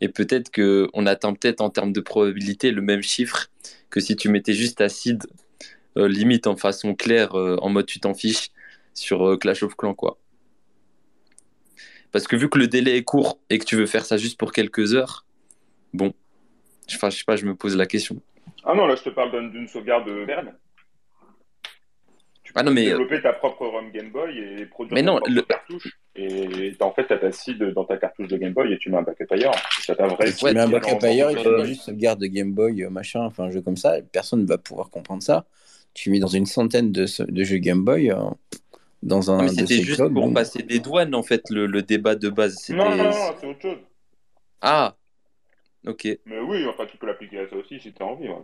et 0.00 0.08
peut-être 0.08 0.50
que 0.50 0.88
on 0.94 1.06
atteint 1.06 1.34
peut-être 1.34 1.60
en 1.60 1.70
termes 1.70 1.92
de 1.92 2.00
probabilité 2.00 2.70
le 2.70 2.82
même 2.82 3.02
chiffre 3.02 3.48
que 3.90 4.00
si 4.00 4.16
tu 4.16 4.28
mettais 4.28 4.54
juste 4.54 4.80
acide 4.80 5.24
limite 5.96 6.46
en 6.46 6.56
façon 6.56 6.94
claire 6.94 7.34
en 7.34 7.68
mode 7.68 7.86
tu 7.86 8.00
t'en 8.00 8.14
fiches 8.14 8.50
sur 8.94 9.38
Clash 9.38 9.62
of 9.62 9.76
Clans 9.76 9.94
quoi. 9.94 10.18
Parce 12.12 12.28
que 12.28 12.36
vu 12.36 12.48
que 12.48 12.58
le 12.58 12.68
délai 12.68 12.96
est 12.96 13.04
court 13.04 13.40
et 13.50 13.58
que 13.58 13.64
tu 13.64 13.74
veux 13.74 13.86
faire 13.86 14.04
ça 14.04 14.18
juste 14.18 14.38
pour 14.38 14.52
quelques 14.52 14.94
heures, 14.94 15.24
bon, 15.94 16.12
enfin, 16.94 17.08
je 17.08 17.16
sais 17.16 17.24
pas, 17.24 17.36
je 17.36 17.46
me 17.46 17.54
pose 17.54 17.74
la 17.74 17.86
question. 17.86 18.20
Ah 18.64 18.74
non, 18.74 18.86
là 18.86 18.94
je 18.96 19.02
te 19.02 19.10
parle 19.10 19.50
d'une 19.50 19.68
sauvegarde 19.68 20.08
verne. 20.08 20.54
Tu 22.44 22.52
peux 22.52 22.60
Ah 22.60 22.62
non, 22.64 22.72
mais- 22.72 22.84
développer 22.84 23.22
ta 23.22 23.32
propre 23.32 23.66
ROM 23.66 23.90
Game 23.92 24.10
Boy 24.10 24.36
et 24.38 24.66
produire 24.66 24.94
Mais 24.94 25.00
ta 25.02 25.06
non, 25.06 25.16
propre 25.18 25.30
le- 25.32 25.42
cartouche. 25.42 25.98
Et 26.16 26.76
en 26.80 26.92
fait, 26.92 27.06
tu 27.06 27.12
as 27.12 27.18
ta 27.18 27.32
seed 27.32 27.62
dans 27.72 27.84
ta 27.84 27.96
cartouche 27.96 28.28
de 28.28 28.36
Game 28.36 28.52
Boy 28.52 28.72
et 28.72 28.78
tu 28.78 28.90
mets 28.90 28.98
un 28.98 29.02
backup 29.02 29.26
ailleurs. 29.30 29.54
Ça 29.80 29.94
t'a 29.94 30.06
vrai 30.06 30.32
Tu 30.32 30.44
mets 30.44 30.58
un 30.60 30.68
backup 30.68 31.02
ailleurs 31.02 31.30
et 31.30 31.36
tu 31.42 31.48
mets 31.48 31.64
juste 31.64 31.82
sauvegarde 31.82 32.20
de 32.20 32.26
Game 32.26 32.52
Boy, 32.52 32.82
euh, 32.84 32.90
machin, 32.90 33.20
enfin 33.24 33.44
un 33.44 33.50
jeu 33.50 33.62
comme 33.62 33.76
ça, 33.76 33.94
personne 34.12 34.42
ne 34.42 34.46
va 34.46 34.58
pouvoir 34.58 34.90
comprendre 34.90 35.22
ça. 35.22 35.44
Tu 35.94 36.10
mets 36.10 36.18
dans 36.18 36.26
une 36.26 36.46
centaine 36.46 36.90
de, 36.92 37.06
jeux 37.06 37.58
Game 37.58 37.84
Boy 37.84 38.10
euh, 38.10 38.16
dans 39.02 39.30
un 39.30 39.48
c'était 39.48 39.82
juste 39.82 39.98
pour 40.00 40.10
bon. 40.10 40.32
passer 40.32 40.62
des 40.62 40.78
douanes, 40.80 41.14
en 41.14 41.22
fait, 41.22 41.48
le, 41.50 41.66
le 41.66 41.82
débat 41.82 42.14
de 42.16 42.28
base. 42.28 42.68
Non, 42.70 42.90
non, 42.96 43.04
non, 43.04 43.10
c'est 43.40 43.46
autre 43.46 43.60
chose. 43.62 43.78
Ah, 44.60 44.96
ok. 45.86 46.08
Mais 46.26 46.38
oui, 46.40 46.64
enfin, 46.66 46.86
tu 46.86 46.96
peux 46.96 47.06
l'appliquer 47.06 47.40
à 47.40 47.48
ça 47.48 47.56
aussi 47.56 47.80
si 47.80 47.92
tu 47.92 48.02
as 48.02 48.06
envie. 48.06 48.28
ouais. 48.28 48.36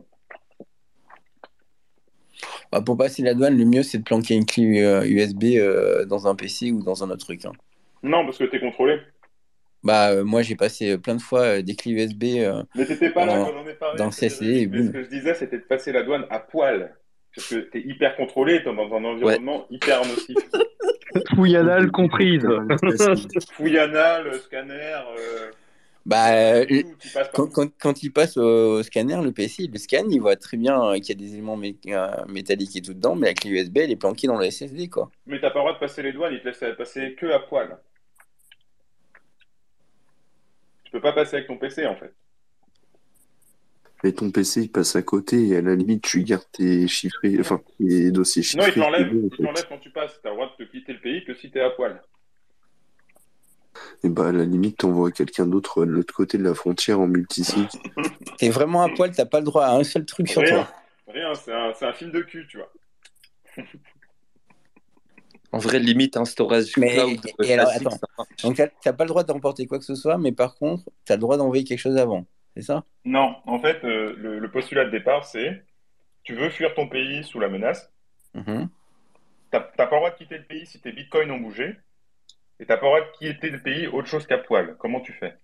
Bah, 2.70 2.80
pour 2.82 2.96
passer 2.96 3.22
la 3.22 3.34
douane, 3.34 3.56
le 3.56 3.64
mieux 3.64 3.82
c'est 3.82 3.98
de 3.98 4.04
planquer 4.04 4.34
une 4.34 4.46
clé 4.46 4.82
euh, 4.82 5.04
USB 5.06 5.44
euh, 5.56 6.04
dans 6.04 6.26
un 6.28 6.34
PC 6.34 6.70
ou 6.70 6.82
dans 6.82 7.02
un 7.02 7.10
autre 7.10 7.24
truc. 7.24 7.44
hein. 7.44 7.52
Non, 8.02 8.24
parce 8.24 8.38
que 8.38 8.44
tu 8.44 8.56
es 8.56 8.60
contrôlé. 8.60 8.98
Bah, 9.82 10.10
euh, 10.10 10.24
moi 10.24 10.42
j'ai 10.42 10.54
passé 10.56 10.92
euh, 10.92 10.98
plein 10.98 11.14
de 11.16 11.20
fois 11.22 11.40
euh, 11.42 11.62
des 11.62 11.74
clés 11.74 11.92
USB. 11.92 12.24
euh, 12.38 12.62
Mais 12.74 12.84
t'étais 12.84 13.10
pas 13.10 13.24
là 13.24 13.38
Dans- 13.38 13.44
quand 13.46 13.52
on 13.56 13.60
en 13.64 13.68
est 13.68 13.74
parlé. 13.74 13.98
dans 13.98 14.06
le. 14.06 14.10
CCD 14.10 14.66
Mais 14.66 14.82
ce 14.86 14.90
que 14.90 15.02
je 15.04 15.08
disais, 15.08 15.34
c'était 15.34 15.58
de 15.58 15.62
passer 15.62 15.92
la 15.92 16.02
douane 16.02 16.26
à 16.30 16.38
poil. 16.40 16.94
Parce 17.34 17.48
que 17.48 17.56
t'es 17.56 17.80
hyper 17.80 18.16
contrôlé, 18.16 18.58
t'es 18.62 18.74
dans 18.74 18.92
un 18.94 19.04
environnement 19.04 19.66
hyper 19.70 20.00
nocif. 20.06 20.36
Fouillanale 21.34 21.90
comprise. 21.90 22.46
Fouille 23.52 23.78
anal, 23.78 24.34
scanner, 24.40 24.74
euh, 25.18 25.50
Bah, 26.08 26.32
euh, 26.32 26.64
quand, 27.34 27.48
quand, 27.52 27.68
quand 27.78 28.02
il 28.02 28.10
passe 28.10 28.38
au, 28.38 28.78
au 28.78 28.82
scanner, 28.82 29.20
le 29.22 29.30
PC 29.30 29.64
il 29.64 29.70
le 29.72 29.78
scanne, 29.78 30.10
il 30.10 30.20
voit 30.22 30.36
très 30.36 30.56
bien 30.56 30.82
euh, 30.82 30.94
qu'il 30.98 31.10
y 31.10 31.12
a 31.12 31.14
des 31.26 31.34
éléments 31.34 31.58
mé- 31.58 31.76
euh, 31.88 32.24
métalliques 32.26 32.74
et 32.76 32.80
tout 32.82 32.94
dedans, 32.94 33.14
mais 33.14 33.26
la 33.26 33.34
clé 33.34 33.50
USB 33.50 33.76
elle 33.76 33.90
est 33.90 33.96
planquée 33.96 34.26
dans 34.26 34.38
le 34.38 34.50
SSD 34.50 34.88
quoi. 34.88 35.10
Mais 35.26 35.38
t'as 35.38 35.50
pas 35.50 35.58
le 35.58 35.64
droit 35.66 35.74
de 35.74 35.78
passer 35.78 36.02
les 36.02 36.12
douanes, 36.12 36.32
ils 36.32 36.40
te 36.40 36.48
laissent 36.48 36.76
passer 36.78 37.14
que 37.14 37.26
à 37.26 37.40
poil. 37.40 37.76
Tu 40.84 40.90
peux 40.92 41.00
pas 41.02 41.12
passer 41.12 41.36
avec 41.36 41.48
ton 41.48 41.58
PC 41.58 41.86
en 41.86 41.96
fait. 41.96 42.14
Et 44.04 44.14
ton 44.14 44.30
PC, 44.30 44.62
il 44.62 44.70
passe 44.70 44.94
à 44.96 45.02
côté 45.02 45.48
et 45.48 45.56
à 45.56 45.60
la 45.60 45.74
limite, 45.74 46.02
tu 46.04 46.22
gardes 46.22 46.46
tes 46.52 46.86
chiffrés, 46.86 47.36
enfin, 47.40 47.60
les 47.80 48.12
dossiers 48.12 48.42
Non, 48.54 48.64
chiffrés. 48.64 48.72
te 48.72 48.80
en 48.80 48.94
Ils 48.94 49.28
te 49.28 49.36
fait. 49.36 49.42
l'enlèvent 49.42 49.66
quand 49.68 49.78
tu 49.78 49.90
passes. 49.90 50.20
T'as 50.22 50.30
le 50.30 50.36
droit 50.36 50.54
de 50.58 50.64
te 50.64 50.70
quitter 50.70 50.92
le 50.92 51.00
pays 51.00 51.24
que 51.24 51.34
si 51.34 51.50
t'es 51.50 51.60
à 51.60 51.70
poil. 51.70 52.00
Et 54.04 54.08
bah, 54.08 54.28
à 54.28 54.32
la 54.32 54.44
limite, 54.44 54.78
t'envoies 54.78 55.10
quelqu'un 55.10 55.46
d'autre 55.46 55.84
de 55.84 55.90
l'autre 55.90 56.14
côté 56.14 56.38
de 56.38 56.44
la 56.44 56.54
frontière 56.54 57.00
en 57.00 57.06
multisig. 57.06 57.66
T'es 58.38 58.48
vraiment 58.50 58.82
à 58.82 58.88
poil, 58.88 59.10
t'as 59.10 59.26
pas 59.26 59.40
le 59.40 59.44
droit 59.46 59.64
à 59.64 59.72
un 59.72 59.84
seul 59.84 60.04
truc 60.06 60.28
sur 60.28 60.42
Rien. 60.42 60.64
toi. 60.64 60.68
Rien, 61.12 61.34
c'est 61.34 61.52
un, 61.52 61.72
c'est 61.74 61.86
un 61.86 61.92
film 61.92 62.10
de 62.12 62.20
cul, 62.20 62.46
tu 62.48 62.58
vois. 62.58 62.72
En 65.50 65.58
vrai, 65.58 65.78
limite 65.78 66.16
un 66.18 66.26
storage 66.26 66.76
Mais- 66.76 66.92
cloud 66.94 67.20
et 67.42 67.54
alors, 67.54 67.70
classique, 67.70 67.86
attends. 67.88 68.26
Donc 68.42 68.60
t'as 68.82 68.92
pas 68.92 69.04
le 69.04 69.08
droit 69.08 69.24
d'emporter 69.24 69.66
quoi 69.66 69.78
que 69.78 69.84
ce 69.84 69.94
soit, 69.94 70.18
mais 70.18 70.30
par 70.32 70.54
contre, 70.56 70.84
t'as 71.06 71.14
le 71.14 71.20
droit 71.20 71.38
d'envoyer 71.38 71.64
quelque 71.64 71.78
chose 71.78 71.96
avant. 71.96 72.26
C'est 72.54 72.62
ça? 72.62 72.84
Non, 73.06 73.34
en 73.46 73.58
fait, 73.58 73.82
euh, 73.84 74.14
le, 74.18 74.38
le 74.40 74.50
postulat 74.50 74.84
de 74.84 74.90
départ, 74.90 75.24
c'est 75.24 75.64
tu 76.22 76.34
veux 76.34 76.50
fuir 76.50 76.74
ton 76.74 76.86
pays 76.86 77.24
sous 77.24 77.40
la 77.40 77.48
menace. 77.48 77.90
Mhm. 78.34 78.68
T'as 79.50 79.60
t'as 79.60 79.86
pas 79.86 79.94
le 79.96 80.00
droit 80.00 80.10
de 80.10 80.16
quitter 80.16 80.36
le 80.36 80.44
pays 80.44 80.66
si 80.66 80.80
tes 80.80 80.92
bitcoins 80.92 81.30
ont 81.30 81.40
bougé. 81.40 81.76
Et 82.60 82.66
t'as 82.66 82.76
pas 82.76 82.86
le 82.86 82.88
droit 82.88 83.00
de 83.00 83.16
quitter 83.16 83.50
le 83.50 83.60
pays 83.62 83.86
autre 83.88 84.06
chose 84.08 84.26
qu'à 84.26 84.38
poil. 84.38 84.76
Comment 84.78 85.00
tu 85.00 85.12
fais? 85.12 85.34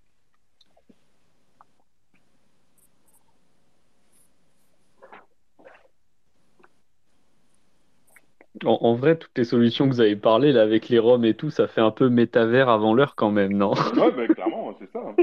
En, 8.65 8.79
en 8.83 8.95
vrai, 8.95 9.19
toutes 9.19 9.37
les 9.37 9.45
solutions 9.45 9.89
que 9.89 9.95
vous 9.95 10.01
avez 10.01 10.17
parlé 10.17 10.53
là 10.53 10.63
avec 10.63 10.89
les 10.89 10.99
ROM 10.99 11.25
et 11.25 11.35
tout, 11.35 11.51
ça 11.51 11.67
fait 11.67 11.81
un 11.81 11.91
peu 11.91 12.09
métavers 12.09 12.69
avant 12.69 12.95
l'heure 12.95 13.15
quand 13.17 13.31
même, 13.31 13.53
non? 13.57 13.73
Ouais, 13.73 14.11
bah, 14.13 14.29
clairement, 14.29 14.75
c'est 14.79 14.91
ça. 14.93 15.01
hein. 15.01 15.17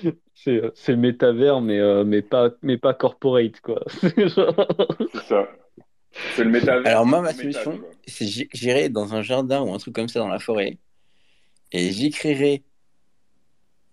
C'est 0.34 0.60
c'est 0.74 0.96
métavers, 0.96 1.60
mais, 1.60 1.78
euh, 1.78 2.04
mais, 2.04 2.22
pas, 2.22 2.50
mais 2.62 2.76
pas 2.78 2.94
corporate, 2.94 3.60
quoi. 3.60 3.80
C'est 3.88 4.28
ça. 4.28 5.48
C'est 6.36 6.44
le 6.44 6.50
métavers. 6.50 6.86
Alors 6.86 7.06
moi, 7.06 7.20
ma 7.22 7.32
solution, 7.32 7.78
c'est 8.06 8.26
j'i- 8.26 8.48
j'irai 8.52 8.88
dans 8.88 9.14
un 9.14 9.22
jardin 9.22 9.62
ou 9.62 9.72
un 9.72 9.78
truc 9.78 9.94
comme 9.94 10.08
ça 10.08 10.20
dans 10.20 10.28
la 10.28 10.38
forêt 10.38 10.78
et 11.72 11.92
j'écrirai 11.92 12.62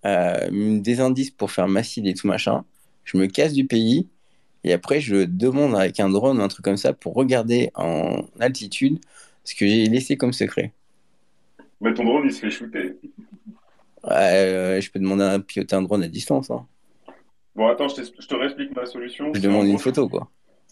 euh, 0.06 0.80
des 0.80 1.00
indices 1.02 1.32
pour 1.32 1.52
faire 1.52 1.68
ma 1.68 1.84
seed 1.84 2.06
et 2.08 2.14
tout 2.14 2.28
machin. 2.28 2.64
Je 3.04 3.18
me 3.18 3.28
casse 3.28 3.54
du 3.54 3.66
pays 3.66 4.08
et 4.64 4.74
après 4.74 5.02
je 5.02 5.26
demande 5.26 5.76
avec 5.76 6.00
un 6.00 6.10
drone 6.10 6.40
ou 6.40 6.41
un 6.41 6.48
truc 6.48 6.64
comme 6.66 6.78
ça 6.78 6.94
pour 6.94 7.14
regarder 7.16 7.72
en 7.76 8.26
altitude 8.40 9.00
ce 9.44 9.56
que 9.56 9.68
j'ai 9.68 9.86
laissé 9.88 10.18
comme 10.18 10.34
secret. 10.34 10.74
Mais 11.82 11.94
ton 11.94 12.04
drone, 12.04 12.24
il 12.26 12.34
se 12.34 12.41
fait 12.41 12.52
shooter. 12.52 12.96
Euh, 14.06 14.80
je 14.80 14.91
peux 14.91 15.00
demander 15.00 15.24
à 15.24 15.40
piloter 15.40 15.76
un 15.76 15.82
drone 15.82 16.04
à 16.04 16.08
distance. 16.08 16.50
hein. 16.52 16.66
Bon, 17.56 17.68
attends, 17.68 17.88
je, 17.90 18.02
je 18.04 18.28
te 18.28 18.36
réexplique 18.36 18.76
ma 18.76 18.86
solution. 18.86 19.34
Je 19.34 19.41
demande 19.41 19.68
une 19.68 19.78
photo 19.80 20.08
quoi. 20.08 20.30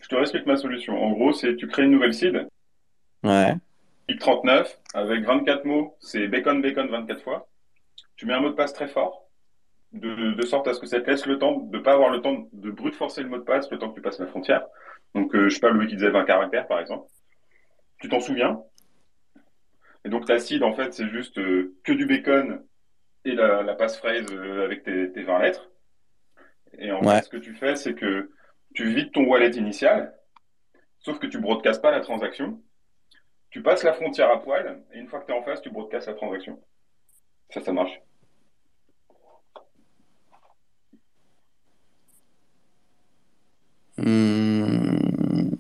Je 0.08 0.10
te 0.12 0.16
réexplique 0.16 0.46
ma 0.46 0.56
solution. 0.56 1.04
En 1.04 1.12
gros, 1.12 1.34
c'est 1.34 1.58
tu 1.58 1.68
crées 1.68 1.84
une 1.84 1.92
nouvelle 1.92 2.14
seed, 2.14 2.48
Ouais. 3.24 3.56
IP 4.08 4.20
39, 4.20 4.80
avec 4.94 5.26
24 5.26 5.66
mots, 5.66 5.98
c'est 6.00 6.30
bacon, 6.30 6.62
bacon 6.62 6.88
24 6.88 7.22
fois. 7.22 7.50
Tu 8.16 8.26
mets 8.26 8.34
un 8.34 8.40
mot 8.40 8.50
de 8.50 8.56
passe 8.56 8.72
très 8.72 8.88
fort, 8.88 9.28
de, 9.92 10.32
de 10.32 10.42
sorte 10.46 10.66
à 10.70 10.74
ce 10.74 10.80
que 10.80 10.86
ça 10.86 11.02
te 11.02 11.10
laisse 11.10 11.26
le 11.26 11.38
temps 11.38 11.58
de 11.60 11.78
ne 11.78 11.84
pas 11.84 11.92
avoir 11.92 12.10
le 12.10 12.22
temps 12.22 12.48
de 12.54 12.72
brute 12.72 12.96
forcer 12.96 13.22
le 13.22 13.28
mot 13.28 13.38
de 13.38 13.44
passe 13.44 13.70
le 13.70 13.80
temps 13.80 13.90
que 13.90 13.96
tu 13.96 14.02
passes 14.02 14.20
la 14.20 14.28
frontière. 14.28 14.66
Donc, 15.14 15.36
euh, 15.36 15.50
je 15.50 15.56
sais 15.56 15.60
pas, 15.60 15.72
Louis 15.72 15.88
qui 15.88 15.96
disait 15.96 16.10
20 16.10 16.24
caractères, 16.24 16.68
par 16.68 16.80
exemple. 16.80 17.10
Tu 18.00 18.08
t'en 18.08 18.22
souviens? 18.22 18.62
Et 20.06 20.10
donc, 20.10 20.26
ta 20.26 20.40
seed, 20.40 20.64
en 20.64 20.74
fait, 20.74 20.94
c'est 20.94 21.10
juste 21.10 21.38
euh, 21.40 21.74
que 21.84 21.92
du 21.92 22.06
bacon 22.06 22.64
et 23.26 23.34
la, 23.36 23.62
la 23.62 23.76
passphrase 23.76 24.26
euh, 24.32 24.64
avec 24.64 24.84
tes, 24.84 25.12
tes 25.12 25.24
20 25.24 25.40
lettres. 25.40 25.70
Et 26.78 26.94
en 26.94 27.04
Ouais. 27.04 27.18
fait, 27.18 27.24
ce 27.26 27.30
que 27.30 27.38
tu 27.38 27.54
fais, 27.56 27.76
c'est 27.76 27.94
que 27.94 28.32
tu 28.78 28.94
vides 28.94 29.12
ton 29.12 29.26
wallet 29.26 29.56
initial, 29.58 30.14
sauf 31.00 31.18
que 31.18 31.26
tu 31.26 31.40
broadcastes 31.40 31.82
pas 31.82 31.90
la 31.90 32.00
transaction. 32.02 32.62
Tu 33.50 33.64
passes 33.64 33.84
la 33.84 33.94
frontière 33.94 34.30
à 34.30 34.40
poil, 34.40 34.84
et 34.94 35.00
une 35.00 35.08
fois 35.08 35.20
que 35.20 35.26
tu 35.26 35.32
es 35.32 35.36
en 35.36 35.42
face, 35.42 35.62
tu 35.64 35.72
broadcastes 35.72 36.08
la 36.08 36.14
transaction. 36.14 36.62
Ça, 37.50 37.62
ça 37.62 37.74
marche. 37.74 38.00
Hmm. 43.98 45.56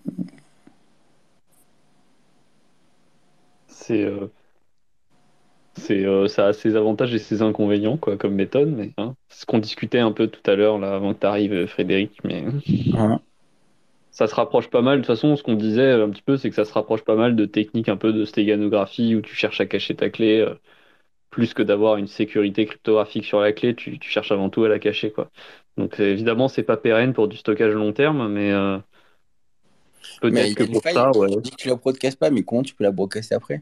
C'est, 3.67 4.03
euh, 4.03 4.27
c'est, 5.87 6.05
euh, 6.05 6.27
ça 6.27 6.47
a 6.47 6.53
ses 6.53 6.75
avantages 6.75 7.13
et 7.13 7.19
ses 7.19 7.41
inconvénients, 7.41 7.97
quoi, 7.97 8.17
comme 8.17 8.35
méthode, 8.35 8.69
mais 8.69 8.91
hein, 8.97 9.15
c'est 9.29 9.41
ce 9.41 9.45
qu'on 9.45 9.59
discutait 9.59 9.99
un 9.99 10.11
peu 10.11 10.27
tout 10.27 10.41
à 10.49 10.55
l'heure, 10.55 10.77
là, 10.79 10.95
avant 10.95 11.13
que 11.13 11.19
tu 11.19 11.25
arrives, 11.25 11.65
Frédéric, 11.67 12.19
mais 12.23 12.43
Ouais. 12.93 13.17
ça 14.11 14.27
se 14.27 14.35
rapproche 14.35 14.69
pas 14.69 14.81
mal. 14.81 14.97
De 14.97 15.01
toute 15.03 15.07
façon, 15.07 15.35
ce 15.35 15.43
qu'on 15.43 15.55
disait 15.55 15.91
un 15.91 16.09
petit 16.09 16.21
peu, 16.21 16.37
c'est 16.37 16.49
que 16.49 16.55
ça 16.55 16.65
se 16.65 16.73
rapproche 16.73 17.03
pas 17.03 17.15
mal 17.15 17.35
de 17.35 17.45
techniques 17.45 17.89
un 17.89 17.97
peu 17.97 18.13
de 18.13 18.25
stéganographie 18.25 19.15
où 19.15 19.21
tu 19.21 19.35
cherches 19.35 19.61
à 19.61 19.65
cacher 19.65 19.95
ta 19.95 20.09
clé, 20.09 20.39
euh, 20.39 20.55
plus 21.29 21.53
que 21.53 21.61
d'avoir 21.63 21.97
une 21.97 22.07
sécurité 22.07 22.65
cryptographique 22.65 23.25
sur 23.25 23.39
la 23.39 23.53
clé, 23.53 23.75
tu, 23.75 23.99
tu 23.99 24.09
cherches 24.09 24.31
avant 24.31 24.49
tout 24.49 24.63
à 24.63 24.69
la 24.69 24.79
cacher, 24.79 25.11
quoi. 25.11 25.29
Donc, 25.77 25.99
euh, 25.99 26.11
évidemment, 26.11 26.47
c'est 26.47 26.63
pas 26.63 26.77
pérenne 26.77 27.13
pour 27.13 27.27
du 27.27 27.37
stockage 27.37 27.73
long 27.73 27.93
terme, 27.93 28.27
mais 28.31 28.51
euh, 28.51 28.77
peut-être 30.21 30.55
que 30.55 30.63
pour 30.63 30.81
faille, 30.81 30.95
ça, 30.95 31.11
ouais. 31.11 31.29
tu 31.57 31.67
la 31.67 31.75
broadcastes 31.75 32.19
pas, 32.19 32.29
mais 32.29 32.43
comment 32.43 32.63
tu 32.63 32.73
peux 32.73 32.83
la 32.83 32.91
broadcaster 32.91 33.35
après? 33.35 33.61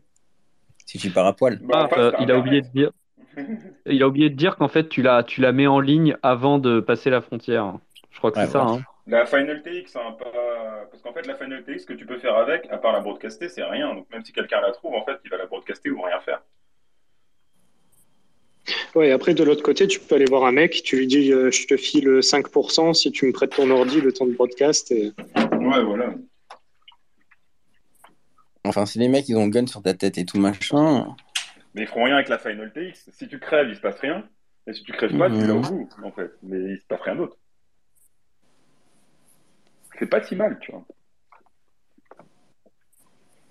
Si 0.85 0.97
tu 0.97 1.09
pars 1.09 1.25
à 1.25 1.33
poil. 1.33 1.59
Bah, 1.61 1.89
Ah, 1.91 1.99
euh, 1.99 2.11
il 2.19 2.31
a 2.31 2.37
oublié 2.37 2.61
de 2.61 2.67
dire. 2.67 2.91
Il 3.85 4.01
a 4.01 4.07
oublié 4.07 4.29
de 4.29 4.35
dire 4.35 4.55
qu'en 4.55 4.69
fait, 4.69 4.87
tu 4.87 5.01
la, 5.01 5.21
tu 5.21 5.41
la 5.41 5.51
mets 5.51 5.67
en 5.67 5.81
ligne 5.81 6.15
avant 6.23 6.57
de 6.57 6.79
passer 6.79 7.09
la 7.09 7.19
frontière. 7.19 7.73
Je 8.09 8.17
crois 8.17 8.31
que 8.31 8.39
Ouais, 8.39 8.45
c'est 8.45 8.53
ça, 8.53 8.61
hein. 8.61 8.79
La 9.07 9.25
Final 9.25 9.61
TX, 9.61 9.97
hein, 9.97 10.15
pas... 10.17 10.87
parce 10.89 11.03
qu'en 11.03 11.11
fait, 11.11 11.27
la 11.27 11.35
Final 11.35 11.63
TX, 11.63 11.79
ce 11.79 11.85
que 11.85 11.93
tu 11.93 12.05
peux 12.05 12.17
faire 12.17 12.35
avec, 12.35 12.65
à 12.71 12.77
part 12.77 12.93
la 12.93 13.01
broadcaster, 13.01 13.49
c'est 13.49 13.63
rien. 13.63 13.93
Donc, 13.93 14.07
même 14.09 14.23
si 14.23 14.31
quelqu'un 14.31 14.61
la 14.61 14.71
trouve, 14.71 14.95
en 14.95 15.03
fait, 15.03 15.17
il 15.25 15.29
va 15.29 15.37
la 15.37 15.45
broadcaster 15.47 15.91
ou 15.91 16.01
rien 16.01 16.19
faire. 16.21 16.41
Ouais, 18.95 19.11
après, 19.11 19.33
de 19.33 19.43
l'autre 19.43 19.61
côté, 19.61 19.87
tu 19.87 19.99
peux 19.99 20.15
aller 20.15 20.25
voir 20.25 20.45
un 20.45 20.51
mec, 20.51 20.81
tu 20.83 20.97
lui 20.97 21.05
dis 21.05 21.31
euh, 21.31 21.51
je 21.51 21.67
te 21.67 21.77
file 21.77 22.07
5% 22.19 22.93
si 22.93 23.11
tu 23.11 23.27
me 23.27 23.31
prêtes 23.31 23.55
ton 23.55 23.69
ordi 23.69 24.01
le 24.01 24.11
temps 24.11 24.25
de 24.25 24.33
broadcast. 24.33 24.91
Et... 24.91 25.11
Ouais, 25.35 25.83
voilà. 25.83 26.15
Enfin, 28.65 28.85
si 28.85 28.99
les 28.99 29.07
mecs 29.07 29.29
ils 29.29 29.37
ont 29.37 29.47
gun 29.47 29.67
sur 29.67 29.81
ta 29.81 29.93
tête 29.93 30.17
et 30.17 30.25
tout 30.25 30.39
machin. 30.39 31.15
Mais 31.73 31.83
ils 31.83 31.87
feront 31.87 32.03
rien 32.05 32.15
avec 32.15 32.29
la 32.29 32.37
Final 32.39 32.71
TX. 32.73 33.09
Si 33.13 33.27
tu 33.27 33.39
crèves, 33.39 33.67
il 33.69 33.75
se 33.75 33.81
passe 33.81 33.99
rien. 33.99 34.23
Et 34.67 34.73
si 34.73 34.83
tu 34.83 34.91
crèves 34.93 35.15
pas, 35.17 35.29
tu 35.29 35.45
l'as 35.45 35.53
au 35.53 35.59
Mhm. 35.59 35.69
bout, 35.69 35.89
en 36.03 36.11
fait. 36.11 36.31
Mais 36.41 36.57
il 36.57 36.77
se 36.79 36.85
passe 36.87 37.01
rien 37.01 37.15
d'autre. 37.15 37.37
C'est 39.99 40.07
pas 40.09 40.21
si 40.23 40.35
mal, 40.35 40.57
tu 40.59 40.71
vois. 40.71 40.85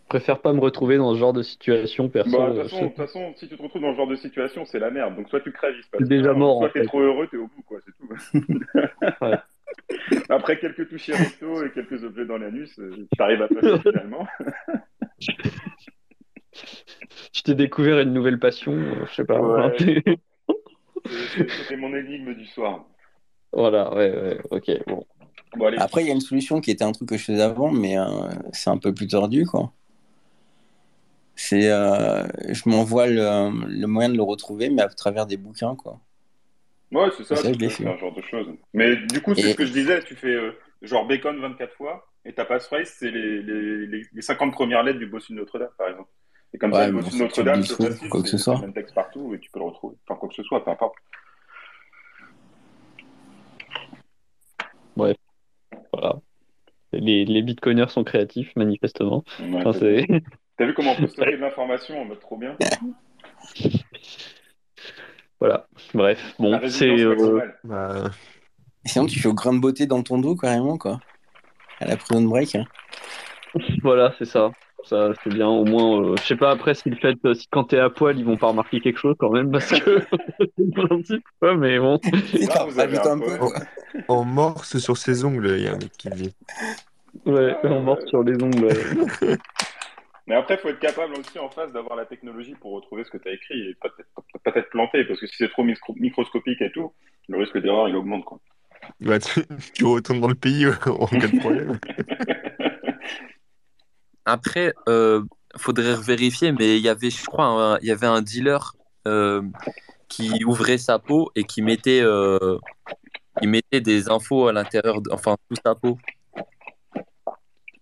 Je 0.05 0.09
préfère 0.21 0.41
pas 0.41 0.53
me 0.53 0.61
retrouver 0.61 0.97
dans 0.97 1.13
ce 1.15 1.19
genre 1.19 1.33
de 1.33 1.43
situation, 1.43 2.09
perso. 2.09 2.37
Bah, 2.39 2.51
de 2.51 2.69
toute 2.69 2.95
façon, 2.97 3.33
si 3.37 3.49
tu 3.49 3.57
te 3.57 3.63
retrouves 3.63 3.83
dans 3.83 3.93
ce 3.93 3.97
genre 3.97 4.07
de 4.07 4.17
situation, 4.17 4.65
c'est 4.65 4.79
la 4.79 4.91
merde. 4.91 5.17
Donc, 5.17 5.29
soit 5.29 5.41
tu 5.41 5.51
crèves, 5.53 5.75
il 5.77 5.83
se 5.83 5.89
passe 5.91 6.01
C'est 6.03 6.09
déjà 6.09 6.31
rien, 6.31 6.39
mort, 6.39 6.59
Soit 6.61 6.71
t'es 6.71 6.81
fait. 6.81 6.87
trop 6.87 7.01
heureux, 7.01 7.27
t'es 7.31 7.37
au 7.37 7.49
bout, 7.49 7.63
quoi, 7.67 7.79
c'est 7.85 7.93
tout. 7.97 8.09
Ouais. 9.23 9.39
Après 10.29 10.59
quelques 10.59 10.89
touchés 10.89 11.15
recto 11.15 11.65
et 11.65 11.73
quelques 11.73 12.05
objets 12.05 12.27
dans 12.27 12.39
l'anus, 12.39 12.79
euh, 12.79 13.09
t'arrives 13.19 13.43
à 13.43 13.49
passer 13.49 13.79
finalement. 13.83 14.27
Je 17.33 17.43
t'ai 17.43 17.55
découvert 17.55 17.99
une 18.01 18.13
nouvelle 18.13 18.39
passion, 18.39 18.73
euh, 18.73 19.07
je 19.09 19.15
sais 19.15 19.25
pas. 19.25 19.41
Ouais. 19.41 19.77
t'es- 19.77 20.03
C'est- 21.07 21.49
C'était 21.51 21.77
mon 21.77 21.95
énigme 21.95 22.35
du 22.35 22.47
soir. 22.47 22.85
voilà, 23.53 23.93
ouais, 23.95 24.11
ouais, 24.11 24.39
ok, 24.51 24.71
bon. 24.87 25.05
Bon, 25.57 25.67
allez. 25.67 25.77
Après, 25.79 26.03
il 26.03 26.09
y 26.09 26.11
a 26.11 26.15
une 26.15 26.21
solution 26.21 26.61
qui 26.61 26.71
était 26.71 26.85
un 26.85 26.93
truc 26.93 27.09
que 27.11 27.17
je 27.17 27.25
faisais 27.25 27.43
avant, 27.43 27.71
mais 27.71 27.99
euh, 27.99 28.05
c'est 28.53 28.71
un 28.71 28.79
peu 28.79 28.93
plus 28.95 29.07
tordu, 29.07 29.47
quoi. 29.47 29.73
C'est, 31.37 31.71
euh, 31.71 32.25
je 32.49 32.69
m'envoie 32.69 33.07
le, 33.07 33.51
le 33.69 33.87
moyen 33.87 34.09
de 34.09 34.17
le 34.17 34.23
retrouver, 34.23 34.71
mais 34.71 34.83
à 34.83 34.89
travers 34.89 35.27
des 35.27 35.37
bouquins, 35.37 35.75
quoi. 35.77 36.01
Ouais, 36.93 37.09
c'est 37.17 37.25
ça, 37.25 37.37
Ça, 37.37 37.49
tu 37.49 37.55
je 37.55 37.59
l'ai 37.61 37.67
peux 37.69 37.73
fait. 37.75 37.83
faire 37.85 37.95
ce 37.97 38.01
genre 38.01 38.15
de 38.15 38.23
choses. 38.23 38.49
Mais 38.73 38.97
du 38.97 39.21
coup, 39.21 39.35
c'est 39.35 39.43
Et- 39.49 39.53
ce 39.53 39.57
que 39.57 39.67
je 39.67 39.73
disais, 39.73 40.03
tu 40.05 40.15
fais 40.17 40.29
euh, 40.35 40.53
genre 40.87 41.07
bacon 41.07 41.39
24 41.41 41.75
fois, 41.75 42.07
et 42.25 42.33
ta 42.33 42.45
passphrase, 42.45 42.89
c'est 42.99 43.11
les, 43.11 43.43
les, 43.43 43.87
les, 43.87 44.03
les 44.13 44.23
50 44.23 44.53
premières 44.53 44.83
lettres 44.83 44.99
du 44.99 45.07
bossu 45.07 45.33
de 45.33 45.39
Notre-Dame, 45.39 45.71
par 45.77 45.89
exemple. 45.89 46.11
Et 46.53 46.59
comme 46.59 46.73
ça, 46.73 46.87
le 46.87 46.93
bossu 46.93 47.17
de 47.19 47.23
Notre-Dame, 47.23 47.63
c'est 47.63 47.77
tout, 47.77 47.83
facile, 47.83 48.09
quoi 48.09 48.23
que 48.23 48.29
c'est 48.29 48.37
ce 48.39 48.45
soit. 48.45 48.55
c'est 48.55 48.61
le 48.61 48.67
même 48.67 48.75
texte 48.75 48.95
partout, 48.95 49.35
et 49.35 49.41
tu 49.41 49.51
peux 49.51 49.59
le 49.59 49.67
retrouver. 49.67 49.97
Enfin, 50.07 50.19
quoi 50.19 50.29
que 50.29 50.35
ce 50.35 50.43
soit, 50.43 50.65
peu 50.65 50.71
importe. 50.71 50.95
Voilà. 55.93 56.17
Les, 56.93 57.25
les 57.25 57.43
bitcoiners 57.43 57.89
sont 57.89 58.05
créatifs, 58.05 58.55
manifestement. 58.57 59.25
Ouais, 59.41 59.67
Enfin, 59.67 59.73
t'as 60.57 60.67
vu 60.67 60.75
comment 60.75 60.93
on 60.93 60.97
peut 60.97 61.09
stocker 61.09 61.33
de 61.33 61.37
l'information 61.41 62.01
en 62.01 62.05
mode 62.05 62.21
trop 62.21 62.37
bien 62.37 62.57
Voilà, 65.41 65.67
bref. 65.93 66.35
Bon, 66.39 66.61
c'est... 66.69 66.89
euh. 66.89 67.41
Bah, 67.65 68.11
sinon, 68.87 69.07
tu 69.07 69.19
fais 69.21 69.29
au 69.29 69.35
grain 69.35 69.53
de 69.55 69.61
beauté 69.61 69.87
dans 69.87 70.03
ton 70.03 70.19
dos, 70.19 70.37
carrément, 70.37 70.79
quoi. 70.79 71.01
À 71.81 71.87
la 71.87 71.97
prison 71.97 72.23
break. 72.23 72.55
hein. 72.55 72.65
Voilà, 73.83 74.15
c'est 74.19 74.25
ça. 74.25 74.51
Ça, 74.85 75.13
c'est 75.23 75.33
bien. 75.33 75.49
Au 75.49 75.65
moins, 75.65 76.03
euh, 76.11 76.17
je 76.19 76.23
sais 76.27 76.37
pas 76.37 76.51
après 76.51 76.75
si 76.75 76.91
le 76.91 76.97
fait, 76.97 77.17
euh, 77.25 77.33
si 77.35 77.47
quand 77.51 77.65
t'es 77.65 77.79
à 77.79 77.89
poil, 77.89 78.19
ils 78.19 78.25
vont 78.25 78.37
pas 78.37 78.49
remarquer 78.49 78.81
quelque 78.81 78.99
chose 78.99 79.17
quand 79.19 79.31
même, 79.31 79.51
parce 79.51 79.71
que 79.81 80.01
c'est 80.39 80.51
le 80.59 80.87
principe, 80.87 81.25
quoi, 81.41 81.57
mais 81.57 81.79
bon. 81.79 81.99
Vous 82.69 82.79
avez 82.81 82.99
un 82.99 83.19
peu, 83.19 83.39
quoi. 83.39 83.51
en 84.09 84.25
morse 84.25 84.77
sur 84.79 84.99
ses 84.99 85.25
ongles, 85.25 85.55
il 85.57 85.63
y 85.65 85.69
a 85.69 85.73
un 85.73 85.79
mec 85.79 85.93
qui 85.97 86.11
dit. 86.11 86.35
Ouais, 87.25 87.57
on 87.63 87.81
mord 87.81 87.99
ouais. 87.99 88.09
sur 88.09 88.23
les 88.25 88.35
ongles. 88.43 88.65
ouais. 88.67 89.37
Mais 90.27 90.35
après, 90.35 90.55
il 90.55 90.59
faut 90.59 90.69
être 90.69 90.81
capable 90.81 91.13
aussi 91.15 91.39
en 91.39 91.51
face 91.51 91.71
d'avoir 91.73 91.97
la 91.97 92.07
technologie 92.07 92.55
pour 92.61 92.73
retrouver 92.73 93.05
ce 93.05 93.11
que 93.11 93.19
tu 93.19 93.29
as 93.29 93.33
écrit 93.33 93.61
et 93.69 93.75
peut-être 93.75 94.09
peut-être 94.43 94.71
planter, 94.71 95.05
parce 95.05 95.21
que 95.21 95.27
si 95.27 95.37
c'est 95.37 95.51
trop 95.51 95.63
micro- 95.65 95.95
microscopique 95.97 96.61
et 96.63 96.73
tout, 96.73 96.93
le 97.29 97.39
risque 97.39 97.59
d'erreur 97.59 97.89
il 97.91 97.97
augmente. 97.97 98.25
Quoi. 98.25 98.39
Bah, 99.01 99.19
tu, 99.19 99.45
tu 99.75 99.85
retournes 99.85 100.21
dans 100.21 100.29
le 100.29 100.35
pays 100.35 100.67
en 100.87 101.07
cas 101.07 101.29
de 101.29 101.39
problème. 101.39 101.79
Après, 104.25 104.73
euh, 104.89 105.23
faudrait 105.57 105.97
vérifier, 106.01 106.53
mais 106.53 106.79
il 106.79 106.83
y 106.83 106.89
avait, 106.89 107.11
je 107.11 107.25
crois, 107.25 107.47
un- 107.47 107.79
il 107.81 107.89
y 107.89 107.91
avait 107.91 108.07
un 108.07 108.23
dealer 108.23 108.75
euh, 109.07 109.43
qui 110.09 110.45
ouvrait 110.45 110.79
sa 110.79 110.99
peau 110.99 111.31
et 111.35 111.45
qui 111.45 111.61
mettait, 111.61 112.01
euh, 112.01 112.59
il 113.43 113.49
mettait 113.49 113.81
des 113.83 114.09
infos 114.09 114.49
à 114.49 114.53
l'intérieur, 114.53 115.03
de- 115.03 115.11
enfin 115.13 115.37
sous 115.51 115.61
sa 115.65 115.75
peau. 115.75 115.99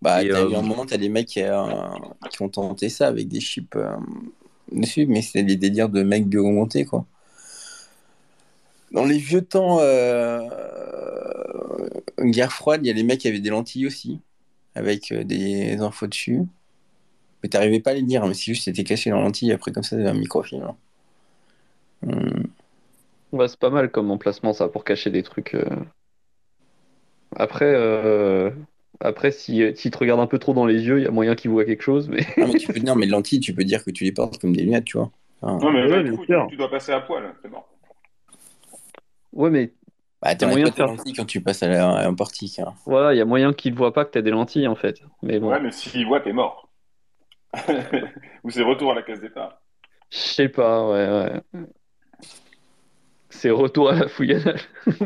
Bah, 0.00 0.18
euh, 0.18 0.50
eu 0.50 0.54
un 0.56 0.62
moment, 0.62 0.84
t'as 0.84 0.96
des 0.96 1.08
mecs 1.08 1.28
qui, 1.28 1.42
euh, 1.42 1.62
qui 2.30 2.42
ont 2.42 2.48
tenté 2.48 2.88
ça 2.88 3.06
avec 3.06 3.28
des 3.28 3.38
chips 3.40 3.76
euh, 3.76 3.94
dessus, 4.72 5.06
mais 5.06 5.22
c'est 5.22 5.44
des 5.44 5.56
délires 5.56 5.88
de 5.88 6.02
mecs 6.02 6.26
bio-augmentés, 6.26 6.84
quoi. 6.84 7.06
Dans 8.92 9.04
les 9.04 9.18
vieux 9.18 9.42
temps, 9.42 9.78
euh, 9.80 10.48
guerre 12.20 12.52
froide, 12.52 12.80
il 12.84 12.88
y 12.88 12.90
a 12.90 12.94
des 12.94 13.02
mecs 13.02 13.20
qui 13.20 13.28
avaient 13.28 13.40
des 13.40 13.50
lentilles 13.50 13.86
aussi, 13.86 14.20
avec 14.74 15.12
euh, 15.12 15.24
des 15.24 15.76
infos 15.80 16.06
dessus. 16.08 16.42
Mais 17.42 17.48
t'arrivais 17.48 17.80
pas 17.80 17.90
à 17.90 17.94
les 17.94 18.02
lire, 18.02 18.26
mais 18.26 18.34
c'est 18.34 18.44
juste 18.44 18.64
c'était 18.64 18.84
caché 18.84 19.10
dans 19.10 19.16
la 19.18 19.22
lentille, 19.24 19.52
après 19.52 19.72
comme 19.72 19.82
ça, 19.82 19.96
c'était 19.96 20.08
un 20.08 20.14
microfilm. 20.14 20.62
hein. 20.62 20.76
Hum. 22.02 22.52
Ouais, 23.32 23.48
c'est 23.48 23.58
pas 23.58 23.70
mal 23.70 23.90
comme 23.90 24.10
emplacement, 24.10 24.52
ça, 24.52 24.68
pour 24.68 24.84
cacher 24.84 25.10
des 25.10 25.22
trucs. 25.22 25.54
euh. 25.54 25.64
Après, 27.36 27.64
euh, 27.64 28.50
Après, 29.00 29.30
si, 29.32 29.62
euh, 29.62 29.74
s'il 29.74 29.90
te 29.90 29.98
regarde 29.98 30.20
un 30.20 30.26
peu 30.26 30.38
trop 30.38 30.52
dans 30.54 30.66
les 30.66 30.82
yeux, 30.84 30.98
il 31.00 31.04
y 31.04 31.06
a 31.06 31.10
moyen 31.10 31.34
qu'il 31.34 31.50
voit 31.50 31.64
quelque 31.64 31.82
chose, 31.82 32.08
mais 32.08 32.26
Non, 32.36 32.46
mais 32.48 32.54
tu 32.58 32.68
peux 32.68 32.80
non, 32.80 32.94
mais 32.94 33.06
lentilles, 33.06 33.40
tu 33.40 33.54
peux 33.54 33.64
dire 33.64 33.84
que 33.84 33.90
tu 33.90 34.04
les 34.04 34.12
portes 34.12 34.38
comme 34.40 34.54
des 34.54 34.62
lunettes, 34.62 34.84
tu 34.84 34.98
vois. 34.98 35.10
Enfin, 35.40 35.58
Non, 35.58 35.72
mais 35.72 35.90
Ouais, 35.90 36.04
du 36.04 36.12
coup, 36.12 36.26
tu, 36.26 36.34
tu 36.50 36.56
dois 36.56 36.70
passer 36.70 36.92
à 36.92 37.00
poil, 37.00 37.34
c'est 37.42 37.48
mort. 37.48 37.68
Ouais, 39.32 39.50
mais 39.50 39.72
bah, 40.20 40.34
t'enlèves 40.34 40.52
moyen 40.54 40.68
de 40.68 40.74
faire- 40.74 40.86
lentilles 40.86 41.12
quand 41.14 41.24
tu 41.24 41.40
passes 41.40 41.62
à, 41.62 41.68
la- 41.68 41.88
à 41.90 42.06
un 42.06 42.14
portique. 42.14 42.58
hein. 42.60 42.74
voilà, 42.86 43.14
il 43.14 43.18
y 43.18 43.20
a 43.20 43.24
moyen 43.24 43.52
qu'il 43.52 43.72
ne 43.72 43.78
voit 43.78 43.92
pas 43.92 44.04
que 44.04 44.12
tu 44.12 44.18
as 44.18 44.22
des 44.22 44.30
lentilles 44.30 44.68
en 44.68 44.76
fait. 44.76 45.00
Mais 45.22 45.38
bon, 45.38 45.50
Ouais, 45.50 45.60
mais 45.60 45.70
s'il 45.72 46.06
voit, 46.06 46.20
t'es 46.20 46.32
mort. 46.32 46.68
Ou 48.44 48.50
c'est 48.50 48.62
retour 48.62 48.92
à 48.92 48.94
la 48.94 49.02
case 49.02 49.20
départ. 49.20 49.60
je 50.10 50.18
sais 50.18 50.48
pas, 50.48 50.88
ouais, 50.88 51.40
ouais. 51.54 51.60
C'est 53.30 53.50
retour 53.50 53.90
à 53.90 53.94
la 53.94 54.08
fouillade. 54.08 54.56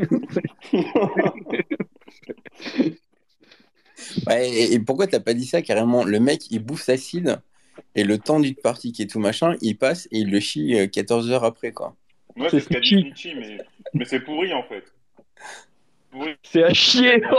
Ouais, 4.26 4.48
et, 4.50 4.74
et 4.74 4.78
pourquoi 4.78 5.06
t'as 5.06 5.20
pas 5.20 5.32
dit 5.34 5.46
ça 5.46 5.62
carrément? 5.62 6.04
Le 6.04 6.20
mec, 6.20 6.50
il 6.50 6.62
bouffe 6.62 6.82
sa 6.82 6.96
cide 6.96 7.38
et 7.94 8.04
le 8.04 8.18
temps 8.18 8.40
du 8.40 8.54
portique 8.54 9.00
et 9.00 9.06
tout 9.06 9.18
machin, 9.20 9.56
il 9.62 9.76
passe 9.78 10.06
et 10.12 10.18
il 10.18 10.30
le 10.30 10.38
chie 10.40 10.78
euh, 10.78 10.86
14 10.86 11.30
heures 11.30 11.44
après, 11.44 11.72
quoi. 11.72 11.94
Ouais, 12.36 12.50
C'est 12.50 12.60
ce 12.60 12.68
qu'a 12.68 12.80
dit 12.80 13.00
Snitchy. 13.00 13.34
Mais, 13.34 13.58
mais 13.94 14.04
c'est 14.04 14.20
pourri 14.20 14.52
en 14.52 14.62
fait. 14.64 14.84
Pourri. 16.10 16.34
C'est 16.42 16.64
à 16.64 16.74
chier! 16.74 17.22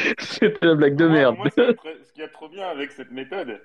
C'était 0.18 0.66
la 0.66 0.74
blague 0.74 0.96
de 0.96 1.06
merde. 1.06 1.36
moi, 1.36 1.48
ce, 1.50 2.12
qu'il 2.12 2.22
y 2.22 2.24
a 2.24 2.28
trop 2.28 2.48
bien 2.48 2.68
avec 2.68 2.90
cette 2.92 3.10
méthode, 3.10 3.60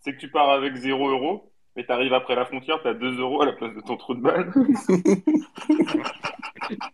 c'est 0.00 0.12
que 0.12 0.18
tu 0.18 0.30
pars 0.30 0.50
avec 0.50 0.74
0 0.74 1.10
euros, 1.10 1.52
mais 1.76 1.84
t'arrives 1.84 2.14
après 2.14 2.36
la 2.36 2.44
frontière, 2.44 2.80
t'as 2.82 2.94
2 2.94 3.18
euros 3.18 3.42
à 3.42 3.46
la 3.46 3.52
place 3.52 3.74
de 3.74 3.80
ton 3.80 3.96
trou 3.96 4.14
de 4.14 4.20
balle. 4.20 4.52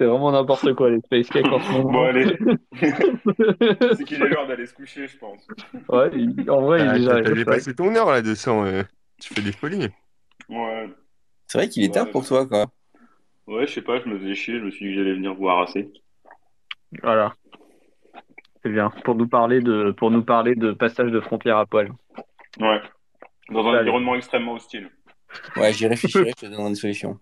C'est 0.00 0.06
vraiment 0.06 0.32
n'importe 0.32 0.72
quoi 0.72 0.88
les 0.88 0.98
space 1.00 1.28
cakes 1.28 1.46
en 1.52 1.60
ce 1.60 1.72
moment. 1.72 1.92
Bon, 1.92 2.02
allez, 2.04 2.24
c'est 3.96 4.04
qu'il 4.04 4.22
est 4.22 4.28
l'heure 4.28 4.46
d'aller 4.46 4.64
se 4.64 4.72
coucher, 4.72 5.06
je 5.06 5.18
pense. 5.18 5.46
Ouais, 5.90 6.08
il- 6.14 6.50
en 6.50 6.62
vrai, 6.62 6.80
Ah, 6.88 6.96
il 6.96 7.04
est 7.04 7.06
T'as 7.06 7.16
déjà 7.16 7.22
t'as 7.28 7.34
dépassé 7.34 7.74
ton 7.74 7.94
heure 7.94 8.10
là-dessus. 8.10 8.48
euh, 8.48 8.82
Tu 9.20 9.34
fais 9.34 9.42
des 9.42 9.52
folies. 9.52 9.88
Ouais, 10.48 10.88
C'est 11.48 11.58
vrai 11.58 11.68
qu'il 11.68 11.84
est 11.84 11.92
tard 11.92 12.06
Ouais. 12.06 12.12
pour 12.12 12.26
toi, 12.26 12.46
quoi. 12.46 12.64
ouais 13.46 13.66
je 13.66 13.72
sais 13.74 13.82
pas, 13.82 14.00
je 14.00 14.08
me 14.08 14.18
faisais 14.18 14.34
chier, 14.34 14.58
je 14.58 14.64
me 14.64 14.70
suis 14.70 14.86
dit 14.86 14.92
que 14.94 14.98
j'allais 15.02 15.14
venir 15.14 15.34
voir 15.34 15.60
assez. 15.60 15.92
Voilà. 17.02 17.34
C'est 18.62 18.70
bien. 18.70 18.88
Pour 19.04 19.16
nous 19.16 19.28
parler 19.28 19.60
de, 19.60 19.90
pour 19.90 20.10
nous 20.10 20.22
parler 20.24 20.54
de 20.54 20.72
passage 20.72 21.10
de 21.10 21.20
frontière 21.20 21.58
à 21.58 21.66
poil. 21.66 21.92
Ouais, 22.58 22.80
dans 23.50 23.66
un 23.66 23.70
Allez. 23.72 23.80
environnement 23.80 24.14
extrêmement 24.14 24.54
hostile. 24.54 24.88
Ouais, 25.56 25.74
j'y 25.74 25.86
réfléchirai, 25.86 26.30
je 26.30 26.46
te 26.46 26.50
donnerai 26.50 26.68
une 26.70 26.74
solution. 26.74 27.18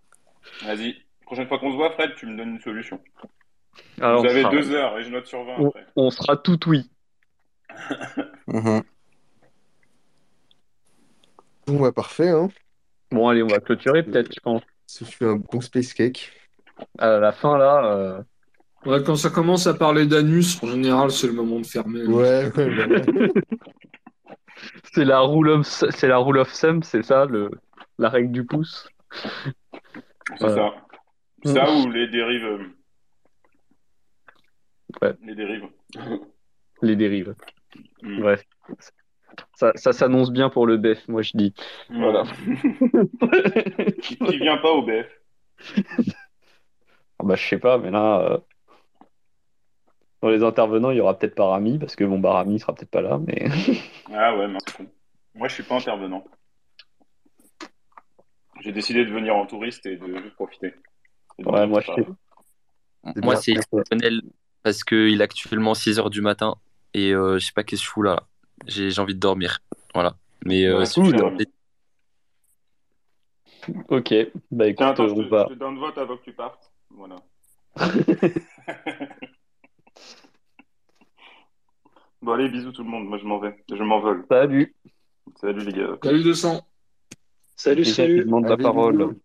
Vas-y, 0.65 0.97
prochaine 1.29 1.47
fois 1.49 1.59
qu'on 1.59 1.71
se 1.71 1.77
voit, 1.77 1.91
Fred, 1.93 2.15
tu 2.17 2.27
me 2.27 2.37
donnes 2.37 2.55
une 2.55 2.61
solution. 2.61 3.01
Alors, 4.01 4.23
Vous 4.23 4.29
avez 4.29 4.41
sera- 4.43 4.51
deux 4.51 4.71
heures 4.73 4.99
et 4.99 5.05
je 5.05 5.11
note 5.11 5.27
sur 5.27 5.45
20 5.45 5.57
on, 5.59 5.69
après. 5.69 5.87
on 5.97 6.11
sera 6.11 6.37
tout 6.37 6.59
oui. 6.69 6.91
Mhm. 8.47 8.83
Bon, 11.67 11.81
bah 11.81 11.93
parfait. 11.93 12.31
Hein. 12.31 12.49
Bon, 13.11 13.29
allez, 13.29 13.43
on 13.43 13.47
va 13.49 13.59
clôturer 13.61 14.03
peut-être, 14.03 14.33
je 14.35 14.41
pense. 14.41 14.63
Ce 14.87 15.05
fut 15.05 15.27
un 15.27 15.37
bon 15.37 15.61
space 15.61 15.93
cake. 15.93 16.33
À 16.99 17.19
la 17.19 17.33
fin, 17.33 17.59
là, 17.59 17.85
euh, 17.85 18.23
Ouais, 18.87 19.03
quand 19.05 19.17
ça 19.17 19.29
commence 19.29 19.67
à 19.67 19.75
parler 19.75 20.07
d'anus, 20.07 20.63
en 20.63 20.69
général, 20.69 21.11
c'est 21.11 21.27
le 21.27 21.33
moment 21.35 21.59
de 21.61 21.67
fermer. 21.67 22.07
Ouais, 22.07 22.51
ouais, 22.57 22.87
bah, 22.87 22.95
c'est 24.95 25.05
la 25.05 25.21
rule 25.21 25.49
of, 25.51 25.67
c'est 25.67 26.07
la 26.09 26.17
rule 26.19 26.39
of 26.39 26.51
thumb, 26.53 26.85
c'est 26.85 27.03
ça, 27.03 27.27
le, 27.27 27.51
la 27.99 28.09
règle 28.09 28.31
du 28.33 28.47
pouce. 28.47 28.89
C'est 30.39 30.45
Ouais. 30.45 30.55
ça. 30.55 30.75
Ça 31.45 31.73
ou 31.73 31.91
les 31.91 32.09
dérives. 32.09 32.45
euh, 32.45 32.59
Ouais. 35.03 35.15
Les 35.23 35.35
dérives. 35.35 35.69
Les 36.83 36.97
dérives. 36.97 37.35
Mm. 38.03 38.21
Bref. 38.21 38.43
Ça, 39.55 39.73
ça 39.75 39.93
s'annonce 39.93 40.31
bien 40.33 40.49
pour 40.49 40.67
le 40.67 40.77
BEF, 40.79 41.07
moi 41.09 41.23
je 41.23 41.33
dis. 41.37 41.55
Voilà. 41.91 42.23
qui, 44.03 44.17
qui 44.17 44.39
vient 44.39 44.57
pas 44.59 44.71
au 44.73 44.83
BF. 44.83 45.07
Ah 47.19 47.25
bah, 47.25 47.35
je 47.35 47.47
sais 47.47 47.59
pas, 47.59 47.79
mais 47.79 47.91
là, 47.91 48.21
euh, 48.21 48.39
dans 50.23 50.29
les 50.31 50.43
intervenants, 50.43 50.91
il 50.91 50.97
y 50.97 51.01
aura 51.01 51.19
peut-être 51.19 51.35
pas 51.35 51.47
Rami, 51.49 51.79
parce 51.79 51.95
que 51.97 52.05
bon, 52.05 52.19
bah, 52.19 52.33
Rami 52.33 52.59
sera 52.59 52.75
peut-être 52.75 52.91
pas 52.91 53.03
là, 53.03 53.19
mais. 53.19 53.49
Ah 54.13 54.37
ouais, 54.37 54.49
mince 54.49 54.65
con. 54.77 54.87
Moi, 55.35 55.49
je 55.49 55.55
suis 55.55 55.63
pas 55.65 55.77
intervenant. 55.77 56.25
J'ai 58.61 58.73
décidé 58.73 59.05
de 59.05 59.11
venir 59.13 59.37
en 59.37 59.47
touriste 59.47 59.85
et 59.87 59.97
de 59.97 60.31
profiter. 60.31 60.75
Ouais, 61.45 61.67
moi, 61.67 61.81
je 61.81 61.93
C'est 63.15 63.25
Moi, 63.25 63.37
c'est 63.37 63.53
exceptionnel 63.53 64.23
parce 64.63 64.83
qu'il 64.85 65.21
est 65.21 65.25
actuellement 65.25 65.73
6h 65.73 66.11
du 66.11 66.21
matin 66.21 66.57
et 66.95 67.13
euh, 67.13 67.39
je 67.39 67.47
sais 67.47 67.53
pas 67.53 67.63
qu'est-ce 67.63 67.83
que 67.83 67.87
je 67.87 67.91
fous 67.91 68.03
là. 68.03 68.27
J'ai 68.67 68.91
j'ai 68.91 69.01
envie 69.01 69.15
de 69.15 69.21
dormir. 69.21 69.61
Voilà. 69.95 70.17
Mais 70.45 70.67
euh, 70.67 70.79
Ouais, 70.79 70.87
si 70.87 71.01
cool. 71.01 71.17
Ok, 73.89 74.15
bah 74.51 74.67
écoute, 74.67 74.79
Tiens, 74.79 74.89
attends, 74.89 75.09
je 75.09 75.15
te, 75.15 75.21
je 75.23 75.55
te 75.55 75.59
donne 75.59 75.79
vote 75.79 75.99
avant 75.99 76.17
que 76.17 76.25
tu 76.25 76.33
partes. 76.33 76.73
Voilà. 76.91 77.17
bon, 82.23 82.33
allez, 82.33 82.49
bisous 82.49 82.73
tout 82.73 82.83
le 82.83 82.89
monde. 82.89 83.07
Moi, 83.07 83.19
je 83.19 83.25
m'en 83.25 83.39
vais. 83.39 83.63
Je 83.71 83.83
m'envole. 83.83 84.25
Salut. 84.31 84.75
Salut 85.41 85.65
les 85.65 85.73
gars. 85.73 85.99
Salut 86.03 86.23
200. 86.23 86.67
Salut, 87.57 87.85
salut. 87.85 88.25
demandes 88.25 88.47
la 88.47 88.55
Allez, 88.55 88.63
parole. 88.63 88.97
bisous. 88.97 89.21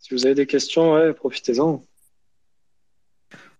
Si 0.00 0.14
vous 0.14 0.24
avez 0.26 0.34
des 0.34 0.46
questions, 0.46 0.94
ouais, 0.94 1.12
profitez-en. 1.12 1.84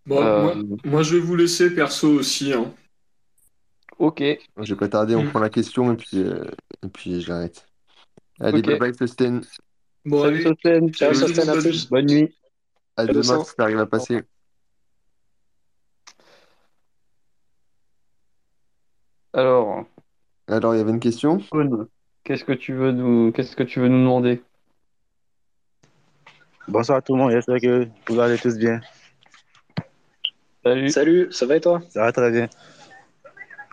Bon, 0.06 0.22
Euh, 0.22 0.42
moi, 0.42 0.78
moi, 0.84 1.02
je 1.02 1.14
vais 1.16 1.20
vous 1.20 1.36
laisser 1.36 1.74
perso 1.74 2.08
aussi. 2.08 2.52
hein. 2.52 2.72
Ok, 3.98 4.22
Je 4.22 4.72
vais 4.74 4.78
pas 4.78 4.88
tarder, 4.88 5.14
on 5.14 5.24
Mm. 5.24 5.28
prend 5.30 5.40
la 5.40 5.50
question 5.50 5.92
et 5.92 5.96
puis, 5.96 6.18
euh, 6.22 6.44
et 6.82 6.88
puis 6.88 7.20
j'arrête. 7.20 7.66
Allez, 8.40 8.62
bye 8.62 8.78
bye, 8.78 8.94
Sosten. 8.94 9.42
Bon, 10.06 10.22
salut. 10.22 10.42
Sosten. 10.42 10.90
Ciao, 10.94 11.12
Sosten, 11.12 11.48
à 11.48 11.52
bonne- 11.52 11.62
plus. 11.62 11.88
Bonne 11.90 12.06
nuit. 12.06 12.34
À 12.96 13.02
Salut, 13.02 13.12
demain 13.12 13.22
Sam. 13.24 13.44
si 13.44 13.54
t'arrives 13.56 13.78
à 13.78 13.86
passer. 13.86 14.22
Alors, 19.32 19.84
Alors, 20.48 20.74
il 20.74 20.78
y 20.78 20.80
avait 20.80 20.90
une 20.90 20.98
question? 21.00 21.38
Qu'est-ce 22.24 22.44
que 22.44 22.52
tu 22.52 22.74
veux 22.74 22.90
nous, 22.92 23.32
qu'est-ce 23.32 23.54
que 23.54 23.62
tu 23.62 23.80
veux 23.80 23.88
nous 23.88 23.98
demander? 23.98 24.42
Bonsoir 26.68 26.98
à 26.98 27.02
tout 27.02 27.14
le 27.14 27.18
monde, 27.18 27.32
j'espère 27.32 27.58
que 27.58 27.88
vous 28.06 28.20
allez 28.20 28.38
tous 28.38 28.56
bien. 28.56 28.80
Salut. 30.62 30.90
Salut, 30.90 31.32
ça 31.32 31.46
va 31.46 31.56
et 31.56 31.60
toi? 31.60 31.80
Ça 31.88 32.02
va 32.02 32.12
très 32.12 32.30
bien. 32.30 32.48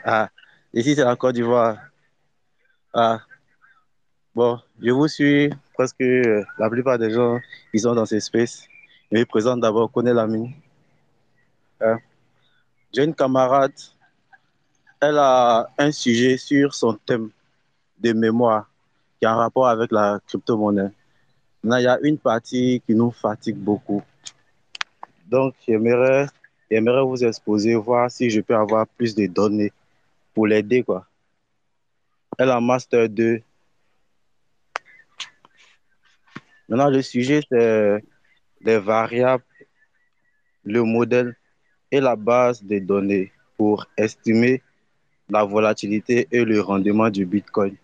Ah, 0.03 0.30
ici 0.73 0.95
c'est 0.95 1.03
la 1.03 1.15
Côte 1.15 1.35
d'Ivoire. 1.35 1.77
Ah, 2.93 3.19
bon, 4.34 4.59
je 4.81 4.89
vous 4.91 5.07
suis 5.07 5.49
presque 5.73 6.01
euh, 6.01 6.43
la 6.57 6.69
plupart 6.69 6.97
des 6.97 7.11
gens 7.11 7.39
qui 7.72 7.80
sont 7.80 7.93
dans 7.93 8.05
ces 8.05 8.22
spaces. 8.22 8.64
Je 9.11 9.18
me 9.18 9.26
présente 9.26 9.59
d'abord 9.59 9.91
connaît 9.91 10.14
l'ami. 10.14 10.55
Hein. 11.81 11.99
J'ai 12.93 13.03
une 13.03 13.14
camarade, 13.14 13.73
elle 15.01 15.18
a 15.18 15.69
un 15.77 15.91
sujet 15.91 16.38
sur 16.38 16.73
son 16.73 16.93
thème 16.93 17.30
de 17.99 18.14
mémoire 18.14 18.72
qui 19.19 19.26
a 19.26 19.34
un 19.34 19.35
rapport 19.35 19.68
avec 19.68 19.91
la 19.91 20.19
crypto-monnaie. 20.26 20.91
Maintenant, 21.64 21.78
il 21.78 21.84
y 21.84 21.88
a 21.88 22.00
une 22.04 22.18
partie 22.18 22.82
qui 22.86 22.94
nous 22.96 23.12
fatigue 23.12 23.58
beaucoup. 23.58 24.02
Donc, 25.28 25.56
j'aimerais 25.68 26.28
j'aimerais 26.70 27.04
vous 27.04 27.24
exposer, 27.24 27.76
voir 27.76 28.12
si 28.12 28.30
je 28.30 28.42
peux 28.42 28.56
avoir 28.56 28.88
plus 28.88 29.16
de 29.16 29.26
données 29.28 29.72
pour 30.34 30.48
l'aider, 30.48 30.84
quoi. 30.84 31.08
Elle 32.38 32.52
a 32.52 32.62
Master 32.62 33.10
2. 33.10 33.42
Maintenant, 36.70 36.90
le 36.90 37.02
sujet, 37.02 37.42
c'est 37.50 38.04
les 38.62 38.78
variables, 38.78 39.44
le 40.64 40.84
modèle 40.84 41.36
et 41.92 42.00
la 42.00 42.16
base 42.16 42.62
des 42.64 42.82
données 42.82 43.32
pour 43.58 43.88
estimer 43.98 44.62
la 45.30 45.44
volatilité 45.44 46.28
et 46.32 46.44
le 46.44 46.62
rendement 46.62 47.10
du 47.10 47.26
Bitcoin. 47.26 47.76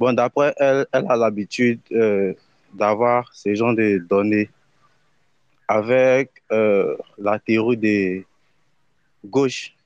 Bon, 0.00 0.14
d'après 0.14 0.54
elle, 0.56 0.86
elle 0.92 1.04
a 1.10 1.16
l'habitude 1.16 1.78
euh, 1.92 2.32
d'avoir 2.72 3.30
ce 3.34 3.54
genre 3.54 3.74
de 3.74 3.98
données 3.98 4.48
avec 5.68 6.42
euh, 6.50 6.96
la 7.18 7.38
théorie 7.38 7.76
des 7.76 8.26
gauches. 9.26 9.76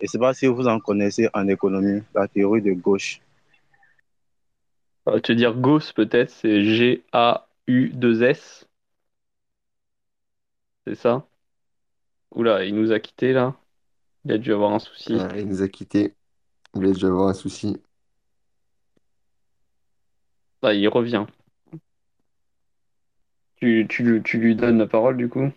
Je 0.00 0.06
ne 0.06 0.08
sais 0.08 0.18
pas 0.18 0.32
si 0.32 0.46
vous 0.46 0.66
en 0.66 0.80
connaissez 0.80 1.28
en 1.34 1.46
économie, 1.46 2.02
la 2.14 2.26
théorie 2.26 2.62
de 2.62 2.72
gauche. 2.72 3.20
On 5.04 5.12
va 5.12 5.20
te 5.20 5.32
dire 5.32 5.56
Gauss 5.56 5.92
peut-être, 5.92 6.30
c'est 6.30 6.64
G-A-U-2-S. 6.64 8.66
C'est 10.86 10.94
ça? 10.94 11.26
Oula, 12.34 12.64
il 12.64 12.76
nous 12.76 12.92
a 12.92 12.98
quittés 12.98 13.34
là. 13.34 13.54
Il 14.24 14.32
a 14.32 14.38
dû 14.38 14.54
avoir 14.54 14.72
un 14.72 14.78
souci. 14.78 15.18
Ah, 15.20 15.36
il 15.36 15.48
nous 15.48 15.60
a 15.60 15.68
quittés. 15.68 16.14
Il 16.74 16.86
a 16.86 16.92
dû 16.92 17.04
avoir 17.04 17.28
un 17.28 17.34
souci. 17.34 17.76
Ah, 20.62 20.72
il 20.74 20.88
revient. 20.88 21.26
Tu, 23.56 23.86
tu, 23.88 24.02
lui- 24.02 24.22
tu 24.22 24.36
lui 24.36 24.54
donnes 24.54 24.76
la 24.76 24.86
parole 24.86 25.16
du 25.16 25.30
coup? 25.30 25.50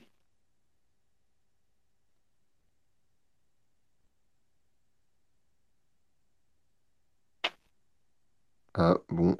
Ah, 8.73 8.97
bon, 9.09 9.37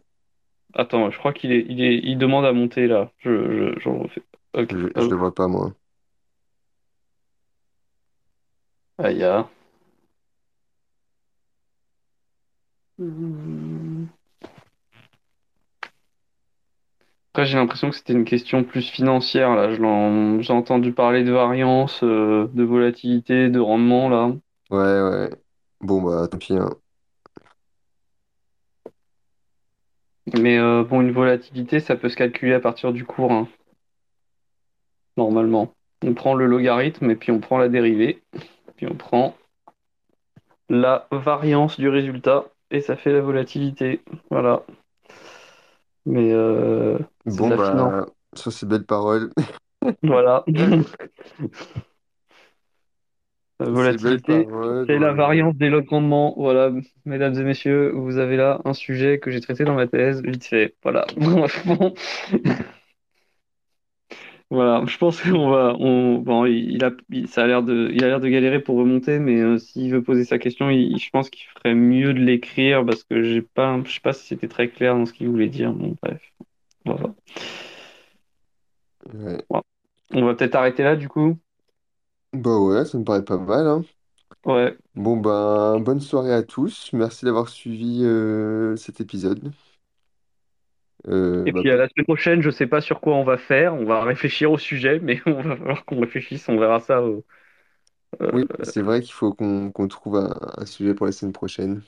Attends, 0.75 1.09
je 1.09 1.17
crois 1.17 1.33
qu'il 1.33 1.51
est, 1.51 1.65
il 1.67 1.81
est, 1.81 1.97
il 2.03 2.17
demande 2.19 2.45
à 2.45 2.53
monter 2.53 2.85
là. 2.87 3.11
Je, 3.19 3.73
je, 3.75 3.79
j'en 3.79 3.97
refais. 3.99 4.21
Ok. 4.53 4.69
je, 4.69 4.77
je 4.77 4.85
hop. 4.99 5.09
le 5.09 5.15
vois 5.15 5.33
pas, 5.33 5.47
moi. 5.47 5.73
Aïe, 8.97 9.23
ah. 9.23 9.49
Hmm. 12.97 13.64
Après, 17.35 17.47
j'ai 17.47 17.57
l'impression 17.57 17.89
que 17.89 17.97
c'était 17.97 18.13
une 18.13 18.23
question 18.23 18.63
plus 18.63 18.89
financière 18.89 19.57
là. 19.57 19.69
Je 19.73 19.81
l'en- 19.81 20.39
j'ai 20.41 20.53
entendu 20.53 20.93
parler 20.93 21.25
de 21.25 21.33
variance, 21.33 22.01
euh, 22.01 22.47
de 22.53 22.63
volatilité, 22.63 23.49
de 23.49 23.59
rendement 23.59 24.07
là. 24.07 24.31
Ouais, 24.69 25.01
ouais. 25.01 25.29
Bon, 25.81 26.01
bah, 26.01 26.29
tant 26.29 26.37
pis, 26.37 26.53
hein. 26.53 26.69
Mais 30.39 30.57
euh, 30.57 30.85
bon, 30.85 31.01
une 31.01 31.11
volatilité, 31.11 31.81
ça 31.81 31.97
peut 31.97 32.07
se 32.07 32.15
calculer 32.15 32.53
à 32.53 32.61
partir 32.61 32.93
du 32.93 33.03
cours, 33.03 33.33
hein, 33.33 33.49
normalement. 35.17 35.73
On 36.05 36.13
prend 36.13 36.35
le 36.35 36.45
logarithme 36.45 37.11
et 37.11 37.17
puis 37.17 37.33
on 37.33 37.41
prend 37.41 37.57
la 37.57 37.67
dérivée, 37.67 38.23
puis 38.77 38.87
on 38.89 38.95
prend 38.95 39.35
la 40.69 41.05
variance 41.11 41.77
du 41.77 41.89
résultat 41.89 42.45
et 42.71 42.79
ça 42.79 42.95
fait 42.95 43.11
la 43.11 43.19
volatilité. 43.19 43.99
Voilà. 44.29 44.63
Mais 46.05 46.31
euh, 46.33 46.97
c'est 47.27 47.43
de 47.43 47.49
Bon, 47.49 47.49
la 47.49 47.57
finance. 47.59 47.95
bah, 47.95 48.05
sur 48.35 48.51
ces 48.53 48.65
belles 48.65 48.85
paroles, 48.85 49.31
Voilà. 50.03 50.43
La 53.59 53.69
sur 53.73 53.77
ces 53.77 53.97
belles 53.97 54.23
volatilité, 54.23 54.23
paroles, 54.23 54.87
c'est 54.87 54.99
la 54.99 55.13
voilà. 55.13 55.13
variance 55.13 55.55
des 55.55 55.69
rendement. 55.69 56.33
Voilà, 56.37 56.71
mesdames 57.05 57.33
et 57.35 57.43
messieurs, 57.43 57.91
vous 57.95 58.17
avez 58.17 58.35
là 58.37 58.59
un 58.65 58.73
sujet 58.73 59.19
que 59.19 59.31
j'ai 59.31 59.39
traité 59.39 59.63
dans 59.63 59.75
ma 59.75 59.87
thèse, 59.87 60.21
vite 60.23 60.43
fait. 60.45 60.75
Voilà. 60.83 61.05
Bon. 61.65 61.93
Voilà, 64.55 64.85
je 64.87 64.97
pense 64.97 65.21
qu'on 65.21 65.49
va, 65.49 65.75
on, 65.79 66.19
bon, 66.19 66.45
il 66.45 66.83
a, 66.83 66.91
il- 67.09 67.27
ça 67.27 67.43
a 67.43 67.47
l'air 67.47 67.63
de, 67.63 67.89
il 67.93 68.03
a 68.03 68.07
l'air 68.07 68.19
de 68.19 68.29
galérer 68.29 68.61
pour 68.61 68.77
remonter, 68.77 69.19
mais 69.19 69.39
euh, 69.41 69.57
s'il 69.57 69.91
veut 69.91 70.03
poser 70.03 70.23
sa 70.25 70.39
question, 70.39 70.69
il- 70.69 70.97
je 70.99 71.09
pense 71.09 71.29
qu'il 71.29 71.45
ferait 71.49 71.75
mieux 71.75 72.13
de 72.13 72.19
l'écrire 72.19 72.85
parce 72.85 73.03
que 73.03 73.23
j'ai 73.23 73.41
pas, 73.41 73.79
je 73.85 73.93
sais 73.93 73.99
pas 74.01 74.13
si 74.13 74.27
c'était 74.27 74.47
très 74.47 74.69
clair 74.69 74.95
dans 74.95 75.05
ce 75.05 75.13
qu'il 75.13 75.27
voulait 75.29 75.49
dire. 75.49 75.73
Bon, 75.73 75.95
bref, 76.01 76.21
voilà. 76.85 77.15
Ouais. 79.13 79.45
On 80.13 80.25
va 80.25 80.33
peut-être 80.33 80.55
arrêter 80.55 80.81
là 80.81 80.95
du 80.95 81.07
coup. 81.09 81.37
Bah 82.33 82.59
ouais, 82.59 82.85
ça 82.85 82.99
me 82.99 83.03
paraît 83.03 83.25
pas 83.25 83.37
mal, 83.37 83.65
hein. 83.67 83.83
Ouais. 84.45 84.77
Bon, 84.95 85.17
ben, 85.17 85.79
bonne 85.81 85.99
soirée 85.99 86.33
à 86.33 86.41
tous. 86.43 86.89
Merci 86.93 87.25
d'avoir 87.25 87.49
suivi 87.49 88.01
euh, 88.03 88.75
cet 88.77 89.01
épisode. 89.01 89.51
Euh, 91.07 91.47
Et 91.47 91.51
bah, 91.51 91.61
puis 91.61 91.69
à 91.71 91.75
la 91.77 91.87
semaine 91.89 92.05
prochaine, 92.05 92.41
je 92.41 92.49
sais 92.49 92.67
pas 92.67 92.81
sur 92.81 93.01
quoi 93.01 93.15
on 93.15 93.23
va 93.23 93.37
faire. 93.37 93.73
On 93.75 93.85
va 93.85 94.03
réfléchir 94.03 94.51
au 94.51 94.57
sujet, 94.57 94.99
mais 94.99 95.21
on 95.27 95.41
va 95.41 95.55
falloir 95.57 95.85
qu'on 95.85 95.99
réfléchisse. 96.01 96.49
On 96.49 96.57
verra 96.57 96.79
ça. 96.79 96.99
euh, 96.99 97.21
euh, 98.21 98.31
oui, 98.31 98.47
c'est 98.63 98.81
vrai 98.83 99.01
qu'il 99.01 99.13
faut 99.13 99.33
qu'on 99.33 99.71
qu'on 99.71 99.87
trouve 99.87 100.17
un, 100.17 100.37
un 100.57 100.65
sujet 100.65 100.93
pour 100.93 101.05
la 101.07 101.11
semaine 101.11 101.33
prochaine. 101.33 101.81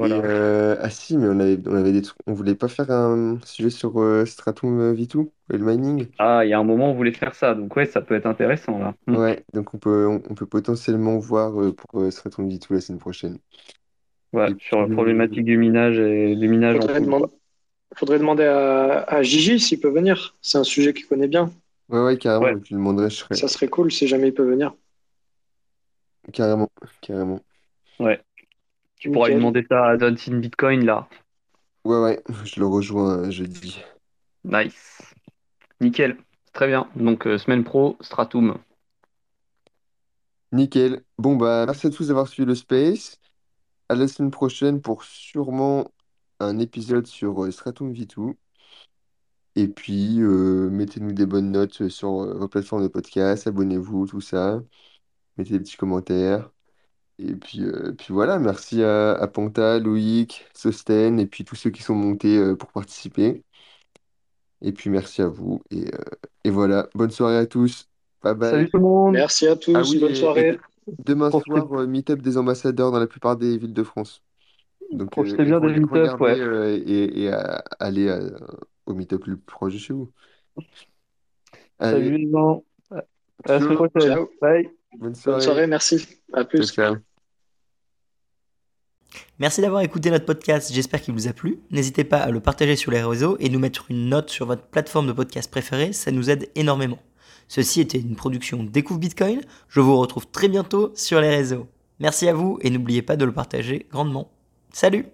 Et 0.00 0.18
voilà. 0.18 0.22
euh, 0.22 0.76
ah 0.80 0.90
si, 0.90 1.16
mais 1.16 1.26
on 1.28 1.40
avait, 1.40 1.58
on 1.66 1.74
avait 1.74 1.92
des 1.92 2.02
trucs. 2.02 2.18
On 2.26 2.34
voulait 2.34 2.54
pas 2.54 2.68
faire 2.68 2.90
un 2.90 3.38
sujet 3.44 3.70
sur 3.70 3.98
euh, 4.00 4.26
Stratum 4.26 4.78
euh, 4.80 4.92
V2 4.92 5.30
et 5.52 5.56
le 5.58 5.64
mining? 5.64 6.08
Ah, 6.18 6.44
il 6.44 6.48
y 6.50 6.52
a 6.54 6.58
un 6.58 6.64
moment, 6.64 6.90
on 6.90 6.94
voulait 6.94 7.12
faire 7.12 7.34
ça, 7.34 7.54
donc 7.54 7.74
ouais, 7.76 7.86
ça 7.86 8.00
peut 8.02 8.14
être 8.14 8.26
intéressant 8.26 8.78
là. 8.78 8.94
Hmm. 9.06 9.16
Ouais, 9.16 9.44
donc 9.54 9.72
on 9.74 9.78
peut, 9.78 10.06
on, 10.08 10.16
on 10.30 10.34
peut 10.34 10.46
potentiellement 10.46 11.18
voir 11.18 11.60
euh, 11.60 11.72
pour 11.74 12.00
euh, 12.00 12.10
Stratum 12.10 12.48
V2 12.48 12.74
la 12.74 12.80
semaine 12.80 12.98
prochaine. 12.98 13.38
Ouais, 14.32 14.48
Et 14.48 14.54
sur 14.58 14.80
la 14.80 14.86
puis, 14.86 14.88
problématique 14.88 15.44
du 15.44 15.56
minage 15.56 15.98
et 15.98 16.36
du 16.36 16.48
minage 16.48 16.78
en 16.78 16.86
Faudrait 16.86 17.00
demander, 17.00 17.26
faudrait 17.94 18.18
demander 18.18 18.44
à, 18.44 19.02
à 19.02 19.22
Gigi 19.22 19.60
s'il 19.60 19.80
peut 19.80 19.90
venir. 19.90 20.34
C'est 20.42 20.58
un 20.58 20.64
sujet 20.64 20.92
qu'il 20.94 21.06
connaît 21.06 21.28
bien. 21.28 21.50
ouais, 21.88 22.02
ouais, 22.02 22.18
carrément, 22.18 22.44
Ouais. 22.46 22.52
je 22.64 22.68
lui 22.68 22.74
demanderai, 22.76 23.10
je 23.10 23.16
serais 23.16 23.34
Ça 23.34 23.48
serait 23.48 23.68
cool 23.68 23.92
si 23.92 24.06
jamais 24.08 24.28
il 24.28 24.34
peut 24.34 24.48
venir. 24.48 24.74
carrément, 26.32 26.68
carrément. 27.00 27.40
Ouais. 27.98 28.22
Tu 28.98 29.10
pourras 29.10 29.28
lui 29.28 29.36
demander 29.36 29.64
ça 29.68 29.86
à 29.90 29.96
Dancing 29.96 30.40
Bitcoin 30.40 30.84
là. 30.84 31.08
Ouais, 31.84 32.00
ouais, 32.02 32.22
je 32.44 32.58
le 32.60 32.66
rejoins 32.66 33.18
euh, 33.18 33.30
jeudi. 33.30 33.80
Nice. 34.44 35.02
Nickel. 35.80 36.16
Très 36.52 36.66
bien. 36.66 36.88
Donc, 36.96 37.26
euh, 37.26 37.38
semaine 37.38 37.62
pro, 37.64 37.96
Stratum. 38.00 38.58
Nickel. 40.52 41.02
Bon, 41.18 41.36
bah, 41.36 41.64
merci 41.66 41.86
à 41.86 41.90
tous 41.90 42.08
d'avoir 42.08 42.28
suivi 42.28 42.46
le 42.46 42.54
space. 42.54 43.20
À 43.88 43.94
la 43.94 44.08
semaine 44.08 44.30
prochaine 44.30 44.80
pour 44.80 45.04
sûrement 45.04 45.90
un 46.40 46.58
épisode 46.58 47.06
sur 47.06 47.44
euh, 47.44 47.50
Stratum 47.50 47.92
V2. 47.92 48.34
Et 49.54 49.68
puis, 49.68 50.20
euh, 50.20 50.68
mettez-nous 50.70 51.12
des 51.12 51.26
bonnes 51.26 51.50
notes 51.50 51.88
sur 51.88 52.22
euh, 52.22 52.34
vos 52.38 52.48
plateformes 52.48 52.82
de 52.82 52.88
podcast, 52.88 53.46
abonnez-vous, 53.46 54.06
tout 54.06 54.20
ça. 54.20 54.62
Mettez 55.38 55.52
des 55.52 55.60
petits 55.60 55.76
commentaires. 55.78 56.50
Et 57.18 57.34
puis, 57.36 57.62
euh, 57.64 57.92
puis 57.92 58.12
voilà, 58.14 58.38
merci 58.38 58.82
à, 58.82 59.12
à 59.14 59.26
Panta, 59.28 59.78
Loïc, 59.78 60.46
Sosten, 60.54 61.20
et 61.20 61.26
puis 61.26 61.44
tous 61.44 61.56
ceux 61.56 61.70
qui 61.70 61.82
sont 61.82 61.94
montés 61.94 62.38
euh, 62.38 62.56
pour 62.56 62.72
participer. 62.72 63.44
Et 64.62 64.72
puis 64.72 64.90
merci 64.90 65.22
à 65.22 65.28
vous. 65.28 65.62
Et, 65.70 65.86
euh, 65.94 65.98
et 66.44 66.50
voilà, 66.50 66.88
bonne 66.94 67.10
soirée 67.10 67.36
à 67.38 67.46
tous. 67.46 67.88
Bye 68.22 68.34
bye. 68.34 68.50
Salut 68.50 68.70
tout 68.70 68.76
le 68.78 68.82
monde. 68.82 69.14
Merci 69.14 69.46
à 69.48 69.52
Ah 69.52 69.56
tous. 69.56 69.90
oui, 69.92 69.98
Bonne 70.00 70.10
et, 70.10 70.12
et 70.12 70.14
soirée. 70.14 70.52
de- 70.52 70.60
demain 71.04 71.30
soir, 71.30 71.72
euh, 71.80 71.86
meet-up 71.86 72.20
des 72.20 72.36
ambassadeurs 72.38 72.92
dans 72.92 72.98
la 73.00 73.06
plupart 73.06 73.36
des 73.36 73.58
villes 73.58 73.74
de 73.74 73.82
France. 73.84 74.22
Donc, 74.92 75.08
euh, 75.08 75.10
profitez 75.10 75.42
et 75.42 75.44
bien 75.44 75.60
des 75.60 75.68
re- 75.68 75.80
meet-up, 75.80 76.16
regardez 76.20 76.20
ouais. 76.20 76.40
euh, 76.40 76.82
et, 76.86 77.22
et, 77.24 77.32
euh, 77.32 77.58
allez 77.78 78.08
euh, 78.08 78.30
au 78.86 78.94
meet-up 78.94 79.24
le 79.26 79.36
plus 79.36 79.44
proche 79.44 79.74
de 79.74 79.78
chez 79.78 79.92
vous. 79.92 80.10
Salut 81.80 82.18
les 82.18 82.30
gens. 82.30 82.64
À 83.44 83.52
la 83.52 83.60
semaine 83.60 83.76
ciao, 83.76 83.88
prochaine. 83.88 84.12
Ciao. 84.14 84.30
Bye. 84.40 84.70
bonne 84.92 85.00
Bonne 85.00 85.14
soirée. 85.14 85.40
soirée. 85.40 85.66
Merci. 85.66 86.06
À 86.32 86.44
Ciao, 86.44 86.44
plus. 86.44 86.72
ciao. 86.72 86.96
Merci 89.38 89.60
d'avoir 89.60 89.82
écouté 89.82 90.10
notre 90.10 90.24
podcast, 90.26 90.72
j'espère 90.72 91.00
qu'il 91.00 91.14
vous 91.14 91.28
a 91.28 91.32
plu. 91.32 91.60
N'hésitez 91.70 92.04
pas 92.04 92.18
à 92.18 92.30
le 92.30 92.40
partager 92.40 92.76
sur 92.76 92.90
les 92.90 93.02
réseaux 93.02 93.36
et 93.38 93.48
nous 93.48 93.58
mettre 93.58 93.90
une 93.90 94.08
note 94.08 94.30
sur 94.30 94.46
votre 94.46 94.62
plateforme 94.66 95.06
de 95.06 95.12
podcast 95.12 95.50
préférée, 95.50 95.92
ça 95.92 96.10
nous 96.10 96.30
aide 96.30 96.50
énormément. 96.54 96.98
Ceci 97.48 97.80
était 97.80 97.98
une 98.00 98.16
production 98.16 98.64
Découvre 98.64 98.98
Bitcoin, 99.00 99.40
je 99.68 99.80
vous 99.80 99.96
retrouve 99.98 100.26
très 100.26 100.48
bientôt 100.48 100.92
sur 100.94 101.20
les 101.20 101.30
réseaux. 101.30 101.66
Merci 102.00 102.28
à 102.28 102.34
vous 102.34 102.58
et 102.62 102.70
n'oubliez 102.70 103.02
pas 103.02 103.16
de 103.16 103.24
le 103.24 103.32
partager 103.32 103.86
grandement. 103.90 104.35
Salut 104.76 105.08